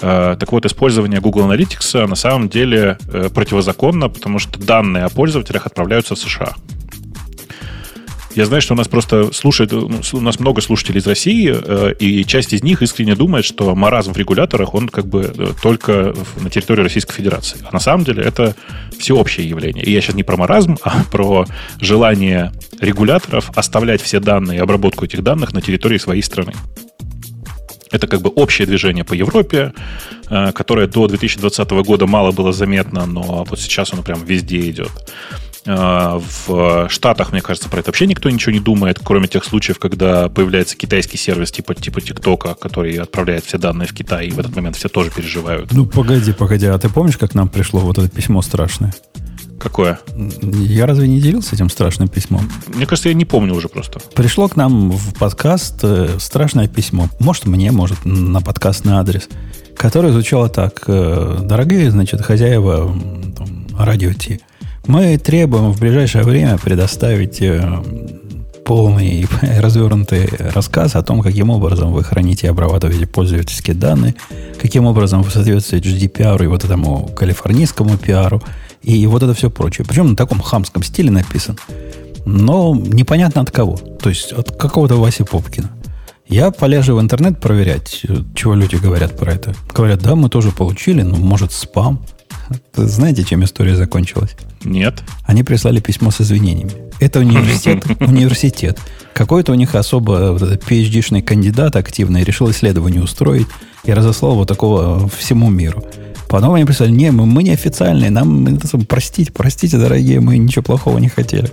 Так 0.00 0.52
вот, 0.52 0.66
использование 0.66 1.20
Google 1.20 1.50
Analytics 1.50 2.06
на 2.06 2.16
самом 2.16 2.48
деле 2.48 2.98
противозаконно, 3.06 4.08
потому 4.08 4.38
что 4.38 4.58
данные 4.58 5.04
о 5.04 5.08
пользователях 5.08 5.66
отправляются 5.66 6.14
в 6.14 6.18
США. 6.18 6.54
Я 8.34 8.46
знаю, 8.46 8.62
что 8.62 8.74
у 8.74 8.76
нас 8.76 8.88
просто 8.88 9.32
слушает, 9.32 9.72
у 9.72 10.20
нас 10.20 10.40
много 10.40 10.60
слушателей 10.60 10.98
из 10.98 11.06
России, 11.06 11.54
э, 11.54 11.94
и 12.00 12.24
часть 12.24 12.52
из 12.52 12.64
них 12.64 12.82
искренне 12.82 13.14
думает, 13.14 13.44
что 13.44 13.76
маразм 13.76 14.12
в 14.12 14.16
регуляторах, 14.16 14.74
он 14.74 14.88
как 14.88 15.06
бы 15.06 15.32
э, 15.36 15.48
только 15.62 16.14
на 16.40 16.50
территории 16.50 16.82
Российской 16.82 17.14
Федерации. 17.14 17.60
А 17.64 17.72
на 17.72 17.78
самом 17.78 18.04
деле 18.04 18.24
это 18.24 18.56
всеобщее 18.98 19.48
явление. 19.48 19.84
И 19.84 19.92
я 19.92 20.00
сейчас 20.00 20.16
не 20.16 20.24
про 20.24 20.36
маразм, 20.36 20.78
а 20.82 21.04
про 21.12 21.46
желание 21.80 22.52
регуляторов 22.80 23.50
оставлять 23.54 24.02
все 24.02 24.18
данные 24.18 24.58
и 24.58 24.60
обработку 24.60 25.04
этих 25.04 25.22
данных 25.22 25.52
на 25.52 25.62
территории 25.62 25.98
своей 25.98 26.22
страны. 26.22 26.54
Это 27.94 28.08
как 28.08 28.22
бы 28.22 28.30
общее 28.30 28.66
движение 28.66 29.04
по 29.04 29.14
Европе, 29.14 29.72
э, 30.28 30.52
которое 30.52 30.88
до 30.88 31.06
2020 31.06 31.70
года 31.86 32.06
мало 32.06 32.32
было 32.32 32.52
заметно, 32.52 33.06
но 33.06 33.44
вот 33.48 33.60
сейчас 33.60 33.92
оно 33.92 34.02
прям 34.02 34.24
везде 34.24 34.68
идет. 34.68 34.90
Э, 35.64 36.20
в 36.46 36.88
Штатах, 36.88 37.30
мне 37.30 37.40
кажется, 37.40 37.68
про 37.68 37.78
это 37.78 37.90
вообще 37.90 38.08
никто 38.08 38.28
ничего 38.28 38.50
не 38.50 38.58
думает, 38.58 38.98
кроме 39.02 39.28
тех 39.28 39.44
случаев, 39.44 39.78
когда 39.78 40.28
появляется 40.28 40.76
китайский 40.76 41.16
сервис 41.16 41.52
типа, 41.52 41.76
типа 41.76 42.00
ТикТока, 42.00 42.56
который 42.56 42.96
отправляет 42.96 43.44
все 43.44 43.58
данные 43.58 43.86
в 43.86 43.94
Китай, 43.94 44.26
и 44.26 44.32
в 44.32 44.40
этот 44.40 44.56
момент 44.56 44.74
все 44.74 44.88
тоже 44.88 45.12
переживают. 45.12 45.72
Ну, 45.72 45.86
погоди, 45.86 46.32
погоди, 46.32 46.66
а 46.66 46.76
ты 46.78 46.88
помнишь, 46.88 47.16
как 47.16 47.36
нам 47.36 47.48
пришло 47.48 47.78
вот 47.78 47.98
это 47.98 48.08
письмо 48.08 48.42
страшное? 48.42 48.92
Какое? 49.58 49.98
Я 50.52 50.86
разве 50.86 51.08
не 51.08 51.20
делился 51.20 51.54
этим 51.54 51.68
страшным 51.68 52.08
письмом? 52.08 52.50
Мне 52.68 52.86
кажется, 52.86 53.08
я 53.08 53.14
не 53.14 53.24
помню 53.24 53.54
уже 53.54 53.68
просто. 53.68 54.00
Пришло 54.14 54.48
к 54.48 54.56
нам 54.56 54.90
в 54.90 55.14
подкаст 55.14 55.80
э, 55.82 56.16
страшное 56.18 56.68
письмо. 56.68 57.08
Может, 57.20 57.46
мне, 57.46 57.72
может, 57.72 58.04
на 58.04 58.40
подкастный 58.40 58.94
адрес, 58.94 59.28
которое 59.76 60.12
звучало 60.12 60.48
так. 60.48 60.84
Э, 60.86 61.38
Дорогие, 61.42 61.90
значит, 61.90 62.20
хозяева 62.20 62.94
там, 63.36 63.66
радио 63.78 64.12
Ти, 64.12 64.40
мы 64.86 65.16
требуем 65.18 65.72
в 65.72 65.80
ближайшее 65.80 66.24
время 66.24 66.58
предоставить 66.58 67.40
э, 67.40 67.82
полный 68.64 69.20
и 69.20 69.26
развернутый 69.60 70.28
рассказ 70.54 70.96
о 70.96 71.02
том, 71.02 71.22
каким 71.22 71.50
образом 71.50 71.92
вы 71.92 72.02
храните 72.02 72.48
и 72.48 72.50
обрабатываете 72.50 73.06
пользовательские 73.06 73.76
данные, 73.76 74.14
каким 74.60 74.86
образом 74.86 75.22
вы 75.22 75.30
соответствуете 75.30 75.90
GDPR 75.90 76.42
и 76.44 76.48
вот 76.48 76.64
этому 76.64 77.08
калифорнийскому 77.08 77.96
пиару– 77.98 78.42
и 78.84 79.06
вот 79.06 79.22
это 79.22 79.34
все 79.34 79.50
прочее. 79.50 79.86
Причем 79.88 80.10
на 80.10 80.16
таком 80.16 80.40
хамском 80.40 80.82
стиле 80.82 81.10
написан. 81.10 81.58
Но 82.26 82.74
непонятно 82.74 83.42
от 83.42 83.50
кого. 83.50 83.76
То 83.76 84.08
есть 84.08 84.32
от 84.32 84.56
какого-то 84.56 84.96
Васи 84.96 85.24
Попкина. 85.24 85.70
Я 86.26 86.50
полежу 86.50 86.96
в 86.96 87.00
интернет 87.00 87.38
проверять, 87.38 88.02
чего 88.34 88.54
люди 88.54 88.76
говорят 88.76 89.16
про 89.18 89.32
это. 89.32 89.54
Говорят, 89.74 90.00
да, 90.02 90.14
мы 90.14 90.30
тоже 90.30 90.52
получили, 90.52 91.02
но 91.02 91.16
может 91.16 91.52
спам. 91.52 92.04
Знаете, 92.74 93.24
чем 93.24 93.44
история 93.44 93.76
закончилась? 93.76 94.34
Нет. 94.64 95.02
Они 95.24 95.42
прислали 95.42 95.80
письмо 95.80 96.10
с 96.10 96.20
извинениями. 96.20 96.72
Это 96.98 97.20
университет, 97.20 97.84
университет. 98.00 98.78
Какой-то 99.12 99.52
у 99.52 99.54
них 99.54 99.74
особо 99.74 100.32
вот 100.32 100.42
PhD-шный 100.42 101.22
кандидат 101.22 101.76
активный 101.76 102.24
решил 102.24 102.50
исследование 102.50 103.02
устроить 103.02 103.46
и 103.84 103.92
разослал 103.92 104.34
вот 104.34 104.48
такого 104.48 105.08
всему 105.08 105.50
миру. 105.50 105.84
Потом 106.34 106.54
они 106.54 106.64
прислали, 106.64 106.90
не, 106.90 107.12
мы, 107.12 107.26
мы 107.26 107.44
не 107.44 107.52
официальные, 107.52 108.10
нам 108.10 108.58
простите, 108.88 109.30
простите, 109.30 109.78
дорогие, 109.78 110.18
мы 110.18 110.36
ничего 110.36 110.64
плохого 110.64 110.98
не 110.98 111.08
хотели. 111.08 111.48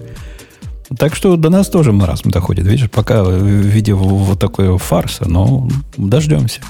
Так 0.97 1.13
что 1.13 1.35
до 1.35 1.51
нас 1.51 1.69
тоже 1.69 1.91
маразм 1.91 2.31
доходит. 2.31 2.65
Видишь, 2.65 2.89
пока 2.89 3.23
в 3.23 3.43
виде 3.43 3.93
вот 3.93 4.39
такой 4.39 4.75
фарса, 4.79 5.29
но 5.29 5.69
дождемся. 5.97 6.61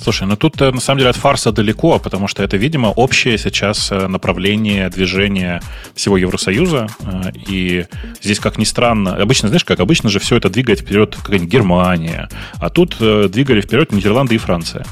Слушай, 0.00 0.28
ну 0.28 0.36
тут 0.36 0.62
э, 0.62 0.70
на 0.70 0.80
самом 0.80 0.98
деле 0.98 1.10
от 1.10 1.16
фарса 1.16 1.50
далеко, 1.50 1.98
потому 1.98 2.28
что 2.28 2.44
это, 2.44 2.56
видимо, 2.56 2.88
общее 2.88 3.36
сейчас 3.36 3.90
э, 3.90 4.06
направление 4.06 4.88
движения 4.88 5.60
всего 5.96 6.16
Евросоюза. 6.16 6.86
Э, 7.00 7.32
и 7.48 7.86
здесь, 8.22 8.38
как 8.38 8.58
ни 8.58 8.64
странно, 8.64 9.16
обычно, 9.16 9.48
знаешь, 9.48 9.64
как 9.64 9.80
обычно 9.80 10.08
же 10.08 10.20
все 10.20 10.36
это 10.36 10.50
двигает 10.50 10.80
вперед 10.80 11.16
какая-нибудь 11.20 11.50
Германия, 11.50 12.28
а 12.60 12.70
тут 12.70 12.96
двигали 12.98 13.60
вперед 13.60 13.90
Нидерланды 13.90 14.36
и 14.36 14.38
Франция. 14.38 14.84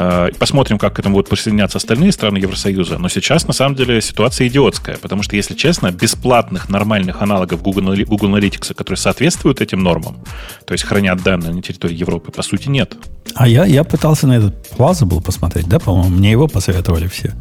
Э, 0.00 0.30
посмотрим, 0.38 0.78
как 0.78 0.94
к 0.94 0.98
этому 1.00 1.16
будут 1.16 1.28
присоединяться 1.28 1.78
остальные 1.78 2.12
страны 2.12 2.38
Евросоюза. 2.38 2.98
Но 2.98 3.08
сейчас, 3.08 3.48
на 3.48 3.52
самом 3.52 3.74
деле, 3.74 4.00
ситуация 4.00 4.46
идиотская. 4.46 4.96
Потому 4.96 5.24
что, 5.24 5.34
если 5.34 5.54
честно, 5.54 5.90
бесплатных 5.90 6.68
нормальных 6.68 7.20
аналогов 7.20 7.62
Google, 7.62 7.96
Google 8.06 8.36
Analytics, 8.36 8.74
которые 8.74 8.96
соответствуют 8.96 9.60
этим 9.60 9.82
нормам, 9.82 10.18
то 10.66 10.72
есть 10.72 10.84
хранят 10.84 11.24
данные 11.24 11.52
на 11.52 11.62
территории 11.62 11.96
Европы, 11.96 12.30
по 12.30 12.42
сути, 12.42 12.68
нет. 12.68 12.94
А 13.34 13.48
я, 13.48 13.64
я 13.64 13.82
пытался 13.82 14.28
на 14.28 14.36
этот 14.36 14.54
Plausible 14.78 15.20
посмотреть, 15.20 15.66
да, 15.66 15.80
по-моему? 15.80 16.10
Мне 16.10 16.30
его 16.30 16.46
посоветовали 16.46 17.08
все. 17.08 17.34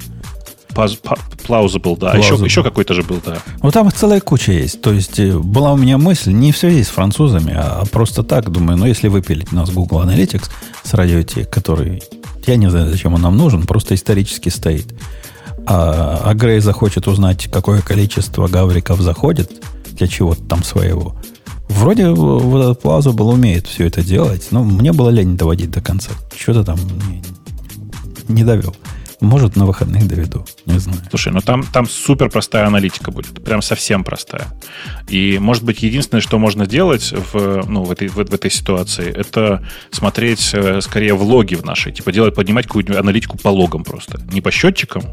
Plausible, 0.70 1.98
да. 1.98 2.16
Plausible. 2.16 2.18
Еще, 2.18 2.36
еще 2.44 2.64
какой-то 2.64 2.96
же 2.96 3.04
был, 3.04 3.22
да. 3.24 3.38
Ну, 3.62 3.70
там 3.70 3.92
целая 3.92 4.20
куча 4.20 4.52
есть. 4.52 4.82
То 4.82 4.94
есть, 4.94 5.20
э, 5.20 5.38
была 5.38 5.74
у 5.74 5.78
меня 5.78 6.00
мысль, 6.00 6.32
не 6.32 6.52
в 6.52 6.58
связи 6.58 6.84
с 6.84 6.88
французами, 6.88 7.54
а 7.56 7.84
просто 7.92 8.24
так, 8.24 8.50
думаю, 8.50 8.78
ну, 8.78 8.86
если 8.86 9.10
выпилить 9.10 9.54
у 9.54 9.56
нас 9.56 9.70
Google 9.70 10.02
Analytics 10.02 10.50
с 10.84 10.94
радио 10.94 11.24
который 11.50 12.02
я 12.48 12.58
не 12.58 12.70
знаю, 12.70 12.90
зачем 12.90 13.14
он 13.14 13.22
нам 13.22 13.38
нужен, 13.38 13.64
просто 13.66 13.96
исторически 13.96 14.50
стоит. 14.50 14.94
А, 15.66 16.22
а 16.24 16.34
Грей 16.34 16.60
захочет 16.60 17.08
узнать, 17.08 17.50
какое 17.52 17.82
количество 17.82 18.48
гавриков 18.48 19.02
заходит 19.02 19.52
для 19.92 20.08
чего-то 20.08 20.44
там 20.44 20.64
своего. 20.64 21.16
Вроде 21.68 22.10
вот 22.10 22.62
этот 22.62 22.84
Plausible 22.84 23.34
умеет 23.34 23.68
все 23.68 23.86
это 23.88 24.02
делать, 24.02 24.48
но 24.52 24.64
мне 24.64 24.94
было 24.94 25.10
лень 25.10 25.36
доводить 25.36 25.72
до 25.72 25.82
конца. 25.82 26.12
Что-то 26.36 26.64
там 26.64 26.80
не, 27.10 27.22
не 28.30 28.44
довел. 28.44 28.76
Может, 29.20 29.56
на 29.56 29.66
выходных 29.66 30.08
доведу. 30.08 30.46
Не 30.66 30.78
знаю. 30.78 31.00
Слушай, 31.10 31.34
ну 31.34 31.42
там, 31.42 31.64
там 31.64 31.88
супер 31.88 32.30
простая 32.30 32.68
аналитика 32.68 33.12
будет. 33.12 33.44
Прям 33.44 33.64
совсем 33.64 34.04
простая. 34.04 34.48
И, 35.10 35.40
может 35.40 35.64
быть, 35.64 35.82
единственное, 35.82 36.22
что 36.22 36.38
можно 36.38 36.66
сделать 36.66 37.12
в, 37.12 37.64
ну, 37.68 37.84
в, 37.84 37.92
этой, 37.92 38.10
в, 38.10 38.16
в 38.16 38.34
этой 38.34 38.52
ситуации, 38.52 39.12
это 39.12 39.66
смотреть 39.90 40.52
э, 40.54 40.82
скорее 40.82 41.16
в 41.16 41.24
логи 41.24 41.56
в 41.56 41.66
нашей. 41.66 41.92
Типа 41.92 42.12
делать, 42.12 42.36
поднимать 42.36 42.68
какую-нибудь 42.68 42.96
аналитику 42.96 43.38
по 43.40 43.50
логам 43.50 43.84
просто. 43.84 44.22
Не 44.32 44.42
по 44.42 44.52
счетчикам, 44.52 45.04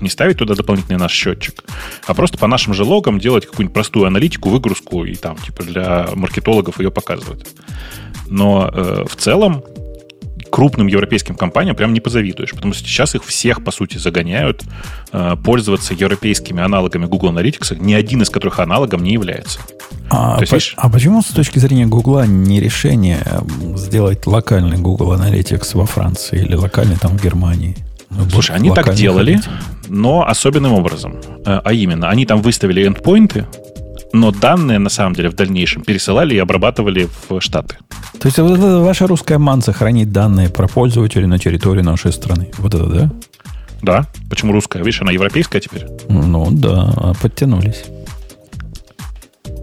не 0.00 0.10
ставить 0.10 0.38
туда 0.38 0.54
дополнительный 0.54 0.98
наш 0.98 1.12
счетчик, 1.12 1.62
а 2.06 2.14
просто 2.14 2.38
по 2.38 2.48
нашим 2.48 2.74
же 2.74 2.82
логам 2.82 3.20
делать 3.20 3.46
какую-нибудь 3.46 3.74
простую 3.74 4.06
аналитику, 4.06 4.48
выгрузку 4.48 5.04
и 5.04 5.14
там, 5.14 5.36
типа, 5.36 5.62
для 5.62 6.08
маркетологов 6.14 6.80
ее 6.80 6.90
показывать. 6.90 7.46
Но 8.26 8.68
э, 8.72 9.04
в 9.08 9.14
целом 9.14 9.62
крупным 10.54 10.86
европейским 10.86 11.34
компаниям 11.34 11.74
прям 11.74 11.92
не 11.92 11.98
позавидуешь, 11.98 12.52
потому 12.52 12.74
что 12.74 12.84
сейчас 12.84 13.16
их 13.16 13.24
всех, 13.24 13.64
по 13.64 13.72
сути, 13.72 13.98
загоняют 13.98 14.62
э, 15.10 15.34
пользоваться 15.44 15.94
европейскими 15.94 16.62
аналогами 16.62 17.06
Google 17.06 17.32
Analytics, 17.32 17.76
ни 17.80 17.92
один 17.92 18.22
из 18.22 18.30
которых 18.30 18.60
аналогом 18.60 19.02
не 19.02 19.14
является. 19.14 19.58
А, 20.10 20.36
есть, 20.38 20.50
по, 20.50 20.54
видишь, 20.54 20.74
а 20.76 20.88
почему 20.88 21.22
с 21.22 21.26
точки 21.26 21.58
зрения 21.58 21.86
Google 21.86 22.24
не 22.26 22.60
решение 22.60 23.26
сделать 23.74 24.28
локальный 24.28 24.78
Google 24.78 25.14
Analytics 25.14 25.70
во 25.74 25.86
Франции 25.86 26.44
или 26.44 26.54
локальный 26.54 26.98
там 26.98 27.18
в 27.18 27.20
Германии? 27.24 27.76
Ну, 28.10 28.30
Слушай, 28.30 28.54
они 28.54 28.70
так 28.70 28.94
делали, 28.94 29.34
ходить. 29.34 29.48
но 29.88 30.24
особенным 30.24 30.72
образом. 30.72 31.16
Э, 31.44 31.62
а 31.64 31.72
именно, 31.72 32.10
они 32.10 32.26
там 32.26 32.42
выставили 32.42 32.86
эндпоинты, 32.86 33.46
но 34.14 34.30
данные, 34.30 34.78
на 34.78 34.90
самом 34.90 35.14
деле, 35.14 35.28
в 35.28 35.34
дальнейшем 35.34 35.82
пересылали 35.82 36.36
и 36.36 36.38
обрабатывали 36.38 37.08
в 37.28 37.40
Штаты. 37.40 37.76
То 38.20 38.28
есть 38.28 38.38
вот 38.38 38.56
это 38.56 38.78
ваша 38.78 39.06
русская 39.08 39.38
манса 39.38 39.72
хранит 39.72 40.12
данные 40.12 40.48
про 40.48 40.68
пользователей 40.68 41.26
на 41.26 41.38
территории 41.38 41.82
нашей 41.82 42.12
страны. 42.12 42.50
Вот 42.58 42.74
это, 42.74 42.86
да? 42.86 43.10
Да. 43.82 44.06
Почему 44.30 44.52
русская? 44.52 44.78
Видишь, 44.78 45.02
она 45.02 45.10
европейская 45.10 45.60
теперь. 45.60 45.86
Ну 46.08 46.48
да, 46.52 47.14
подтянулись. 47.20 47.84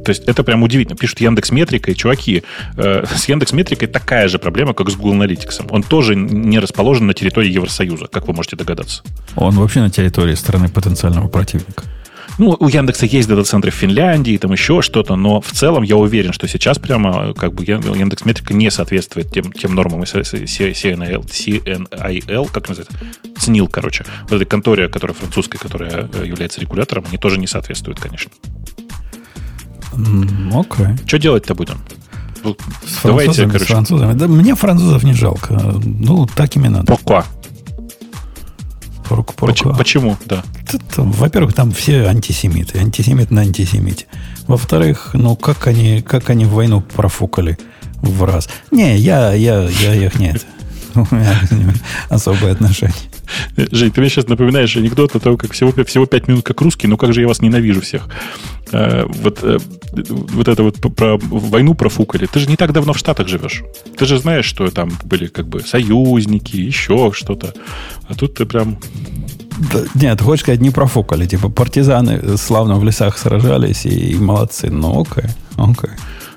То 0.03 0.09
есть 0.09 0.23
это 0.25 0.43
прям 0.43 0.63
удивительно. 0.63 0.97
Пишут 0.97 1.21
Яндекс 1.21 1.51
Метрикой. 1.51 1.95
Чуваки, 1.95 2.43
э, 2.75 3.05
с 3.05 3.29
Яндекс 3.29 3.53
Метрикой 3.53 3.87
такая 3.87 4.27
же 4.27 4.37
проблема, 4.37 4.73
как 4.73 4.89
с 4.89 4.95
Google 4.95 5.23
Analytics. 5.23 5.67
Он 5.69 5.81
тоже 5.81 6.15
не 6.15 6.59
расположен 6.59 7.07
на 7.07 7.13
территории 7.13 7.51
Евросоюза, 7.51 8.07
как 8.07 8.27
вы 8.27 8.33
можете 8.33 8.57
догадаться. 8.57 9.03
Он 9.35 9.55
вообще 9.55 9.79
на 9.79 9.89
территории 9.89 10.35
страны 10.35 10.67
потенциального 10.67 11.27
противника. 11.29 11.83
Ну, 12.37 12.55
у 12.59 12.67
Яндекса 12.67 13.05
есть 13.05 13.27
дата-центры 13.27 13.71
в 13.71 13.75
Финляндии, 13.75 14.37
там 14.37 14.51
еще 14.51 14.81
что-то, 14.81 15.15
но 15.15 15.41
в 15.41 15.51
целом 15.51 15.83
я 15.83 15.97
уверен, 15.97 16.33
что 16.33 16.47
сейчас 16.47 16.79
прямо 16.79 17.33
как 17.33 17.53
бы 17.53 17.63
Яндекс 17.63 18.25
Метрика 18.25 18.53
не 18.53 18.71
соответствует 18.71 19.31
тем, 19.31 19.51
тем 19.51 19.75
нормам 19.75 20.01
CNIL, 20.03 21.25
CNIL, 21.25 22.49
как 22.51 22.69
называется? 22.69 22.97
ЦНИЛ, 23.37 23.67
короче. 23.67 24.05
Вот 24.23 24.33
этой 24.33 24.45
конторе, 24.45 24.87
которая 24.87 25.15
французская, 25.15 25.57
которая 25.57 26.09
э, 26.13 26.25
является 26.25 26.61
регулятором, 26.61 27.05
они 27.07 27.17
тоже 27.17 27.37
не 27.37 27.47
соответствуют, 27.47 27.99
конечно. 27.99 28.31
Окей. 29.91 30.85
Okay. 30.85 31.07
Что 31.07 31.19
делать-то 31.19 31.53
будем? 31.53 31.77
С 32.43 33.03
Давайте, 33.03 33.45
короче. 33.45 33.65
С 33.65 33.67
французами. 33.67 34.13
Да, 34.13 34.27
мне 34.27 34.55
французов 34.55 35.03
не 35.03 35.13
жалко. 35.13 35.53
Ну, 35.83 36.25
так 36.27 36.55
ими 36.55 36.69
надо. 36.69 36.85
Пока. 36.85 37.25
Почему? 39.47 39.75
Почему? 39.75 40.17
Да. 40.25 40.43
Во-первых, 40.95 41.53
там 41.53 41.71
все 41.71 42.05
антисемиты. 42.05 42.79
Антисемит 42.79 43.31
на 43.31 43.41
антисемите. 43.41 44.05
Во-вторых, 44.47 45.11
ну 45.13 45.35
как 45.35 45.67
они, 45.67 46.01
как 46.01 46.29
они 46.29 46.45
войну 46.45 46.81
профукали 46.81 47.57
в 48.01 48.23
раз. 48.23 48.49
Не, 48.71 48.97
я, 48.97 49.33
я, 49.33 49.63
я 49.63 49.95
их 49.95 50.19
нет. 50.19 50.45
У 51.11 51.15
меня 51.15 51.35
особые 52.09 52.53
отношения. 52.53 52.93
Жень, 53.55 53.91
ты 53.91 54.01
мне 54.01 54.09
сейчас 54.09 54.27
напоминаешь 54.27 54.76
анекдот 54.76 55.15
о 55.15 55.19
том, 55.19 55.38
как 55.38 55.53
всего, 55.53 55.72
всего 55.85 56.05
5 56.05 56.27
минут 56.27 56.43
как 56.43 56.59
русский, 56.61 56.88
но 56.88 56.97
как 56.97 57.13
же 57.13 57.22
я 57.22 57.27
вас 57.27 57.41
ненавижу 57.41 57.81
всех. 57.81 58.07
Э, 58.72 59.05
вот, 59.05 59.39
э, 59.43 59.57
вот 59.93 60.47
это 60.47 60.63
вот 60.63 60.80
про 60.95 61.18
войну 61.18 61.73
профукали. 61.73 62.26
Ты 62.26 62.39
же 62.39 62.47
не 62.47 62.55
так 62.55 62.73
давно 62.73 62.93
в 62.93 62.97
Штатах 62.97 63.27
живешь. 63.27 63.63
Ты 63.97 64.05
же 64.05 64.18
знаешь, 64.18 64.45
что 64.45 64.69
там 64.69 64.91
были 65.03 65.27
как 65.27 65.47
бы 65.47 65.61
союзники, 65.61 66.55
еще 66.55 67.11
что-то. 67.13 67.53
А 68.07 68.15
тут 68.15 68.35
ты 68.35 68.45
прям... 68.45 68.77
Да, 69.73 69.84
нет, 69.95 70.22
хочешь 70.22 70.43
сказать, 70.43 70.61
не 70.61 70.72
профукали. 70.72 71.26
Типа 71.26 71.49
партизаны 71.49 72.38
славно 72.38 72.76
в 72.76 72.84
лесах 72.84 73.18
сражались 73.18 73.85
и, 73.85 74.11
и 74.11 74.15
молодцы. 74.15 74.69
Ну, 74.69 75.01
окей, 75.01 75.30
окей. 75.57 75.91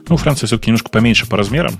Ну, 0.08 0.16
Франция 0.16 0.46
все-таки 0.46 0.70
немножко 0.70 0.90
поменьше 0.90 1.26
по 1.26 1.36
размерам. 1.36 1.74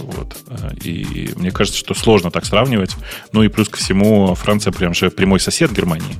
Вот. 0.00 0.36
И 0.84 1.30
мне 1.36 1.50
кажется, 1.50 1.78
что 1.78 1.94
сложно 1.94 2.30
так 2.30 2.44
сравнивать. 2.44 2.96
Ну 3.32 3.42
и 3.42 3.48
плюс 3.48 3.68
ко 3.68 3.78
всему, 3.78 4.34
Франция 4.34 4.72
прям 4.72 4.94
же 4.94 5.10
прямой 5.10 5.40
сосед 5.40 5.72
Германии. 5.72 6.16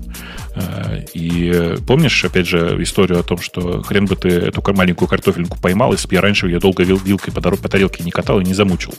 И 1.14 1.76
помнишь, 1.86 2.24
опять 2.24 2.46
же, 2.46 2.76
историю 2.82 3.20
о 3.20 3.22
том, 3.22 3.38
что 3.40 3.82
хрен 3.82 4.06
бы 4.06 4.16
ты 4.16 4.28
эту 4.28 4.62
маленькую 4.74 5.08
картофельку 5.08 5.58
поймал, 5.60 5.92
если 5.92 6.08
бы 6.08 6.14
я 6.14 6.20
раньше 6.20 6.46
ее 6.46 6.58
долго 6.58 6.82
вилкой 6.82 7.32
по, 7.32 7.40
по 7.40 7.68
тарелке 7.68 8.02
не 8.02 8.10
катал 8.10 8.40
и 8.40 8.44
не 8.44 8.54
замучил. 8.54 8.94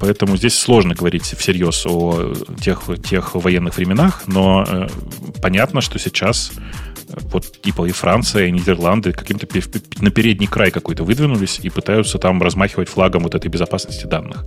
Поэтому 0.00 0.36
здесь 0.36 0.58
сложно 0.58 0.94
говорить 0.94 1.24
всерьез 1.24 1.86
о 1.86 2.34
тех, 2.60 2.82
тех 3.02 3.34
военных 3.34 3.76
временах, 3.76 4.24
но 4.26 4.64
э, 4.68 4.88
понятно, 5.40 5.80
что 5.80 5.98
сейчас 5.98 6.52
вот 7.08 7.60
типа 7.62 7.86
и 7.86 7.92
Франция, 7.92 8.46
и 8.46 8.50
Нидерланды 8.50 9.12
каким-то 9.12 9.46
на 10.00 10.10
передний 10.10 10.46
край 10.46 10.70
какой-то 10.70 11.04
выдвинулись 11.04 11.60
и 11.62 11.70
пытаются 11.70 12.18
там 12.18 12.42
размахивать 12.42 12.88
флагом 12.88 13.22
вот 13.22 13.34
этой 13.34 13.48
безопасности 13.48 14.06
данных. 14.06 14.44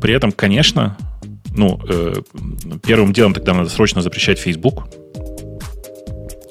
При 0.00 0.14
этом, 0.14 0.32
конечно, 0.32 0.96
ну, 1.54 1.80
э, 1.88 2.14
первым 2.84 3.12
делом 3.12 3.34
тогда 3.34 3.54
надо 3.54 3.70
срочно 3.70 4.02
запрещать 4.02 4.38
Facebook, 4.38 4.88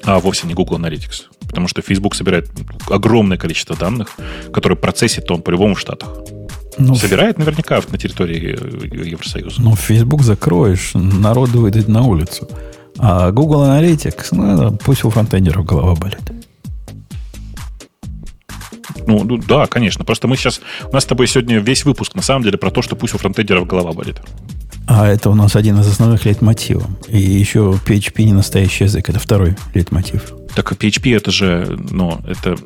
а 0.04 0.18
вовсе 0.18 0.46
не 0.46 0.54
Google 0.54 0.78
Analytics. 0.78 1.24
Потому 1.46 1.68
что 1.68 1.82
Facebook 1.82 2.14
собирает 2.14 2.50
огромное 2.88 3.36
количество 3.36 3.76
данных, 3.76 4.16
которые 4.52 4.78
процессит 4.78 5.30
он 5.30 5.42
по-любому 5.42 5.74
в 5.74 5.80
Штатах. 5.80 6.08
Ну, 6.78 6.94
Собирает 6.94 7.38
наверняка 7.38 7.80
на 7.90 7.98
территории 7.98 9.08
Евросоюза. 9.10 9.60
Ну, 9.60 9.76
Facebook 9.76 10.22
закроешь, 10.22 10.92
народу 10.94 11.60
выйдет 11.60 11.88
на 11.88 12.02
улицу. 12.02 12.48
А 12.98 13.30
Google 13.30 13.64
Analytics, 13.64 14.28
ну, 14.32 14.78
пусть 14.78 15.04
у 15.04 15.10
фронтендеров 15.10 15.64
голова 15.64 15.94
болит. 15.94 16.20
Ну, 19.06 19.24
ну, 19.24 19.36
да, 19.36 19.66
конечно. 19.66 20.04
Просто 20.04 20.28
мы 20.28 20.36
сейчас... 20.36 20.60
У 20.90 20.94
нас 20.94 21.04
с 21.04 21.06
тобой 21.06 21.26
сегодня 21.26 21.58
весь 21.58 21.84
выпуск, 21.84 22.14
на 22.14 22.22
самом 22.22 22.44
деле, 22.44 22.58
про 22.58 22.70
то, 22.70 22.82
что 22.82 22.96
пусть 22.96 23.14
у 23.14 23.18
фронтендеров 23.18 23.66
голова 23.66 23.92
болит. 23.92 24.20
А 24.86 25.06
это 25.06 25.30
у 25.30 25.34
нас 25.34 25.56
один 25.56 25.78
из 25.80 25.86
основных 25.86 26.24
лейтмотивов. 26.24 26.86
И 27.08 27.18
еще 27.18 27.78
PHP 27.84 28.24
не 28.24 28.32
настоящий 28.32 28.84
язык. 28.84 29.08
Это 29.08 29.18
второй 29.18 29.56
лейтмотив. 29.74 30.34
Так 30.54 30.72
PHP 30.72 31.16
это 31.16 31.30
же, 31.30 31.78
ну, 31.90 32.20
это... 32.26 32.56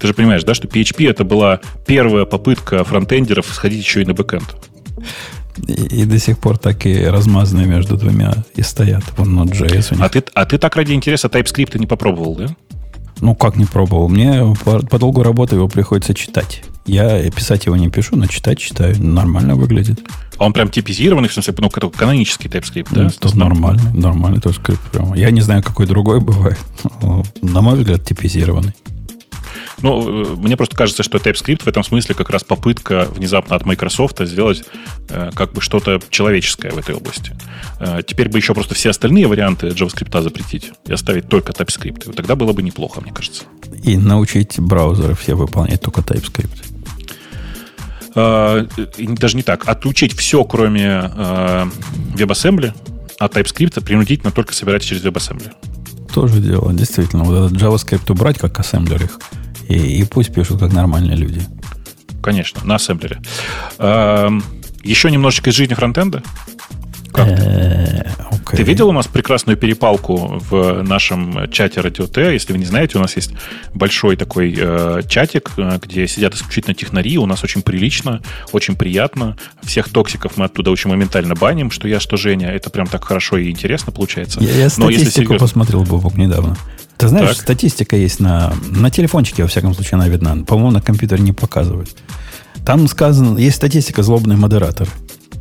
Ты 0.00 0.06
же 0.06 0.14
понимаешь, 0.14 0.44
да, 0.44 0.54
что 0.54 0.68
PHP 0.68 1.10
это 1.10 1.24
была 1.24 1.60
первая 1.86 2.24
попытка 2.24 2.84
фронтендеров 2.84 3.46
сходить 3.46 3.84
еще 3.84 4.02
и 4.02 4.04
на 4.04 4.14
бэкэнд. 4.14 4.56
И, 5.68 6.02
и 6.02 6.04
до 6.04 6.18
сих 6.18 6.38
пор 6.38 6.58
такие 6.58 7.10
размазанные 7.10 7.66
между 7.66 7.96
двумя 7.96 8.34
и 8.54 8.62
стоят. 8.62 9.04
Вон 9.16 9.38
Node.js 9.38 9.92
у 9.92 9.94
них. 9.94 10.04
А 10.04 10.08
ты, 10.08 10.24
а 10.34 10.46
ты 10.46 10.58
так 10.58 10.74
ради 10.76 10.92
интереса 10.92 11.28
TypeScript 11.28 11.78
не 11.78 11.86
попробовал, 11.86 12.34
да? 12.34 12.56
Ну, 13.20 13.34
как 13.34 13.56
не 13.56 13.64
пробовал? 13.64 14.08
Мне 14.08 14.54
по, 14.64 14.80
по 14.80 14.98
долгу 14.98 15.22
работы 15.22 15.56
его 15.56 15.68
приходится 15.68 16.14
читать. 16.14 16.62
Я 16.86 17.30
писать 17.30 17.66
его 17.66 17.76
не 17.76 17.88
пишу, 17.88 18.16
но 18.16 18.26
читать 18.26 18.58
читаю. 18.58 18.94
Нормально 19.02 19.54
выглядит. 19.54 20.00
А 20.36 20.44
он 20.44 20.52
прям 20.52 20.68
типизированный, 20.68 21.28
в 21.28 21.32
смысле, 21.32 21.54
ну, 21.58 21.70
канонический 21.70 22.50
TypeScript, 22.50 22.88
да? 22.90 23.06
Это 23.06 23.36
нормальный, 23.36 23.92
нормальный 23.94 24.40
TypeScript. 24.40 24.78
Прямо. 24.92 25.16
Я 25.16 25.30
не 25.30 25.40
знаю, 25.40 25.62
какой 25.62 25.86
другой 25.86 26.20
бывает. 26.20 26.58
На 27.40 27.60
мой 27.60 27.78
взгляд, 27.78 28.04
типизированный. 28.04 28.74
Ну, 29.82 30.24
э, 30.24 30.36
мне 30.36 30.56
просто 30.56 30.76
кажется, 30.76 31.02
что 31.02 31.18
TypeScript 31.18 31.64
в 31.64 31.66
этом 31.66 31.84
смысле 31.84 32.14
как 32.14 32.30
раз 32.30 32.44
попытка 32.44 33.08
внезапно 33.10 33.56
от 33.56 33.66
Microsoft 33.66 34.24
сделать 34.26 34.64
э, 35.08 35.30
как 35.34 35.52
бы 35.52 35.60
что-то 35.60 36.00
человеческое 36.10 36.70
в 36.70 36.78
этой 36.78 36.94
области. 36.94 37.32
Э, 37.80 38.00
теперь 38.06 38.28
бы 38.28 38.38
еще 38.38 38.54
просто 38.54 38.74
все 38.74 38.90
остальные 38.90 39.26
варианты 39.26 39.68
JavaScript 39.68 40.22
запретить 40.22 40.72
и 40.86 40.92
оставить 40.92 41.28
только 41.28 41.52
TypeScript. 41.52 42.10
И 42.10 42.14
тогда 42.14 42.36
было 42.36 42.52
бы 42.52 42.62
неплохо, 42.62 43.00
мне 43.00 43.12
кажется. 43.12 43.44
И 43.82 43.96
научить 43.96 44.58
браузеры 44.58 45.14
все 45.14 45.34
выполнять 45.34 45.80
только 45.80 46.00
TypeScript. 46.00 46.70
Даже 48.14 49.36
не 49.36 49.42
так. 49.42 49.68
Отучить 49.68 50.16
все, 50.16 50.44
кроме 50.44 51.10
WebAssembly, 52.14 52.72
а 53.18 53.26
TypeScript 53.26 53.84
принудительно 53.84 54.30
только 54.30 54.54
собирать 54.54 54.84
через 54.84 55.04
WebAssembly. 55.04 55.52
Тоже 56.14 56.38
дело, 56.38 56.72
действительно. 56.72 57.24
Вот 57.24 57.46
этот 57.46 57.60
JavaScript 57.60 58.12
убрать 58.12 58.38
как 58.38 58.60
ассемблер 58.60 59.02
их– 59.02 59.18
и, 59.68 60.00
и 60.00 60.04
пусть 60.04 60.32
пишут 60.34 60.60
как 60.60 60.72
нормальные 60.72 61.16
люди. 61.16 61.40
Конечно, 62.22 62.60
на 62.64 62.76
ассемблере. 62.76 63.20
Еще 64.82 65.10
немножечко 65.10 65.50
из 65.50 65.54
жизни 65.54 65.74
фронтенда. 65.74 66.22
Как 67.12 67.28
ты? 67.28 68.12
Okay. 68.44 68.56
Ты 68.56 68.62
видел 68.64 68.88
у 68.88 68.92
нас 68.92 69.06
прекрасную 69.06 69.56
перепалку 69.56 70.42
в 70.50 70.82
нашем 70.82 71.50
чате 71.50 71.80
Радио 71.80 72.06
Т? 72.06 72.32
Если 72.32 72.52
вы 72.52 72.58
не 72.58 72.64
знаете, 72.64 72.98
у 72.98 73.00
нас 73.00 73.14
есть 73.16 73.30
большой 73.72 74.16
такой 74.16 74.54
э, 74.56 75.02
чатик, 75.08 75.52
э, 75.56 75.78
где 75.80 76.06
сидят 76.08 76.34
исключительно 76.34 76.74
технари. 76.74 77.16
У 77.16 77.26
нас 77.26 77.44
очень 77.44 77.62
прилично, 77.62 78.20
очень 78.52 78.74
приятно. 78.74 79.36
Всех 79.62 79.88
токсиков 79.88 80.36
мы 80.36 80.46
оттуда 80.46 80.72
очень 80.72 80.90
моментально 80.90 81.34
баним, 81.34 81.70
что 81.70 81.86
я, 81.86 82.00
что 82.00 82.16
Женя. 82.16 82.48
Это 82.48 82.68
прям 82.68 82.86
так 82.86 83.04
хорошо 83.04 83.38
и 83.38 83.48
интересно 83.50 83.92
получается. 83.92 84.40
Я, 84.40 84.50
я 84.50 84.68
статистику 84.68 84.82
Но 84.82 84.90
если 84.90 85.10
серьезно... 85.10 85.38
посмотрел, 85.38 85.84
Бобок, 85.84 86.16
недавно. 86.16 86.56
Ты 86.96 87.08
знаешь, 87.08 87.28
так. 87.28 87.38
статистика 87.38 87.96
есть 87.96 88.20
на, 88.20 88.52
на 88.70 88.90
телефончике, 88.90 89.42
во 89.42 89.48
всяком 89.48 89.74
случае, 89.74 89.94
она 89.94 90.08
видна. 90.08 90.36
По-моему, 90.44 90.70
на 90.70 90.80
компьютере 90.80 91.22
не 91.22 91.32
показывает. 91.32 91.94
Там 92.64 92.86
сказано, 92.88 93.36
есть 93.38 93.56
статистика 93.56 94.02
злобный 94.02 94.36
модератор. 94.36 94.88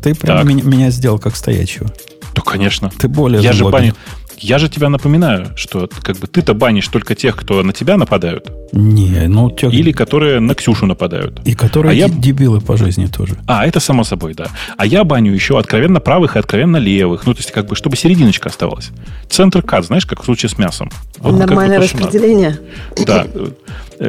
Ты 0.01 0.15
прям 0.15 0.47
меня, 0.47 0.63
меня 0.63 0.89
сделал 0.89 1.19
как 1.19 1.35
стоячего. 1.35 1.91
Да, 2.35 2.41
конечно. 2.41 2.89
Ты 2.97 3.07
более 3.07 3.41
Я 3.41 3.53
же 3.53 3.63
баню. 3.65 3.95
Я 4.39 4.59
же 4.59 4.69
тебя 4.69 4.89
напоминаю, 4.89 5.47
что 5.55 5.89
как 6.01 6.17
бы 6.17 6.27
ты-то 6.27 6.53
банишь 6.53 6.87
только 6.87 7.15
тех, 7.15 7.35
кто 7.35 7.63
на 7.63 7.73
тебя 7.73 7.97
нападают. 7.97 8.51
Не, 8.71 9.27
ну... 9.27 9.49
Те... 9.51 9.67
Или 9.67 9.91
которые 9.91 10.39
на 10.39 10.55
Ксюшу 10.55 10.85
нападают. 10.85 11.41
И 11.45 11.53
которые 11.53 11.91
а 11.91 11.93
я... 11.93 12.09
дебилы 12.09 12.59
по 12.59 12.75
жизни 12.77 13.07
тоже. 13.07 13.37
А, 13.47 13.65
это 13.65 13.79
само 13.79 14.03
собой, 14.03 14.33
да. 14.33 14.47
А 14.77 14.85
я 14.85 15.03
баню 15.03 15.33
еще 15.33 15.59
откровенно 15.59 15.99
правых 15.99 16.35
и 16.35 16.39
откровенно 16.39 16.77
левых. 16.77 17.25
Ну, 17.25 17.33
то 17.33 17.39
есть, 17.39 17.51
как 17.51 17.67
бы, 17.67 17.75
чтобы 17.75 17.95
серединочка 17.95 18.49
оставалась. 18.49 18.89
Центр 19.29 19.61
кат, 19.61 19.85
знаешь, 19.85 20.05
как 20.05 20.21
в 20.21 20.25
случае 20.25 20.49
с 20.49 20.57
мясом. 20.57 20.89
Вот 21.19 21.37
Нормальное 21.37 21.79
как 21.79 21.91
распределение. 21.91 22.59
Да. 23.05 23.27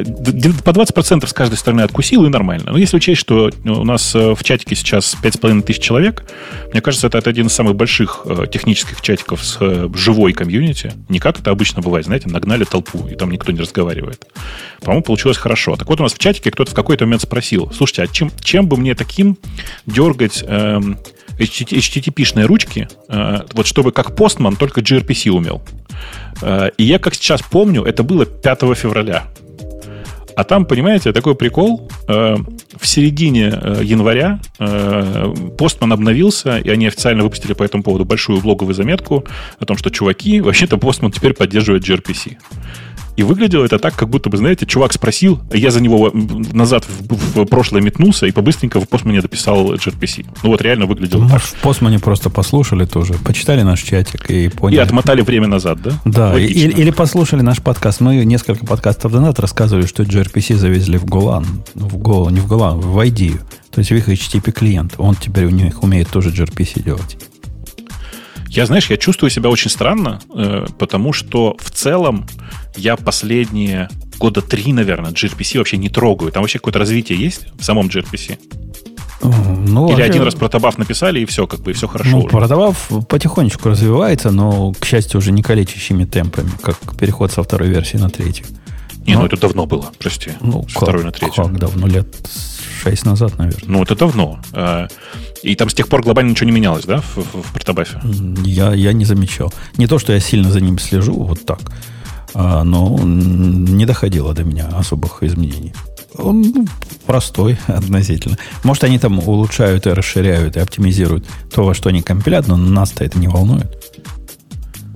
По 0.03 0.71
20% 0.71 1.27
с 1.27 1.33
каждой 1.33 1.57
стороны 1.57 1.83
откусил, 1.83 2.25
и 2.25 2.29
нормально. 2.29 2.73
Но 2.73 2.79
если 2.79 2.97
учесть, 2.97 3.21
что 3.21 3.51
у 3.65 3.85
нас 3.85 4.15
э, 4.15 4.35
в 4.35 4.43
чатике 4.43 4.75
сейчас 4.75 5.17
5,5 5.23 5.63
тысяч 5.63 5.83
человек, 5.83 6.25
мне 6.73 6.81
кажется, 6.81 7.07
это, 7.07 7.19
один 7.19 7.47
из 7.47 7.53
самых 7.53 7.77
больших 7.77 8.23
э, 8.25 8.47
технических 8.51 9.01
чатиков 9.01 9.45
с 9.45 9.59
э, 9.61 9.89
живой 9.95 10.33
комьюнити. 10.33 10.93
Не 11.09 11.21
как 11.21 11.39
это 11.41 11.51
обычно 11.51 11.83
бывает, 11.83 12.07
знаете, 12.07 12.29
нагнали 12.29 12.65
толпу, 12.65 13.07
и 13.09 13.15
там 13.15 13.31
никто 13.31 13.53
не 13.53 13.61
разговаривает. 13.61 14.27
По-моему, 14.81 15.03
получилось 15.03 15.37
хорошо. 15.37 15.77
Так 15.77 15.89
вот, 15.89 16.01
у 16.01 16.03
нас 16.03 16.15
в 16.15 16.19
чатике 16.19 16.51
кто-то 16.51 16.73
в 16.73 16.75
какой-то 16.75 17.05
момент 17.05 17.23
спросил, 17.23 17.71
слушайте, 17.73 18.03
а 18.03 18.07
чем, 18.07 18.31
чем 18.41 18.67
бы 18.67 18.77
мне 18.77 18.95
таким 18.95 19.39
дергать 19.87 20.43
эм, 20.47 20.99
HTTP-шные 21.39 22.47
ручки, 22.47 22.89
э, 23.09 23.41
вот 23.53 23.67
чтобы 23.67 23.93
как 23.93 24.15
постман 24.17 24.57
только 24.57 24.81
gRPC 24.81 25.31
умел? 25.31 25.63
Э, 26.43 26.71
и 26.77 26.85
я, 26.85 26.99
как 26.99 27.15
сейчас 27.15 27.43
помню, 27.43 27.83
это 27.83 28.03
было 28.03 28.27
5 28.27 28.61
февраля. 28.77 29.25
А 30.37 30.45
там, 30.45 30.67
понимаете, 30.67 31.13
такой 31.13 31.35
прикол. 31.35 31.89
Э, 32.09 32.37
в 32.77 32.87
середине 32.87 33.51
э, 33.53 33.81
января 33.83 34.41
э, 34.59 35.33
Postman 35.57 35.93
обновился, 35.93 36.59
и 36.59 36.71
они 36.71 36.87
официально 36.87 37.23
выпустили 37.23 37.53
по 37.53 37.63
этому 37.63 37.83
поводу 37.83 38.05
большую 38.05 38.41
блоговую 38.41 38.75
заметку 38.75 39.25
о 39.59 39.65
том, 39.65 39.77
что, 39.77 39.91
чуваки, 39.91 40.41
вообще-то 40.41 40.77
Postman 40.77 41.13
теперь 41.13 41.35
поддерживает 41.35 41.85
gRPC. 41.89 42.37
И 43.17 43.23
выглядело 43.23 43.65
это 43.65 43.79
так, 43.79 43.95
как 43.95 44.09
будто 44.09 44.29
бы, 44.29 44.37
знаете, 44.37 44.67
чувак 44.67 44.93
спросил, 44.93 45.41
я 45.53 45.71
за 45.71 45.81
него 45.81 46.11
назад 46.53 46.85
в, 46.87 47.43
в 47.43 47.45
прошлое 47.47 47.81
метнулся 47.81 48.27
и 48.27 48.33
побыстренько 48.33 48.81
в 48.81 48.89
Постмане 48.89 49.21
дописал 49.21 49.75
gRPC. 49.75 50.27
Ну 50.43 50.51
вот 50.51 50.61
реально 50.63 50.87
выглядело 50.87 51.23
Может, 51.23 51.51
так. 51.51 51.59
в 51.59 51.63
Постмане 51.63 51.99
просто 51.99 52.31
послушали 52.31 52.85
тоже, 52.85 53.15
почитали 53.15 53.63
наш 53.63 53.83
чатик 53.83 54.31
и 54.31 54.49
поняли. 54.49 54.79
И 54.79 54.83
отмотали 54.83 55.23
время 55.23 55.47
назад, 55.47 55.81
да? 55.83 55.93
Да, 56.05 56.39
или, 56.39 56.73
или 56.73 56.91
послушали 56.91 57.43
наш 57.43 57.61
подкаст. 57.63 58.01
Мы 58.01 58.25
несколько 58.25 58.67
подкастов 58.67 59.13
назад 59.13 59.39
рассказывали, 59.39 59.87
что 59.87 60.03
gRPC 60.03 60.57
завезли 60.57 60.99
в 60.99 61.05
Голан. 61.05 61.47
В 61.75 61.97
Go, 61.97 62.31
не 62.33 62.41
в 62.41 62.49
Голан, 62.49 62.81
в 62.81 62.99
IDEO. 62.99 63.41
То 63.71 63.81
есть 63.81 63.91
в 63.91 63.95
их 63.95 64.09
HTTP 64.09 64.53
клиент. 64.53 64.95
Он 64.99 65.15
теперь 65.15 65.47
у 65.47 65.51
них 65.51 65.83
умеет 65.83 66.09
тоже 66.09 66.31
gRPC 66.31 66.83
делать. 66.83 67.17
Я, 68.55 68.67
знаешь, 68.67 68.89
я 68.89 68.97
чувствую 68.97 69.31
себя 69.31 69.51
очень 69.51 69.69
странно, 69.69 70.21
э, 70.33 70.67
потому 70.79 71.13
что 71.13 71.57
в 71.59 71.73
целом 71.73 72.27
я 72.77 72.97
последние 72.97 73.89
года 74.19 74.43
три, 74.43 74.73
наверное, 74.73 75.11
gRPC 75.11 75.59
вообще 75.59 75.77
не 75.77 75.89
трогаю. 75.89 76.31
Там 76.31 76.45
вообще 76.45 76.59
какое-то 76.59 76.79
развитие 76.79 77.19
есть 77.19 77.49
в 77.59 77.65
самом 77.65 77.89
gRPC? 77.89 78.39
Ну, 79.23 79.87
Или 79.87 79.95
вообще, 79.95 80.03
один 80.05 80.23
раз 80.23 80.35
протобаф 80.37 80.79
написали, 80.79 81.19
и 81.19 81.25
все, 81.25 81.49
как 81.49 81.61
бы, 81.61 81.73
и 81.73 81.75
все 81.75 81.89
хорошо. 81.89 82.11
Ну, 82.11 82.23
протобаф 82.29 82.91
потихонечку 83.09 83.71
развивается, 83.71 84.31
но, 84.31 84.73
к 84.73 84.85
счастью, 84.85 85.19
уже 85.19 85.33
не 85.33 85.43
калечащими 85.43 86.05
темпами, 86.05 86.51
как 86.63 86.79
переход 86.97 87.33
со 87.33 87.43
второй 87.43 87.71
версии 87.71 87.97
на 87.97 88.09
третью. 88.09 88.47
Не, 89.05 89.15
но, 89.15 89.21
ну 89.21 89.27
это 89.27 89.37
давно 89.37 89.67
было, 89.67 89.91
прости. 89.99 90.31
Ну, 90.41 90.63
с 90.69 90.75
как, 90.75 90.85
второй 90.85 91.03
на 91.03 91.11
третью. 91.11 91.45
Как 91.45 91.59
давно? 91.59 91.89
Лет 91.89 92.07
шесть 92.83 93.05
назад, 93.05 93.37
наверное. 93.37 93.65
Ну, 93.67 93.83
это 93.83 93.97
давно. 93.97 94.39
И 95.45 95.57
там 95.57 95.69
с 95.69 95.75
тех 95.75 95.89
пор 95.89 96.03
глобально 96.03 96.31
ничего 96.31 96.47
не 96.47 96.53
менялось, 96.53 96.87
да, 96.87 97.03
в, 97.03 97.17
в, 97.19 97.43
в 97.43 97.53
протобафе? 97.53 98.01
Я, 98.45 98.73
я 98.73 98.95
не 98.95 99.05
замечал. 99.05 99.53
Не 99.77 99.87
то, 99.87 99.99
что 99.99 100.15
я 100.15 100.21
сильно 100.21 100.51
за 100.51 100.63
ним 100.63 100.79
слежу, 100.79 101.13
вот 101.13 101.45
так. 101.45 101.61
А, 102.33 102.65
но 102.65 102.99
не 102.99 103.85
доходило 103.85 104.33
до 104.33 104.43
меня 104.43 104.69
особых 104.69 105.23
изменений. 105.23 105.75
Он 106.17 106.41
ну, 106.41 106.67
простой 107.05 107.59
относительно. 107.67 108.39
Может, 108.63 108.85
они 108.85 108.99
там 108.99 109.19
улучшают 109.19 109.87
и 109.87 109.91
расширяют 109.91 110.57
и 110.57 110.61
оптимизируют 110.61 111.27
то, 111.55 111.65
во 111.65 111.75
что 111.75 111.91
они 111.91 112.01
компилят, 112.01 112.49
но 112.49 112.57
нас-то 112.57 113.05
это 113.05 113.19
не 113.19 113.29
волнует. 113.29 113.71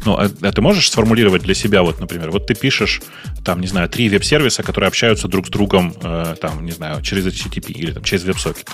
Ну, 0.09 0.15
а, 0.15 0.31
а 0.41 0.53
ты 0.53 0.63
можешь 0.63 0.91
сформулировать 0.91 1.43
для 1.43 1.55
себя, 1.55 1.83
вот, 1.83 2.01
например, 2.01 2.31
вот 2.31 2.47
ты 2.47 2.55
пишешь, 2.55 3.03
там, 3.45 3.61
не 3.61 3.67
знаю, 3.67 3.91
три 3.91 4.09
веб-сервиса, 4.09 4.63
которые 4.63 4.89
общаются 4.89 5.29
друг 5.29 5.49
с 5.49 5.51
другом, 5.51 5.93
э, 6.03 6.35
там, 6.41 6.65
не 6.65 6.73
знаю, 6.73 7.03
через 7.03 7.27
HTTP 7.27 7.73
или 7.73 7.91
там, 7.93 8.03
через 8.03 8.25
WebSocket. 8.25 8.71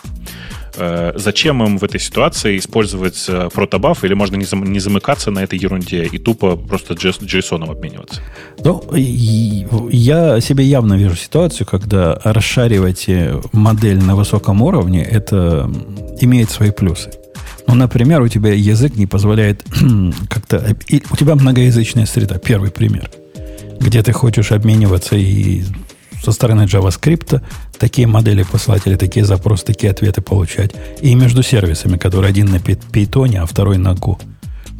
Э, 0.77 1.13
зачем 1.17 1.61
им 1.65 1.79
в 1.79 1.83
этой 1.83 1.99
ситуации 1.99 2.57
использовать 2.57 3.25
э, 3.27 3.49
протобаф, 3.53 4.05
или 4.05 4.15
можно 4.15 4.37
не, 4.37 4.45
зам, 4.45 4.63
не 4.63 4.79
замыкаться 4.79 5.33
на 5.33 5.41
этой 5.41 5.59
ерунде 5.59 6.05
и 6.05 6.19
тупо 6.19 6.55
просто 6.55 6.95
JSON 6.95 7.69
обмениваться? 7.69 8.21
Ну, 8.65 8.85
я 9.91 10.41
себе 10.41 10.63
явно 10.63 10.95
вижу 10.95 11.17
ситуацию, 11.17 11.67
когда 11.67 12.21
расшаривать 12.23 13.09
э, 13.09 13.41
модель 13.53 13.99
на 13.99 14.15
высоком 14.15 14.63
уровне, 14.63 15.03
это 15.03 15.69
имеет 16.21 16.51
свои 16.51 16.71
плюсы. 16.71 17.11
Ну, 17.67 17.75
например, 17.75 18.21
у 18.23 18.29
тебя 18.29 18.53
язык 18.53 18.97
не 18.97 19.07
позволяет 19.07 19.65
как-то... 20.29 20.77
У 21.11 21.17
тебя 21.17 21.35
многоязычная 21.35 22.07
среда, 22.07 22.39
первый 22.39 22.71
пример, 22.71 23.11
где 23.81 24.03
ты 24.03 24.13
хочешь 24.13 24.53
обмениваться 24.53 25.17
и 25.17 25.65
со 26.23 26.33
стороны 26.33 26.63
JavaScript 26.63 27.43
такие 27.79 28.07
модели 28.07 28.43
посылать 28.43 28.87
или 28.87 28.97
такие 28.97 29.27
запросы, 29.27 29.65
такие 29.65 29.91
ответы 29.91 30.23
получать. 30.23 30.73
И 31.03 31.15
между 31.15 31.43
сервисами, 31.43 31.99
которые 31.99 32.31
один 32.31 32.47
на 32.47 32.57
Python, 32.57 33.37
а 33.37 33.47
второй 33.47 33.77
на 33.77 33.93
Go. 33.93 34.19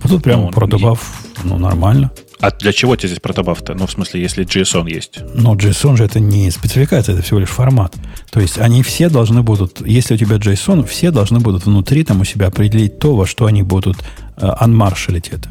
Вот 0.03 0.09
тут 0.09 0.23
прямо 0.23 0.45
ну, 0.45 0.51
протобаф, 0.51 1.23
ну, 1.45 1.59
нормально. 1.59 2.11
А 2.41 2.51
для 2.51 2.73
чего 2.73 2.97
тебе 2.97 3.09
здесь 3.09 3.21
протобаф-то? 3.21 3.75
Ну, 3.75 3.87
в 3.87 3.91
смысле, 3.91 4.21
если 4.21 4.45
JSON 4.45 4.91
есть. 4.91 5.19
Ну, 5.35 5.55
JSON 5.55 5.97
же 5.97 6.05
это 6.05 6.21
не 6.21 6.51
спецификация, 6.51 7.15
это 7.15 7.23
всего 7.23 7.41
лишь 7.41 7.49
формат. 7.49 7.95
То 8.31 8.41
есть 8.41 8.59
они 8.59 8.83
все 8.83 9.09
должны 9.09 9.43
будут, 9.43 9.87
если 9.87 10.15
у 10.15 10.17
тебя 10.17 10.37
JSON, 10.37 10.87
все 10.87 11.11
должны 11.11 11.41
будут 11.41 11.67
внутри 11.67 12.05
там 12.05 12.21
у 12.21 12.25
себя 12.25 12.49
определить 12.49 12.99
то, 12.99 13.15
во 13.15 13.27
что 13.27 13.47
они 13.47 13.63
будут 13.63 13.97
э, 14.37 14.47
анмаршалить 14.59 15.29
это. 15.29 15.49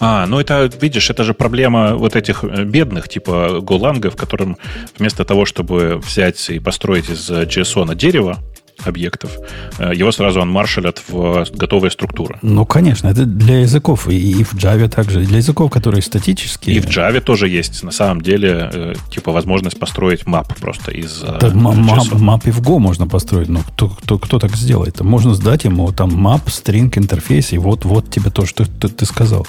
А, 0.00 0.26
ну 0.26 0.38
это, 0.40 0.70
видишь, 0.80 1.10
это 1.10 1.24
же 1.24 1.34
проблема 1.34 1.94
вот 1.94 2.16
этих 2.16 2.44
э, 2.44 2.64
бедных, 2.64 3.08
типа 3.08 3.60
Голанга, 3.62 4.10
в 4.10 4.16
котором 4.16 4.56
вместо 4.98 5.24
того, 5.24 5.44
чтобы 5.44 6.00
взять 6.04 6.50
и 6.50 6.58
построить 6.58 7.08
из 7.08 7.30
JSON 7.30 7.94
дерево, 7.94 8.38
объектов, 8.84 9.38
э, 9.78 9.92
его 9.94 10.12
сразу 10.12 10.40
unmarshal 10.40 10.86
ят 10.86 11.02
в 11.08 11.44
готовые 11.52 11.90
структуры. 11.90 12.38
Ну, 12.42 12.66
конечно, 12.66 13.08
это 13.08 13.24
для 13.24 13.60
языков, 13.60 14.08
и 14.08 14.44
в 14.44 14.54
Java 14.54 14.88
также. 14.88 15.20
Для 15.20 15.38
языков, 15.38 15.70
которые 15.70 16.02
статические. 16.02 16.76
И 16.76 16.80
в 16.80 16.86
Java 16.86 17.20
тоже 17.20 17.48
есть, 17.48 17.82
на 17.82 17.90
самом 17.92 18.20
деле, 18.20 18.70
э, 18.72 18.94
типа 19.10 19.32
возможность 19.32 19.78
построить 19.78 20.26
map 20.26 20.54
просто 20.58 20.90
из 20.90 21.22
так, 21.40 21.54
map, 21.54 22.12
map 22.12 22.46
и 22.46 22.50
в 22.50 22.60
Go 22.60 22.78
можно 22.78 23.06
построить, 23.06 23.48
но 23.48 23.60
кто, 23.60 23.88
кто, 23.88 24.18
кто 24.18 24.38
так 24.38 24.54
сделает? 24.56 25.00
Можно 25.00 25.34
сдать 25.34 25.64
ему 25.64 25.92
там 25.92 26.14
map, 26.14 26.46
string, 26.46 26.92
interface, 26.96 27.52
и 27.52 27.58
вот-вот 27.58 28.10
тебе 28.10 28.30
то, 28.30 28.46
что 28.46 28.64
ты, 28.64 28.88
ты 28.88 29.06
сказал. 29.06 29.46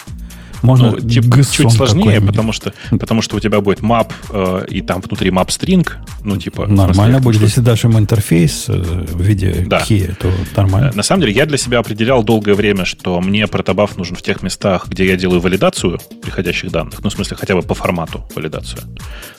Можно 0.64 0.92
ну, 0.92 1.00
типа, 1.00 1.44
чуть 1.44 1.72
сложнее, 1.72 2.22
потому 2.22 2.54
что, 2.54 2.74
потому 2.90 3.22
что 3.22 3.36
у 3.36 3.40
тебя 3.42 3.60
будет 3.60 3.82
map, 3.82 4.12
э, 4.32 4.66
и 4.70 4.82
там 4.82 5.02
внутри 5.02 5.30
map 5.30 5.48
string, 5.48 5.88
ну, 6.24 6.38
типа... 6.38 6.68
Нормально 6.68 6.94
смысле, 6.94 7.20
будет, 7.20 7.36
что... 7.36 7.46
если 7.46 7.62
дашь 7.62 7.84
им 7.84 8.00
интерфейс 8.00 8.66
э, 8.70 8.82
в 8.82 9.22
виде 9.22 9.66
да. 9.68 9.80
key, 9.82 10.16
то 10.16 10.32
нормально. 10.56 10.92
Э, 10.94 10.96
на 10.96 11.04
самом 11.04 11.22
деле, 11.22 11.34
я 11.34 11.46
для 11.46 11.58
себя 11.58 11.80
определял 11.80 12.24
долгое 12.24 12.54
время, 12.54 12.86
что 12.86 13.20
мне 13.20 13.46
протобаф 13.48 13.98
нужен 13.98 14.16
в 14.16 14.22
тех 14.22 14.42
местах, 14.42 14.88
где 14.88 15.06
я 15.06 15.18
делаю 15.18 15.42
валидацию 15.42 16.00
приходящих 16.22 16.72
данных, 16.72 17.04
ну, 17.04 17.10
в 17.10 17.14
смысле, 17.14 17.36
хотя 17.36 17.56
бы 17.56 17.62
по 17.62 17.74
формату 17.74 18.26
валидацию. 18.34 18.82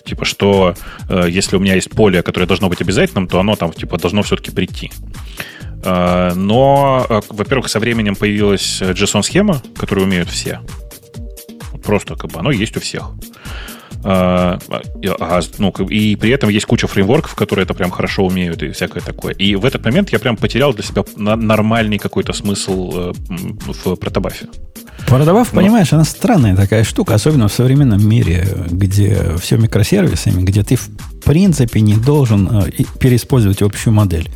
Типа, 0.05 0.27
что 0.27 0.75
э, 1.09 1.27
если 1.31 1.57
у 1.57 1.59
меня 1.59 1.75
есть 1.75 1.89
поле, 1.91 2.23
которое 2.23 2.47
должно 2.47 2.69
быть 2.69 2.83
обязательным, 2.83 3.29
то 3.29 3.41
оно 3.41 3.57
там, 3.57 3.73
типа, 3.73 3.97
должно 3.97 4.23
все-таки 4.23 4.51
прийти. 4.51 4.93
Э, 5.85 6.35
но, 6.35 7.07
во-первых, 7.31 7.71
со 7.71 7.81
временем 7.81 8.15
появилась 8.15 8.83
JSON-схема, 8.83 9.63
которую 9.75 10.07
умеют 10.07 10.29
все. 10.29 10.61
Просто 11.85 12.17
как 12.17 12.31
бы 12.31 12.41
оно 12.41 12.51
есть 12.51 12.77
у 12.77 12.81
всех. 12.81 13.13
А, 14.07 14.59
ну, 15.59 15.71
и 15.89 16.17
при 16.17 16.31
этом 16.31 16.51
есть 16.51 16.67
куча 16.67 16.87
фреймворков, 16.87 17.35
которые 17.35 17.65
это 17.65 17.73
прям 17.73 17.91
хорошо 17.91 18.27
умеют 18.27 18.63
и 18.63 18.71
всякое 18.71 19.01
такое. 19.01 19.33
И 19.33 19.55
в 19.55 19.65
этот 19.65 19.83
момент 19.85 20.11
я 20.11 20.19
прям 20.19 20.37
потерял 20.37 20.75
для 20.75 20.83
себя 20.83 21.05
нормальный 21.17 21.97
какой-то 21.97 22.35
смысл 22.35 22.93
э, 22.95 23.13
в 23.29 23.97
протобафе. 23.97 24.47
Протобаф, 25.07 25.53
Но... 25.53 25.61
понимаешь, 25.61 25.93
она 25.95 26.05
странная 26.05 26.55
такая 26.55 26.85
штука, 26.85 27.15
особенно 27.15 27.49
в 27.49 27.53
современном 27.53 28.07
мире, 28.07 28.47
где 28.71 29.37
все 29.41 29.57
микросервисами, 29.57 30.43
где 30.43 30.63
ты 30.63 30.77
в 30.77 30.91
принципе 31.25 31.81
не 31.81 31.97
должен 31.97 32.49
э, 32.49 32.71
переиспользовать 32.99 33.63
общую 33.63 33.95
модель 33.95 34.29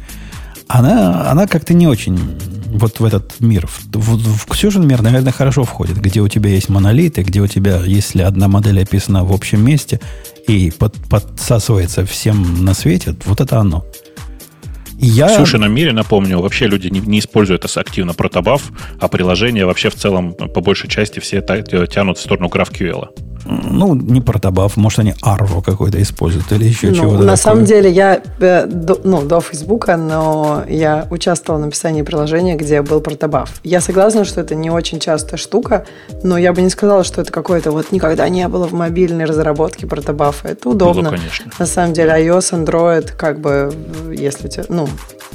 она, 0.69 1.31
она 1.31 1.47
как-то 1.47 1.75
не 1.75 1.87
очень 1.87 2.19
вот 2.67 3.01
в 3.01 3.05
этот 3.05 3.41
мир. 3.41 3.67
В, 3.67 3.97
в, 3.97 4.39
в 4.39 4.47
Ксюшин 4.47 4.87
мир, 4.87 5.03
наверное, 5.03 5.33
хорошо 5.33 5.65
входит, 5.65 6.01
где 6.01 6.21
у 6.21 6.29
тебя 6.29 6.51
есть 6.51 6.69
монолиты, 6.69 7.23
где 7.23 7.41
у 7.41 7.47
тебя, 7.47 7.81
если 7.85 8.23
одна 8.23 8.49
модель 8.49 8.83
описана 8.83 9.25
в 9.25 9.33
общем 9.33 9.65
месте 9.65 10.01
и 10.47 10.71
под, 10.71 10.95
подсасывается 11.09 12.05
всем 12.05 12.65
на 12.65 12.75
свете, 12.75 13.17
вот 13.25 13.41
это 13.41 13.59
оно. 13.59 13.85
Я... 15.01 15.29
В 15.29 15.37
Ксюшином 15.37 15.73
мире, 15.73 15.93
напомню, 15.93 16.41
вообще 16.41 16.67
люди 16.67 16.89
не, 16.89 17.01
не 17.01 17.21
используют 17.21 17.65
активно 17.77 18.15
протобаф, 18.15 18.73
а 19.01 19.09
приложения 19.09 19.65
вообще 19.65 19.91
в 19.91 19.95
целом 19.95 20.35
по 20.35 20.61
большей 20.61 20.91
части 20.91 21.21
все 21.21 21.41
тянут 21.41 22.19
в 22.19 22.21
сторону 22.21 22.49
GraphQL. 22.49 23.09
Ну, 23.51 23.95
не 23.95 24.21
протобаф, 24.21 24.77
может, 24.77 24.99
они 24.99 25.15
Arvo 25.25 25.63
какой-то 25.65 26.01
используют 26.03 26.53
или 26.53 26.65
еще 26.65 26.89
ну, 26.89 26.95
чего-то 26.95 27.13
На 27.13 27.21
такое. 27.21 27.37
самом 27.37 27.65
деле, 27.65 27.91
я 27.91 28.21
э, 28.41 28.67
до, 28.67 29.01
ну, 29.03 29.23
до 29.23 29.41
Фейсбука, 29.41 29.97
но 29.97 30.65
я 30.69 31.07
участвовала 31.11 31.63
в 31.63 31.65
написании 31.65 32.03
приложения, 32.03 32.57
где 32.57 32.83
был 32.83 33.01
протобаф. 33.01 33.61
Я 33.65 33.81
согласна, 33.81 34.27
что 34.27 34.43
это 34.43 34.55
не 34.55 34.69
очень 34.69 35.01
частая 35.01 35.39
штука, 35.39 35.87
но 36.23 36.37
я 36.37 36.53
бы 36.53 36.61
не 36.61 36.69
сказала, 36.69 37.05
что 37.05 37.23
это 37.23 37.33
какое-то 37.33 37.71
вот 37.71 37.91
никогда 37.91 38.29
не 38.29 38.47
было 38.49 38.69
в 38.69 38.75
мобильной 38.75 39.25
разработке 39.25 39.87
протобафа. 39.87 40.49
Это 40.49 40.69
удобно. 40.69 41.11
Было, 41.11 41.17
конечно. 41.17 41.51
На 41.59 41.67
самом 41.67 41.95
деле, 41.95 42.11
iOS, 42.11 42.53
Android, 42.53 43.13
как 43.17 43.41
бы, 43.41 43.73
если 44.13 44.49
тебе, 44.49 44.67
ну, 44.69 44.89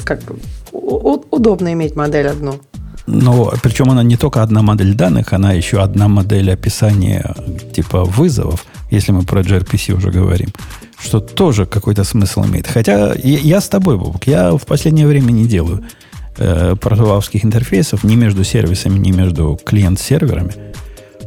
как 0.03 0.21
бы 0.21 0.37
удобно 0.71 1.73
иметь 1.73 1.95
модель 1.95 2.27
одну. 2.27 2.59
Но 3.05 3.53
причем 3.61 3.91
она 3.91 4.03
не 4.03 4.15
только 4.15 4.41
одна 4.41 4.61
модель 4.61 4.93
данных, 4.93 5.33
она 5.33 5.51
еще 5.51 5.81
одна 5.81 6.07
модель 6.07 6.51
описания 6.51 7.35
типа 7.73 8.05
вызовов, 8.05 8.65
если 8.91 9.11
мы 9.11 9.23
про 9.23 9.41
gRPC 9.41 9.93
уже 9.93 10.09
говорим, 10.09 10.49
что 10.99 11.19
тоже 11.19 11.65
какой-то 11.65 12.03
смысл 12.03 12.45
имеет. 12.45 12.67
Хотя 12.67 13.13
я, 13.15 13.39
я 13.39 13.61
с 13.61 13.67
тобой, 13.67 13.97
Бобок, 13.97 14.25
я 14.27 14.51
в 14.51 14.65
последнее 14.65 15.05
время 15.05 15.31
не 15.31 15.45
делаю 15.47 15.83
э, 16.37 16.75
протовавских 16.79 17.43
интерфейсов 17.43 18.03
ни 18.03 18.15
между 18.15 18.43
сервисами, 18.43 18.97
ни 18.97 19.11
между 19.11 19.59
клиент-серверами, 19.65 20.53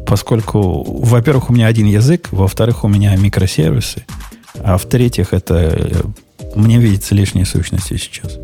поскольку, 0.06 0.82
во-первых, 0.82 1.50
у 1.50 1.52
меня 1.52 1.66
один 1.66 1.86
язык, 1.86 2.28
во-вторых, 2.30 2.84
у 2.84 2.88
меня 2.88 3.14
микросервисы, 3.16 4.06
а 4.64 4.78
в-третьих, 4.78 5.34
это 5.34 6.06
мне 6.54 6.78
видится 6.78 7.14
лишние 7.14 7.44
сущности 7.44 7.98
сейчас. 7.98 8.38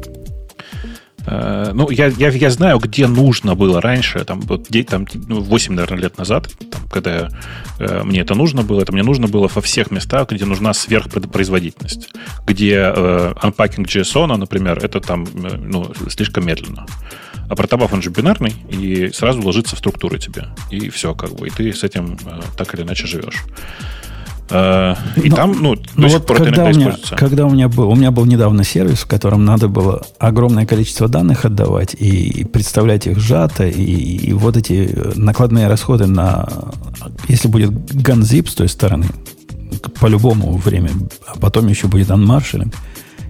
Э, 1.26 1.72
ну, 1.74 1.90
я, 1.90 2.06
я, 2.06 2.30
я 2.30 2.50
знаю, 2.50 2.78
где 2.78 3.06
нужно 3.06 3.54
было 3.54 3.80
раньше, 3.80 4.24
там, 4.24 4.40
вот, 4.40 4.68
там 4.88 5.06
8, 5.12 5.74
наверное, 5.74 5.98
лет 5.98 6.18
назад, 6.18 6.48
там, 6.70 6.88
когда 6.88 7.28
э, 7.78 8.02
мне 8.04 8.20
это 8.20 8.34
нужно 8.34 8.62
было, 8.62 8.82
это 8.82 8.92
мне 8.92 9.02
нужно 9.02 9.28
было 9.28 9.48
во 9.48 9.60
всех 9.60 9.90
местах, 9.90 10.30
где 10.30 10.44
нужна 10.44 10.72
сверхпроизводительность, 10.74 12.10
где 12.46 12.92
э, 12.94 13.34
unpacking 13.42 13.84
JSON, 13.84 14.36
например, 14.36 14.78
это 14.82 15.00
там 15.00 15.24
э, 15.24 15.56
ну, 15.56 15.92
слишком 16.08 16.46
медленно. 16.46 16.86
А 17.48 17.54
протобаф, 17.54 17.92
он 17.92 18.02
же 18.02 18.10
бинарный, 18.10 18.54
и 18.70 19.10
сразу 19.12 19.42
ложится 19.42 19.76
в 19.76 19.78
структуры 19.78 20.18
тебе. 20.18 20.46
И 20.70 20.88
все, 20.88 21.14
как 21.14 21.34
бы, 21.34 21.48
и 21.48 21.50
ты 21.50 21.72
с 21.72 21.84
этим 21.84 22.18
э, 22.24 22.40
так 22.56 22.74
или 22.74 22.82
иначе 22.82 23.06
живешь. 23.06 23.44
Э, 24.52 24.94
и 25.16 25.30
но, 25.30 25.36
там, 25.36 25.52
ну, 25.52 25.76
ну 25.96 26.08
вот 26.08 26.26
когда 26.26 26.64
у, 26.64 26.68
меня, 26.68 26.94
когда 27.16 27.46
у 27.46 27.50
меня 27.50 27.68
был, 27.68 27.88
у 27.88 27.94
меня 27.94 28.10
был 28.10 28.26
недавно 28.26 28.64
сервис, 28.64 28.98
в 28.98 29.06
котором 29.06 29.44
надо 29.44 29.68
было 29.68 30.02
огромное 30.18 30.66
количество 30.66 31.08
данных 31.08 31.46
отдавать 31.46 31.94
и 31.94 32.44
представлять 32.44 33.06
их 33.06 33.18
сжато, 33.18 33.66
и, 33.66 33.82
и 33.82 34.32
вот 34.34 34.58
эти 34.58 34.94
накладные 35.16 35.68
расходы 35.68 36.06
на, 36.06 36.46
если 37.28 37.48
будет 37.48 37.70
ганзип 37.94 38.48
с 38.50 38.54
той 38.54 38.68
стороны, 38.68 39.06
по-любому 40.00 40.56
время, 40.58 40.90
а 41.26 41.38
потом 41.38 41.68
еще 41.68 41.86
будет 41.86 42.10
unmarshalling, 42.10 42.74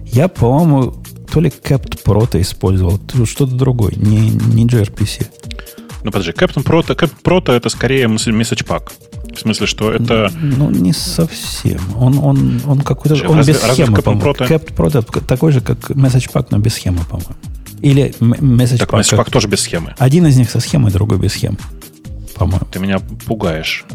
я, 0.05 0.27
по-моему, 0.27 0.93
то 1.31 1.39
ли 1.39 1.49
Capt 1.49 2.03
Proto 2.03 2.39
использовал, 2.41 2.99
что-то 3.25 3.55
другое, 3.55 3.93
не, 3.95 4.29
не 4.29 4.65
gRPC. 4.65 5.25
Ну, 6.03 6.11
подожди, 6.11 6.31
Captain 6.31 6.63
Proto, 6.63 6.95
Captain 6.97 7.13
Proto 7.23 7.53
это 7.53 7.69
скорее 7.69 8.07
message 8.07 8.67
pack. 8.67 8.91
В 9.31 9.39
смысле, 9.39 9.67
что 9.67 9.91
это... 9.91 10.31
Ну, 10.39 10.69
не 10.69 10.93
совсем. 10.93 11.79
Он, 11.97 12.19
он, 12.19 12.61
он 12.65 12.81
какой-то... 12.81 13.27
Он 13.27 13.37
разве, 13.37 13.53
без 13.53 13.63
разве 13.63 13.85
схемы, 13.85 14.01
по-моему. 14.01 14.33
Proto 14.33 15.25
такой 15.25 15.51
же, 15.51 15.61
как 15.61 15.91
Message 15.91 16.31
Pack, 16.31 16.47
но 16.51 16.59
без 16.59 16.73
схемы, 16.75 17.03
по-моему. 17.09 17.35
Или 17.81 18.13
Message 18.19 18.77
так, 18.79 18.89
Pack. 18.89 18.99
Message 18.99 19.17
Pack 19.17 19.31
тоже 19.31 19.47
без 19.47 19.61
схемы. 19.61 19.95
Один 19.97 20.25
из 20.27 20.37
них 20.37 20.49
со 20.51 20.59
схемой, 20.59 20.91
другой 20.91 21.17
без 21.17 21.33
схемы, 21.33 21.57
по-моему. 22.35 22.67
Ты 22.71 22.79
меня 22.79 22.99
пугаешь. 22.99 23.85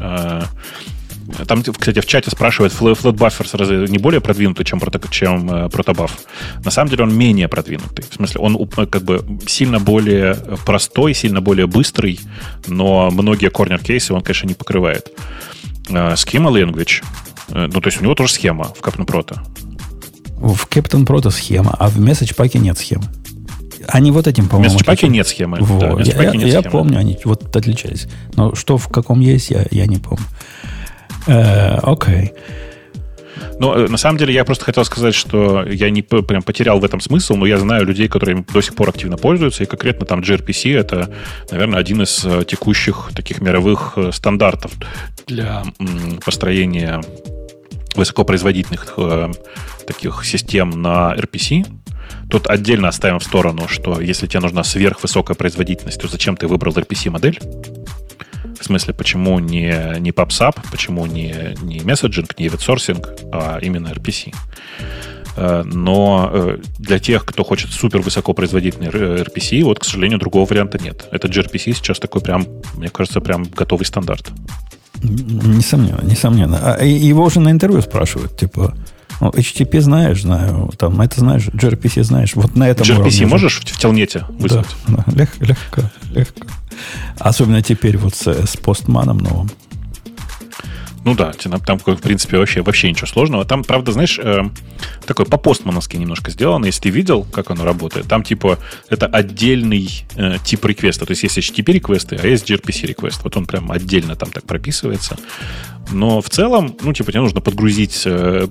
А, 1.36 1.44
там, 1.44 1.62
кстати, 1.62 2.00
в 2.00 2.06
чате 2.06 2.30
спрашивают, 2.30 2.72
FlatBuffer 2.72 3.56
разве 3.56 3.86
не 3.88 3.98
более 3.98 4.20
продвинутый, 4.20 4.64
чем, 4.64 4.80
прото, 4.80 5.00
чем 5.10 5.50
э, 5.50 5.68
протобаф? 5.68 6.18
На 6.64 6.70
самом 6.70 6.90
деле 6.90 7.04
он 7.04 7.14
менее 7.14 7.48
продвинутый. 7.48 8.04
В 8.10 8.14
смысле, 8.14 8.40
он 8.40 8.56
э, 8.56 8.86
как 8.86 9.02
бы 9.02 9.24
сильно 9.46 9.78
более 9.78 10.34
простой, 10.64 11.14
сильно 11.14 11.40
более 11.40 11.66
быстрый, 11.66 12.20
но 12.66 13.10
многие 13.10 13.50
корнер-кейсы 13.50 14.14
он, 14.14 14.22
конечно, 14.22 14.46
не 14.46 14.54
покрывает. 14.54 15.10
Э, 15.90 16.14
Schema 16.14 16.50
Language, 16.50 17.04
ну, 17.50 17.80
то 17.80 17.86
есть 17.86 18.00
у 18.00 18.04
него 18.04 18.14
тоже 18.14 18.32
схема 18.32 18.64
в 18.64 18.80
Captain 18.80 19.06
Proto. 19.06 19.38
В 20.38 20.66
Captain 20.68 21.04
Proto 21.04 21.30
схема, 21.30 21.74
а 21.78 21.88
в 21.88 21.98
Message 21.98 22.36
Pack 22.36 22.58
нет 22.58 22.78
схемы. 22.78 23.04
Они 23.86 24.10
вот 24.10 24.26
этим, 24.26 24.48
по-моему... 24.48 24.76
В 24.76 24.82
Message 24.82 24.86
Pack 24.86 25.08
нет 25.08 25.26
схемы. 25.26 25.58
Вот. 25.60 25.80
Да, 25.80 26.22
я, 26.22 26.30
нет 26.30 26.46
я 26.46 26.60
схемы. 26.60 26.70
помню, 26.70 26.98
они 26.98 27.18
вот 27.24 27.56
отличались. 27.56 28.06
Но 28.34 28.54
что 28.54 28.76
в 28.76 28.88
каком 28.88 29.20
есть, 29.20 29.50
я, 29.50 29.66
я 29.70 29.86
не 29.86 29.96
помню. 29.96 30.24
Э, 31.28 31.78
окей. 31.82 32.32
Но 33.60 33.74
э, 33.76 33.88
на 33.88 33.98
самом 33.98 34.18
деле 34.18 34.32
я 34.32 34.44
просто 34.44 34.64
хотел 34.64 34.84
сказать, 34.84 35.14
что 35.14 35.62
я 35.64 35.90
не 35.90 36.02
прям 36.02 36.42
потерял 36.42 36.80
в 36.80 36.84
этом 36.84 37.00
смысл, 37.00 37.36
но 37.36 37.46
я 37.46 37.58
знаю 37.58 37.84
людей, 37.84 38.08
которые 38.08 38.44
до 38.52 38.60
сих 38.62 38.74
пор 38.74 38.88
активно 38.88 39.18
пользуются, 39.18 39.62
и 39.62 39.66
конкретно 39.66 40.06
там 40.06 40.20
gRPC 40.20 40.76
это, 40.76 41.12
наверное, 41.50 41.78
один 41.78 42.02
из 42.02 42.24
э, 42.24 42.44
текущих 42.46 43.10
таких 43.14 43.40
мировых 43.42 43.98
стандартов 44.12 44.72
для 45.26 45.64
построения 46.24 47.02
высокопроизводительных 47.94 48.98
таких 49.86 50.24
систем 50.24 50.70
на 50.70 51.14
RPC. 51.14 51.66
Тут 52.30 52.46
отдельно 52.46 52.88
оставим 52.88 53.18
в 53.18 53.24
сторону, 53.24 53.68
что 53.68 54.00
если 54.00 54.26
тебе 54.26 54.40
нужна 54.40 54.62
сверхвысокая 54.62 55.34
производительность, 55.34 56.00
то 56.00 56.08
зачем 56.08 56.36
ты 56.36 56.46
выбрал 56.46 56.72
RPC-модель? 56.72 57.40
В 58.60 58.64
смысле, 58.64 58.94
почему 58.94 59.38
не, 59.38 59.96
не 60.00 60.10
PubSub, 60.10 60.56
почему 60.70 61.06
не, 61.06 61.56
не 61.62 61.80
месседжинг, 61.80 62.38
не 62.38 62.48
эвитсорсинг, 62.48 63.08
а 63.32 63.58
именно 63.60 63.88
RPC. 63.88 64.34
Э, 65.36 65.62
но 65.64 66.30
э, 66.32 66.58
для 66.78 66.98
тех, 66.98 67.24
кто 67.24 67.44
хочет 67.44 67.70
супер 67.70 68.00
высокопроизводительный 68.00 68.88
RPC, 68.88 69.62
вот, 69.62 69.78
к 69.78 69.84
сожалению, 69.84 70.18
другого 70.18 70.44
варианта 70.46 70.78
нет. 70.82 71.06
Это 71.12 71.28
gRPC 71.28 71.74
сейчас 71.74 72.00
такой 72.00 72.20
прям, 72.20 72.46
мне 72.74 72.88
кажется, 72.88 73.20
прям 73.20 73.44
готовый 73.44 73.86
стандарт. 73.86 74.30
Несомненно, 75.00 76.02
несомненно. 76.02 76.74
А 76.74 76.84
его 76.84 77.24
уже 77.24 77.38
на 77.38 77.50
интервью 77.50 77.82
спрашивают, 77.82 78.36
типа, 78.36 78.74
ну, 79.20 79.30
HTTP 79.30 79.80
знаешь, 79.80 80.22
знаю, 80.22 80.72
там 80.76 81.00
это 81.00 81.20
знаешь, 81.20 81.46
gRPC 81.48 82.02
знаешь. 82.02 82.34
Вот 82.34 82.56
на 82.56 82.68
этом 82.68 82.86
gRPC 82.86 83.26
можешь 83.26 83.60
в, 83.60 83.64
в 83.64 83.78
телнете 83.78 84.24
вызвать? 84.28 84.66
Да, 84.88 85.04
да, 85.06 85.12
легко, 85.12 85.44
легко, 85.44 85.82
легко. 86.12 86.46
Особенно 87.18 87.62
теперь 87.62 87.96
вот 87.96 88.14
с, 88.14 88.26
с 88.26 88.56
постманом 88.56 89.18
новым. 89.18 89.50
Ну 91.04 91.14
да, 91.14 91.32
там, 91.32 91.78
в 91.78 92.00
принципе, 92.00 92.38
вообще, 92.38 92.62
вообще 92.62 92.90
ничего 92.90 93.06
сложного. 93.06 93.44
Там, 93.44 93.64
правда, 93.64 93.92
знаешь, 93.92 94.18
э, 94.18 94.42
такой 95.06 95.26
по-постмановски 95.26 95.96
немножко 95.96 96.30
сделано. 96.30 96.66
Если 96.66 96.82
ты 96.82 96.90
видел, 96.90 97.24
как 97.24 97.50
оно 97.50 97.64
работает, 97.64 98.06
там, 98.08 98.22
типа, 98.22 98.58
это 98.88 99.06
отдельный 99.06 99.88
э, 100.16 100.36
тип 100.44 100.64
реквеста. 100.64 101.06
То 101.06 101.12
есть 101.12 101.22
есть 101.22 101.38
HTTP 101.38 101.72
реквесты, 101.72 102.18
а 102.22 102.26
есть 102.26 102.50
gRPC 102.50 102.86
реквест. 102.86 103.20
Вот 103.22 103.36
он 103.36 103.46
прям 103.46 103.70
отдельно 103.70 104.16
там 104.16 104.30
так 104.30 104.44
прописывается. 104.44 105.16
Но 105.90 106.20
в 106.20 106.28
целом, 106.28 106.76
ну, 106.82 106.92
типа, 106.92 107.12
тебе 107.12 107.22
нужно 107.22 107.40
подгрузить, 107.40 108.02
э, 108.04 108.46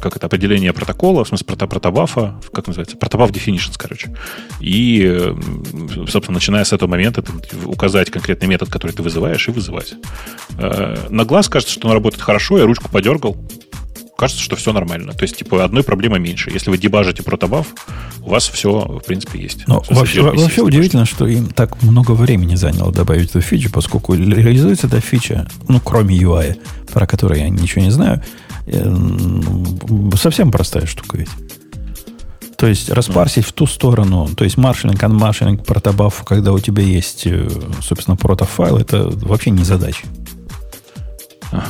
как 0.00 0.16
это, 0.16 0.26
определение 0.26 0.72
протокола, 0.72 1.24
в 1.24 1.28
смысле, 1.28 1.46
прото 1.46 1.66
протобафа, 1.66 2.40
как 2.52 2.66
называется, 2.66 2.96
протобаф 2.96 3.30
definitions, 3.30 3.74
короче. 3.76 4.14
И, 4.60 5.02
э, 5.04 5.34
собственно, 6.08 6.34
начиная 6.34 6.64
с 6.64 6.72
этого 6.72 6.88
момента, 6.88 7.24
указать 7.64 8.10
конкретный 8.10 8.48
метод, 8.48 8.68
который 8.68 8.92
ты 8.92 9.02
вызываешь, 9.02 9.48
и 9.48 9.50
вызывать. 9.50 9.94
На 11.20 11.26
глаз 11.26 11.50
кажется, 11.50 11.74
что 11.74 11.86
он 11.86 11.92
работает 11.92 12.22
хорошо, 12.22 12.56
я 12.56 12.64
ручку 12.64 12.88
подергал, 12.88 13.36
кажется, 14.16 14.42
что 14.42 14.56
все 14.56 14.72
нормально. 14.72 15.12
То 15.12 15.24
есть, 15.24 15.36
типа, 15.36 15.62
одной 15.62 15.82
проблемы 15.82 16.18
меньше. 16.18 16.50
Если 16.50 16.70
вы 16.70 16.78
дебажите 16.78 17.22
протобаф, 17.22 17.66
у 18.22 18.30
вас 18.30 18.48
все, 18.48 18.70
в 18.70 19.04
принципе, 19.06 19.38
есть. 19.38 19.68
Но 19.68 19.82
вообще, 19.90 20.22
вообще 20.22 20.62
удивительно, 20.62 21.04
что 21.04 21.26
им 21.26 21.48
так 21.48 21.82
много 21.82 22.12
времени 22.12 22.54
заняло 22.54 22.90
добавить 22.90 23.28
эту 23.28 23.42
фичу, 23.42 23.70
поскольку 23.70 24.14
реализуется 24.14 24.86
эта 24.86 25.02
фича, 25.02 25.46
ну, 25.68 25.78
кроме 25.78 26.16
UI, 26.16 26.58
про 26.90 27.06
которую 27.06 27.38
я 27.38 27.50
ничего 27.50 27.82
не 27.82 27.90
знаю, 27.90 28.22
э, 28.64 30.16
совсем 30.16 30.50
простая 30.50 30.86
штука 30.86 31.18
ведь. 31.18 31.28
То 32.56 32.66
есть 32.66 32.88
распарсить 32.88 33.44
в 33.44 33.52
ту 33.52 33.66
сторону, 33.66 34.26
то 34.34 34.44
есть 34.44 34.56
маршалинг, 34.56 35.02
анмаршалинг, 35.02 35.66
протобаф, 35.66 36.24
когда 36.24 36.54
у 36.54 36.58
тебя 36.58 36.82
есть, 36.82 37.26
э, 37.26 37.46
собственно, 37.82 38.16
протофайл, 38.16 38.78
это 38.78 39.10
вообще 39.10 39.50
не 39.50 39.64
задача. 39.64 40.06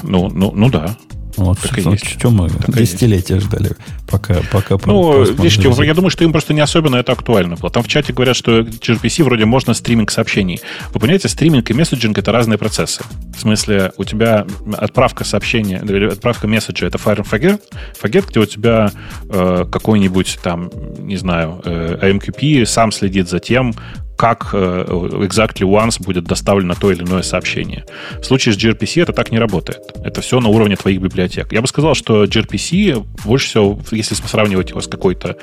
Ну, 0.02 0.28
ну, 0.28 0.52
ну 0.54 0.68
да. 0.70 0.96
Вот, 1.36 1.58
так 1.58 1.78
и 1.78 1.82
есть. 1.82 2.18
Что 2.18 2.30
мы 2.30 2.50
так 2.50 2.76
десятилетия 2.76 3.40
ждали, 3.40 3.70
пока, 4.08 4.40
пока 4.52 4.76
Ну, 4.84 5.24
видишь, 5.24 5.56
я 5.56 5.94
думаю, 5.94 6.10
что 6.10 6.24
им 6.24 6.32
просто 6.32 6.52
не 6.52 6.60
особенно 6.60 6.96
это 6.96 7.12
актуально 7.12 7.56
было. 7.56 7.70
Там 7.70 7.82
в 7.82 7.88
чате 7.88 8.12
говорят, 8.12 8.36
что 8.36 8.60
gRPC 8.60 9.24
вроде 9.24 9.44
можно 9.44 9.72
стриминг 9.74 10.10
сообщений. 10.10 10.60
Вы 10.92 11.00
понимаете, 11.00 11.28
стриминг 11.28 11.70
и 11.70 11.74
месседжинг 11.74 12.18
это 12.18 12.32
разные 12.32 12.58
процессы. 12.58 13.02
В 13.36 13.40
смысле, 13.40 13.92
у 13.96 14.04
тебя 14.04 14.46
отправка 14.76 15.24
сообщения, 15.24 15.78
отправка 16.08 16.46
месседжа 16.46 16.86
это 16.86 16.98
fire 16.98 17.22
and 17.22 17.30
forget, 17.30 17.60
forget 18.00 18.26
где 18.28 18.40
у 18.40 18.46
тебя 18.46 18.92
э, 19.28 19.64
какой-нибудь 19.70 20.40
там, 20.42 20.70
не 20.98 21.16
знаю, 21.16 21.60
э, 21.64 22.10
AMQP 22.10 22.66
сам 22.66 22.92
следит 22.92 23.28
за 23.28 23.38
тем, 23.38 23.74
как 24.20 24.50
э, 24.52 24.84
exactly 24.86 25.66
once 25.66 25.98
будет 25.98 26.24
доставлено 26.24 26.74
то 26.74 26.92
или 26.92 27.02
иное 27.02 27.22
сообщение. 27.22 27.86
В 28.20 28.24
случае 28.26 28.52
с 28.52 28.58
gRPC 28.58 29.00
это 29.00 29.14
так 29.14 29.32
не 29.32 29.38
работает. 29.38 29.80
Это 30.04 30.20
все 30.20 30.40
на 30.40 30.48
уровне 30.48 30.76
твоих 30.76 31.00
библиотек. 31.00 31.50
Я 31.54 31.62
бы 31.62 31.66
сказал, 31.66 31.94
что 31.94 32.24
gRPC 32.24 33.02
больше 33.24 33.48
всего, 33.48 33.80
если 33.90 34.14
сравнивать 34.14 34.68
его 34.70 34.82
с 34.82 34.88
какой-то 34.88 35.36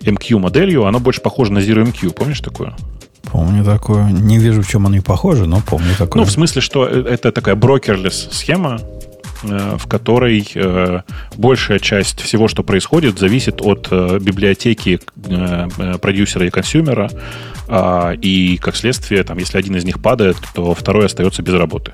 MQ-моделью, 0.00 0.86
оно 0.86 0.98
больше 0.98 1.20
похоже 1.20 1.52
на 1.52 1.58
ZeroMQ. 1.58 2.14
Помнишь 2.14 2.40
такое? 2.40 2.74
Помню 3.22 3.64
такое. 3.64 4.10
Не 4.10 4.38
вижу, 4.38 4.62
в 4.62 4.68
чем 4.68 4.86
оно 4.86 4.96
и 4.96 5.00
похоже, 5.00 5.46
но 5.46 5.60
помню 5.60 5.94
такое. 5.96 6.22
Ну, 6.22 6.28
в 6.28 6.32
смысле, 6.32 6.60
что 6.60 6.84
э, 6.84 7.04
это 7.08 7.30
такая 7.30 7.54
брокерлес 7.54 8.28
схема, 8.32 8.80
в 9.42 9.86
которой 9.86 10.46
э, 10.54 11.02
большая 11.36 11.78
часть 11.78 12.20
всего, 12.20 12.48
что 12.48 12.62
происходит, 12.62 13.18
зависит 13.18 13.60
от 13.60 13.88
э, 13.90 14.18
библиотеки 14.20 15.00
э, 15.28 15.98
продюсера 16.00 16.46
и 16.46 16.50
консюмера, 16.50 17.10
а, 17.68 18.12
и, 18.12 18.58
как 18.58 18.76
следствие, 18.76 19.24
там, 19.24 19.38
если 19.38 19.58
один 19.58 19.74
из 19.76 19.84
них 19.84 20.00
падает, 20.00 20.36
то 20.54 20.74
второй 20.74 21.06
остается 21.06 21.42
без 21.42 21.54
работы. 21.54 21.92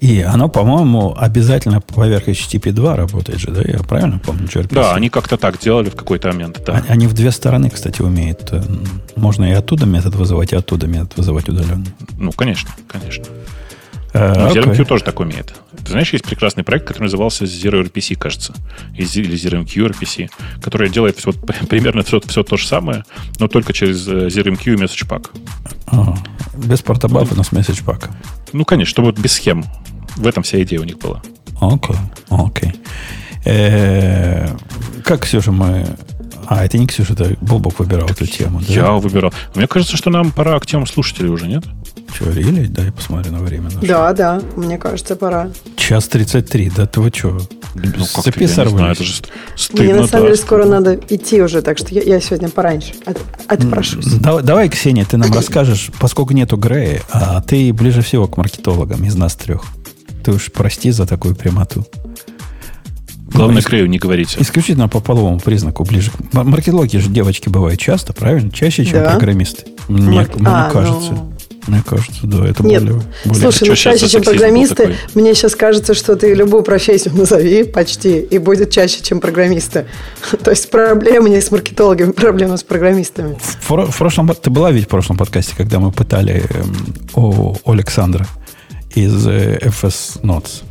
И 0.00 0.20
оно, 0.20 0.48
по-моему, 0.48 1.14
обязательно 1.16 1.80
поверх 1.80 2.28
HTTP 2.28 2.72
2 2.72 2.96
работает 2.96 3.38
же, 3.38 3.50
да? 3.50 3.62
Я 3.62 3.80
правильно 3.80 4.18
помню? 4.18 4.46
gRPC? 4.46 4.74
Да, 4.74 4.94
они 4.94 5.10
как-то 5.10 5.36
так 5.36 5.58
делали 5.58 5.90
в 5.90 5.96
какой-то 5.96 6.28
момент, 6.28 6.62
да. 6.66 6.82
Они 6.88 7.06
в 7.06 7.12
две 7.12 7.30
стороны, 7.30 7.68
кстати, 7.68 8.00
умеют. 8.00 8.48
Э, 8.52 8.62
можно 9.16 9.44
и 9.44 9.52
оттуда 9.52 9.84
метод 9.84 10.14
вызывать, 10.14 10.52
и 10.52 10.56
оттуда 10.56 10.86
метод 10.86 11.16
вызывать 11.16 11.48
удаленно. 11.48 11.86
Ну, 12.18 12.32
конечно, 12.32 12.70
конечно. 12.88 13.24
Uh, 14.12 14.38
ну, 14.38 14.50
ZeroMQ 14.50 14.76
okay. 14.76 14.84
тоже 14.84 15.04
так 15.04 15.20
умеет. 15.20 15.54
Ты 15.84 15.92
знаешь, 15.92 16.12
есть 16.12 16.24
прекрасный 16.24 16.64
проект, 16.64 16.86
который 16.86 17.04
назывался 17.04 17.44
Zero 17.44 17.82
RPC, 17.82 18.16
кажется, 18.16 18.54
или 18.94 19.34
ZeroMQ 19.34 19.92
RPC, 19.92 20.30
который 20.60 20.90
делает 20.90 21.16
все, 21.16 21.32
примерно 21.68 22.02
все, 22.02 22.20
все 22.20 22.42
то 22.42 22.56
же 22.58 22.66
самое, 22.66 23.04
но 23.38 23.48
только 23.48 23.72
через 23.72 24.06
э, 24.06 24.26
ZeroMQ 24.26 24.74
и 24.74 24.76
MessagePack. 24.76 25.30
Ага. 25.86 26.18
Без 26.54 26.82
портобафа, 26.82 27.34
но 27.34 27.42
с 27.42 27.52
MessagePack. 27.52 28.10
Ну, 28.52 28.64
конечно, 28.66 28.90
чтобы 28.90 29.12
без 29.12 29.32
схем. 29.32 29.64
В 30.16 30.26
этом 30.26 30.42
вся 30.42 30.62
идея 30.62 30.80
у 30.80 30.84
них 30.84 30.98
была. 30.98 31.22
Окей, 31.60 31.96
окей. 32.28 32.72
Э, 33.46 34.48
как 35.04 35.24
же 35.24 35.50
мы 35.50 35.86
а, 36.46 36.64
это 36.64 36.76
не 36.76 36.86
Ксюша, 36.86 37.14
это 37.14 37.36
Бобок 37.40 37.78
выбирал 37.78 38.08
эту 38.08 38.26
тему, 38.26 38.60
да? 38.60 38.72
Я 38.72 38.92
выбирал. 38.92 39.32
Мне 39.54 39.66
кажется, 39.66 39.96
что 39.96 40.10
нам 40.10 40.32
пора 40.32 40.58
к 40.58 40.66
темам 40.66 40.86
слушателей 40.86 41.30
уже, 41.30 41.46
нет? 41.46 41.64
Че, 42.12 42.30
рели? 42.32 42.66
Да, 42.66 42.82
я 42.82 42.92
посмотрю 42.92 43.32
на 43.32 43.40
время. 43.40 43.64
Наше. 43.64 43.86
Да, 43.86 44.12
да, 44.12 44.42
мне 44.56 44.78
кажется, 44.78 45.16
пора. 45.16 45.50
Час 45.76 46.08
33, 46.08 46.72
да 46.76 46.86
ты 46.86 47.00
вы 47.00 47.10
что? 47.14 47.40
Ну, 47.74 48.04
как 48.14 48.36
я 48.36 48.42
не 48.42 48.46
знаю, 48.46 48.92
это 48.92 49.02
же 49.02 49.14
стыдно. 49.56 49.84
Мне 49.84 49.94
на 49.94 50.06
самом 50.06 50.26
деле 50.26 50.36
скоро 50.36 50.64
надо 50.66 50.94
идти 51.08 51.40
уже, 51.40 51.62
так 51.62 51.78
что 51.78 51.94
я, 51.94 52.02
я 52.02 52.20
сегодня 52.20 52.48
пораньше 52.50 52.92
от, 53.06 53.18
отпрошусь. 53.48 54.04
Давай, 54.04 54.42
давай, 54.42 54.68
Ксения, 54.68 55.04
ты 55.04 55.16
нам 55.16 55.32
расскажешь, 55.32 55.90
поскольку 55.98 56.34
нету 56.34 56.56
Грея, 56.56 57.02
а 57.10 57.40
ты 57.40 57.72
ближе 57.72 58.02
всего 58.02 58.26
к 58.26 58.36
маркетологам 58.36 59.04
из 59.04 59.14
нас 59.14 59.34
трех. 59.34 59.64
Ты 60.22 60.32
уж 60.32 60.52
прости 60.52 60.90
за 60.90 61.06
такую 61.06 61.34
прямоту. 61.34 61.86
Главное, 63.34 63.62
Грею 63.62 63.88
не 63.88 63.98
говорите. 63.98 64.36
Исключительно 64.40 64.88
по 64.88 65.00
половому 65.00 65.40
признаку 65.40 65.84
ближе. 65.84 66.10
Маркетологи 66.32 66.98
же 66.98 67.08
девочки 67.08 67.48
бывают 67.48 67.80
часто, 67.80 68.12
правильно? 68.12 68.50
Чаще, 68.50 68.84
чем 68.84 69.02
да. 69.02 69.10
программисты. 69.10 69.64
Мне, 69.88 70.18
Мар... 70.18 70.30
мне 70.34 70.46
а, 70.46 70.70
кажется. 70.70 71.12
Ну... 71.12 71.31
Мне 71.66 71.82
кажется, 71.86 72.20
да, 72.24 72.46
это 72.48 72.64
Нет. 72.64 72.82
более, 72.82 73.02
более... 73.24 73.40
Слушай, 73.40 73.68
ну 73.68 73.76
чаще, 73.76 74.08
чем 74.08 74.22
программисты, 74.22 74.96
мне 75.14 75.34
сейчас 75.34 75.54
кажется, 75.54 75.94
что 75.94 76.16
ты 76.16 76.34
любую 76.34 76.64
профессию 76.64 77.14
назови 77.14 77.62
почти, 77.62 78.18
и 78.18 78.38
будет 78.38 78.70
чаще, 78.70 79.00
чем 79.02 79.20
программисты. 79.20 79.86
То 80.42 80.50
есть 80.50 80.70
проблемы 80.70 81.30
не 81.30 81.40
с 81.40 81.50
маркетологами, 81.50 82.10
проблемы 82.10 82.58
с 82.58 82.64
программистами. 82.64 83.38
В, 83.60 83.70
в 83.70 83.96
прошлом, 83.96 84.28
ты 84.34 84.50
была 84.50 84.72
ведь 84.72 84.86
в 84.86 84.88
прошлом 84.88 85.16
подкасте, 85.16 85.54
когда 85.56 85.78
мы 85.78 85.92
пытали 85.92 86.42
о, 87.14 87.54
о 87.64 87.72
Александра 87.72 88.26
из 88.94 89.26
э, 89.26 89.58
FS 89.58 90.20
Notes. 90.22 90.64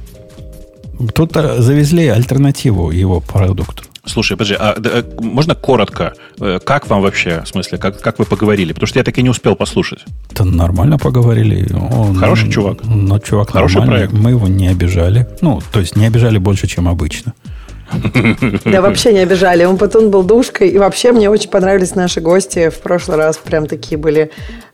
Тут 1.13 1.35
э, 1.35 1.61
завезли 1.61 2.07
альтернативу 2.07 2.91
его 2.91 3.21
продукту. 3.21 3.83
Слушай, 4.05 4.35
подожди, 4.35 4.55
а, 4.59 4.75
да, 4.77 5.03
можно 5.19 5.53
коротко? 5.53 6.13
Э, 6.39 6.59
как 6.63 6.87
вам 6.89 7.01
вообще, 7.01 7.41
в 7.45 7.47
смысле, 7.47 7.77
как, 7.77 8.01
как 8.01 8.17
вы 8.17 8.25
поговорили? 8.25 8.73
Потому 8.73 8.87
что 8.87 8.99
я 8.99 9.03
так 9.03 9.17
и 9.17 9.21
не 9.21 9.29
успел 9.29 9.55
послушать. 9.55 9.99
Да 10.31 10.43
нормально 10.43 10.97
поговорили. 10.97 11.71
Он, 11.73 12.15
Хороший 12.15 12.51
чувак. 12.51 12.79
Ну, 12.83 13.19
чувак 13.19 13.51
Хороший 13.51 13.77
нормальный. 13.77 14.07
проект. 14.07 14.13
Мы 14.13 14.31
его 14.31 14.47
не 14.47 14.69
обижали. 14.69 15.27
Ну, 15.41 15.61
то 15.71 15.79
есть 15.79 15.95
не 15.95 16.07
обижали 16.07 16.39
больше, 16.39 16.67
чем 16.67 16.87
обычно. 16.87 17.33
Да, 18.65 18.81
вообще 18.81 19.13
не 19.13 19.19
обижали. 19.19 19.65
Он 19.65 19.77
потом 19.77 20.09
был 20.09 20.23
душкой. 20.23 20.69
И 20.69 20.77
вообще 20.79 21.11
мне 21.11 21.29
очень 21.29 21.49
понравились 21.49 21.93
наши 21.93 22.21
гости. 22.21 22.69
В 22.69 22.79
прошлый 22.79 23.17
раз 23.17 23.37
прям 23.37 23.67
такие 23.67 23.97
были. 23.97 24.31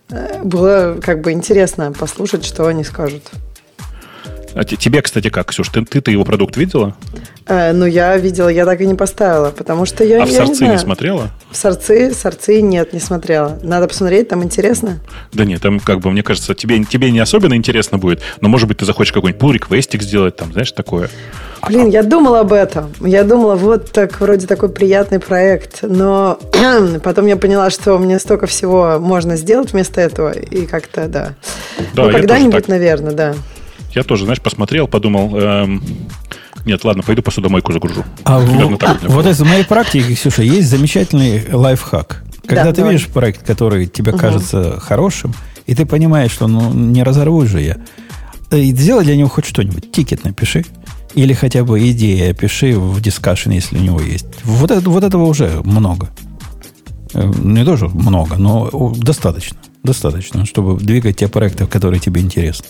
Э, 0.10 0.42
было 0.44 0.98
как 1.02 1.22
бы 1.22 1.34
интересно 1.34 1.92
послушать, 1.92 2.46
что 2.46 2.66
они 2.68 2.84
скажут. 2.86 3.24
А 4.58 4.64
тебе, 4.64 5.04
кстати, 5.04 5.30
как, 5.30 5.50
Ксюш, 5.50 5.70
ты, 5.70 5.86
ты, 5.86 6.02
ты 6.02 6.10
его 6.10 6.26
продукт 6.26 6.58
видела? 6.58 6.96
Э, 7.46 7.74
ну, 7.74 7.86
я 7.86 8.18
видела, 8.18 8.50
я 8.50 8.66
так 8.66 8.82
и 8.82 8.88
не 8.88 8.96
поставила, 8.96 9.52
потому 9.52 9.86
что 9.86 10.04
я, 10.04 10.24
а 10.24 10.26
в 10.26 10.30
я 10.30 10.44
сорцы 10.44 10.64
не, 10.64 10.72
не 10.72 10.80
смотрела? 10.80 11.30
В 11.52 11.56
сорцы, 11.56 12.12
сорцы 12.12 12.60
нет, 12.62 12.92
не 12.92 13.00
смотрела. 13.00 13.60
Надо 13.62 13.88
посмотреть, 13.88 14.30
там 14.30 14.44
интересно. 14.44 14.98
Да 15.32 15.46
нет, 15.46 15.62
там 15.62 15.80
как 15.80 16.00
бы, 16.00 16.10
мне 16.10 16.24
кажется, 16.24 16.56
тебе, 16.56 16.84
тебе 16.84 17.12
не 17.12 17.20
особенно 17.20 17.54
интересно 17.54 18.00
будет, 18.00 18.24
но, 18.42 18.50
может 18.50 18.68
быть, 18.68 18.78
ты 18.78 18.86
захочешь 18.86 19.14
какой-нибудь 19.14 19.40
pull 19.40 19.54
реквестик 19.54 20.02
сделать, 20.02 20.38
там, 20.38 20.52
знаешь, 20.52 20.72
такое. 20.72 21.12
Блин, 21.68 21.90
я 21.90 22.02
думала 22.02 22.40
об 22.40 22.52
этом. 22.52 22.92
Я 23.02 23.24
думала, 23.24 23.54
вот 23.54 23.92
так, 23.92 24.20
вроде 24.20 24.48
такой 24.48 24.70
приятный 24.70 25.20
проект. 25.20 25.84
Но 25.84 26.40
потом 27.04 27.28
я 27.28 27.38
поняла, 27.38 27.70
что 27.70 28.00
мне 28.00 28.18
столько 28.18 28.48
всего 28.48 28.98
можно 29.00 29.36
сделать 29.36 29.74
вместо 29.74 30.02
этого. 30.02 30.32
И 30.32 30.66
как-то, 30.66 31.08
да. 31.08 31.36
да 31.94 32.06
ну, 32.06 32.12
когда-нибудь, 32.12 32.68
наверное, 32.68 33.14
да. 33.14 33.36
Я 33.94 34.04
тоже, 34.04 34.26
знаешь, 34.26 34.42
посмотрел, 34.42 34.88
подумал, 34.88 35.36
эм, 35.38 35.82
нет, 36.66 36.84
ладно, 36.84 37.04
пойду 37.04 37.22
посудомойку 37.22 37.72
загружу. 37.72 38.04
А 38.26 38.40
в, 38.40 38.78
так 38.78 39.02
вот 39.04 39.26
из 39.26 39.40
моей 39.40 39.64
практики, 39.64 40.16
Ксюша, 40.16 40.44
есть 40.44 40.70
замечательный 40.70 41.44
лайфхак. 41.52 42.24
Когда 42.46 42.66
да, 42.66 42.70
ты 42.72 42.78
давай. 42.78 42.94
видишь 42.94 43.08
проект, 43.08 43.46
который 43.46 43.88
тебе 43.88 44.12
угу. 44.12 44.20
кажется 44.20 44.80
хорошим, 44.80 45.34
и 45.66 45.76
ты 45.76 45.86
понимаешь, 45.86 46.32
что 46.32 46.48
ну 46.48 46.74
не 46.74 47.04
разорву 47.04 47.46
же 47.46 47.62
я, 47.62 47.78
и 48.52 48.72
сделай 48.72 49.04
для 49.04 49.16
него 49.16 49.30
хоть 49.30 49.46
что-нибудь. 49.46 49.92
Тикет 49.92 50.24
напиши. 50.24 50.66
Или 51.14 51.34
хотя 51.34 51.64
бы 51.64 51.90
идея 51.92 52.32
опиши 52.32 52.78
в 52.78 53.02
discussion, 53.02 53.52
если 53.52 53.78
у 53.78 53.82
него 53.82 54.00
есть. 54.02 54.28
Вот, 54.44 54.72
это, 54.72 54.90
вот 54.90 55.04
этого 55.04 55.26
уже 55.26 55.62
много. 55.64 56.10
Э, 57.14 57.32
не 57.42 57.66
тоже 57.66 57.88
много, 57.88 58.36
но 58.38 58.94
достаточно. 58.96 59.58
Достаточно, 59.84 60.46
чтобы 60.46 60.78
двигать 60.78 61.18
те 61.18 61.28
проекты, 61.28 61.66
которые 61.66 62.00
тебе 62.00 62.22
интересны. 62.22 62.68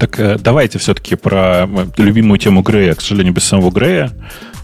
Так 0.00 0.18
э, 0.18 0.38
давайте 0.38 0.78
все-таки 0.78 1.14
про 1.14 1.68
э, 1.68 1.86
любимую 1.98 2.38
тему 2.38 2.62
Грея, 2.62 2.94
к 2.94 3.02
сожалению, 3.02 3.34
без 3.34 3.44
самого 3.44 3.70
Грея. 3.70 4.10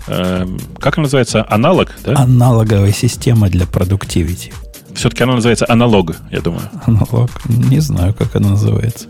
Э, 0.08 0.46
как 0.80 0.96
она 0.96 1.02
называется? 1.02 1.44
Analog, 1.46 1.92
да? 2.06 2.14
Аналоговая 2.16 2.92
система 2.92 3.50
для 3.50 3.66
productivity. 3.66 4.54
Все-таки 4.94 5.24
она 5.24 5.34
называется 5.34 5.66
Analog, 5.68 6.16
я 6.30 6.40
думаю. 6.40 6.70
Analog. 6.86 7.30
Не 7.48 7.80
знаю, 7.80 8.14
как 8.14 8.34
она 8.34 8.50
называется. 8.50 9.08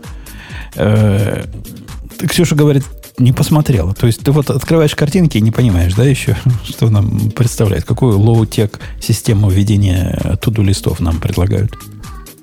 Ты, 0.73 2.27
Ксюша 2.27 2.55
говорит, 2.55 2.83
не 3.17 3.31
посмотрела. 3.31 3.93
То 3.93 4.05
есть 4.05 4.21
ты 4.21 4.33
вот 4.33 4.49
открываешь 4.49 4.95
картинки 4.95 5.37
и 5.37 5.41
не 5.41 5.51
понимаешь, 5.51 5.93
да, 5.93 6.03
еще, 6.03 6.35
что 6.65 6.89
нам 6.89 7.31
представляет, 7.31 7.85
какую 7.85 8.19
low-tech 8.19 8.81
систему 8.99 9.49
ведения 9.49 10.37
to-do 10.41 10.61
листов 10.61 10.99
нам 10.99 11.21
предлагают. 11.21 11.71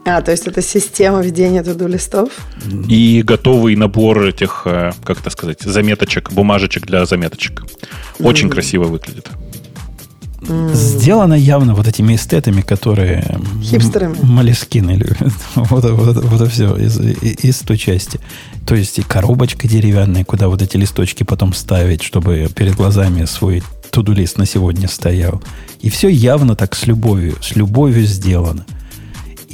А, 0.07 0.21
то 0.21 0.31
есть 0.31 0.47
это 0.47 0.61
система 0.61 1.23
ведения 1.23 1.63
туду 1.63 1.89
листов? 1.89 2.29
И 2.89 3.23
готовый 3.25 3.75
набор 3.75 4.25
этих, 4.25 4.63
э, 4.67 4.93
как 5.03 5.21
это 5.21 5.31
сказать, 5.31 5.63
заметочек, 5.63 6.31
бумажечек 6.33 6.87
для 6.87 7.07
заметочек. 7.07 7.65
Очень 8.19 8.49
mm. 8.49 8.53
красиво 8.53 8.85
выглядит. 8.85 9.29
Mm. 10.43 10.75
Сделано 10.75 11.35
явно 11.35 11.75
вот 11.75 11.89
этими 11.89 12.17
эстетами, 12.17 12.61
которые... 12.61 13.39
Хипстерами. 13.63 14.17
Малескины 14.23 14.91
любят. 14.91 15.33
вот, 15.55 15.85
вот, 15.85 16.17
вот 16.17 16.41
это 16.41 16.51
все 16.51 16.77
из, 16.77 17.01
из 17.01 17.59
той 17.61 17.79
части. 17.79 18.21
То 18.67 18.75
есть 18.75 18.99
и 18.99 19.03
коробочка 19.03 19.67
деревянная, 19.67 20.25
куда 20.25 20.49
вот 20.49 20.61
эти 20.61 20.77
листочки 20.77 21.23
потом 21.23 21.55
ставить, 21.55 22.03
чтобы 22.03 22.49
перед 22.55 22.75
глазами 22.75 23.25
свой 23.25 23.63
туду-лист 23.91 24.37
на 24.37 24.45
сегодня 24.45 24.87
стоял. 24.87 25.43
И 25.81 25.89
все 25.89 26.09
явно 26.09 26.57
так 26.57 26.75
с 26.75 26.87
любовью, 26.87 27.37
с 27.41 27.57
любовью 27.57 28.05
сделано. 28.05 28.67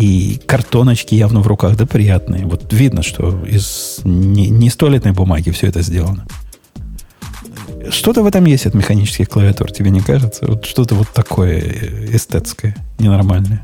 И 0.00 0.40
картоночки 0.46 1.14
явно 1.14 1.40
в 1.40 1.46
руках, 1.46 1.76
да, 1.76 1.84
приятные. 1.84 2.46
Вот 2.46 2.72
видно, 2.72 3.02
что 3.02 3.44
из 3.44 4.00
не, 4.02 4.48
не 4.48 4.68
из 4.68 4.76
туалетной 4.76 5.12
бумаги 5.12 5.50
все 5.50 5.66
это 5.66 5.82
сделано. 5.82 6.26
Что-то 7.90 8.22
в 8.22 8.26
этом 8.26 8.46
есть 8.46 8.64
от 8.64 8.72
механических 8.72 9.28
клавиатур, 9.28 9.70
тебе 9.70 9.90
не 9.90 10.00
кажется? 10.00 10.46
Вот 10.46 10.64
что-то 10.64 10.94
вот 10.94 11.08
такое 11.12 11.60
эстетское, 12.14 12.74
ненормальное. 12.98 13.62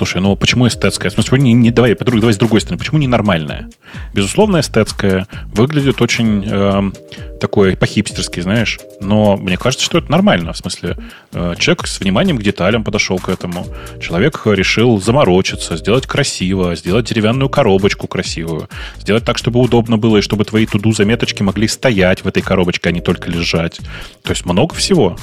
Слушай, 0.00 0.22
ну 0.22 0.34
почему 0.34 0.66
эстетская? 0.66 1.10
В 1.10 1.12
смысле, 1.12 1.40
не, 1.40 1.52
не, 1.52 1.70
давай, 1.70 1.94
подруг, 1.94 2.20
давай 2.20 2.32
с 2.32 2.38
другой 2.38 2.62
стороны. 2.62 2.78
Почему 2.78 2.96
не 2.96 3.06
нормальная? 3.06 3.68
Безусловно, 4.14 4.60
эстетская. 4.60 5.26
Выглядит 5.52 6.00
очень 6.00 6.42
э, 6.50 6.90
такой 7.38 7.76
по-хипстерски, 7.76 8.40
знаешь. 8.40 8.80
Но 9.02 9.36
мне 9.36 9.58
кажется, 9.58 9.84
что 9.84 9.98
это 9.98 10.10
нормально. 10.10 10.54
В 10.54 10.56
смысле, 10.56 10.96
э, 11.34 11.54
человек 11.58 11.86
с 11.86 12.00
вниманием 12.00 12.38
к 12.38 12.42
деталям 12.42 12.82
подошел 12.82 13.18
к 13.18 13.28
этому. 13.28 13.66
Человек 14.00 14.40
решил 14.46 14.98
заморочиться, 14.98 15.76
сделать 15.76 16.06
красиво, 16.06 16.74
сделать 16.76 17.04
деревянную 17.04 17.50
коробочку 17.50 18.06
красивую. 18.06 18.70
Сделать 18.96 19.26
так, 19.26 19.36
чтобы 19.36 19.60
удобно 19.60 19.98
было, 19.98 20.16
и 20.16 20.22
чтобы 20.22 20.46
твои 20.46 20.64
туду 20.64 20.92
заметочки 20.92 21.42
могли 21.42 21.68
стоять 21.68 22.24
в 22.24 22.26
этой 22.26 22.42
коробочке, 22.42 22.88
а 22.88 22.92
не 22.92 23.02
только 23.02 23.30
лежать. 23.30 23.80
То 24.22 24.30
есть 24.30 24.46
много 24.46 24.74
всего. 24.74 25.18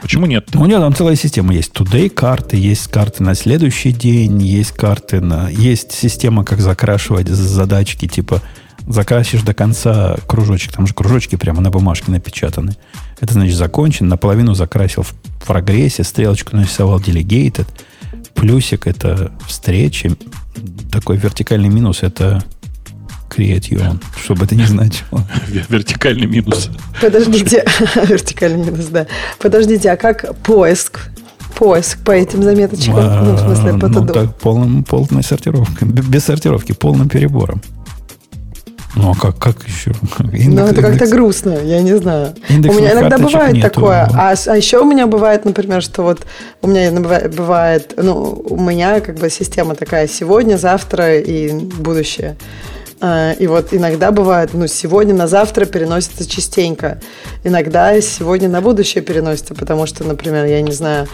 Почему 0.00 0.26
нет? 0.26 0.54
У 0.54 0.64
него 0.66 0.80
там 0.80 0.94
целая 0.94 1.16
система 1.16 1.54
есть. 1.54 1.72
Today 1.72 2.08
карты, 2.08 2.56
есть 2.56 2.88
карты 2.88 3.22
на 3.22 3.34
следующий 3.34 3.92
день, 3.92 4.42
есть 4.42 4.72
карты 4.72 5.20
на... 5.20 5.48
Есть 5.48 5.92
система, 5.92 6.44
как 6.44 6.60
закрашивать 6.60 7.28
задачки, 7.28 8.08
типа 8.08 8.42
закрасишь 8.86 9.42
до 9.42 9.54
конца 9.54 10.16
кружочек. 10.26 10.72
Там 10.72 10.86
же 10.86 10.94
кружочки 10.94 11.36
прямо 11.36 11.60
на 11.60 11.70
бумажке 11.70 12.10
напечатаны. 12.10 12.76
Это 13.20 13.34
значит 13.34 13.56
закончен, 13.56 14.08
наполовину 14.08 14.54
закрасил 14.54 15.02
в 15.02 15.14
прогрессе, 15.46 16.02
стрелочку 16.02 16.56
нарисовал 16.56 16.98
delegated, 16.98 17.66
плюсик 18.34 18.86
это 18.86 19.32
встречи, 19.46 20.16
такой 20.90 21.16
вертикальный 21.16 21.68
минус 21.68 22.02
это 22.02 22.42
create 23.32 23.70
your 23.70 23.80
own, 23.80 24.02
что 24.22 24.34
бы 24.34 24.44
это 24.44 24.54
ни 24.54 24.64
значило. 24.64 25.26
Вертикальный 25.68 26.26
минус. 26.26 26.70
Подождите, 27.00 27.64
вертикальный 28.08 28.64
минус, 28.64 28.86
да. 28.86 29.06
Подождите, 29.38 29.90
а 29.90 29.96
как 29.96 30.36
поиск? 30.38 31.10
поиск 31.54 31.98
по 31.98 32.10
этим 32.10 32.42
заметочкам? 32.42 32.94
А, 32.96 33.22
ну, 33.24 33.34
в 33.34 33.38
смысле, 33.38 33.78
по 33.78 33.88
ну, 33.88 34.06
так, 34.06 34.34
полным, 34.36 34.84
полной 34.84 35.22
сортировкой. 35.22 35.88
Без 35.88 36.24
сортировки, 36.24 36.72
полным 36.72 37.08
перебором. 37.08 37.62
Ну, 38.94 39.12
а 39.12 39.14
как, 39.14 39.38
как 39.38 39.56
еще? 39.66 39.92
Индекс, 40.20 40.46
ну, 40.48 40.66
это 40.66 40.82
как-то 40.82 41.06
грустно, 41.06 41.56
я 41.64 41.80
не 41.80 41.96
знаю. 41.96 42.34
у 42.50 42.52
меня 42.52 42.92
иногда 42.92 43.16
бывает 43.16 43.54
нету. 43.54 43.70
такое. 43.70 44.08
А, 44.12 44.34
а 44.46 44.56
еще 44.56 44.80
у 44.80 44.84
меня 44.84 45.06
бывает, 45.06 45.46
например, 45.46 45.82
что 45.82 46.02
вот 46.02 46.26
у 46.60 46.68
меня 46.68 46.90
бывает, 46.90 47.94
ну, 47.96 48.44
у 48.50 48.60
меня 48.60 49.00
как 49.00 49.16
бы 49.16 49.30
система 49.30 49.74
такая 49.74 50.08
сегодня, 50.08 50.56
завтра 50.56 51.18
и 51.18 51.52
будущее. 51.52 52.36
А, 53.04 53.32
и 53.32 53.48
вот 53.48 53.74
иногда 53.74 54.12
бывает, 54.12 54.50
ну, 54.54 54.68
сегодня 54.68 55.12
на 55.12 55.26
завтра 55.26 55.64
переносится 55.64 56.24
частенько. 56.24 57.00
Иногда 57.42 58.00
сегодня 58.00 58.48
на 58.48 58.60
будущее 58.60 59.02
переносится, 59.02 59.56
потому 59.56 59.86
что, 59.86 60.04
например, 60.04 60.44
я 60.44 60.62
не 60.62 60.70
знаю, 60.70 61.08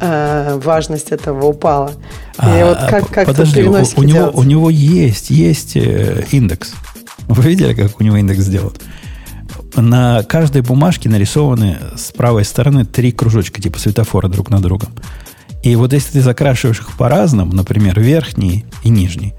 а, 0.00 0.56
важность 0.58 1.10
этого 1.10 1.46
упала. 1.46 1.90
И 2.38 2.44
а, 2.44 2.68
вот 2.68 2.78
как, 2.88 3.08
как 3.10 3.26
подожди, 3.26 3.64
у, 3.64 3.72
у, 3.72 4.02
него, 4.04 4.30
у 4.32 4.44
него 4.44 4.70
есть, 4.70 5.30
есть 5.30 5.74
э, 5.74 6.24
индекс. 6.30 6.74
Вы 7.26 7.42
видели, 7.42 7.74
как 7.74 8.00
у 8.00 8.04
него 8.04 8.18
индекс 8.18 8.42
сделан? 8.42 8.74
На 9.74 10.22
каждой 10.22 10.62
бумажке 10.62 11.08
нарисованы 11.08 11.78
с 11.96 12.12
правой 12.12 12.44
стороны 12.44 12.84
три 12.84 13.10
кружочка, 13.10 13.60
типа 13.60 13.80
светофора 13.80 14.28
друг 14.28 14.48
на 14.48 14.60
другом. 14.60 14.90
И 15.64 15.74
вот 15.74 15.92
если 15.92 16.12
ты 16.12 16.20
закрашиваешь 16.20 16.78
их 16.78 16.96
по-разному, 16.96 17.52
например, 17.52 17.98
верхний 17.98 18.64
и 18.84 18.90
нижний, 18.90 19.34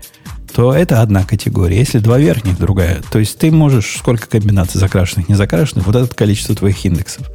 то 0.54 0.74
это 0.74 1.02
одна 1.02 1.24
категория. 1.24 1.78
Если 1.78 2.00
два 2.00 2.20
верхних, 2.20 2.58
другая. 2.58 3.02
То 3.12 3.20
есть 3.20 3.38
ты 3.40 3.52
можешь 3.52 3.98
сколько 3.98 4.28
комбинаций 4.28 4.80
закрашенных, 4.80 5.28
не 5.28 5.36
закрашенных, 5.36 5.86
вот 5.88 5.96
это 5.96 6.14
количество 6.14 6.56
твоих 6.56 6.86
индексов. 6.86 7.28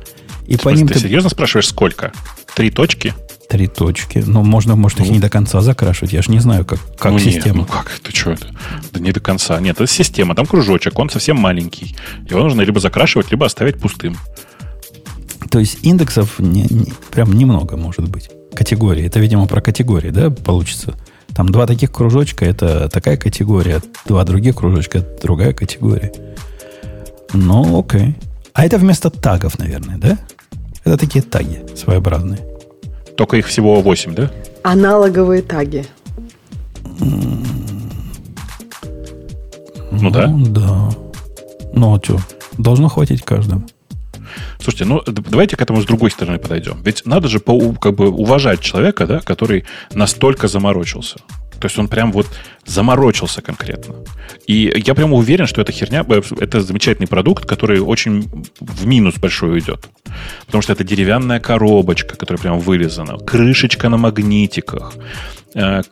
И 0.46 0.56
по 0.56 0.70
ним 0.70 0.88
ты, 0.88 0.94
ты 0.94 1.00
серьезно 1.00 1.28
спрашиваешь, 1.28 1.68
сколько? 1.68 2.12
Три 2.54 2.70
точки? 2.70 3.14
Три 3.48 3.66
точки. 3.66 4.22
Ну, 4.26 4.42
можно, 4.42 4.76
может, 4.76 4.98
ну, 4.98 5.04
их 5.04 5.10
не 5.10 5.18
до 5.18 5.28
конца 5.28 5.60
закрашивать. 5.60 6.12
Я 6.12 6.22
же 6.22 6.30
не 6.30 6.38
знаю, 6.38 6.64
как, 6.64 6.78
как 6.96 7.12
ну, 7.12 7.18
система. 7.18 7.60
Нет, 7.60 7.68
ну 7.68 7.76
как? 7.76 7.90
Ты 8.02 8.16
что 8.16 8.32
это? 8.32 8.46
Да 8.92 9.00
не 9.00 9.10
до 9.10 9.20
конца. 9.20 9.58
Нет, 9.60 9.76
это 9.76 9.86
система. 9.86 10.34
Там 10.34 10.46
кружочек, 10.46 10.98
он 10.98 11.10
совсем 11.10 11.36
маленький. 11.36 11.96
Его 12.28 12.40
нужно 12.40 12.62
либо 12.62 12.78
закрашивать, 12.78 13.30
либо 13.30 13.46
оставить 13.46 13.78
пустым. 13.78 14.16
То 15.50 15.58
есть 15.58 15.78
индексов 15.82 16.38
не, 16.38 16.62
не, 16.62 16.92
прям 17.10 17.32
немного 17.32 17.76
может 17.76 18.08
быть. 18.08 18.30
Категории. 18.54 19.04
Это, 19.04 19.18
видимо, 19.18 19.46
про 19.46 19.60
категории, 19.60 20.10
да, 20.10 20.30
получится? 20.30 20.94
Там 21.34 21.50
два 21.50 21.66
таких 21.66 21.92
кружочка, 21.92 22.44
это 22.44 22.88
такая 22.88 23.16
категория, 23.16 23.80
два 24.06 24.24
других 24.24 24.56
кружочка, 24.56 24.98
это 24.98 25.22
другая 25.22 25.52
категория. 25.52 26.12
Ну, 27.32 27.78
окей. 27.78 28.16
А 28.52 28.64
это 28.64 28.78
вместо 28.78 29.10
тагов, 29.10 29.58
наверное, 29.58 29.98
да? 29.98 30.18
Это 30.84 30.96
такие 30.96 31.22
таги 31.22 31.60
своеобразные. 31.76 32.40
Только 33.16 33.36
их 33.36 33.46
всего 33.46 33.80
8, 33.80 34.14
да? 34.14 34.30
Аналоговые 34.62 35.42
таги. 35.42 35.84
Ну, 39.90 40.10
да. 40.10 40.26
Ну 40.26 40.46
да. 40.46 40.90
Ну 41.72 41.94
а 41.94 42.00
что? 42.02 42.18
Должно 42.56 42.88
хватить 42.88 43.22
каждому. 43.22 43.62
Слушайте, 44.58 44.84
ну 44.84 45.02
давайте 45.06 45.56
к 45.56 45.62
этому 45.62 45.80
с 45.80 45.86
другой 45.86 46.10
стороны 46.10 46.38
подойдем. 46.38 46.82
Ведь 46.82 47.06
надо 47.06 47.28
же 47.28 47.40
по, 47.40 47.72
как 47.72 47.94
бы 47.94 48.08
уважать 48.08 48.60
человека, 48.60 49.06
да, 49.06 49.20
который 49.20 49.64
настолько 49.92 50.48
заморочился. 50.48 51.18
То 51.60 51.66
есть 51.66 51.78
он 51.78 51.88
прям 51.88 52.12
вот 52.12 52.26
заморочился 52.64 53.42
конкретно. 53.42 53.94
И 54.46 54.72
я 54.86 54.94
прямо 54.94 55.16
уверен, 55.16 55.46
что 55.46 55.60
эта 55.60 55.72
херня, 55.72 56.04
э, 56.08 56.22
это 56.40 56.60
замечательный 56.60 57.08
продукт, 57.08 57.46
который 57.46 57.80
очень 57.80 58.30
в 58.60 58.86
минус 58.86 59.16
большой 59.16 59.50
уйдет. 59.50 59.88
Потому 60.46 60.62
что 60.62 60.72
это 60.72 60.84
деревянная 60.84 61.40
коробочка, 61.40 62.16
которая 62.16 62.40
прям 62.40 62.60
вырезана, 62.60 63.18
крышечка 63.18 63.88
на 63.88 63.96
магнитиках, 63.96 64.94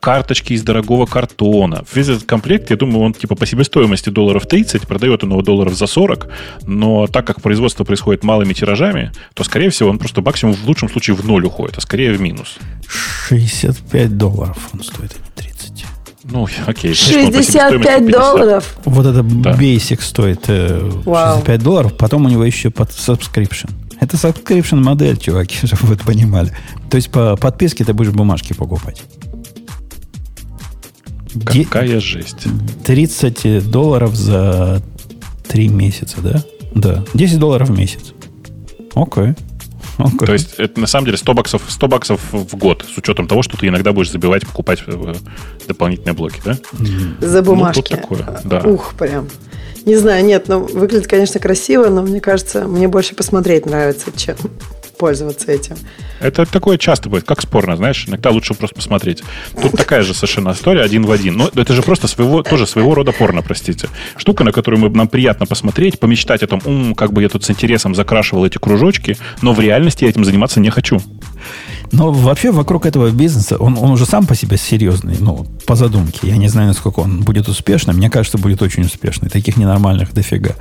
карточки 0.01 0.53
из 0.53 0.63
дорогого 0.63 1.07
картона. 1.07 1.85
Весь 1.95 2.09
этот 2.09 2.25
комплект, 2.25 2.71
я 2.71 2.77
думаю, 2.77 3.01
он 3.01 3.15
типа 3.15 3.35
по 3.35 3.47
себестоимости 3.47 4.11
долларов 4.11 4.47
30, 4.47 4.83
продает 4.83 5.25
он 5.25 5.31
его 5.31 5.43
долларов 5.43 5.75
за 5.75 5.87
40, 5.87 6.29
но 6.67 7.07
так 7.07 7.27
как 7.27 7.41
производство 7.41 7.85
происходит 7.85 8.25
малыми 8.25 8.53
тиражами, 8.53 9.13
то, 9.35 9.45
скорее 9.45 9.71
всего, 9.71 9.91
он 9.91 9.99
просто 9.99 10.21
максимум 10.23 10.55
в 10.55 10.65
лучшем 10.67 10.89
случае 10.89 11.17
в 11.17 11.27
ноль 11.27 11.45
уходит, 11.45 11.79
а 11.79 11.81
скорее 11.81 12.13
в 12.13 12.21
минус. 12.21 12.57
65 13.29 14.17
долларов 14.17 14.59
он 14.73 14.83
стоит, 14.83 15.17
30. 15.35 15.87
Ну, 16.25 16.47
окей. 16.67 16.95
65 16.95 18.11
долларов. 18.11 18.77
Вот 18.85 19.07
это 19.07 19.23
да. 19.23 19.53
Basic 19.53 20.03
стоит 20.03 20.45
э, 20.49 20.91
65 21.05 21.63
долларов, 21.63 21.97
потом 21.97 22.27
у 22.27 22.29
него 22.29 22.45
еще 22.45 22.71
под 22.71 22.91
subscription. 22.91 23.71
Это 24.01 24.17
subscription 24.17 24.77
модель, 24.77 25.17
чуваки, 25.17 25.57
чтобы 25.67 25.87
вы 25.87 25.97
понимали. 25.97 26.53
То 26.91 26.97
есть 26.97 27.11
по 27.11 27.37
подписке 27.37 27.85
ты 27.85 27.93
будешь 27.93 28.11
бумажки 28.11 28.53
покупать. 28.53 29.03
Какая 31.45 31.89
Де- 31.89 32.01
жесть. 32.01 32.47
30 32.85 33.71
долларов 33.71 34.15
за 34.15 34.83
3 35.49 35.69
месяца, 35.69 36.21
да? 36.21 36.43
Да. 36.75 37.05
10 37.15 37.39
долларов 37.39 37.69
в 37.69 37.77
месяц. 37.77 38.13
Окей. 38.95 39.35
Okay. 39.99 40.27
То 40.27 40.33
есть 40.33 40.55
это 40.59 40.79
на 40.79 40.87
самом 40.87 41.07
деле 41.07 41.17
100 41.17 41.35
баксов, 41.35 41.63
100 41.69 41.89
баксов 41.89 42.21
в 42.33 42.57
год, 42.57 42.85
с 42.93 42.99
учетом 42.99 43.27
того, 43.27 43.43
что 43.43 43.57
ты 43.57 43.69
иногда 43.69 43.93
будешь 43.93 44.11
забивать, 44.11 44.47
покупать 44.47 44.83
э, 44.87 45.15
дополнительные 45.67 46.13
блоки, 46.13 46.41
да? 46.45 46.59
За 47.21 47.43
бумажки. 47.43 47.93
Ну, 47.93 47.97
такое, 47.97 48.41
да. 48.45 48.61
Ух, 48.61 48.95
прям. 48.95 49.29
Не 49.87 49.97
знаю, 49.97 50.25
нет, 50.25 50.49
ну, 50.49 50.65
выглядит, 50.65 51.07
конечно, 51.07 51.41
красиво, 51.41 51.89
но 51.89 52.03
мне 52.03 52.21
кажется, 52.21 52.67
мне 52.67 52.89
больше 52.89 53.15
посмотреть 53.15 53.67
нравится, 53.67 54.07
чем 54.15 54.37
пользоваться 54.99 55.51
этим. 55.51 55.77
Это 56.21 56.47
такое 56.47 56.79
часто 56.79 57.09
будет, 57.09 57.25
как 57.25 57.43
спорно, 57.43 57.77
знаешь, 57.77 58.07
иногда 58.09 58.31
лучше 58.31 58.55
просто 58.55 58.77
посмотреть. 58.77 59.23
Тут 59.61 59.73
такая 59.73 60.03
же 60.03 60.15
совершенно 60.15 60.53
история, 60.53 60.83
один 60.83 61.05
в 61.05 61.11
один. 61.11 61.37
Но 61.37 61.51
это 61.55 61.75
же 61.75 61.83
просто 61.83 62.09
своего, 62.09 62.43
тоже 62.43 62.67
своего 62.67 62.95
рода 62.95 63.13
порно, 63.13 63.43
простите. 63.43 63.89
Штука, 64.17 64.45
на 64.45 64.53
которую 64.53 64.81
мы, 64.81 64.91
нам 64.91 65.09
приятно 65.09 65.47
посмотреть, 65.47 65.99
помечтать 66.01 66.43
о 66.43 66.47
том, 66.47 66.61
ум, 66.65 66.95
как 66.95 67.13
бы 67.13 67.23
я 67.23 67.29
тут 67.29 67.45
с 67.45 67.51
интересом 67.51 67.95
закрашивал 67.95 68.47
эти 68.47 68.59
кружочки, 68.59 69.17
но 69.43 69.53
в 69.53 69.61
реальности 69.61 70.05
я 70.05 70.11
этим 70.11 70.25
заниматься 70.25 70.61
не 70.61 70.71
хочу. 70.71 71.01
Но 71.93 72.11
вообще 72.11 72.51
вокруг 72.51 72.87
этого 72.87 73.11
бизнеса, 73.11 73.57
он, 73.57 73.79
он 73.79 73.91
уже 73.91 74.07
сам 74.07 74.27
по 74.27 74.35
себе 74.35 74.57
серьезный, 74.57 75.17
ну, 75.21 75.47
по 75.67 75.77
задумке. 75.77 76.21
Я 76.23 76.37
не 76.37 76.49
знаю, 76.49 76.69
насколько 76.69 77.01
он 77.01 77.23
будет 77.23 77.49
успешным. 77.49 77.97
Мне 77.97 78.11
кажется, 78.11 78.39
будет 78.39 78.63
очень 78.63 78.85
успешный. 78.85 79.29
Таких 79.29 79.57
ненормальных 79.57 80.13
дофига. 80.13 80.55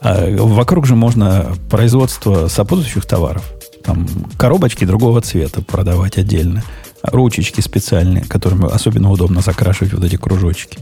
А 0.00 0.26
вокруг 0.36 0.86
же 0.86 0.96
можно 0.96 1.54
производство 1.70 2.48
сопутствующих 2.48 3.06
товаров. 3.06 3.53
Там 3.84 4.06
коробочки 4.38 4.84
другого 4.84 5.20
цвета 5.20 5.62
продавать 5.62 6.18
отдельно. 6.18 6.62
Ручечки 7.02 7.60
специальные, 7.60 8.24
которыми 8.24 8.72
особенно 8.72 9.10
удобно 9.10 9.40
закрашивать 9.40 9.92
вот 9.92 10.04
эти 10.04 10.16
кружочки 10.16 10.78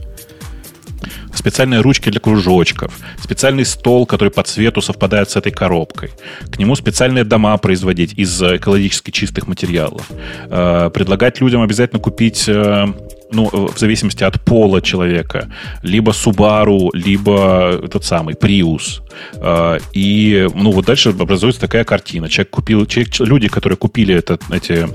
специальные 1.34 1.80
ручки 1.80 2.08
для 2.08 2.20
кружочков, 2.20 2.92
специальный 3.20 3.64
стол, 3.64 4.06
который 4.06 4.28
по 4.28 4.44
цвету 4.44 4.80
совпадает 4.80 5.28
с 5.30 5.36
этой 5.36 5.50
коробкой. 5.50 6.10
К 6.50 6.58
нему 6.58 6.76
специальные 6.76 7.24
дома 7.24 7.56
производить 7.58 8.12
из 8.16 8.40
экологически 8.40 9.10
чистых 9.10 9.48
материалов. 9.48 10.08
Э, 10.48 10.90
предлагать 10.94 11.40
людям 11.40 11.62
обязательно 11.62 12.00
купить 12.00 12.44
э, 12.48 12.86
ну, 13.32 13.48
в 13.52 13.78
зависимости 13.78 14.24
от 14.24 14.40
пола 14.40 14.80
человека, 14.80 15.48
либо 15.82 16.12
Subaru, 16.12 16.90
либо 16.92 17.80
этот 17.84 18.04
самый 18.04 18.34
Prius. 18.34 19.02
Э, 19.34 19.78
и, 19.92 20.48
ну, 20.54 20.70
вот 20.70 20.86
дальше 20.86 21.10
образуется 21.10 21.60
такая 21.60 21.84
картина. 21.84 22.28
Человек 22.28 22.50
купил, 22.50 22.86
человек, 22.86 23.18
люди, 23.20 23.48
которые 23.48 23.76
купили 23.76 24.14
это, 24.14 24.38
эти, 24.50 24.86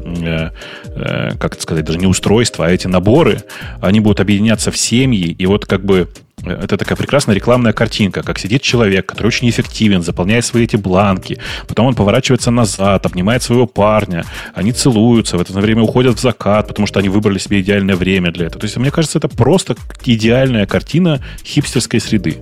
как 1.38 1.54
это 1.54 1.62
сказать, 1.62 1.86
даже 1.86 2.00
не 2.00 2.08
устройства, 2.08 2.66
а 2.66 2.70
эти 2.70 2.88
наборы, 2.88 3.42
они 3.82 4.00
будут 4.00 4.20
объединяться 4.20 4.72
в 4.72 4.78
семьи, 4.78 5.36
и 5.38 5.46
вот 5.46 5.66
как 5.66 5.86
бы 5.86 6.08
это 6.44 6.78
такая 6.78 6.96
прекрасная 6.96 7.36
рекламная 7.36 7.74
картинка, 7.74 8.22
как 8.24 8.38
сидит 8.40 8.62
человек, 8.62 9.06
который 9.06 9.28
очень 9.28 9.50
эффективен, 9.50 10.04
заполняет 10.04 10.46
свои 10.46 10.64
эти 10.64 10.76
бланки, 10.76 11.40
потом 11.68 11.88
он 11.88 11.96
поворачивается 11.96 12.52
назад, 12.52 13.06
обнимает 13.06 13.44
своего 13.44 13.66
парня, 13.66 14.24
они 14.54 14.72
целуются, 14.72 15.38
в 15.38 15.42
это 15.42 15.54
время 15.54 15.82
уходят 15.82 16.18
в 16.18 16.22
закат, 16.22 16.68
потому 16.68 16.88
что 16.88 17.00
они 17.00 17.10
выбрали 17.10 17.40
себе 17.40 17.62
идеальное 17.62 17.96
время 17.96 18.32
для 18.32 18.48
этого. 18.48 18.60
То 18.60 18.66
есть, 18.66 18.78
мне 18.78 18.92
кажется, 18.92 19.18
это 19.18 19.28
просто 19.28 19.76
идеальная 20.06 20.66
картина 20.66 21.22
хипстерской 21.44 22.00
среды. 22.00 22.38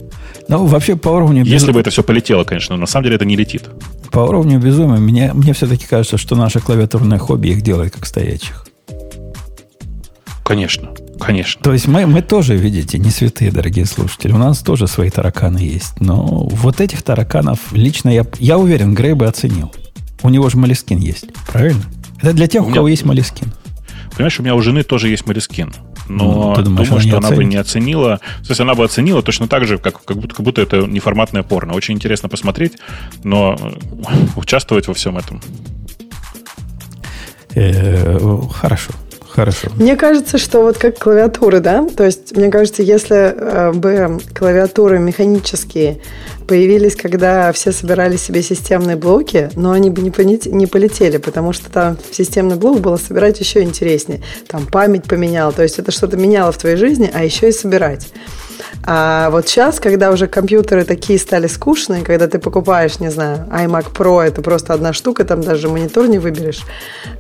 Ну, 0.48 0.66
вообще, 0.66 0.96
по 0.96 1.10
уровню... 1.10 1.44
Если 1.44 1.72
бы 1.72 1.80
это 1.80 1.90
все 1.90 2.04
полетело, 2.04 2.44
конечно, 2.44 2.76
но 2.76 2.82
на 2.82 2.88
самом 2.88 3.06
деле 3.06 3.16
это 3.16 3.26
не 3.26 3.36
летит. 3.36 3.64
По 4.12 4.20
уровню 4.20 4.60
безумия, 4.60 4.98
мне, 4.98 5.34
мне 5.34 5.54
все-таки 5.54 5.88
кажется, 5.88 6.18
что 6.18 6.36
наше 6.36 6.60
клавиатурное 6.60 7.18
хобби 7.18 7.50
их 7.50 7.62
делает 7.62 7.94
как 7.94 8.06
стоячих. 8.06 8.66
Конечно. 10.44 10.92
Конечно. 11.20 11.62
То 11.62 11.74
есть 11.74 11.88
мы, 11.88 12.06
мы 12.06 12.22
тоже, 12.22 12.56
видите, 12.56 12.98
не 13.00 13.10
святые, 13.10 13.52
дорогие 13.52 13.86
слушатели. 13.86 14.32
У 14.32 14.38
нас 14.38 14.60
тоже 14.60 14.88
свои 14.88 15.10
тараканы 15.10 15.60
есть. 15.60 16.00
Но 16.00 16.48
вот 16.52 16.82
этих 16.82 17.04
тараканов 17.04 17.60
лично 17.72 18.10
я, 18.10 18.26
я 18.40 18.58
уверен, 18.58 18.94
Грей 18.94 19.14
бы 19.14 19.26
оценил. 19.26 19.74
У 20.24 20.30
него 20.30 20.50
же 20.50 20.58
Moleskine 20.58 21.00
есть, 21.00 21.28
правильно? 21.48 21.84
Это 22.20 22.34
для 22.34 22.48
тех, 22.48 22.64
у, 22.64 22.66
у 22.66 22.68
меня, 22.68 22.76
кого 22.76 22.88
есть 22.88 23.06
Moleskine. 23.06 23.52
Понимаешь, 24.12 24.40
у 24.40 24.44
меня 24.44 24.56
у 24.56 24.62
жены 24.62 24.84
тоже 24.84 25.10
есть 25.10 25.26
Moleskine. 25.26 25.74
Но 26.08 26.54
ну, 26.56 26.64
думаешь, 26.64 26.88
думаю, 26.88 27.02
что 27.02 27.18
она 27.18 27.30
оценит? 27.30 27.38
бы 27.38 27.46
не 27.46 27.56
оценила. 27.58 28.18
То 28.44 28.50
есть 28.50 28.62
она 28.62 28.76
бы 28.76 28.84
оценила 28.84 29.22
точно 29.22 29.48
так 29.48 29.66
же, 29.66 29.78
как, 29.78 30.04
как, 30.04 30.18
будто, 30.18 30.36
как 30.36 30.46
будто 30.46 30.62
это 30.62 30.78
неформатное 30.86 31.44
порно. 31.44 31.74
Очень 31.74 31.96
интересно 31.96 32.30
посмотреть, 32.30 32.74
но 33.24 33.58
участвовать 34.36 34.88
во 34.88 34.94
всем 34.94 35.18
этом 35.18 35.42
Э, 37.56 38.40
хорошо. 38.52 38.92
Хорошо. 39.36 39.70
Мне 39.76 39.98
кажется, 39.98 40.38
что 40.38 40.62
вот 40.62 40.78
как 40.78 40.98
клавиатуры, 40.98 41.60
да, 41.60 41.86
то 41.86 42.06
есть 42.06 42.36
мне 42.38 42.50
кажется, 42.50 42.82
если 42.84 43.36
э, 43.36 43.74
бы 43.74 44.20
клавиатуры 44.34 44.98
механические 44.98 46.00
появились, 46.48 46.96
когда 46.96 47.52
все 47.52 47.74
собирали 47.74 48.16
себе 48.16 48.42
системные 48.42 48.96
блоки, 48.96 49.50
но 49.56 49.72
они 49.72 49.90
бы 49.90 50.02
не, 50.02 50.68
полетели, 50.68 51.18
потому 51.18 51.52
что 51.52 51.70
там 51.70 51.98
системный 52.12 52.56
блок 52.56 52.80
было 52.80 52.96
собирать 52.96 53.40
еще 53.42 53.62
интереснее. 53.62 54.22
Там 54.48 54.66
память 54.68 55.04
поменял, 55.04 55.52
то 55.52 55.64
есть 55.64 55.80
это 55.80 55.92
что-то 55.92 56.16
меняло 56.16 56.54
в 56.54 56.58
твоей 56.58 56.78
жизни, 56.78 57.10
а 57.14 57.24
еще 57.24 57.50
и 57.50 57.52
собирать. 57.52 58.08
А 58.84 59.30
вот 59.30 59.48
сейчас, 59.48 59.80
когда 59.80 60.12
уже 60.12 60.28
компьютеры 60.28 60.84
такие 60.84 61.18
стали 61.18 61.48
скучные, 61.48 62.04
когда 62.04 62.28
ты 62.28 62.40
покупаешь, 62.40 63.00
не 63.00 63.10
знаю, 63.10 63.48
iMac 63.52 63.94
Pro, 63.94 64.22
это 64.22 64.42
просто 64.42 64.74
одна 64.74 64.94
штука, 64.94 65.24
там 65.24 65.42
даже 65.42 65.70
монитор 65.70 66.08
не 66.08 66.20
выберешь, 66.20 66.62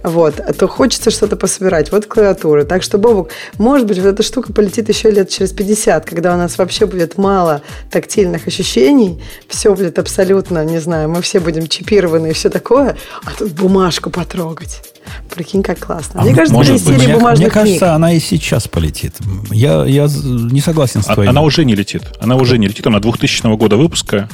вот, 0.03 0.35
то 0.57 0.67
хочется 0.67 1.11
что-то 1.11 1.35
пособирать. 1.35 1.91
Вот 1.91 2.05
клавиатуры. 2.05 2.65
Так 2.65 2.83
что, 2.83 2.97
Бобук, 2.97 3.29
может 3.57 3.87
быть, 3.87 3.97
вот 3.97 4.07
эта 4.07 4.23
штука 4.23 4.53
полетит 4.53 4.89
еще 4.89 5.09
лет 5.09 5.29
через 5.29 5.51
50, 5.51 6.05
когда 6.05 6.33
у 6.33 6.37
нас 6.37 6.57
вообще 6.57 6.85
будет 6.85 7.17
мало 7.17 7.61
тактильных 7.89 8.47
ощущений, 8.47 9.23
все 9.47 9.73
будет 9.73 9.97
абсолютно, 9.99 10.63
не 10.65 10.79
знаю, 10.79 11.09
мы 11.09 11.21
все 11.21 11.39
будем 11.39 11.67
чипированы 11.67 12.27
и 12.27 12.33
все 12.33 12.49
такое, 12.49 12.95
а 13.23 13.31
тут 13.37 13.51
бумажку 13.51 14.09
потрогать. 14.09 14.94
Прикинь, 15.33 15.63
как 15.63 15.79
классно. 15.79 16.21
А 16.21 16.23
мне 16.23 16.33
кажется, 16.33 16.53
может 16.53 16.83
быть. 16.85 16.97
Мне, 16.97 17.17
мне 17.17 17.49
кажется, 17.49 17.93
она 17.93 18.13
и 18.13 18.19
сейчас 18.19 18.67
полетит. 18.67 19.15
Я, 19.51 19.85
я 19.85 20.07
не 20.07 20.61
согласен 20.61 21.01
с 21.01 21.09
а, 21.09 21.13
твоим. 21.13 21.29
Она 21.29 21.41
уже 21.41 21.65
не 21.65 21.75
летит. 21.75 22.03
Она 22.19 22.35
уже 22.35 22.57
не 22.57 22.67
летит. 22.67 22.85
Она 22.87 22.99
2000 22.99 23.55
года 23.55 23.77
выпуска. 23.77 24.29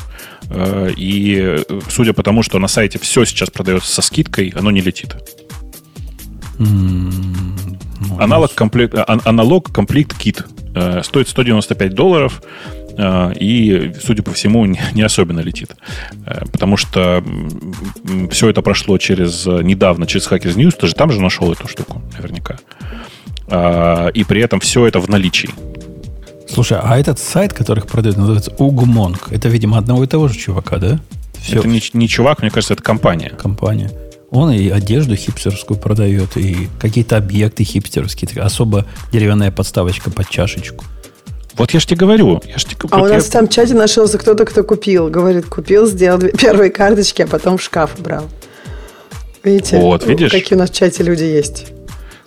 Э, 0.49 0.89
и 0.95 1.63
судя 1.89 2.13
по 2.13 2.23
тому, 2.23 2.43
что 2.43 2.59
на 2.59 2.67
сайте 2.67 2.99
все 2.99 3.25
сейчас 3.25 3.49
продается 3.49 3.91
со 3.91 4.01
скидкой, 4.01 4.53
оно 4.55 4.71
не 4.71 4.81
летит. 4.81 5.15
Ну, 6.59 8.19
аналог, 8.19 8.53
комплект, 8.53 8.93
а, 8.95 9.19
аналог 9.25 9.71
комплект 9.71 10.17
кит 10.17 10.45
э, 10.75 11.01
стоит 11.03 11.29
195 11.29 11.93
долларов. 11.93 12.43
Э, 12.97 13.33
и, 13.39 13.93
судя 14.01 14.23
по 14.23 14.31
всему, 14.31 14.65
не 14.65 15.01
особенно 15.01 15.39
летит. 15.39 15.71
Э, 16.25 16.45
потому 16.51 16.77
что 16.77 17.23
все 18.31 18.49
это 18.49 18.61
прошло 18.61 18.97
через 18.97 19.45
недавно, 19.45 20.07
через 20.07 20.27
Hackers 20.29 20.55
News. 20.55 20.75
Ты 20.79 20.87
же 20.87 20.95
там 20.95 21.11
же 21.11 21.21
нашел 21.21 21.51
эту 21.51 21.67
штуку, 21.67 22.01
наверняка. 22.17 22.57
И 24.13 24.23
при 24.23 24.41
этом 24.41 24.61
все 24.61 24.85
это 24.85 24.99
в 25.01 25.09
наличии. 25.09 25.49
Слушай, 26.47 26.79
а 26.81 26.97
этот 26.97 27.19
сайт, 27.19 27.53
который 27.53 27.79
их 27.79 27.87
продает, 27.87 28.17
называется 28.17 28.53
Угмонг. 28.57 29.27
Это, 29.31 29.49
видимо, 29.49 29.77
одного 29.77 30.03
и 30.03 30.07
того 30.07 30.27
же 30.27 30.37
чувака, 30.37 30.77
да? 30.77 30.99
Все. 31.41 31.59
Это 31.59 31.67
не, 31.67 31.81
не 31.93 32.07
чувак, 32.07 32.41
мне 32.41 32.51
кажется, 32.51 32.73
это 32.73 32.83
компания. 32.83 33.29
Компания. 33.29 33.91
Он 34.29 34.51
и 34.51 34.69
одежду 34.69 35.15
хипстерскую 35.15 35.77
продает, 35.79 36.37
и 36.37 36.69
какие-то 36.79 37.17
объекты 37.17 37.63
хипстерские. 37.63 38.41
Особо 38.41 38.85
деревянная 39.11 39.51
подставочка 39.51 40.11
под 40.11 40.29
чашечку. 40.29 40.85
Вот 41.55 41.71
я 41.71 41.79
же 41.79 41.87
тебе 41.87 41.97
говорю. 41.97 42.41
Я 42.45 42.57
ж 42.57 42.63
тебе, 42.63 42.77
а 42.89 42.97
вот 42.99 43.09
у 43.09 43.13
нас 43.13 43.25
я... 43.25 43.31
там 43.31 43.47
в 43.47 43.51
чате 43.51 43.73
нашелся 43.73 44.17
кто-то, 44.17 44.45
кто 44.45 44.63
купил. 44.63 45.09
Говорит, 45.09 45.45
купил, 45.45 45.85
сделал 45.85 46.17
две 46.19 46.31
первые 46.31 46.71
карточки, 46.71 47.21
а 47.21 47.27
потом 47.27 47.57
в 47.57 47.61
шкаф 47.61 47.99
убрал. 47.99 48.29
Видите? 49.43 49.79
Вот, 49.79 50.05
видишь? 50.05 50.31
Какие 50.31 50.55
у 50.55 50.59
нас 50.59 50.69
в 50.69 50.73
чате 50.73 51.03
люди 51.03 51.23
есть. 51.23 51.67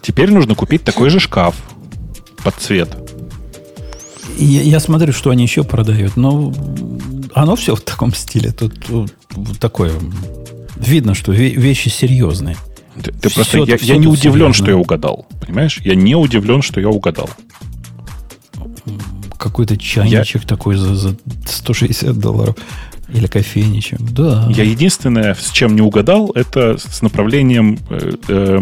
Теперь 0.02 0.30
нужно 0.30 0.54
купить 0.54 0.84
такой 0.84 1.10
же 1.10 1.20
шкаф 1.20 1.54
под 2.42 2.54
цвет. 2.56 2.88
Я, 4.36 4.62
я 4.62 4.80
смотрю, 4.80 5.12
что 5.12 5.30
они 5.30 5.44
еще 5.44 5.64
продают, 5.64 6.16
но 6.16 6.52
оно 7.34 7.56
все 7.56 7.74
в 7.74 7.80
таком 7.80 8.12
стиле. 8.12 8.52
Тут, 8.52 8.74
тут 8.84 9.58
такое... 9.60 9.92
Видно, 10.76 11.14
что 11.14 11.32
вещи 11.32 11.88
серьезные. 11.88 12.56
Ты, 13.02 13.12
ты 13.12 13.30
просто, 13.30 13.58
я, 13.58 13.76
я 13.80 13.96
не 13.96 14.06
удивлен, 14.06 14.52
серьезно. 14.52 14.54
что 14.54 14.70
я 14.70 14.76
угадал. 14.76 15.26
Понимаешь? 15.40 15.80
Я 15.82 15.94
не 15.94 16.14
удивлен, 16.14 16.62
что 16.62 16.80
я 16.80 16.88
угадал 16.88 17.30
какой-то 19.44 19.76
чайничек 19.76 20.42
я... 20.42 20.48
такой 20.48 20.76
за, 20.76 20.94
за 20.94 21.16
160 21.46 22.18
долларов. 22.18 22.56
Или 23.10 23.26
кофейничек. 23.26 24.00
Да. 24.00 24.48
Я 24.50 24.64
единственное, 24.64 25.34
с 25.34 25.50
чем 25.50 25.76
не 25.76 25.82
угадал, 25.82 26.32
это 26.34 26.78
с 26.78 27.02
направлением, 27.02 27.78
э, 27.90 28.12
э, 28.28 28.58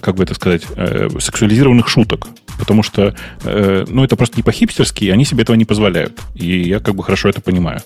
как 0.00 0.14
бы 0.16 0.22
это 0.24 0.34
сказать, 0.34 0.62
э, 0.76 1.08
сексуализированных 1.20 1.88
шуток. 1.88 2.28
Потому 2.58 2.82
что, 2.82 3.14
э, 3.44 3.84
ну, 3.88 4.02
это 4.02 4.16
просто 4.16 4.38
не 4.38 4.42
по-хипстерски, 4.42 5.10
они 5.10 5.24
себе 5.24 5.42
этого 5.42 5.56
не 5.56 5.66
позволяют. 5.66 6.18
И 6.34 6.62
я 6.62 6.80
как 6.80 6.94
бы 6.94 7.02
хорошо 7.02 7.28
это 7.28 7.42
понимаю. 7.42 7.82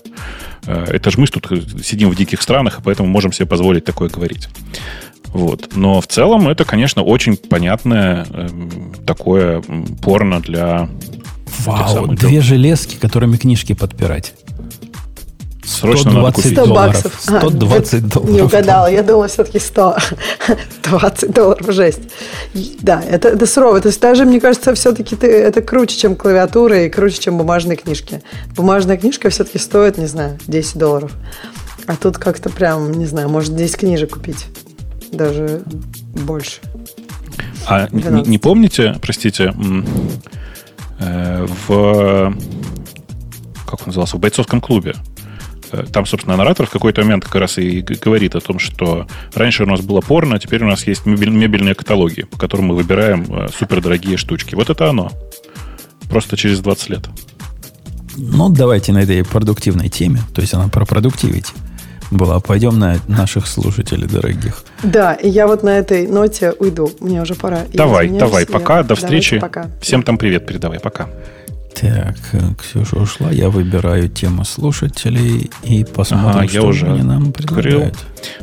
Э, 0.65 0.85
это 0.87 1.11
же 1.11 1.19
мы 1.19 1.27
тут 1.27 1.47
сидим 1.83 2.09
в 2.09 2.15
диких 2.15 2.41
странах, 2.41 2.79
и 2.79 2.81
поэтому 2.81 3.09
можем 3.09 3.33
себе 3.33 3.45
позволить 3.45 3.83
такое 3.83 4.09
говорить. 4.09 4.47
Вот. 5.35 5.75
Но 5.75 5.99
в 5.99 6.07
целом 6.07 6.47
это, 6.47 6.63
конечно, 6.63 7.03
очень 7.03 7.35
понятное 7.35 8.25
э, 8.29 8.47
такое 9.05 9.61
порно 10.01 10.39
для 10.39 10.87
Вау, 11.65 12.07
две 12.07 12.41
железки, 12.41 12.95
которыми 12.95 13.37
книжки 13.37 13.73
подпирать. 13.73 14.33
Срочно 15.65 16.11
120 16.11 16.51
100 16.53 16.65
долларов. 16.65 16.93
баксов. 16.93 17.13
120 17.19 17.93
а, 17.93 18.07
долларов. 18.07 18.35
Не 18.35 18.41
угадала, 18.41 18.87
я 18.87 19.03
думала 19.03 19.27
все-таки 19.27 19.59
100. 19.59 19.97
20 20.83 21.33
долларов, 21.33 21.71
жесть. 21.71 22.01
Да, 22.81 23.03
это, 23.03 23.29
это 23.29 23.45
сурово. 23.47 23.81
То 23.81 23.87
есть 23.87 23.99
даже, 23.99 24.25
мне 24.25 24.39
кажется, 24.39 24.73
все-таки 24.75 25.15
ты, 25.15 25.27
это 25.27 25.61
круче, 25.61 25.97
чем 25.97 26.15
клавиатура 26.15 26.83
и 26.83 26.89
круче, 26.89 27.19
чем 27.19 27.37
бумажные 27.37 27.77
книжки. 27.77 28.21
Бумажная 28.55 28.97
книжка 28.97 29.29
все-таки 29.29 29.57
стоит, 29.57 29.97
не 29.97 30.05
знаю, 30.05 30.37
10 30.47 30.77
долларов. 30.77 31.11
А 31.87 31.95
тут 31.95 32.17
как-то 32.17 32.49
прям, 32.49 32.91
не 32.93 33.05
знаю, 33.05 33.29
может 33.29 33.55
10 33.55 33.77
книжек 33.77 34.11
купить. 34.11 34.45
Даже 35.11 35.63
больше. 36.13 36.61
А 37.67 37.87
не, 37.91 38.29
не 38.29 38.37
помните, 38.37 38.95
простите, 39.01 39.53
в 40.99 42.33
как 43.65 43.81
он 43.81 43.87
назывался, 43.87 44.17
в 44.17 44.19
бойцовском 44.19 44.61
клубе. 44.61 44.95
Э, 45.71 45.83
там, 45.91 46.05
собственно, 46.05 46.37
наратор 46.37 46.65
в 46.65 46.69
какой-то 46.69 47.01
момент 47.01 47.25
как 47.25 47.35
раз 47.35 47.57
и 47.57 47.81
говорит 47.81 48.35
о 48.35 48.39
том, 48.39 48.59
что 48.59 49.07
раньше 49.33 49.63
у 49.63 49.67
нас 49.67 49.81
было 49.81 50.01
порно, 50.01 50.35
а 50.35 50.39
теперь 50.39 50.63
у 50.63 50.67
нас 50.67 50.87
есть 50.87 51.05
мебельные 51.05 51.75
каталоги, 51.75 52.23
по 52.23 52.37
которым 52.37 52.67
мы 52.67 52.75
выбираем 52.75 53.25
э, 53.29 53.47
супердорогие 53.49 54.17
штучки. 54.17 54.55
Вот 54.55 54.69
это 54.69 54.89
оно. 54.89 55.11
Просто 56.09 56.37
через 56.37 56.59
20 56.59 56.89
лет. 56.89 57.09
Ну, 58.17 58.49
давайте 58.49 58.93
на 58.93 58.99
этой 58.99 59.25
продуктивной 59.25 59.89
теме. 59.89 60.21
То 60.33 60.41
есть 60.41 60.53
она 60.53 60.69
про 60.69 60.85
продуктивити 60.85 61.51
была. 62.11 62.39
Пойдем 62.39 62.79
на 62.79 62.97
наших 63.07 63.47
слушателей 63.47 64.07
дорогих. 64.07 64.63
Да, 64.83 65.13
и 65.13 65.29
я 65.29 65.47
вот 65.47 65.63
на 65.63 65.77
этой 65.77 66.07
ноте 66.07 66.53
уйду. 66.59 66.91
Мне 66.99 67.21
уже 67.21 67.35
пора. 67.35 67.61
Давай, 67.73 68.09
давай, 68.09 68.45
пока, 68.45 68.83
до 68.83 68.95
встречи. 68.95 69.39
Пока. 69.39 69.67
Всем 69.81 70.03
там 70.03 70.17
привет 70.17 70.45
передавай, 70.45 70.79
пока. 70.79 71.09
Так, 71.79 72.15
Ксюша 72.57 72.95
ушла, 72.95 73.31
я 73.31 73.49
выбираю 73.49 74.07
тему 74.07 74.45
слушателей 74.45 75.51
и 75.63 75.83
посмотрим, 75.83 76.39
ага, 76.39 76.47
что 76.47 76.57
я 76.57 76.63
уже 76.63 76.87
они 76.87 77.03
нам 77.03 77.33
предлагают. 77.33 77.97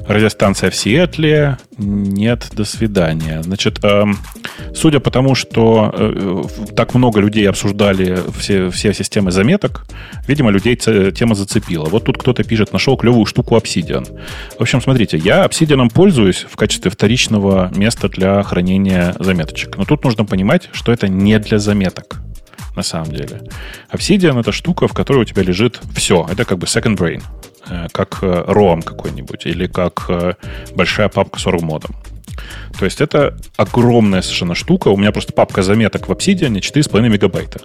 Радиостанция 0.07 0.71
в 0.71 0.77
Сиэтле. 0.77 1.57
Нет, 1.79 2.49
до 2.53 2.65
свидания. 2.65 3.43
Значит, 3.43 3.83
э, 3.83 4.05
судя 4.75 5.01
по 5.01 5.11
тому, 5.11 5.35
что 5.35 5.91
э, 5.95 6.43
так 6.77 6.95
много 6.95 7.21
людей 7.21 7.49
обсуждали 7.49 8.19
все, 8.39 8.71
все 8.71 8.93
системы 8.93 9.31
заметок, 9.33 9.87
видимо, 10.29 10.51
людей 10.51 10.77
тема 10.77 11.35
зацепила. 11.35 11.87
Вот 11.87 12.05
тут 12.05 12.19
кто-то 12.19 12.45
пишет, 12.45 12.73
нашел 12.75 12.99
клевую 12.99 13.25
штуку 13.25 13.57
Obsidian. 13.57 14.07
В 14.59 14.61
общем, 14.61 14.83
смотрите, 14.83 15.17
я 15.17 15.47
Obsidian 15.47 15.89
пользуюсь 15.93 16.47
в 16.49 16.57
качестве 16.57 16.91
вторичного 16.91 17.73
места 17.75 18.11
для 18.11 18.43
хранения 18.43 19.17
заметочек. 19.19 19.79
Но 19.79 19.87
тут 19.87 20.05
нужно 20.05 20.27
понимать, 20.27 20.69
что 20.73 20.93
это 20.93 21.09
не 21.09 21.39
для 21.39 21.59
заметок 21.59 22.21
на 22.77 22.83
самом 22.83 23.13
деле. 23.13 23.43
Obsidian— 23.93 24.41
это 24.41 24.53
штука, 24.53 24.89
в 24.89 24.93
которой 24.93 25.19
у 25.19 25.25
тебя 25.25 25.43
лежит 25.43 25.81
все. 25.95 26.27
Это 26.31 26.45
как 26.45 26.59
бы 26.59 26.67
second 26.67 26.97
brain, 26.97 27.23
э, 27.69 27.89
как 27.93 28.19
э, 28.23 28.45
ROM 28.47 28.83
какой-нибудь 28.83 29.47
или 29.47 29.67
как 29.67 30.07
э, 30.09 30.35
большая 30.75 31.09
папка 31.09 31.39
с 31.39 31.47
org-модом. 31.47 31.95
То 32.79 32.87
есть 32.87 33.03
это 33.03 33.37
огромная 33.57 34.23
совершенно 34.23 34.55
штука. 34.55 34.89
У 34.89 34.97
меня 34.97 35.13
просто 35.13 35.33
папка 35.35 35.63
заметок 35.63 36.09
в 36.09 36.13
Obsidian 36.13 36.55
4,5 36.55 37.09
мегабайта. 37.09 37.61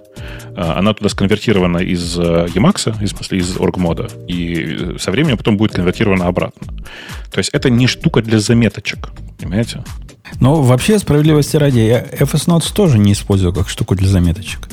Она 0.55 0.93
туда 0.93 1.09
сконвертирована 1.09 1.77
из 1.77 2.19
Emacs, 2.19 2.91
в 2.91 3.07
смысле 3.07 3.39
из 3.39 3.57
org-мода, 3.57 4.09
и 4.27 4.97
со 4.99 5.11
временем 5.11 5.38
потом 5.38 5.55
будет 5.55 5.71
конвертирована 5.71 6.27
обратно. 6.27 6.67
То 7.31 7.38
есть 7.38 7.51
это 7.53 7.69
не 7.69 7.88
штука 7.88 8.21
для 8.21 8.39
заметочек, 8.39 9.09
понимаете? 9.39 9.84
Ну, 10.39 10.61
вообще, 10.61 10.99
справедливости 10.99 11.57
ради, 11.57 11.79
я 11.79 12.03
FS 12.03 12.47
Notes 12.47 12.73
тоже 12.73 12.97
не 12.99 13.13
использую 13.13 13.53
как 13.53 13.69
штуку 13.69 13.95
для 13.95 14.07
заметочек. 14.07 14.67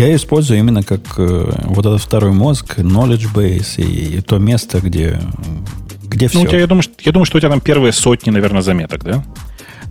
Я 0.00 0.06
ее 0.06 0.16
использую 0.16 0.58
именно 0.58 0.82
как 0.82 1.00
э, 1.18 1.52
вот 1.64 1.84
этот 1.84 2.00
второй 2.00 2.32
мозг, 2.32 2.78
knowledge 2.78 3.26
base 3.34 3.82
и, 3.84 4.16
и 4.16 4.20
то 4.22 4.38
место, 4.38 4.80
где, 4.80 5.20
где 6.04 6.26
все. 6.26 6.38
Ну, 6.38 6.44
у 6.44 6.46
тебя, 6.46 6.60
я, 6.60 6.66
думаю, 6.66 6.82
что, 6.82 6.94
я 7.00 7.12
думаю, 7.12 7.26
что 7.26 7.36
у 7.36 7.40
тебя 7.40 7.50
там 7.50 7.60
первые 7.60 7.92
сотни, 7.92 8.30
наверное, 8.30 8.62
заметок, 8.62 9.04
да? 9.04 9.22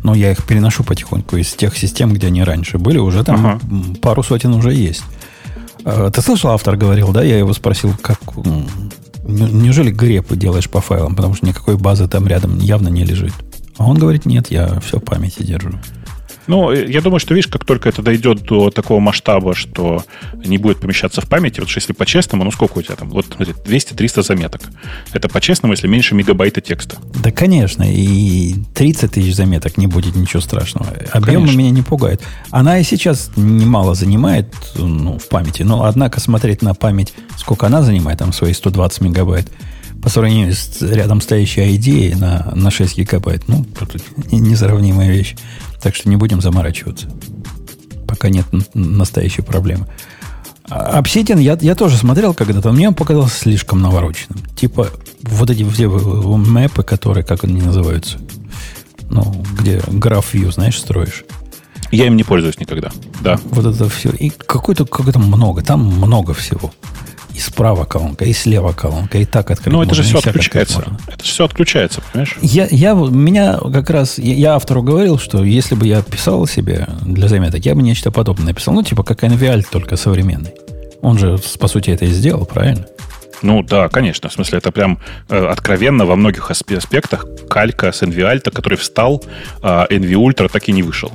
Но 0.02 0.16
я 0.16 0.32
их 0.32 0.44
переношу 0.46 0.84
потихоньку 0.84 1.38
из 1.38 1.54
тех 1.54 1.78
систем, 1.78 2.12
где 2.12 2.26
они 2.26 2.44
раньше 2.44 2.80
были. 2.80 2.98
Уже 2.98 3.24
там 3.24 3.46
ага. 3.46 3.60
пару 4.02 4.24
сотен 4.24 4.52
уже 4.56 4.74
есть. 4.74 5.04
А, 5.86 6.10
ты 6.10 6.24
слышал, 6.24 6.50
автор 6.50 6.76
говорил, 6.76 7.12
да? 7.12 7.22
Я 7.22 7.38
его 7.38 7.54
спросил, 7.54 7.94
как... 8.02 8.20
Неужели 9.28 9.92
грепы 9.92 10.36
делаешь 10.36 10.72
по 10.72 10.82
файлам? 10.82 11.16
Потому 11.16 11.36
что 11.36 11.46
никакой 11.46 11.78
базы 11.78 12.08
там 12.08 12.26
рядом 12.26 12.58
явно 12.58 12.88
не 12.88 13.04
лежит. 13.04 13.34
А 13.78 13.86
он 13.86 14.00
говорит, 14.00 14.26
нет, 14.26 14.50
я 14.50 14.80
все 14.80 14.98
в 14.98 15.04
памяти 15.04 15.44
держу. 15.44 15.74
Ну, 16.50 16.72
я 16.72 17.02
думаю, 17.02 17.20
что, 17.20 17.36
видишь, 17.36 17.48
как 17.48 17.64
только 17.64 17.90
это 17.90 18.02
дойдет 18.02 18.42
до 18.42 18.72
такого 18.72 19.00
масштаба, 19.00 19.54
что 19.54 20.04
не 20.34 20.58
будет 20.58 20.80
помещаться 20.80 21.22
в 21.22 21.30
памяти, 21.30 21.60
вот 21.60 21.70
если 21.70 21.94
по-честному, 21.94 22.44
ну 22.44 22.50
сколько 22.50 22.80
у 22.80 22.82
тебя 22.82 22.96
там? 22.96 23.10
Вот, 23.10 23.28
смотри, 23.36 23.54
200-300 23.54 24.24
заметок. 24.24 24.62
Это 25.14 25.30
по-честному, 25.30 25.74
если 25.74 25.88
меньше 25.88 26.16
мегабайта 26.16 26.60
текста. 26.60 26.98
Да, 27.24 27.32
конечно, 27.32 27.84
и 27.88 28.56
30 28.74 29.12
тысяч 29.12 29.36
заметок 29.36 29.78
не 29.78 29.86
будет 29.86 30.16
ничего 30.16 30.42
страшного. 30.42 30.88
Объем 31.12 31.42
конечно. 31.42 31.58
меня 31.60 31.70
не 31.70 31.84
пугает. 31.84 32.24
Она 32.50 32.80
и 32.80 32.84
сейчас 32.84 33.30
немало 33.36 33.94
занимает 33.94 34.52
ну, 34.74 35.20
в 35.20 35.30
памяти, 35.30 35.62
но, 35.62 35.84
однако, 35.84 36.20
смотреть 36.20 36.64
на 36.64 36.74
память, 36.74 37.14
сколько 37.38 37.68
она 37.68 37.84
занимает, 37.84 38.18
там, 38.18 38.34
свои 38.34 38.54
120 38.54 39.02
мегабайт, 39.02 39.52
по 40.02 40.10
сравнению 40.10 40.54
с 40.54 40.82
рядом 40.82 41.22
стоящей 41.22 41.76
ID 41.76 42.18
на, 42.18 42.52
на 42.56 42.72
6 42.72 42.98
гигабайт, 42.98 43.48
ну, 43.48 43.66
несравнимая 44.32 45.10
вещь. 45.10 45.36
Так 45.82 45.96
что 45.96 46.10
не 46.10 46.16
будем 46.16 46.42
заморачиваться. 46.42 47.08
Пока 48.08 48.30
нет 48.30 48.46
настоящей 48.74 49.42
проблемы. 49.42 49.88
Obsidian 50.70 51.42
я, 51.42 51.58
я 51.62 51.76
тоже 51.76 51.98
смотрел 51.98 52.34
когда-то, 52.34 52.72
мне 52.72 52.88
он 52.88 52.94
показался 52.94 53.40
слишком 53.40 53.82
навороченным. 53.82 54.40
Типа 54.56 54.90
вот 55.24 55.50
эти 55.50 55.68
все 55.68 55.88
мэпы, 55.88 56.84
которые, 56.84 57.24
как 57.24 57.44
они 57.44 57.62
называются, 57.62 58.20
ну, 59.10 59.44
где 59.58 59.82
граф 59.88 60.34
view, 60.34 60.52
знаешь, 60.52 60.80
строишь. 60.80 61.26
Я 61.92 62.06
им 62.06 62.16
не 62.16 62.24
пользуюсь 62.24 62.60
никогда, 62.60 62.92
да. 63.22 63.40
Вот 63.46 63.66
это 63.66 63.90
все. 63.90 64.12
И 64.12 64.30
какой-то, 64.30 64.86
какой-то 64.86 65.18
много, 65.18 65.64
там 65.64 65.84
много 65.84 66.36
всего 66.36 66.72
и 67.40 67.42
справа 67.42 67.86
колонка, 67.86 68.26
и 68.26 68.34
слева 68.34 68.74
колонка, 68.74 69.18
и 69.18 69.24
так 69.24 69.50
открыть 69.50 69.74
Ну, 69.74 69.82
это 69.82 69.96
же 69.96 70.04
все 70.04 70.18
отключается. 70.18 70.84
Это 71.08 71.24
же 71.24 71.32
все 71.32 71.46
отключается, 71.46 72.02
понимаешь? 72.12 72.36
Я, 72.42 72.68
я, 72.70 72.94
меня 72.94 73.58
как 73.58 73.90
раз, 73.90 74.18
я, 74.18 74.36
я 74.36 74.56
автору 74.56 74.84
говорил, 74.84 75.18
что 75.18 75.46
если 75.46 75.76
бы 75.76 75.88
я 75.88 76.02
писал 76.02 76.46
себе 76.48 76.86
для 77.02 77.30
заметок, 77.30 77.66
я 77.66 77.76
бы 77.76 77.82
нечто 77.82 78.12
подобное 78.12 78.48
написал. 78.48 78.74
Ну, 78.74 78.84
типа 78.84 79.04
как 79.04 79.24
NVAL, 79.24 79.66
только 79.72 79.96
современный. 79.96 80.52
Он 81.02 81.18
же, 81.18 81.40
по 81.60 81.70
сути, 81.70 81.92
это 81.92 82.04
и 82.04 82.10
сделал, 82.10 82.46
правильно? 82.46 82.86
Ну 83.42 83.64
да, 83.64 83.88
конечно. 83.88 84.28
В 84.28 84.34
смысле, 84.34 84.58
это 84.58 84.74
прям 84.74 85.00
э, 85.30 85.46
откровенно 85.46 86.06
во 86.06 86.18
многих 86.18 86.52
аспектах 86.52 87.26
калька 87.50 87.94
с 87.94 88.02
NV 88.02 88.52
который 88.52 88.78
встал, 88.78 89.24
а 89.62 89.88
NV 89.90 90.12
Ultra 90.12 90.50
так 90.50 90.68
и 90.68 90.74
не 90.74 90.84
вышел. 90.84 91.14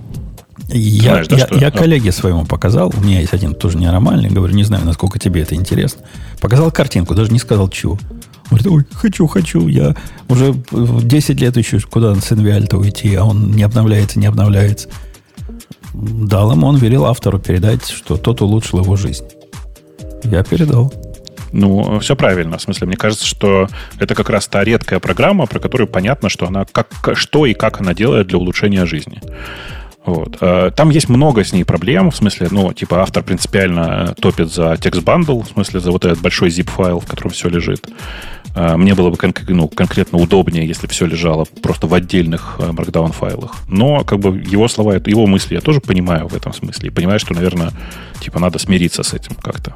Я, 0.68 1.02
Знаешь, 1.02 1.28
да, 1.28 1.36
я, 1.36 1.46
что? 1.46 1.58
я 1.58 1.70
коллеге 1.70 2.12
своему 2.12 2.44
показал, 2.44 2.92
у 2.96 3.00
меня 3.00 3.20
есть 3.20 3.32
один 3.32 3.54
тоже 3.54 3.76
ненормальный, 3.76 4.30
говорю, 4.30 4.54
не 4.54 4.64
знаю, 4.64 4.84
насколько 4.84 5.18
тебе 5.18 5.42
это 5.42 5.54
интересно. 5.54 6.02
Показал 6.40 6.70
картинку, 6.70 7.14
даже 7.14 7.32
не 7.32 7.38
сказал, 7.38 7.68
чего. 7.68 7.98
Говорит, 8.50 8.66
ой, 8.68 8.84
хочу, 8.92 9.26
хочу, 9.26 9.66
я 9.68 9.96
уже 10.28 10.54
10 10.70 11.40
лет 11.40 11.56
ищу, 11.56 11.80
куда 11.90 12.14
с 12.14 12.30
nvALT 12.30 12.76
уйти, 12.78 13.14
а 13.14 13.24
он 13.24 13.52
не 13.52 13.62
обновляется, 13.62 14.18
не 14.18 14.26
обновляется. 14.26 14.88
Дал 15.92 16.52
ему, 16.52 16.66
он 16.66 16.76
велел 16.76 17.06
автору 17.06 17.38
передать, 17.38 17.88
что 17.88 18.16
тот 18.16 18.42
улучшил 18.42 18.80
его 18.80 18.96
жизнь. 18.96 19.24
Я 20.24 20.42
передал. 20.42 20.92
Ну, 21.52 22.00
все 22.00 22.16
правильно. 22.16 22.58
В 22.58 22.62
смысле, 22.62 22.88
мне 22.88 22.96
кажется, 22.96 23.24
что 23.24 23.68
это 24.00 24.16
как 24.16 24.28
раз 24.28 24.48
та 24.48 24.64
редкая 24.64 24.98
программа, 24.98 25.46
про 25.46 25.60
которую 25.60 25.86
понятно, 25.86 26.28
что 26.28 26.48
она 26.48 26.64
как, 26.64 26.88
что 27.14 27.46
и 27.46 27.54
как 27.54 27.80
она 27.80 27.94
делает 27.94 28.26
для 28.26 28.38
улучшения 28.38 28.86
жизни. 28.86 29.20
Вот. 30.04 30.36
Э, 30.40 30.70
там 30.74 30.90
есть 30.90 31.08
много 31.08 31.44
с 31.44 31.52
ней 31.52 31.64
проблем, 31.64 32.10
в 32.10 32.16
смысле, 32.16 32.48
ну, 32.50 32.72
типа 32.72 33.00
автор 33.00 33.22
принципиально 33.22 34.14
топит 34.20 34.52
за 34.52 34.76
TextBundle, 34.76 35.40
в 35.40 35.48
смысле, 35.48 35.80
за 35.80 35.90
вот 35.90 36.04
этот 36.04 36.20
большой 36.20 36.50
zip-файл, 36.50 37.00
в 37.00 37.06
котором 37.06 37.30
все 37.30 37.48
лежит. 37.48 37.88
Э, 38.54 38.76
мне 38.76 38.94
было 38.94 39.10
бы 39.10 39.16
кон- 39.16 39.34
ну, 39.48 39.68
конкретно 39.68 40.18
удобнее, 40.18 40.66
если 40.66 40.86
все 40.88 41.06
лежало 41.06 41.46
просто 41.62 41.86
в 41.86 41.94
отдельных 41.94 42.56
э, 42.58 42.70
markdown 42.70 43.12
файлах. 43.12 43.56
Но, 43.68 44.04
как 44.04 44.20
бы, 44.20 44.36
его 44.36 44.68
слова, 44.68 44.94
его 44.94 45.26
мысли 45.26 45.54
я 45.54 45.60
тоже 45.60 45.80
понимаю 45.80 46.28
в 46.28 46.36
этом 46.36 46.52
смысле. 46.52 46.88
И 46.88 46.92
понимаю, 46.92 47.18
что, 47.18 47.32
наверное, 47.32 47.70
типа, 48.20 48.38
надо 48.38 48.58
смириться 48.58 49.02
с 49.02 49.14
этим 49.14 49.34
как-то. 49.36 49.74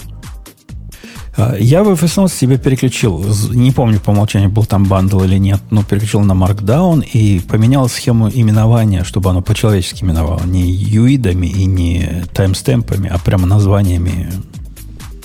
А, 1.39 1.57
я 1.57 1.85
в 1.85 1.89
FSNOT 1.89 2.33
себе 2.33 2.59
переключил, 2.59 3.25
не 3.51 3.71
помню 3.71 4.01
по 4.01 4.11
умолчанию, 4.11 4.51
был 4.51 4.65
там 4.65 4.85
бандл 4.85 5.23
или 5.23 5.39
нет, 5.39 5.61
но 5.71 5.85
переключил 5.85 6.21
на 6.21 6.33
Markdown 6.33 7.07
и 7.07 7.39
поменял 7.39 7.89
схему 7.89 8.29
именования, 8.29 9.05
чтобы 9.05 9.31
оно 9.31 9.41
по-человечески 9.41 10.03
именовало. 10.03 10.43
Не 10.45 10.69
юидами 10.69 11.47
и 11.47 11.65
не 11.65 12.25
таймстемпами, 12.35 13.09
а 13.09 13.19
прямо 13.19 13.47
названиями, 13.47 14.33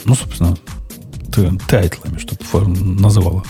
ну, 0.05 0.13
собственно, 0.13 0.55
тайтлами, 1.67 2.19
чтобы 2.19 2.67
называло. 2.69 3.43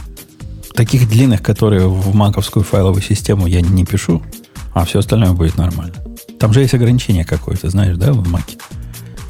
Таких 0.74 1.10
длинных, 1.10 1.44
которые 1.44 1.90
в 1.90 2.16
маковскую 2.16 2.64
файловую 2.64 3.02
систему 3.02 3.46
я 3.46 3.60
не 3.60 3.84
пишу, 3.84 4.24
а 4.74 4.86
все 4.86 5.00
остальное 5.00 5.34
будет 5.34 5.58
нормально. 5.58 5.96
Там 6.40 6.54
же 6.54 6.62
есть 6.62 6.74
ограничение 6.74 7.26
какое-то, 7.26 7.70
знаешь, 7.70 7.98
да, 7.98 8.14
в 8.14 8.26
маке? 8.26 8.56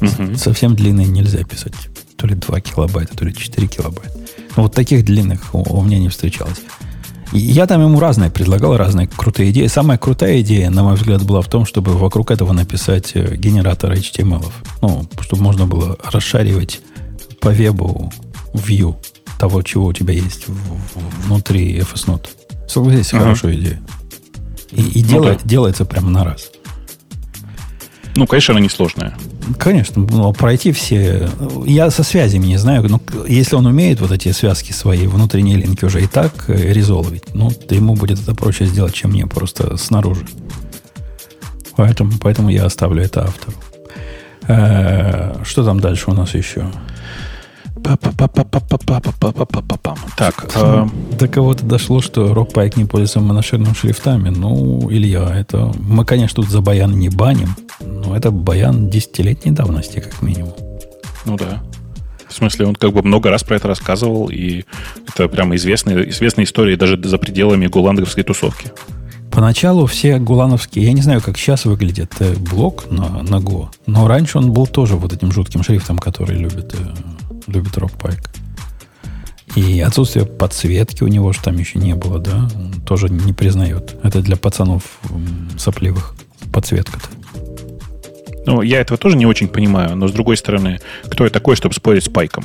Угу. 0.00 0.36
Совсем 0.36 0.76
длинные 0.76 1.08
нельзя 1.08 1.42
писать 1.42 1.74
то 2.16 2.26
ли 2.26 2.34
2 2.34 2.60
килобайта, 2.60 3.16
то 3.16 3.24
ли 3.24 3.34
4 3.34 3.66
килобайта. 3.68 4.18
Но 4.56 4.64
вот 4.64 4.74
таких 4.74 5.04
длинных 5.04 5.54
у, 5.54 5.62
у 5.62 5.82
меня 5.82 5.98
не 5.98 6.08
встречалось. 6.08 6.60
И 7.32 7.38
я 7.38 7.66
там 7.66 7.82
ему 7.82 7.98
разные 7.98 8.30
предлагал, 8.30 8.76
разные 8.76 9.08
крутые 9.08 9.50
идеи. 9.50 9.66
Самая 9.66 9.98
крутая 9.98 10.40
идея, 10.40 10.70
на 10.70 10.84
мой 10.84 10.94
взгляд, 10.94 11.22
была 11.24 11.40
в 11.40 11.48
том, 11.48 11.66
чтобы 11.66 11.92
вокруг 11.92 12.30
этого 12.30 12.52
написать 12.52 13.12
э, 13.14 13.36
генератор 13.36 13.92
HTML. 13.92 14.46
Ну, 14.82 15.08
чтобы 15.20 15.42
можно 15.42 15.66
было 15.66 15.98
расшаривать 16.04 16.80
по 17.40 17.48
вебу 17.48 18.12
view 18.52 18.96
того, 19.38 19.62
чего 19.62 19.86
у 19.86 19.92
тебя 19.92 20.14
есть 20.14 20.46
внутри 21.26 21.80
FSNOT. 21.80 22.28
Согласись, 22.68 23.12
ага. 23.12 23.24
хорошая 23.24 23.54
идея. 23.56 23.80
И, 24.70 25.00
и 25.00 25.02
ну, 25.02 25.08
делает, 25.08 25.40
да. 25.42 25.48
делается 25.48 25.84
прямо 25.84 26.10
на 26.10 26.24
раз. 26.24 26.50
Ну, 28.16 28.26
конечно, 28.26 28.52
она 28.52 28.60
несложная. 28.60 29.14
Конечно, 29.58 30.02
но 30.02 30.32
пройти 30.32 30.72
все... 30.72 31.28
Я 31.66 31.90
со 31.90 32.02
связями 32.02 32.46
не 32.46 32.56
знаю, 32.56 32.88
но 32.88 33.00
если 33.26 33.56
он 33.56 33.66
умеет 33.66 34.00
вот 34.00 34.12
эти 34.12 34.30
связки 34.32 34.72
свои, 34.72 35.06
внутренние 35.06 35.56
линки 35.56 35.84
уже 35.84 36.02
и 36.02 36.06
так 36.06 36.44
э, 36.48 36.72
резолвить, 36.72 37.34
ну, 37.34 37.50
то 37.50 37.74
ему 37.74 37.94
будет 37.94 38.20
это 38.20 38.34
проще 38.34 38.66
сделать, 38.66 38.94
чем 38.94 39.10
мне 39.10 39.26
просто 39.26 39.76
снаружи. 39.76 40.26
Поэтому, 41.76 42.12
поэтому 42.20 42.50
я 42.50 42.64
оставлю 42.64 43.02
это 43.02 43.24
автору. 43.24 43.56
Э, 44.46 45.42
что 45.44 45.64
там 45.64 45.80
дальше 45.80 46.10
у 46.10 46.14
нас 46.14 46.34
еще? 46.34 46.70
Так. 50.16 50.46
До 51.18 51.28
кого-то 51.28 51.64
дошло, 51.64 52.00
что 52.00 52.32
Rockpike 52.32 52.74
не 52.76 52.84
пользуется 52.84 53.20
моноширными 53.20 53.74
шрифтами. 53.74 54.28
Ну, 54.28 54.88
Илья, 54.90 55.28
это... 55.34 55.72
Мы, 55.80 56.04
конечно, 56.04 56.42
тут 56.42 56.50
за 56.50 56.60
баян 56.60 56.92
не 56.98 57.08
баним, 57.08 57.56
но 57.80 58.16
это 58.16 58.30
баян 58.30 58.88
десятилетней 58.88 59.52
давности, 59.52 60.00
как 60.00 60.22
минимум. 60.22 60.52
Ну 61.24 61.36
да. 61.36 61.62
В 62.28 62.34
смысле, 62.34 62.66
он 62.66 62.74
как 62.74 62.92
бы 62.92 63.02
много 63.02 63.30
раз 63.30 63.44
про 63.44 63.56
это 63.56 63.68
рассказывал, 63.68 64.28
и 64.28 64.64
это 65.08 65.28
прямо 65.28 65.54
известная, 65.56 66.02
известная 66.08 66.44
история 66.44 66.76
даже 66.76 67.00
за 67.02 67.18
пределами 67.18 67.66
гуландовской 67.66 68.24
тусовки. 68.24 68.72
Поначалу 69.30 69.86
все 69.86 70.18
гулановские, 70.18 70.84
я 70.84 70.92
не 70.92 71.02
знаю, 71.02 71.20
как 71.20 71.36
сейчас 71.36 71.64
выглядит 71.64 72.12
блок 72.38 72.90
на, 72.90 73.22
на 73.22 73.36
Go, 73.36 73.68
но 73.86 74.06
раньше 74.06 74.38
он 74.38 74.52
был 74.52 74.66
тоже 74.66 74.94
вот 74.96 75.12
этим 75.12 75.32
жутким 75.32 75.62
шрифтом, 75.62 75.98
который 75.98 76.36
любит 76.36 76.74
э, 77.46 77.52
любит 77.52 77.76
рок-пайк. 77.76 78.30
И 79.56 79.80
отсутствие 79.80 80.26
подсветки 80.26 81.04
у 81.04 81.08
него 81.08 81.32
же 81.32 81.40
там 81.40 81.56
еще 81.56 81.78
не 81.78 81.94
было, 81.94 82.18
да, 82.18 82.48
тоже 82.86 83.08
не 83.08 83.32
признает. 83.32 83.96
Это 84.02 84.20
для 84.20 84.36
пацанов 84.36 84.98
сопливых 85.56 86.16
подсветка-то. 86.52 87.08
Ну, 88.46 88.62
я 88.62 88.80
этого 88.80 88.98
тоже 88.98 89.16
не 89.16 89.26
очень 89.26 89.48
понимаю, 89.48 89.96
но 89.96 90.08
с 90.08 90.12
другой 90.12 90.36
стороны, 90.36 90.78
кто 91.04 91.24
я 91.24 91.30
такой, 91.30 91.56
чтобы 91.56 91.74
спорить 91.74 92.04
с 92.04 92.08
пайком? 92.08 92.44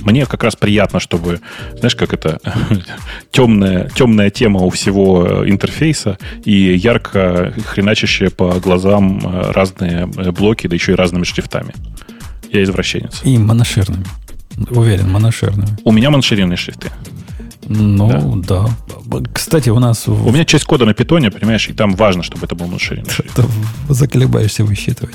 Мне 0.00 0.24
как 0.24 0.42
раз 0.44 0.56
приятно, 0.56 0.98
чтобы, 0.98 1.40
знаешь, 1.78 1.94
как 1.94 2.14
это 2.14 2.40
темная, 3.30 3.90
темная 3.90 4.30
тема 4.30 4.60
у 4.60 4.70
всего 4.70 5.48
интерфейса 5.48 6.18
и 6.44 6.52
ярко 6.52 7.52
хреначащие 7.66 8.30
по 8.30 8.58
глазам 8.60 9.20
э, 9.22 9.52
разные 9.52 10.10
э, 10.16 10.30
блоки, 10.32 10.66
да 10.68 10.74
еще 10.74 10.92
и 10.92 10.94
разными 10.94 11.24
шрифтами. 11.24 11.74
Я 12.52 12.62
извращенец. 12.62 13.20
И 13.24 13.38
моноширными. 13.38 14.04
Уверен, 14.70 15.10
моноширными. 15.10 15.78
У 15.84 15.92
меня 15.92 16.10
моноширенные 16.10 16.56
шрифты. 16.56 16.90
Ну, 17.66 18.42
да. 18.42 18.66
да. 19.06 19.18
Кстати, 19.32 19.70
у 19.70 19.78
нас... 19.78 20.08
У 20.08 20.30
меня 20.32 20.44
часть 20.44 20.64
кода 20.64 20.84
на 20.84 20.94
питоне, 20.94 21.30
понимаешь, 21.30 21.68
и 21.68 21.72
там 21.72 21.94
важно, 21.94 22.22
чтобы 22.22 22.46
это 22.46 22.54
был 22.54 22.66
моноширенный 22.66 23.10
шрифт. 23.10 23.40
Заколебаешься 23.88 24.64
высчитывать. 24.64 25.14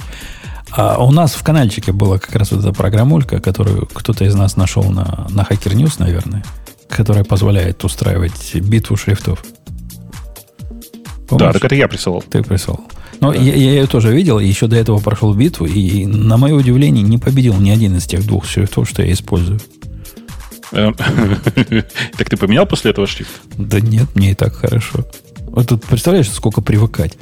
А 0.71 1.03
у 1.03 1.11
нас 1.11 1.35
в 1.35 1.43
каналчике 1.43 1.91
была 1.91 2.17
как 2.17 2.35
раз 2.35 2.51
вот 2.51 2.61
эта 2.61 2.73
программулька, 2.73 3.39
которую 3.39 3.85
кто-то 3.85 4.25
из 4.25 4.35
нас 4.35 4.57
нашел 4.57 4.83
на, 4.83 5.27
на 5.29 5.41
Hacker 5.41 5.73
News, 5.73 5.95
наверное, 5.99 6.43
которая 6.89 7.23
позволяет 7.23 7.83
устраивать 7.83 8.55
битву 8.55 8.97
шрифтов. 8.97 9.43
Помнишь? 11.27 11.47
Да, 11.47 11.53
так 11.53 11.65
это 11.65 11.75
я 11.75 11.87
присылал. 11.87 12.21
Ты 12.21 12.43
присылал. 12.43 12.81
Но 13.25 13.33
да. 13.33 13.39
я, 13.39 13.55
я 13.55 13.71
ее 13.71 13.87
тоже 13.87 14.13
видел, 14.13 14.37
еще 14.37 14.67
до 14.67 14.75
этого 14.75 14.99
прошел 14.99 15.33
битву, 15.33 15.65
и, 15.65 16.05
на 16.05 16.37
мое 16.37 16.53
удивление, 16.53 17.01
не 17.01 17.17
победил 17.17 17.55
ни 17.55 17.71
один 17.71 17.97
из 17.97 18.05
тех 18.05 18.23
двух 18.23 18.45
шрифтов, 18.45 18.87
что 18.87 19.01
я 19.01 19.11
использую. 19.11 19.59
Эм, 20.73 20.93
так 22.17 22.29
ты 22.29 22.37
поменял 22.37 22.67
после 22.67 22.91
этого 22.91 23.07
шрифт? 23.07 23.31
Да 23.57 23.79
нет, 23.79 24.15
мне 24.15 24.31
и 24.31 24.35
так 24.35 24.53
хорошо. 24.53 25.05
Вот 25.47 25.67
тут 25.67 25.83
представляешь, 25.85 26.29
сколько 26.29 26.61
привыкать? 26.61 27.17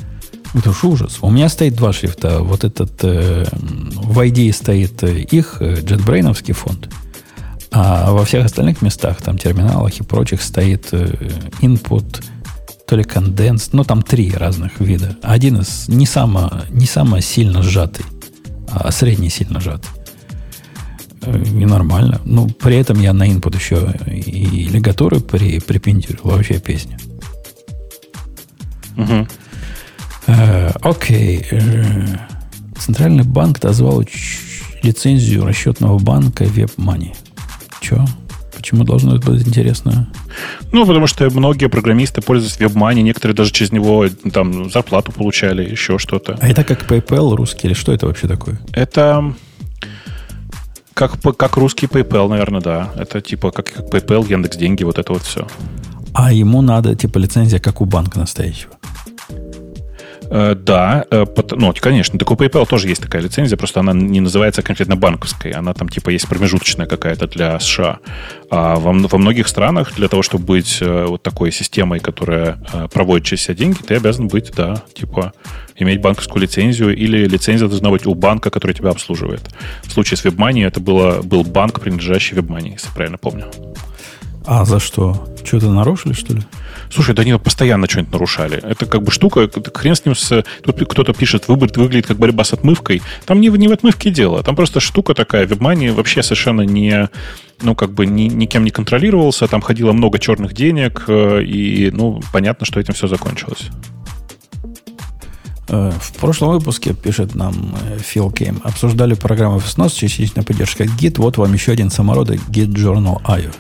Это 0.54 0.72
уж 0.72 0.84
ужас. 0.84 1.20
У 1.22 1.32
меня 1.32 1.48
стоит 1.48 1.76
два 1.76 1.94
шрифта. 1.94 2.40
Вот 2.40 2.66
этот 2.66 2.92
э, 3.04 3.46
в 3.54 4.20
ID 4.20 4.52
стоит 4.52 5.04
э, 5.04 5.20
их 5.20 5.58
э, 5.62 5.76
JetBrains 5.76 6.52
фонд. 6.52 6.90
А 7.72 8.12
во 8.12 8.26
всех 8.26 8.46
остальных 8.46 8.82
местах, 8.82 9.22
там, 9.22 9.38
терминалах 9.38 9.98
и 10.00 10.04
прочих, 10.04 10.42
стоит 10.42 10.92
input, 11.62 12.24
то 12.94 12.98
ли 12.98 13.04
конденс, 13.04 13.70
ну, 13.72 13.84
там 13.84 14.04
три 14.04 14.32
разных 14.32 14.80
вида. 14.80 15.18
Один 15.24 15.62
из 15.62 15.90
не 15.90 16.06
самый 16.06 16.44
не 16.70 16.86
само 16.86 17.22
сильно 17.22 17.64
сжатый, 17.64 18.06
а 18.72 18.92
средний 18.92 19.32
сильно 19.32 19.60
сжатый. 19.60 19.90
Э, 21.24 21.44
и 21.44 21.66
нормально. 21.66 22.22
Ну, 22.24 22.48
при 22.48 22.76
этом 22.76 23.02
я 23.02 23.14
на 23.14 23.28
input 23.28 23.56
еще 23.56 23.96
и 24.06 24.66
лигаторы 24.66 25.22
при, 25.22 25.60
припендюрил. 25.60 26.20
Вообще 26.22 26.60
песня. 26.60 27.00
Угу. 28.96 29.28
Э, 30.28 30.72
окей. 30.84 31.48
Э, 31.50 32.06
Центральный 32.78 33.24
банк 33.24 33.60
дозвал 33.60 34.04
лицензию 34.84 35.48
расчетного 35.48 35.98
банка 35.98 36.44
WebMoney. 36.44 37.16
Че? 37.82 38.06
Почему 38.56 38.84
должно 38.84 39.16
это 39.16 39.32
быть 39.32 39.48
интересно? 39.48 40.14
Ну, 40.72 40.86
потому 40.86 41.08
что 41.08 41.30
многие 41.30 41.68
программисты 41.68 42.22
пользуются 42.22 42.64
WebMoney, 42.64 43.02
некоторые 43.02 43.36
даже 43.36 43.52
через 43.52 43.72
него 43.72 44.08
там 44.32 44.70
зарплату 44.70 45.12
получали, 45.12 45.70
еще 45.70 45.98
что-то. 45.98 46.38
А 46.42 46.48
это 46.48 46.64
как 46.64 46.84
PayPal 46.90 47.36
русский 47.36 47.68
или 47.68 47.74
что 47.74 47.92
это 47.94 48.08
вообще 48.08 48.28
такое? 48.28 48.60
Это 48.74 49.34
как, 50.94 51.20
как 51.38 51.58
русский 51.58 51.88
PayPal, 51.88 52.28
наверное, 52.30 52.62
да. 52.62 52.92
Это 52.96 53.22
типа 53.22 53.52
как, 53.52 53.72
как 53.72 53.86
PayPal, 53.86 54.30
Яндекс 54.30 54.58
Деньги, 54.58 54.84
вот 54.84 55.00
это 55.00 55.14
вот 55.14 55.24
все. 55.24 55.48
А 56.14 56.32
ему 56.32 56.62
надо 56.62 56.96
типа 56.96 57.18
лицензия, 57.18 57.60
как 57.60 57.82
у 57.82 57.86
банка 57.86 58.20
настоящего. 58.20 58.74
Э, 60.36 60.56
да, 60.56 61.06
э, 61.12 61.26
ну, 61.52 61.72
конечно, 61.80 62.18
так 62.18 62.32
у 62.32 62.34
PayPal 62.34 62.68
тоже 62.68 62.88
есть 62.88 63.04
такая 63.04 63.22
лицензия, 63.22 63.56
просто 63.56 63.82
она 63.82 63.94
не 63.94 64.20
называется 64.20 64.64
конкретно 64.64 64.96
банковской, 64.96 65.52
она 65.52 65.76
там 65.76 65.90
типа 65.90 66.10
есть 66.10 66.28
промежуточная 66.28 66.88
какая-то 66.88 67.28
для 67.28 67.60
США. 67.60 68.00
А 68.50 68.78
во, 68.78 68.94
во 68.94 69.18
многих 69.20 69.48
странах 69.48 69.94
для 69.94 70.08
того, 70.08 70.24
чтобы 70.24 70.46
быть 70.46 70.80
э, 70.82 71.06
вот 71.08 71.22
такой 71.22 71.52
системой, 71.52 72.00
которая 72.00 72.58
проводит 72.92 73.28
через 73.28 73.44
себя 73.44 73.54
деньги, 73.54 73.78
ты 73.86 73.96
обязан 73.96 74.28
быть, 74.28 74.52
да, 74.58 74.82
типа 74.96 75.34
иметь 75.78 76.02
банковскую 76.02 76.42
лицензию 76.42 76.98
или 76.98 77.28
лицензия 77.28 77.68
должна 77.68 77.92
быть 77.92 78.08
у 78.08 78.16
банка, 78.16 78.50
который 78.50 78.74
тебя 78.74 78.90
обслуживает. 78.90 79.42
В 79.84 79.92
случае 79.92 80.18
с 80.18 80.26
WebMoney 80.26 80.66
это 80.66 80.80
было, 80.80 81.22
был 81.22 81.44
банк, 81.44 81.80
принадлежащий 81.80 82.36
WebMoney, 82.36 82.72
если 82.72 82.90
правильно 82.90 83.20
помню. 83.20 83.52
А 84.48 84.66
за 84.66 84.80
что? 84.80 85.28
Что-то 85.46 85.70
нарушили, 85.70 86.14
что 86.14 86.34
ли? 86.34 86.42
Слушай, 86.92 87.16
да 87.16 87.22
они 87.22 87.38
постоянно 87.38 87.88
что-нибудь 87.90 88.14
нарушали. 88.14 88.58
Это 88.58 88.86
как 88.86 89.04
бы 89.04 89.12
штука, 89.12 89.50
хрен 89.74 89.96
с 89.96 90.06
ним 90.06 90.16
с... 90.16 90.44
Тут 90.64 90.88
кто-то 90.88 91.14
пишет, 91.14 91.48
выглядит, 91.48 91.78
выглядит 91.78 92.08
как 92.08 92.18
борьба 92.18 92.44
с 92.44 92.54
отмывкой. 92.54 93.02
Там 93.26 93.42
не, 93.42 93.50
не 93.50 93.68
в 93.68 93.72
отмывке 93.72 94.12
дело. 94.12 94.44
Там 94.44 94.56
просто 94.56 94.80
штука 94.80 95.14
такая. 95.14 95.46
WebMoney 95.46 95.94
вообще 95.94 96.24
совершенно 96.24 96.62
не 96.62 97.10
ну, 97.62 97.76
как 97.76 97.94
бы 97.94 98.06
ни, 98.06 98.24
никем 98.24 98.64
не 98.66 98.72
контролировался, 98.72 99.48
там 99.48 99.62
ходило 99.62 99.94
много 99.94 100.20
черных 100.20 100.54
денег, 100.54 101.06
э, 101.08 101.44
и, 101.44 101.92
ну, 101.92 102.22
понятно, 102.34 102.66
что 102.66 102.80
этим 102.80 102.94
все 102.94 103.08
закончилось. 103.08 103.70
Э, 105.70 105.92
в 105.98 106.14
прошлом 106.20 106.52
выпуске, 106.52 106.94
пишет 106.94 107.36
нам 107.36 107.76
э, 107.82 107.98
Фил 108.00 108.32
Кейм, 108.32 108.62
обсуждали 108.64 109.14
программу 109.14 109.58
FSNOS 109.58 109.90
с 109.90 109.94
частичной 109.94 110.44
поддержкой 110.44 110.88
Git. 110.88 111.16
Вот 111.18 111.38
вам 111.38 111.54
еще 111.54 111.72
один 111.72 111.90
самородок 111.90 112.40
Git 112.50 112.74
Journal 112.74 113.22
IO. 113.24 113.54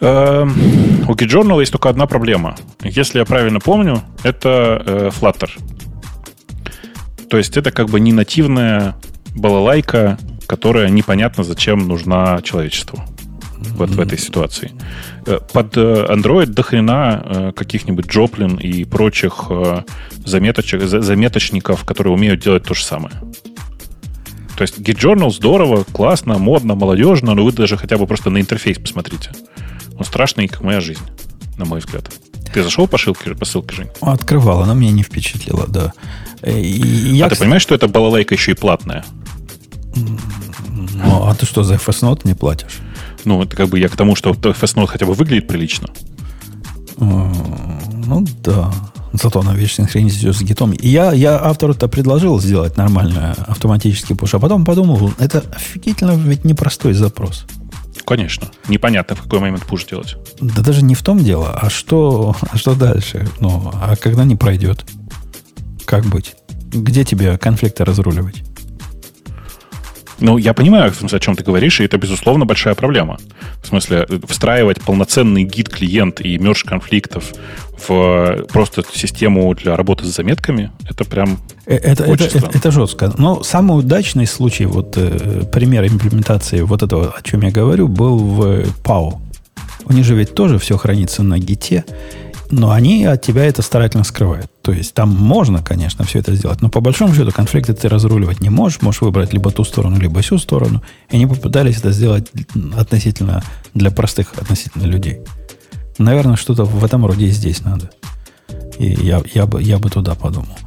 Эм, 0.00 0.52
у 1.08 1.14
GitJournal 1.14 1.60
есть 1.60 1.72
только 1.72 1.88
одна 1.88 2.06
проблема. 2.06 2.56
Если 2.82 3.18
я 3.18 3.24
правильно 3.24 3.58
помню, 3.58 4.02
это 4.22 4.82
э, 4.84 5.10
Flutter. 5.10 5.50
То 7.28 7.36
есть 7.36 7.56
это 7.56 7.70
как 7.72 7.88
бы 7.88 7.98
не 7.98 8.12
нативная 8.12 8.96
балалайка, 9.34 10.18
которая 10.46 10.88
непонятно 10.88 11.42
зачем 11.42 11.88
нужна 11.88 12.40
человечеству 12.42 13.02
вот 13.76 13.90
в 13.90 14.00
этой 14.00 14.18
ситуации. 14.18 14.70
Э, 15.26 15.40
под 15.52 15.76
э, 15.76 16.06
Android 16.08 16.46
до 16.46 16.62
хрена 16.62 17.52
каких-нибудь 17.56 18.06
Joplin 18.06 18.60
и 18.60 18.84
прочих 18.84 19.50
заметочек, 20.24 20.82
заметочников, 20.82 21.84
которые 21.84 22.14
умеют 22.14 22.40
делать 22.40 22.62
то 22.62 22.74
же 22.74 22.84
самое. 22.84 23.14
То 24.56 24.62
есть 24.62 24.78
GitJournal 24.78 25.30
здорово, 25.30 25.84
классно, 25.84 26.38
модно, 26.38 26.76
молодежно, 26.76 27.34
но 27.34 27.44
вы 27.44 27.52
даже 27.52 27.76
хотя 27.76 27.98
бы 27.98 28.06
просто 28.06 28.30
на 28.30 28.40
интерфейс 28.40 28.78
посмотрите. 28.78 29.30
Он 29.98 30.04
страшный, 30.04 30.48
как 30.48 30.62
моя 30.62 30.80
жизнь, 30.80 31.02
на 31.56 31.64
мой 31.64 31.80
взгляд. 31.80 32.10
Ты 32.52 32.62
зашел 32.62 32.86
по 32.86 32.96
ссылке, 32.98 33.34
по 33.34 33.44
ссылке 33.44 33.74
Жень? 33.74 33.90
Открывал, 34.00 34.62
она 34.62 34.74
меня 34.74 34.92
не 34.92 35.02
впечатлила, 35.02 35.66
да. 35.66 35.92
Э, 36.42 36.58
и 36.58 37.16
я, 37.16 37.26
а 37.26 37.30
ты 37.30 37.36
понимаешь, 37.36 37.62
что 37.62 37.74
это 37.74 37.88
балалайка 37.88 38.34
еще 38.34 38.52
и 38.52 38.54
платная? 38.54 39.04
Ну, 39.94 41.24
а 41.26 41.34
ты 41.34 41.46
что, 41.46 41.62
за 41.62 41.74
FS 41.74 42.20
не 42.24 42.34
платишь? 42.34 42.78
Ну, 43.24 43.42
это 43.42 43.56
как 43.56 43.68
бы 43.68 43.78
я 43.78 43.88
к 43.88 43.96
тому, 43.96 44.14
что 44.14 44.30
FS 44.30 44.86
хотя 44.86 45.06
бы 45.06 45.14
выглядит 45.14 45.48
прилично. 45.48 45.88
Ну, 46.96 48.26
да. 48.42 48.72
Зато 49.12 49.40
она 49.40 49.54
вечно 49.54 49.84
синхронизирует 49.84 50.36
с 50.36 50.42
гитом. 50.42 50.72
И 50.72 50.88
я, 50.88 51.12
я 51.12 51.38
автору-то 51.42 51.88
предложил 51.88 52.40
сделать 52.40 52.76
нормальный 52.76 53.32
автоматический 53.46 54.14
пуш, 54.14 54.34
а 54.34 54.38
потом 54.38 54.64
подумал, 54.64 55.12
это 55.18 55.42
офигительно 55.54 56.12
ведь 56.12 56.44
непростой 56.44 56.92
запрос. 56.92 57.46
Конечно. 58.08 58.48
Непонятно, 58.68 59.16
в 59.16 59.22
какой 59.24 59.38
момент 59.38 59.66
пуш 59.66 59.84
делать. 59.84 60.16
Да 60.40 60.62
даже 60.62 60.82
не 60.82 60.94
в 60.94 61.02
том 61.02 61.18
дело, 61.18 61.52
а 61.52 61.68
что, 61.68 62.34
а 62.50 62.56
что 62.56 62.74
дальше? 62.74 63.28
Ну, 63.38 63.70
а 63.74 63.96
когда 63.96 64.24
не 64.24 64.34
пройдет? 64.34 64.86
Как 65.84 66.06
быть? 66.06 66.34
Где 66.72 67.04
тебе 67.04 67.36
конфликты 67.36 67.84
разруливать? 67.84 68.44
Ну, 70.20 70.36
я 70.36 70.52
понимаю, 70.52 70.92
о 70.92 71.18
чем 71.20 71.36
ты 71.36 71.44
говоришь, 71.44 71.80
и 71.80 71.84
это, 71.84 71.96
безусловно, 71.96 72.44
большая 72.44 72.74
проблема. 72.74 73.18
В 73.62 73.68
смысле, 73.68 74.06
встраивать 74.26 74.80
полноценный 74.82 75.44
гид-клиент 75.44 76.20
и 76.20 76.38
мерж 76.38 76.64
конфликтов 76.64 77.32
в 77.86 78.46
просто 78.52 78.82
систему 78.92 79.54
для 79.54 79.76
работы 79.76 80.04
с 80.04 80.08
заметками, 80.08 80.72
это 80.88 81.04
прям 81.04 81.38
э, 81.66 81.76
это, 81.76 82.04
это, 82.04 82.24
это, 82.24 82.50
это 82.52 82.70
жестко. 82.70 83.12
Но 83.16 83.44
самый 83.44 83.78
удачный 83.78 84.26
случай, 84.26 84.66
вот 84.66 84.96
э, 84.96 85.44
пример 85.52 85.86
имплементации 85.86 86.62
вот 86.62 86.82
этого, 86.82 87.14
о 87.16 87.22
чем 87.22 87.42
я 87.42 87.50
говорю, 87.52 87.86
был 87.86 88.18
в 88.18 88.42
PAO. 88.82 89.20
У 89.84 89.92
них 89.92 90.04
же 90.04 90.14
ведь 90.14 90.34
тоже 90.34 90.58
все 90.58 90.76
хранится 90.76 91.22
на 91.22 91.38
гите, 91.38 91.84
но 92.50 92.72
они 92.72 93.04
от 93.04 93.22
тебя 93.22 93.44
это 93.44 93.62
старательно 93.62 94.04
скрывают. 94.04 94.50
То 94.68 94.74
есть 94.74 94.92
там 94.92 95.08
можно, 95.08 95.62
конечно, 95.62 96.04
все 96.04 96.18
это 96.18 96.34
сделать, 96.34 96.60
но 96.60 96.68
по 96.68 96.82
большому 96.82 97.14
счету 97.14 97.32
конфликты 97.32 97.72
ты 97.72 97.88
разруливать 97.88 98.42
не 98.42 98.50
можешь. 98.50 98.82
Можешь 98.82 99.00
выбрать 99.00 99.32
либо 99.32 99.50
ту 99.50 99.64
сторону, 99.64 99.98
либо 99.98 100.20
всю 100.20 100.36
сторону. 100.36 100.82
И 101.08 101.16
они 101.16 101.26
попытались 101.26 101.78
это 101.78 101.90
сделать 101.90 102.30
относительно 102.76 103.42
для 103.72 103.90
простых 103.90 104.34
относительно 104.36 104.84
людей. 104.84 105.20
Наверное, 105.96 106.36
что-то 106.36 106.64
в 106.64 106.84
этом 106.84 107.06
роде 107.06 107.28
и 107.28 107.30
здесь 107.30 107.64
надо. 107.64 107.88
И 108.78 108.88
я, 108.88 109.22
я, 109.32 109.46
бы, 109.46 109.62
я 109.62 109.78
бы 109.78 109.88
туда 109.88 110.14
подумал. 110.14 110.58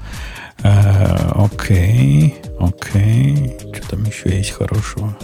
Э, 0.64 1.34
окей, 1.36 2.38
окей. 2.60 3.56
Что 3.72 3.90
там 3.92 4.04
еще 4.06 4.36
есть 4.36 4.50
хорошего? 4.50 5.16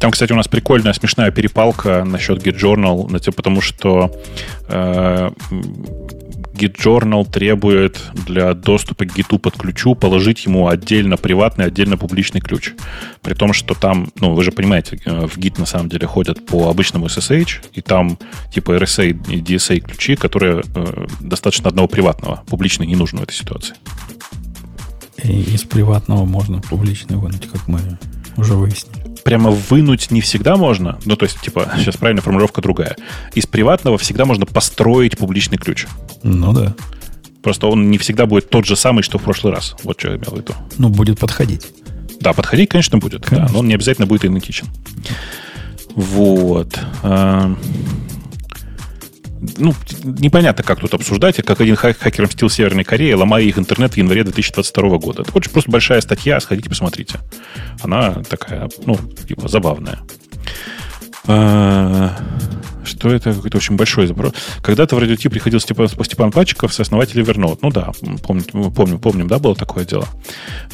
Там, 0.00 0.12
кстати, 0.12 0.32
у 0.32 0.36
нас 0.36 0.48
прикольная, 0.48 0.94
смешная 0.94 1.30
перепалка 1.30 2.04
насчет 2.04 2.42
GitJournal, 2.42 3.32
потому 3.32 3.60
что 3.60 4.16
э, 4.68 5.30
GitJournal 6.58 7.30
требует 7.30 8.00
для 8.26 8.54
доступа 8.54 9.04
к 9.04 9.14
гиту 9.14 9.38
под 9.38 9.56
ключу 9.56 9.94
положить 9.94 10.44
ему 10.44 10.68
отдельно 10.68 11.16
приватный, 11.16 11.66
отдельно 11.66 11.96
публичный 11.96 12.40
ключ. 12.40 12.72
При 13.22 13.34
том, 13.34 13.52
что 13.52 13.74
там, 13.74 14.10
ну, 14.20 14.34
вы 14.34 14.42
же 14.42 14.50
понимаете, 14.50 15.00
э, 15.04 15.26
в 15.26 15.38
Git 15.38 15.58
на 15.58 15.66
самом 15.66 15.88
деле 15.88 16.06
ходят 16.06 16.44
по 16.44 16.68
обычному 16.68 17.06
SSH, 17.06 17.70
и 17.72 17.80
там 17.80 18.18
типа 18.52 18.72
RSA 18.72 19.10
и 19.10 19.40
DSA 19.40 19.80
ключи, 19.80 20.16
которые 20.16 20.62
э, 20.74 21.06
достаточно 21.20 21.68
одного 21.68 21.88
приватного. 21.88 22.42
Публичный 22.48 22.86
не 22.86 22.96
нужен 22.96 23.20
в 23.20 23.22
этой 23.22 23.34
ситуации. 23.34 23.74
И 25.22 25.40
из 25.54 25.62
приватного 25.62 26.24
можно 26.24 26.60
публичный 26.60 27.16
вынуть, 27.16 27.48
как 27.50 27.66
мы 27.68 27.80
уже 28.36 28.54
выяснили 28.54 29.07
прямо 29.24 29.50
вынуть 29.50 30.10
не 30.10 30.20
всегда 30.20 30.56
можно. 30.56 30.98
Ну, 31.04 31.16
то 31.16 31.24
есть, 31.24 31.40
типа, 31.40 31.72
сейчас 31.76 31.96
правильная 31.96 32.22
формулировка 32.22 32.60
другая. 32.60 32.96
Из 33.34 33.46
приватного 33.46 33.98
всегда 33.98 34.24
можно 34.24 34.46
построить 34.46 35.18
публичный 35.18 35.58
ключ. 35.58 35.86
Ну 36.22 36.52
да. 36.52 36.74
Просто 37.42 37.66
он 37.66 37.90
не 37.90 37.98
всегда 37.98 38.26
будет 38.26 38.50
тот 38.50 38.66
же 38.66 38.76
самый, 38.76 39.02
что 39.02 39.18
в 39.18 39.22
прошлый 39.22 39.52
раз. 39.52 39.76
Вот 39.84 39.98
что 39.98 40.08
я 40.10 40.16
имел 40.16 40.32
в 40.32 40.36
виду. 40.36 40.54
Ну, 40.76 40.88
будет 40.88 41.18
подходить. 41.18 41.66
Да, 42.20 42.32
подходить, 42.32 42.68
конечно, 42.68 42.98
будет. 42.98 43.24
Конечно. 43.24 43.46
Да, 43.46 43.52
но 43.52 43.60
он 43.60 43.68
не 43.68 43.74
обязательно 43.74 44.06
будет 44.06 44.24
идентичен. 44.24 44.66
Вот. 45.94 46.78
Ну, 49.58 49.74
непонятно, 50.04 50.64
как 50.64 50.80
тут 50.80 50.94
обсуждать, 50.94 51.36
как 51.42 51.60
один 51.60 51.76
хакер 51.76 52.26
мстил 52.26 52.50
Северной 52.50 52.84
Корее, 52.84 53.14
ломая 53.14 53.42
их 53.44 53.58
интернет 53.58 53.94
в 53.94 53.96
январе 53.96 54.24
2022 54.24 54.98
года. 54.98 55.22
Это 55.22 55.32
очень 55.34 55.50
просто 55.50 55.70
большая 55.70 56.00
статья, 56.00 56.40
сходите, 56.40 56.68
посмотрите. 56.68 57.18
Она 57.82 58.22
такая, 58.28 58.68
ну, 58.84 58.96
типа, 59.26 59.48
забавная. 59.48 60.00
А, 61.28 62.16
что 62.84 63.10
это 63.10 63.34
какой-то 63.34 63.58
очень 63.58 63.76
большой 63.76 64.06
запрос. 64.06 64.32
Когда-то 64.62 64.96
в 64.96 64.98
радиоти 64.98 65.28
приходил 65.28 65.60
Степан, 65.60 65.88
Степан 65.88 66.32
Пачиков, 66.32 66.72
сооснователь 66.72 67.20
Evernote. 67.20 67.58
Ну 67.60 67.70
да, 67.70 67.92
помним, 68.22 68.72
помним, 68.72 68.98
помним, 68.98 69.28
да, 69.28 69.38
было 69.38 69.54
такое 69.54 69.84
дело. 69.84 70.08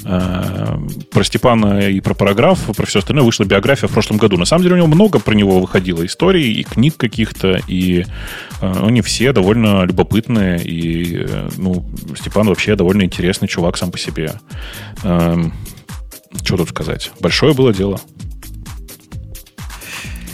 А, 0.04 0.80
про 1.10 1.24
Степана 1.24 1.88
и 1.88 2.00
про 2.00 2.14
параграф, 2.14 2.60
про 2.76 2.86
все 2.86 3.00
остальное 3.00 3.24
вышла 3.24 3.44
биография 3.44 3.88
в 3.88 3.92
прошлом 3.92 4.18
году. 4.18 4.36
На 4.36 4.44
самом 4.44 4.62
деле 4.62 4.76
у 4.76 4.78
него 4.78 4.86
много 4.86 5.18
про 5.18 5.34
него 5.34 5.60
выходило 5.60 6.06
историй 6.06 6.52
и 6.52 6.62
книг 6.62 6.96
каких-то, 6.96 7.60
и 7.66 8.06
а, 8.60 8.86
они 8.86 9.02
все 9.02 9.32
довольно 9.32 9.82
любопытные, 9.82 10.62
и 10.62 11.26
ну, 11.56 11.84
Степан 12.16 12.46
вообще 12.46 12.76
довольно 12.76 13.02
интересный 13.02 13.48
чувак 13.48 13.76
сам 13.76 13.90
по 13.90 13.98
себе. 13.98 14.34
Что 16.42 16.56
тут 16.56 16.68
сказать? 16.68 17.10
Большое 17.20 17.54
было 17.54 17.72
дело. 17.72 18.00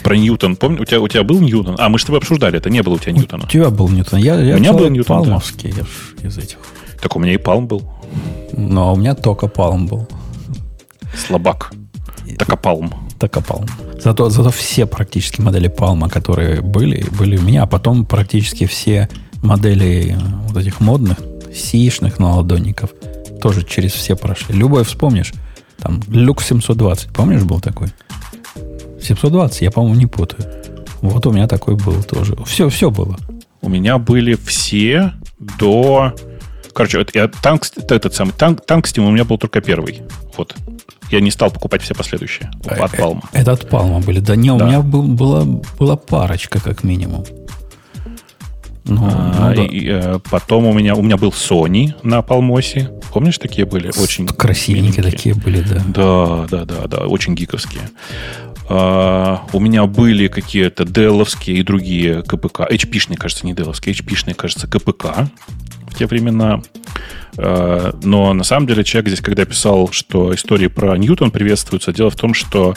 Про 0.03 0.15
Ньютон. 0.15 0.55
Помню, 0.55 0.81
у 0.81 0.85
тебя, 0.85 0.99
у 0.99 1.07
тебя 1.07 1.23
был 1.23 1.39
Ньютон? 1.39 1.75
А, 1.79 1.89
мы 1.89 1.99
с 1.99 2.03
тобой 2.03 2.19
обсуждали, 2.19 2.57
это 2.57 2.69
не 2.69 2.81
было 2.81 2.95
у 2.95 2.97
тебя 2.99 3.11
Ньютона. 3.11 3.45
У 3.45 3.47
тебя 3.47 3.69
был 3.69 3.89
Ньютон. 3.89 4.19
Я, 4.19 4.39
я 4.39 4.55
у 4.55 4.59
меня 4.59 4.73
был 4.73 4.89
Ньютон, 4.89 5.23
палмовский 5.23 5.73
да. 5.73 6.27
из 6.27 6.37
этих. 6.37 6.57
Так 7.01 7.15
у 7.15 7.19
меня 7.19 7.33
и 7.33 7.37
Палм 7.37 7.67
был. 7.67 7.83
Ну, 8.53 8.81
а 8.81 8.91
у 8.91 8.95
меня 8.95 9.15
только 9.15 9.47
Палм 9.47 9.87
был. 9.87 10.07
Слабак. 11.27 11.71
Такопалм. 12.37 12.93
Такопалм. 13.19 13.65
Зато, 13.99 14.29
зато 14.29 14.51
все 14.51 14.85
практически 14.85 15.41
модели 15.41 15.67
Палма, 15.67 16.09
которые 16.09 16.61
были, 16.61 17.05
были 17.17 17.37
у 17.37 17.41
меня, 17.41 17.63
а 17.63 17.67
потом 17.67 18.05
практически 18.05 18.65
все 18.65 19.09
модели 19.43 20.17
вот 20.47 20.57
этих 20.57 20.79
модных, 20.79 21.17
сишных 21.53 22.19
наладонников 22.19 22.91
тоже 23.41 23.65
через 23.65 23.91
все 23.91 24.15
прошли. 24.15 24.55
Любой 24.55 24.83
вспомнишь. 24.83 25.33
Там 25.77 25.99
Люкс 26.09 26.45
720, 26.47 27.11
помнишь, 27.11 27.43
был 27.43 27.59
такой? 27.59 27.87
720, 29.01 29.61
я, 29.61 29.71
по-моему, 29.71 29.95
не 29.95 30.05
путаю. 30.05 30.43
Вот 31.01 31.25
у 31.25 31.31
меня 31.31 31.47
такой 31.47 31.75
был 31.75 32.03
тоже. 32.03 32.35
Все, 32.45 32.69
все 32.69 32.91
было. 32.91 33.17
У 33.61 33.69
меня 33.69 33.97
были 33.97 34.35
все 34.35 35.13
до... 35.39 36.13
Короче, 36.73 36.99
вот 36.99 37.13
я 37.13 37.27
танк, 37.27 37.65
этот 37.89 38.13
самый 38.13 38.31
танк, 38.31 38.65
танк 38.65 38.87
Steam 38.87 39.05
у 39.05 39.11
меня 39.11 39.25
был 39.25 39.37
только 39.37 39.61
первый. 39.61 40.03
Вот. 40.37 40.55
Я 41.09 41.19
не 41.19 41.31
стал 41.31 41.51
покупать 41.51 41.81
все 41.81 41.93
последующие. 41.93 42.49
От 42.65 42.95
Палма. 42.95 43.23
Это 43.33 43.51
от 43.51 43.69
Палма 43.69 43.99
были. 43.99 44.19
Да 44.19 44.35
не, 44.35 44.47
да. 44.47 44.55
у 44.55 44.67
меня 44.67 44.81
был, 44.81 45.03
была, 45.03 45.45
была 45.77 45.97
парочка, 45.97 46.61
как 46.61 46.83
минимум. 46.83 47.25
Ну, 48.85 48.99
а, 49.03 49.49
ну, 49.49 49.55
да. 49.55 49.63
и, 49.63 49.87
э, 49.87 50.19
потом 50.29 50.65
у 50.65 50.73
меня, 50.73 50.95
у 50.95 51.01
меня 51.03 51.17
был 51.17 51.29
Sony 51.29 51.93
на 52.03 52.21
Палмосе. 52.21 52.89
Помнишь, 53.13 53.37
такие 53.37 53.65
были? 53.65 53.91
Очень 54.01 54.27
красивенькие 54.27 55.03
такие 55.03 55.35
были, 55.35 55.61
да. 55.61 55.83
Да, 55.87 56.47
да, 56.49 56.65
да, 56.65 56.87
да, 56.87 57.07
очень 57.07 57.35
гиковские. 57.35 57.83
А, 58.73 59.45
у 59.51 59.59
меня 59.59 59.85
были 59.85 60.27
какие-то 60.27 60.85
Деловские 60.85 61.57
и 61.57 61.63
другие 61.63 62.23
КПК. 62.23 62.61
HP-шные, 62.61 63.17
кажется, 63.17 63.45
не 63.45 63.53
Деловские, 63.53 63.93
HP-шные, 63.93 64.33
кажется, 64.33 64.65
КПК 64.65 65.29
в 65.89 65.97
те 65.97 66.05
времена. 66.05 66.61
А, 67.37 67.93
но 68.01 68.33
на 68.33 68.45
самом 68.45 68.67
деле 68.67 68.85
человек 68.85 69.09
здесь, 69.09 69.21
когда 69.21 69.43
писал, 69.43 69.89
что 69.91 70.33
истории 70.33 70.67
про 70.67 70.97
Ньютон 70.97 71.31
приветствуются, 71.31 71.91
дело 71.91 72.11
в 72.11 72.15
том, 72.15 72.33
что 72.33 72.75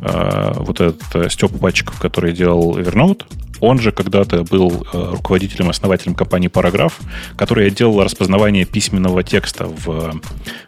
а, 0.00 0.52
вот 0.56 0.80
этот 0.80 1.32
Степа 1.32 1.56
Патчиков, 1.58 2.00
который 2.00 2.32
делал 2.32 2.76
Evernote, 2.76 3.22
он 3.60 3.78
же 3.78 3.90
когда-то 3.90 4.42
был 4.42 4.86
э, 4.92 5.10
руководителем, 5.12 5.70
основателем 5.70 6.14
компании 6.14 6.50
Paragraph, 6.50 6.92
которая 7.38 7.70
делала 7.70 8.04
распознавание 8.04 8.66
письменного 8.66 9.22
текста 9.22 9.66
в 9.66 10.20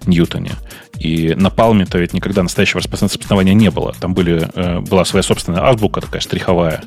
Ньютоне. 0.07 0.53
И 1.01 1.35
на 1.35 1.51
Palm-то 1.51 1.99
ведь 1.99 2.13
никогда 2.13 2.43
настоящего 2.43 2.81
распознавания 2.81 3.55
не 3.55 3.71
было. 3.71 3.95
Там 4.01 4.15
были, 4.15 4.49
э, 4.55 4.81
была 4.81 5.05
своя 5.05 5.23
собственная 5.23 5.63
азбука, 5.63 6.01
такая 6.01 6.21
штриховая, 6.21 6.83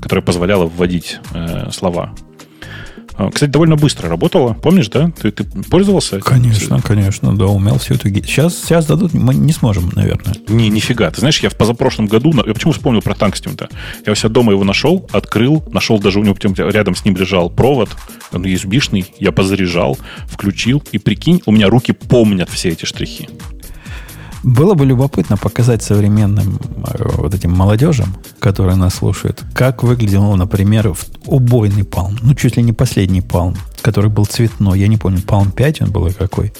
которая 0.00 0.24
позволяла 0.24 0.66
вводить 0.66 1.18
э, 1.34 1.70
слова. 1.70 2.14
А, 3.16 3.30
кстати, 3.30 3.50
довольно 3.50 3.76
быстро 3.76 4.08
работало. 4.08 4.54
Помнишь, 4.54 4.88
да? 4.88 5.10
Ты, 5.20 5.30
ты 5.30 5.44
пользовался? 5.44 6.20
Конечно, 6.20 6.80
конечно, 6.82 7.36
да, 7.36 7.46
умел 7.46 7.78
все 7.78 7.94
это. 7.94 8.08
Сейчас, 8.08 8.56
сейчас 8.56 8.86
дадут, 8.86 9.14
мы 9.14 9.34
не 9.34 9.52
сможем, 9.52 9.90
наверное. 9.94 10.34
Не, 10.48 10.68
нифига. 10.68 11.10
Ты 11.10 11.20
знаешь, 11.20 11.40
я 11.40 11.48
в 11.48 11.56
позапрошлом 11.56 12.06
году, 12.06 12.32
я 12.46 12.54
почему 12.54 12.72
вспомнил 12.72 13.02
про 13.02 13.14
Тангстим-то? 13.14 13.68
Я 14.04 14.12
у 14.12 14.14
себя 14.14 14.30
дома 14.30 14.52
его 14.52 14.64
нашел, 14.64 15.08
открыл, 15.12 15.64
нашел 15.72 15.98
даже 15.98 16.18
у 16.18 16.24
него 16.24 16.36
рядом 16.70 16.94
с 16.94 17.04
ним 17.04 17.16
лежал 17.16 17.50
провод, 17.50 17.90
он 18.32 18.44
USB-шный, 18.44 19.06
я 19.18 19.32
позаряжал, 19.32 19.96
включил, 20.26 20.82
и 20.92 20.98
прикинь, 20.98 21.40
у 21.46 21.52
меня 21.52 21.68
руки 21.68 21.92
помнят 21.92 22.50
все 22.50 22.70
эти 22.70 22.84
штрихи. 22.84 23.28
Было 24.44 24.74
бы 24.74 24.84
любопытно 24.84 25.38
показать 25.38 25.82
современным 25.82 26.60
э, 26.86 27.02
вот 27.14 27.32
этим 27.32 27.50
молодежам, 27.52 28.14
которые 28.40 28.76
нас 28.76 28.96
слушают, 28.96 29.42
как 29.54 29.82
выглядел, 29.82 30.36
например, 30.36 30.94
убойный 31.24 31.82
палм. 31.82 32.18
Ну, 32.20 32.34
чуть 32.34 32.58
ли 32.58 32.62
не 32.62 32.74
последний 32.74 33.22
палм, 33.22 33.56
который 33.80 34.10
был 34.10 34.26
цветной. 34.26 34.78
Я 34.78 34.88
не 34.88 34.98
помню, 34.98 35.22
палм 35.22 35.50
5 35.50 35.80
он 35.80 35.90
был 35.90 36.12
какой. 36.12 36.52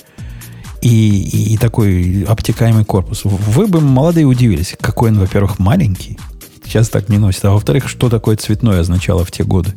И, 0.81 0.89
и, 0.89 1.55
и 1.55 1.59
такой 1.59 2.25
обтекаемый 2.27 2.87
корпус. 2.87 3.21
Вы 3.25 3.67
бы, 3.67 3.83
молодые, 3.83 4.25
удивились, 4.25 4.75
какой 4.81 5.11
он, 5.11 5.19
во-первых, 5.19 5.59
маленький. 5.59 6.19
Сейчас 6.65 6.89
так 6.89 7.11
не 7.11 7.19
носит. 7.19 7.45
А 7.45 7.51
во-вторых, 7.51 7.87
что 7.91 8.09
такое 8.09 8.37
цветное 8.37 8.81
означало 8.81 9.27
в 9.27 9.31
те 9.31 9.45
годы. 9.45 9.75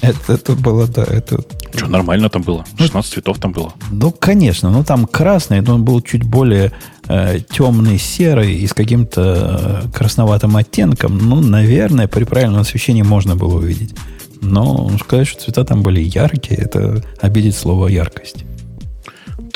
Это, 0.00 0.34
это 0.34 0.52
было, 0.54 0.86
да, 0.86 1.04
это... 1.04 1.40
Что, 1.74 1.86
нормально 1.88 2.28
там 2.28 2.42
было? 2.42 2.64
16 2.78 2.94
ну, 2.94 3.02
цветов 3.02 3.38
там 3.38 3.52
было. 3.52 3.72
Ну, 3.90 4.10
конечно. 4.12 4.70
Ну, 4.70 4.84
там 4.84 5.06
красный, 5.06 5.60
но 5.60 5.74
он 5.74 5.84
был 5.84 6.00
чуть 6.00 6.22
более 6.22 6.72
э, 7.08 7.40
темный, 7.50 7.98
серый 7.98 8.54
и 8.54 8.66
с 8.66 8.74
каким-то 8.74 9.82
э, 9.84 9.88
красноватым 9.92 10.56
оттенком. 10.56 11.18
Ну, 11.18 11.40
наверное, 11.40 12.08
при 12.08 12.24
правильном 12.24 12.60
освещении 12.60 13.02
можно 13.02 13.36
было 13.36 13.56
увидеть. 13.56 13.94
Но 14.40 14.90
сказать, 14.98 15.26
что 15.26 15.42
цвета 15.42 15.64
там 15.64 15.82
были 15.82 16.00
яркие, 16.00 16.60
это 16.60 17.02
обидеть 17.20 17.56
слово 17.56 17.88
яркость. 17.88 18.45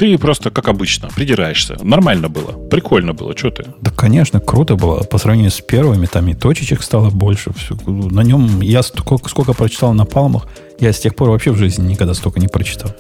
Ты 0.01 0.17
просто, 0.17 0.51
как 0.51 0.69
обычно, 0.69 1.11
придираешься. 1.15 1.77
Нормально 1.83 2.31
было. 2.31 2.53
Прикольно 2.69 3.13
было. 3.13 3.37
Что 3.37 3.51
ты? 3.51 3.67
Да, 3.83 3.91
конечно, 3.91 4.41
круто 4.41 4.75
было. 4.75 5.03
По 5.03 5.19
сравнению 5.19 5.51
с 5.51 5.61
первыми, 5.61 6.07
там 6.07 6.27
и 6.29 6.35
точечек 6.35 6.83
стало 6.83 7.11
больше. 7.11 7.53
Все. 7.53 7.77
На 7.87 8.23
нем 8.23 8.63
я 8.63 8.83
сколько, 8.83 9.29
сколько 9.29 9.53
прочитал 9.53 9.93
на 9.93 10.07
палмах, 10.07 10.47
я 10.79 10.95
с 10.95 10.99
тех 10.99 11.15
пор 11.15 11.29
вообще 11.29 11.51
в 11.51 11.59
жизни 11.59 11.87
никогда 11.87 12.15
столько 12.15 12.41
не 12.41 12.49
прочитал. 12.49 12.95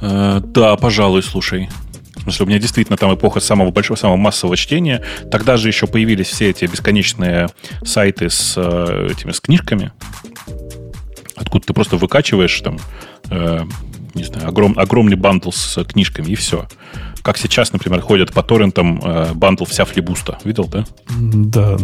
Э, 0.00 0.40
да, 0.42 0.74
пожалуй, 0.76 1.22
слушай. 1.22 1.68
В 2.16 2.22
смысле, 2.22 2.46
у 2.46 2.48
меня 2.48 2.58
действительно 2.60 2.96
там 2.96 3.14
эпоха 3.14 3.40
самого 3.40 3.70
большого, 3.70 3.98
самого 3.98 4.16
массового 4.16 4.56
чтения. 4.56 5.02
Тогда 5.30 5.58
же 5.58 5.68
еще 5.68 5.86
появились 5.86 6.28
все 6.28 6.48
эти 6.48 6.64
бесконечные 6.64 7.50
сайты 7.84 8.30
с 8.30 8.54
э, 8.56 9.08
этими 9.10 9.32
с 9.32 9.40
книжками, 9.40 9.92
откуда 11.36 11.66
ты 11.66 11.74
просто 11.74 11.98
выкачиваешь 11.98 12.58
там 12.62 12.78
э, 13.28 13.64
не 14.14 14.24
знаю, 14.24 14.48
огром, 14.48 14.78
огромный 14.78 15.16
бандл 15.16 15.50
с 15.50 15.82
книжками, 15.84 16.30
и 16.30 16.34
все. 16.34 16.66
Как 17.22 17.38
сейчас, 17.38 17.72
например, 17.72 18.00
ходят 18.00 18.32
по 18.32 18.42
торрентам 18.42 19.00
э, 19.02 19.32
бандл 19.34 19.64
вся 19.64 19.84
флибуста. 19.84 20.38
Видел, 20.44 20.66
да? 20.66 20.84
Да. 21.18 21.76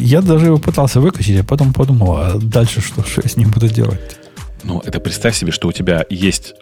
Я 0.00 0.22
даже 0.22 0.46
его 0.46 0.58
пытался 0.58 1.00
выкачать, 1.00 1.40
а 1.40 1.44
потом 1.44 1.72
подумал, 1.72 2.16
а 2.16 2.38
дальше 2.38 2.80
что, 2.80 3.04
что 3.04 3.22
я 3.22 3.28
с 3.28 3.36
ним 3.36 3.50
буду 3.50 3.68
делать? 3.68 4.00
Ну, 4.64 4.82
это 4.84 4.98
представь 4.98 5.36
себе, 5.36 5.52
что 5.52 5.68
у 5.68 5.72
тебя 5.72 6.04
есть 6.10 6.54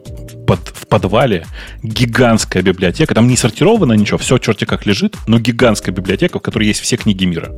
под, 0.46 0.60
в 0.68 0.86
подвале 0.86 1.46
гигантская 1.82 2.62
библиотека. 2.62 3.14
Там 3.14 3.26
не 3.26 3.36
сортировано 3.36 3.94
ничего, 3.94 4.18
все 4.18 4.38
черти 4.38 4.64
как 4.64 4.86
лежит, 4.86 5.16
но 5.26 5.38
гигантская 5.38 5.94
библиотека, 5.94 6.38
в 6.38 6.42
которой 6.42 6.66
есть 6.66 6.80
все 6.80 6.96
книги 6.96 7.24
мира. 7.24 7.52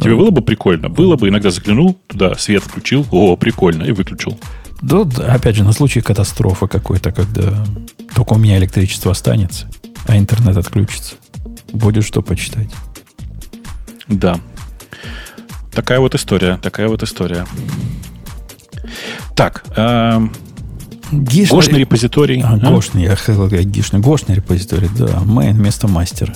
Тебе 0.00 0.16
было 0.16 0.30
бы 0.30 0.42
прикольно? 0.42 0.88
Было 0.88 1.16
бы, 1.16 1.28
иногда 1.28 1.50
заглянул 1.50 1.98
туда, 2.08 2.34
свет 2.34 2.64
включил, 2.64 3.06
о, 3.10 3.36
прикольно, 3.36 3.84
и 3.84 3.92
выключил. 3.92 4.38
Да, 4.82 5.00
опять 5.32 5.56
же, 5.56 5.64
на 5.64 5.72
случай 5.72 6.00
катастрофы 6.00 6.68
какой-то, 6.68 7.12
когда 7.12 7.64
только 8.14 8.34
у 8.34 8.38
меня 8.38 8.58
электричество 8.58 9.12
останется, 9.12 9.68
а 10.06 10.16
интернет 10.16 10.56
отключится. 10.56 11.14
Будет 11.72 12.04
что 12.04 12.22
почитать. 12.22 12.68
Да. 14.08 14.38
Такая 15.72 16.00
вот 16.00 16.14
история, 16.14 16.58
такая 16.58 16.88
вот 16.88 17.02
история. 17.02 17.46
Так, 19.34 19.64
э, 19.76 20.20
Гишный, 21.12 21.56
гошный 21.56 21.78
репозиторий. 21.80 22.42
А, 22.42 22.54
а? 22.54 22.70
Гошный, 22.70 23.04
я 23.04 23.14
хотел 23.14 23.46
сказать 23.46 23.66
гишный. 23.66 24.00
Гошный 24.00 24.34
репозиторий, 24.34 24.88
да. 24.96 25.06
Main 25.24 25.52
вместо 25.52 25.86
мастера. 25.86 26.34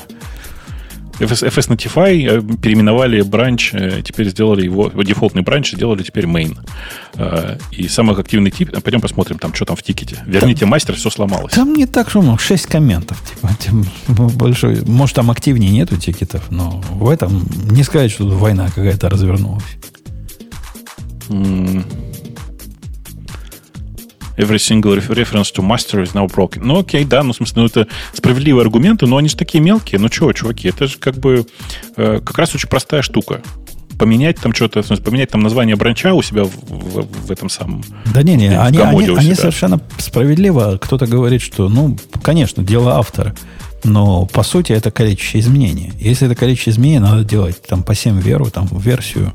FS, 1.21 1.49
FS 1.49 1.69
Notify 1.69 2.27
э, 2.27 2.57
переименовали 2.57 3.21
бранч, 3.23 3.75
э, 3.75 4.03
теперь 4.03 4.29
сделали 4.31 4.65
его, 4.65 4.91
дефолтный 5.03 5.43
бранч 5.43 5.73
сделали 5.73 6.03
теперь 6.03 6.25
main. 6.25 6.59
Э, 7.15 7.59
и 7.71 7.89
самый 7.89 8.17
активный 8.17 8.51
тип, 8.51 8.71
пойдем 8.83 9.01
посмотрим, 9.01 9.39
там, 9.39 9.55
что 9.55 9.65
там 9.65 9.77
в 9.77 9.83
тикете. 9.83 10.23
Верните 10.27 10.61
там, 10.61 10.71
мастер, 10.71 10.95
все 10.95 11.11
сломалось. 11.11 11.53
Там 11.53 11.75
не 11.75 11.87
так 11.87 12.15
много, 12.15 12.39
6 12.39 12.67
комментов. 12.67 13.23
Типа, 13.29 13.51
тем 13.59 13.85
большой. 14.09 14.83
Может, 14.87 15.17
там 15.17 15.31
активнее 15.31 15.71
нету 15.71 15.97
тикетов, 15.97 16.51
но 16.51 16.83
в 16.91 17.09
этом 17.09 17.47
не 17.71 17.83
сказать, 17.83 18.11
что 18.11 18.27
война 18.27 18.69
какая-то 18.69 19.09
развернулась. 19.09 19.65
Every 24.41 24.59
single 24.59 24.97
reference 25.09 25.53
to 25.53 25.63
master 25.63 26.03
is 26.03 26.15
now 26.15 26.27
broken. 26.27 26.63
Ну, 26.65 26.81
окей, 26.81 27.05
да, 27.05 27.23
ну, 27.23 27.33
в 27.33 27.37
смысле, 27.37 27.63
ну, 27.63 27.67
это 27.67 27.87
справедливые 28.13 28.63
аргументы, 28.63 29.07
но 29.07 29.17
они 29.17 29.29
же 29.29 29.37
такие 29.37 29.63
мелкие. 29.63 30.01
Ну, 30.01 30.09
чего, 30.09 30.33
чуваки, 30.33 30.69
это 30.69 30.87
же 30.87 30.99
как 30.99 31.17
бы 31.17 31.47
э, 31.97 32.21
как 32.25 32.39
раз 32.39 32.55
очень 32.55 32.69
простая 32.69 33.03
штука. 33.03 33.43
поменять 33.99 34.39
там 34.39 34.55
что-то, 34.55 34.83
в 34.83 34.87
смысле, 34.87 35.05
поменять 35.05 35.31
там 35.31 35.43
название 35.43 35.77
бранча 35.77 36.15
у 36.15 36.23
себя 36.23 36.45
в, 36.45 36.51
в, 36.51 37.27
в 37.27 37.31
этом 37.31 37.51
самом... 37.51 37.85
Да 38.15 38.23
не, 38.23 38.35
не, 38.35 38.59
они, 38.59 38.79
они, 38.79 39.09
они 39.09 39.35
совершенно 39.35 39.79
справедливо, 39.99 40.79
кто-то 40.81 41.07
говорит, 41.07 41.43
что, 41.43 41.69
ну, 41.69 41.99
конечно, 42.23 42.63
дело 42.63 42.97
автора, 42.97 43.35
но 43.85 44.25
по 44.25 44.43
сути 44.43 44.73
это 44.73 44.91
количество 44.91 45.39
изменений. 45.39 45.93
Если 45.99 46.27
это 46.27 46.35
количество 46.35 46.71
изменений, 46.71 47.01
надо 47.01 47.25
делать 47.25 47.61
там 47.63 47.83
по 47.83 47.95
7 47.95 48.21
веру, 48.21 48.47
там 48.47 48.69
версию, 48.73 49.35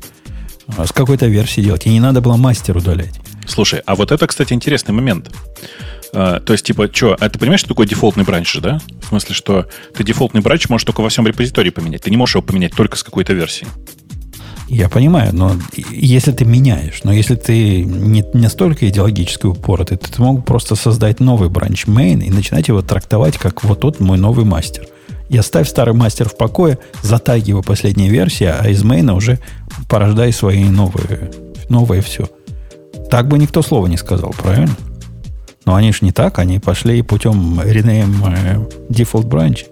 а 0.76 0.84
с 0.84 0.92
какой-то 0.92 1.26
версии 1.26 1.60
делать. 1.60 1.86
И 1.86 1.90
не 1.90 2.00
надо 2.00 2.20
было 2.20 2.36
мастер 2.36 2.76
удалять. 2.76 3.14
Слушай, 3.46 3.82
а 3.86 3.94
вот 3.94 4.12
это, 4.12 4.26
кстати, 4.26 4.52
интересный 4.52 4.94
момент. 4.94 5.30
Uh, 6.12 6.40
то 6.40 6.52
есть, 6.52 6.64
типа, 6.64 6.88
что, 6.92 7.16
а 7.18 7.28
ты 7.28 7.38
понимаешь, 7.38 7.60
что 7.60 7.70
такое 7.70 7.86
дефолтный 7.86 8.24
бранч 8.24 8.50
же, 8.50 8.60
да? 8.60 8.80
В 9.02 9.08
смысле, 9.08 9.34
что 9.34 9.66
ты 9.94 10.04
дефолтный 10.04 10.40
бранч 10.40 10.68
можешь 10.68 10.84
только 10.84 11.00
во 11.00 11.08
всем 11.08 11.26
репозитории 11.26 11.70
поменять. 11.70 12.02
Ты 12.02 12.10
не 12.10 12.16
можешь 12.16 12.36
его 12.36 12.42
поменять 12.42 12.72
только 12.74 12.96
с 12.96 13.02
какой-то 13.02 13.34
версии. 13.34 13.66
Я 14.68 14.88
понимаю, 14.88 15.32
но 15.32 15.52
если 15.90 16.32
ты 16.32 16.44
меняешь, 16.44 17.02
но 17.04 17.12
если 17.12 17.36
ты 17.36 17.84
не 17.84 18.24
настолько 18.32 18.88
идеологически 18.88 19.46
упоротый, 19.46 19.96
то 19.96 20.10
ты 20.10 20.20
мог 20.20 20.44
просто 20.44 20.74
создать 20.74 21.20
новый 21.20 21.48
бранч 21.48 21.86
main 21.86 22.24
и 22.24 22.30
начинать 22.30 22.66
его 22.68 22.82
трактовать 22.82 23.38
как 23.38 23.62
вот 23.62 23.80
тот 23.80 24.00
мой 24.00 24.18
новый 24.18 24.44
мастер. 24.44 24.88
И 25.28 25.36
оставь 25.36 25.68
старый 25.68 25.94
мастер 25.94 26.28
в 26.28 26.36
покое, 26.36 26.78
затаги 27.02 27.50
его 27.50 27.62
последняя 27.62 28.08
версия, 28.08 28.56
а 28.58 28.68
из 28.68 28.82
мейна 28.82 29.14
уже 29.14 29.38
порождай 29.88 30.32
свои 30.32 30.64
новые, 30.64 31.30
новое 31.68 32.02
все. 32.02 32.28
Так 33.10 33.28
бы 33.28 33.38
никто 33.38 33.62
слова 33.62 33.86
не 33.86 33.96
сказал, 33.96 34.34
правильно? 34.36 34.74
Но 35.64 35.74
они 35.74 35.92
же 35.92 35.98
не 36.02 36.12
так, 36.12 36.38
они 36.38 36.58
пошли 36.58 37.02
путем 37.02 37.60
rename 37.60 38.68
default 38.88 39.26
branch. 39.28 39.66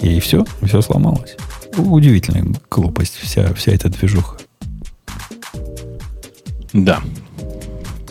И 0.00 0.20
все, 0.20 0.44
все 0.62 0.80
сломалось. 0.80 1.36
Удивительная 1.76 2.46
глупость 2.70 3.16
вся, 3.16 3.52
вся 3.54 3.72
эта 3.72 3.88
движуха. 3.88 4.36
Да. 6.72 7.00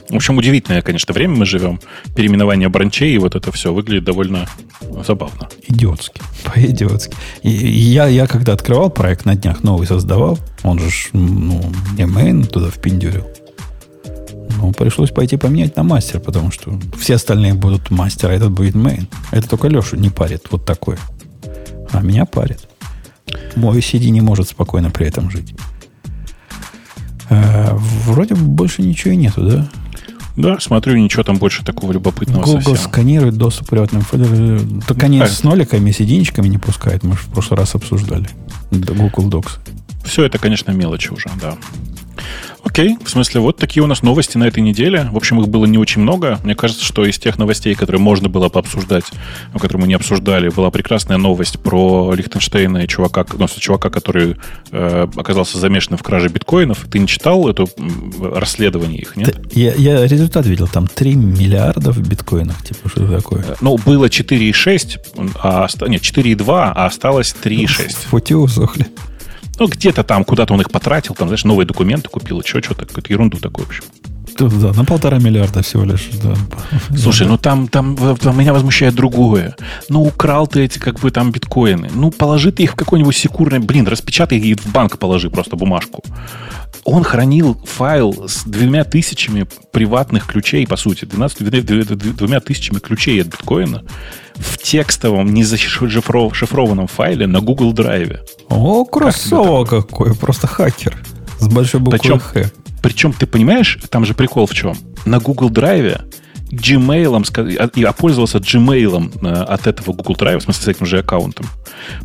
В 0.09 0.15
общем, 0.15 0.37
удивительное, 0.37 0.81
конечно, 0.81 1.13
время 1.13 1.35
мы 1.35 1.45
живем. 1.45 1.79
Переименование 2.15 2.69
бранчей 2.69 3.15
и 3.15 3.17
вот 3.17 3.35
это 3.35 3.51
все 3.51 3.73
выглядит 3.73 4.03
довольно 4.03 4.47
забавно. 5.05 5.49
Идиотски. 5.67 6.21
По-идиотски. 6.43 7.15
И, 7.41 7.49
я, 7.49 8.07
я 8.07 8.27
когда 8.27 8.53
открывал 8.53 8.89
проект 8.89 9.25
на 9.25 9.35
днях 9.35 9.63
новый 9.63 9.87
создавал, 9.87 10.37
он 10.63 10.79
же 10.79 10.89
ну, 11.13 11.63
не 11.97 12.05
мейн 12.05 12.45
туда 12.45 12.69
впендюрил. 12.69 13.27
Ну, 14.63 14.71
пришлось 14.71 15.11
пойти 15.11 15.35
поменять 15.35 15.75
на 15.75 15.83
мастер, 15.83 16.21
потому 16.21 16.49
что 16.49 16.79
все 16.97 17.15
остальные 17.15 17.53
будут 17.53 17.91
мастер, 17.91 18.29
а 18.29 18.33
этот 18.33 18.51
будет 18.51 18.75
мейн. 18.75 19.09
Это 19.31 19.49
только 19.49 19.67
Лешу 19.67 19.97
не 19.97 20.09
парит 20.09 20.47
вот 20.51 20.65
такое. 20.65 20.97
А 21.91 21.99
меня 21.99 22.25
парит. 22.25 22.69
Мой 23.57 23.79
CD 23.79 24.09
не 24.09 24.21
может 24.21 24.47
спокойно 24.47 24.89
при 24.89 25.05
этом 25.05 25.29
жить. 25.29 25.53
Э, 27.29 27.73
вроде 28.05 28.35
больше 28.35 28.83
ничего 28.83 29.13
и 29.13 29.17
нету, 29.17 29.45
да? 29.45 29.67
Да, 30.37 30.57
смотрю, 30.61 30.95
ничего 30.95 31.23
там 31.23 31.39
больше 31.39 31.65
такого 31.65 31.91
любопытного 31.91 32.45
Google 32.45 32.61
совсем. 32.61 32.89
сканирует 32.89 33.35
доступ 33.35 33.67
приватным 33.67 34.01
файлам. 34.01 34.81
Только 34.87 35.07
они 35.07 35.19
а, 35.19 35.27
с 35.27 35.43
ноликами, 35.43 35.91
с 35.91 35.99
единичками 35.99 36.47
не 36.47 36.57
пускают. 36.57 37.03
Мы 37.03 37.15
же 37.17 37.23
в 37.23 37.27
прошлый 37.27 37.59
раз 37.59 37.75
обсуждали. 37.75 38.29
Google 38.71 39.29
Docs. 39.29 39.59
Все 40.05 40.23
это, 40.23 40.37
конечно, 40.37 40.71
мелочи 40.71 41.09
уже, 41.09 41.29
да. 41.41 41.57
Окей, 42.73 42.97
в 43.05 43.07
смысле, 43.07 43.39
вот 43.39 43.57
такие 43.57 43.83
у 43.83 43.85
нас 43.85 44.01
новости 44.01 44.35
на 44.35 44.45
этой 44.45 44.63
неделе. 44.63 45.07
В 45.11 45.15
общем, 45.15 45.39
их 45.39 45.47
было 45.47 45.65
не 45.65 45.77
очень 45.77 46.01
много. 46.01 46.39
Мне 46.43 46.55
кажется, 46.55 46.83
что 46.83 47.05
из 47.05 47.19
тех 47.19 47.37
новостей, 47.37 47.75
которые 47.75 48.01
можно 48.01 48.29
было 48.29 48.49
пообсуждать, 48.49 49.03
но 49.53 49.59
которые 49.59 49.81
мы 49.81 49.87
не 49.87 49.93
обсуждали, 49.93 50.49
была 50.49 50.71
прекрасная 50.71 51.17
новость 51.17 51.59
про 51.59 52.11
Лихтенштейна 52.15 52.79
и 52.79 52.87
чувака, 52.87 53.27
ну, 53.37 53.47
чувака, 53.47 53.91
который 53.91 54.37
э, 54.71 55.07
оказался 55.15 55.59
замешан 55.59 55.97
в 55.97 56.01
краже 56.01 56.29
биткоинов. 56.29 56.87
Ты 56.91 56.97
не 56.97 57.05
читал 57.05 57.47
это 57.47 57.67
расследование 58.19 59.01
их, 59.01 59.17
нет? 59.17 59.39
Я, 59.51 59.75
я 59.75 60.07
результат 60.07 60.47
видел, 60.47 60.67
там 60.67 60.87
3 60.87 61.13
миллиарда 61.13 61.91
в 61.91 61.99
биткоинах, 61.99 62.63
типа, 62.63 62.89
что 62.89 63.07
такое? 63.07 63.43
Э, 63.49 63.55
ну, 63.61 63.77
было 63.77 64.07
4,6, 64.07 65.33
а, 65.43 65.67
нет, 65.87 66.01
4,2, 66.01 66.71
а 66.75 66.87
осталось 66.87 67.35
3,6. 67.39 68.07
Фути 68.07 68.33
усохли. 68.33 68.87
Ну, 69.59 69.67
где-то 69.67 70.03
там, 70.03 70.23
куда-то 70.23 70.53
он 70.53 70.61
их 70.61 70.71
потратил, 70.71 71.13
там, 71.15 71.27
знаешь, 71.27 71.43
новые 71.43 71.67
документы 71.67 72.09
купил, 72.09 72.41
что, 72.43 72.61
что-то, 72.61 72.85
какую-то 72.85 73.11
ерунду 73.13 73.37
такую, 73.37 73.65
в 73.65 73.69
общем. 73.69 73.83
Да, 74.39 74.73
на 74.73 74.83
полтора 74.83 75.19
миллиарда 75.19 75.61
всего 75.61 75.83
лишь. 75.83 76.09
Да. 76.23 76.33
Слушай, 76.97 77.27
ну 77.27 77.37
там, 77.37 77.67
там, 77.67 77.95
там 78.17 78.37
меня 78.37 78.53
возмущает 78.53 78.95
другое. 78.95 79.55
Ну, 79.89 80.01
украл 80.01 80.47
ты 80.47 80.63
эти, 80.63 80.79
как 80.79 80.99
бы, 80.99 81.11
там, 81.11 81.31
биткоины. 81.31 81.91
Ну, 81.93 82.09
положи 82.09 82.51
ты 82.51 82.63
их 82.63 82.71
в 82.71 82.75
какой-нибудь 82.75 83.15
секурный... 83.15 83.59
Блин, 83.59 83.87
распечатай 83.87 84.39
и 84.39 84.55
в 84.55 84.65
банк 84.71 84.97
положи 84.97 85.29
просто 85.29 85.55
бумажку. 85.55 86.03
Он 86.83 87.03
хранил 87.03 87.55
файл 87.65 88.27
с 88.27 88.43
двумя 88.43 88.83
тысячами 88.83 89.45
приватных 89.71 90.25
ключей, 90.25 90.65
по 90.65 90.77
сути, 90.77 91.05
12, 91.05 92.15
двумя 92.15 92.39
тысячами 92.39 92.79
ключей 92.79 93.21
от 93.21 93.27
биткоина 93.27 93.83
в 94.35 94.57
текстовом, 94.57 95.33
не 95.33 95.43
зашифрованном 95.43 96.87
файле 96.87 97.27
на 97.27 97.41
Google 97.41 97.73
Drive. 97.73 98.19
О, 98.49 98.85
кроссово 98.85 99.65
как 99.65 99.87
какой, 99.87 100.15
просто 100.15 100.47
хакер. 100.47 100.97
С 101.39 101.47
большой 101.47 101.79
буквы 101.79 101.99
причем, 101.99 102.19
Х. 102.19 102.51
Причем, 102.81 103.13
ты 103.13 103.25
понимаешь, 103.27 103.79
там 103.89 104.05
же 104.05 104.13
прикол 104.13 104.45
в 104.45 104.53
чем? 104.53 104.75
На 105.05 105.19
Google 105.19 105.49
Drive 105.49 106.01
Gmail, 106.53 107.71
я 107.75 107.89
а, 107.89 107.93
пользовался 107.93 108.37
Gmail 108.37 109.25
э, 109.25 109.43
от 109.43 109.65
этого 109.65 109.93
Google 109.93 110.15
Drive, 110.15 110.39
в 110.39 110.43
смысле 110.43 110.63
с 110.63 110.67
этим 110.67 110.85
же 110.85 110.99
аккаунтом, 110.99 111.47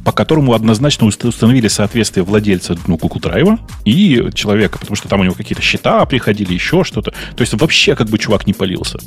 по 0.04 0.12
которому 0.12 0.54
однозначно 0.54 1.06
установили 1.06 1.68
соответствие 1.68 2.24
владельца 2.24 2.76
ну, 2.86 2.96
Google 2.96 3.20
Drive 3.20 3.58
и 3.84 4.30
человека, 4.34 4.78
потому 4.78 4.96
что 4.96 5.08
там 5.08 5.20
у 5.20 5.24
него 5.24 5.34
какие-то 5.34 5.62
счета 5.62 6.04
приходили, 6.06 6.54
еще 6.54 6.82
что-то. 6.82 7.10
То 7.10 7.40
есть 7.42 7.52
вообще 7.54 7.94
как 7.94 8.08
бы 8.08 8.18
чувак 8.18 8.46
не 8.46 8.54
полился 8.54 8.98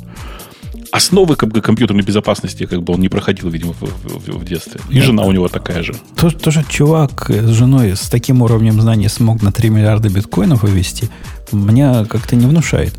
основы 0.92 1.36
как 1.36 1.48
бы, 1.48 1.60
компьютерной 1.60 2.04
безопасности 2.04 2.66
как 2.66 2.82
бы 2.82 2.92
он 2.94 3.00
не 3.00 3.08
проходил, 3.08 3.48
видимо, 3.48 3.72
в, 3.72 3.80
в, 3.82 4.38
в 4.38 4.44
детстве. 4.44 4.80
И 4.90 4.96
Нет. 4.96 5.04
жена 5.04 5.24
у 5.24 5.32
него 5.32 5.48
такая 5.48 5.82
же. 5.82 5.94
Тоже, 6.16 6.36
тоже 6.36 6.64
чувак 6.68 7.30
с 7.30 7.48
женой 7.48 7.96
с 7.96 8.08
таким 8.08 8.42
уровнем 8.42 8.80
знаний 8.80 9.08
смог 9.08 9.42
на 9.42 9.50
3 9.50 9.70
миллиарда 9.70 10.10
биткоинов 10.10 10.62
вывести, 10.62 11.08
меня 11.50 12.04
как-то 12.04 12.36
не 12.36 12.46
внушает. 12.46 12.94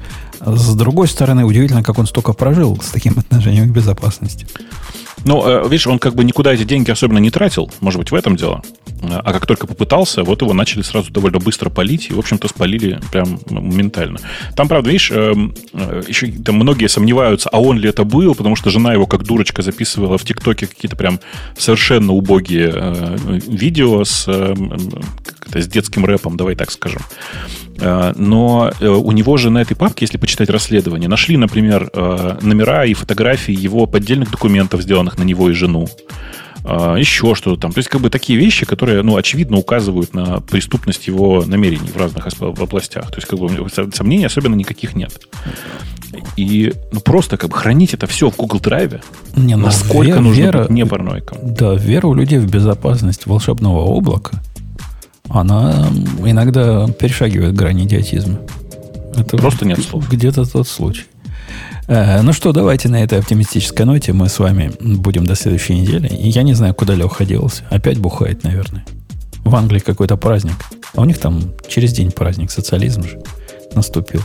С 0.45 0.75
другой 0.75 1.07
стороны, 1.07 1.45
удивительно, 1.45 1.83
как 1.83 1.99
он 1.99 2.07
столько 2.07 2.33
прожил 2.33 2.79
с 2.81 2.89
таким 2.89 3.17
отношением 3.17 3.69
к 3.69 3.73
безопасности. 3.73 4.47
Ну, 5.25 5.43
э, 5.45 5.63
видишь, 5.63 5.87
он 5.87 5.99
как 5.99 6.15
бы 6.15 6.23
никуда 6.23 6.53
эти 6.53 6.63
деньги 6.63 6.91
особенно 6.91 7.19
не 7.19 7.31
тратил. 7.31 7.71
Может 7.79 7.99
быть, 7.99 8.11
в 8.11 8.15
этом 8.15 8.35
дело. 8.35 8.61
А 9.09 9.33
как 9.33 9.45
только 9.45 9.67
попытался, 9.67 10.23
вот 10.23 10.41
его 10.41 10.53
начали 10.53 10.81
сразу 10.81 11.11
довольно 11.11 11.39
быстро 11.39 11.69
полить. 11.69 12.09
И, 12.09 12.13
в 12.13 12.19
общем-то, 12.19 12.47
спалили 12.47 12.99
прям 13.11 13.39
моментально. 13.49 14.19
Там, 14.55 14.67
правда, 14.67 14.89
видишь, 14.89 15.11
эм, 15.11 15.55
э, 15.73 16.03
еще 16.07 16.27
там 16.27 16.55
многие 16.55 16.87
сомневаются, 16.87 17.49
а 17.49 17.59
он 17.59 17.77
ли 17.77 17.89
это 17.89 18.03
был, 18.03 18.35
потому 18.35 18.55
что 18.55 18.69
жена 18.69 18.93
его 18.93 19.05
как 19.05 19.23
дурочка 19.23 19.61
записывала 19.61 20.17
в 20.17 20.25
ТикТоке 20.25 20.67
какие-то 20.67 20.95
прям 20.95 21.19
совершенно 21.57 22.13
убогие 22.13 22.71
э, 22.73 23.39
видео 23.47 24.03
с, 24.03 24.25
с 24.25 25.67
детским 25.67 26.05
рэпом, 26.05 26.37
давай 26.37 26.55
так 26.55 26.71
скажем. 26.71 27.01
Э, 27.79 28.13
но 28.15 28.71
э, 28.79 28.87
у 28.87 29.11
него 29.11 29.37
же 29.37 29.49
на 29.49 29.59
этой 29.59 29.75
папке, 29.75 30.05
если 30.05 30.17
почитать 30.17 30.49
расследование, 30.49 31.09
нашли, 31.09 31.37
например, 31.37 31.89
э, 31.93 32.37
номера 32.41 32.85
и 32.85 32.93
фотографии 32.93 33.53
его 33.53 33.85
поддельных 33.85 34.31
документов, 34.31 34.81
сделанных 34.81 35.17
на 35.17 35.23
него 35.23 35.49
и 35.49 35.53
жену. 35.53 35.87
Еще 36.65 37.35
что-то 37.35 37.59
там. 37.59 37.73
То 37.73 37.79
есть, 37.79 37.89
как 37.89 37.99
бы 37.99 38.09
такие 38.09 38.39
вещи, 38.39 38.65
которые, 38.65 39.01
ну, 39.01 39.17
очевидно 39.17 39.57
указывают 39.57 40.13
на 40.13 40.39
преступность 40.39 41.07
его 41.07 41.43
намерений 41.45 41.89
в 41.93 41.97
разных 41.97 42.25
областях. 42.39 43.09
То 43.09 43.17
есть, 43.17 43.27
как 43.27 43.37
бы 43.37 43.67
сомнений 43.93 44.23
особенно 44.23 44.55
никаких 44.55 44.95
нет. 44.95 45.27
И 46.37 46.71
ну, 46.93 47.01
просто 47.01 47.35
как 47.35 47.49
бы 47.49 47.57
хранить 47.57 47.93
это 47.93 48.07
все 48.07 48.29
в 48.29 48.37
Google 48.37 48.59
Drive. 48.59 49.03
Не, 49.35 49.57
ну, 49.57 49.63
насколько 49.65 50.11
вера, 50.11 50.19
нужно 50.21 50.41
вера, 50.41 50.61
быть 50.61 50.69
не 50.69 50.85
параноиком. 50.85 51.37
Да, 51.41 51.73
вера 51.73 52.07
у 52.07 52.13
людей 52.13 52.39
в 52.39 52.49
безопасность 52.49 53.25
волшебного 53.25 53.81
облака– 53.81 54.41
она 55.29 55.89
иногда 56.25 56.87
перешагивает 56.87 57.55
грани 57.55 57.83
идиотизма. 57.85 58.39
Это 59.15 59.37
просто 59.37 59.65
нет 59.65 59.79
слов. 59.79 60.09
Где-то 60.09 60.45
тот 60.45 60.67
случай. 60.67 61.05
Э, 61.87 62.21
ну 62.21 62.33
что, 62.33 62.51
давайте 62.51 62.89
на 62.89 63.03
этой 63.03 63.19
оптимистической 63.19 63.85
ноте 63.85 64.13
мы 64.13 64.29
с 64.29 64.39
вами 64.39 64.71
будем 64.79 65.25
до 65.25 65.35
следующей 65.35 65.79
недели. 65.79 66.09
Я 66.11 66.43
не 66.43 66.53
знаю, 66.53 66.73
куда 66.73 66.95
Леха 66.95 67.25
делся. 67.25 67.63
Опять 67.69 67.99
бухает, 67.99 68.43
наверное. 68.43 68.85
В 69.43 69.55
Англии 69.55 69.79
какой-то 69.79 70.17
праздник. 70.17 70.55
А 70.95 71.01
у 71.01 71.05
них 71.05 71.17
там 71.17 71.53
через 71.67 71.93
день 71.93 72.11
праздник, 72.11 72.51
социализм 72.51 73.03
же 73.03 73.21
наступил. 73.75 74.21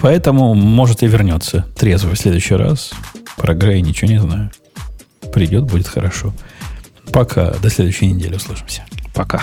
Поэтому, 0.00 0.54
может, 0.54 1.02
и 1.02 1.06
вернется 1.06 1.66
трезво 1.76 2.14
в 2.14 2.18
следующий 2.18 2.54
раз. 2.54 2.92
Про 3.36 3.54
Грей 3.54 3.82
ничего 3.82 4.10
не 4.10 4.20
знаю. 4.20 4.50
Придет, 5.32 5.64
будет 5.64 5.88
хорошо. 5.88 6.32
Пока. 7.12 7.50
До 7.62 7.68
следующей 7.68 8.06
недели 8.06 8.36
услышимся. 8.36 8.84
Пока. 9.12 9.42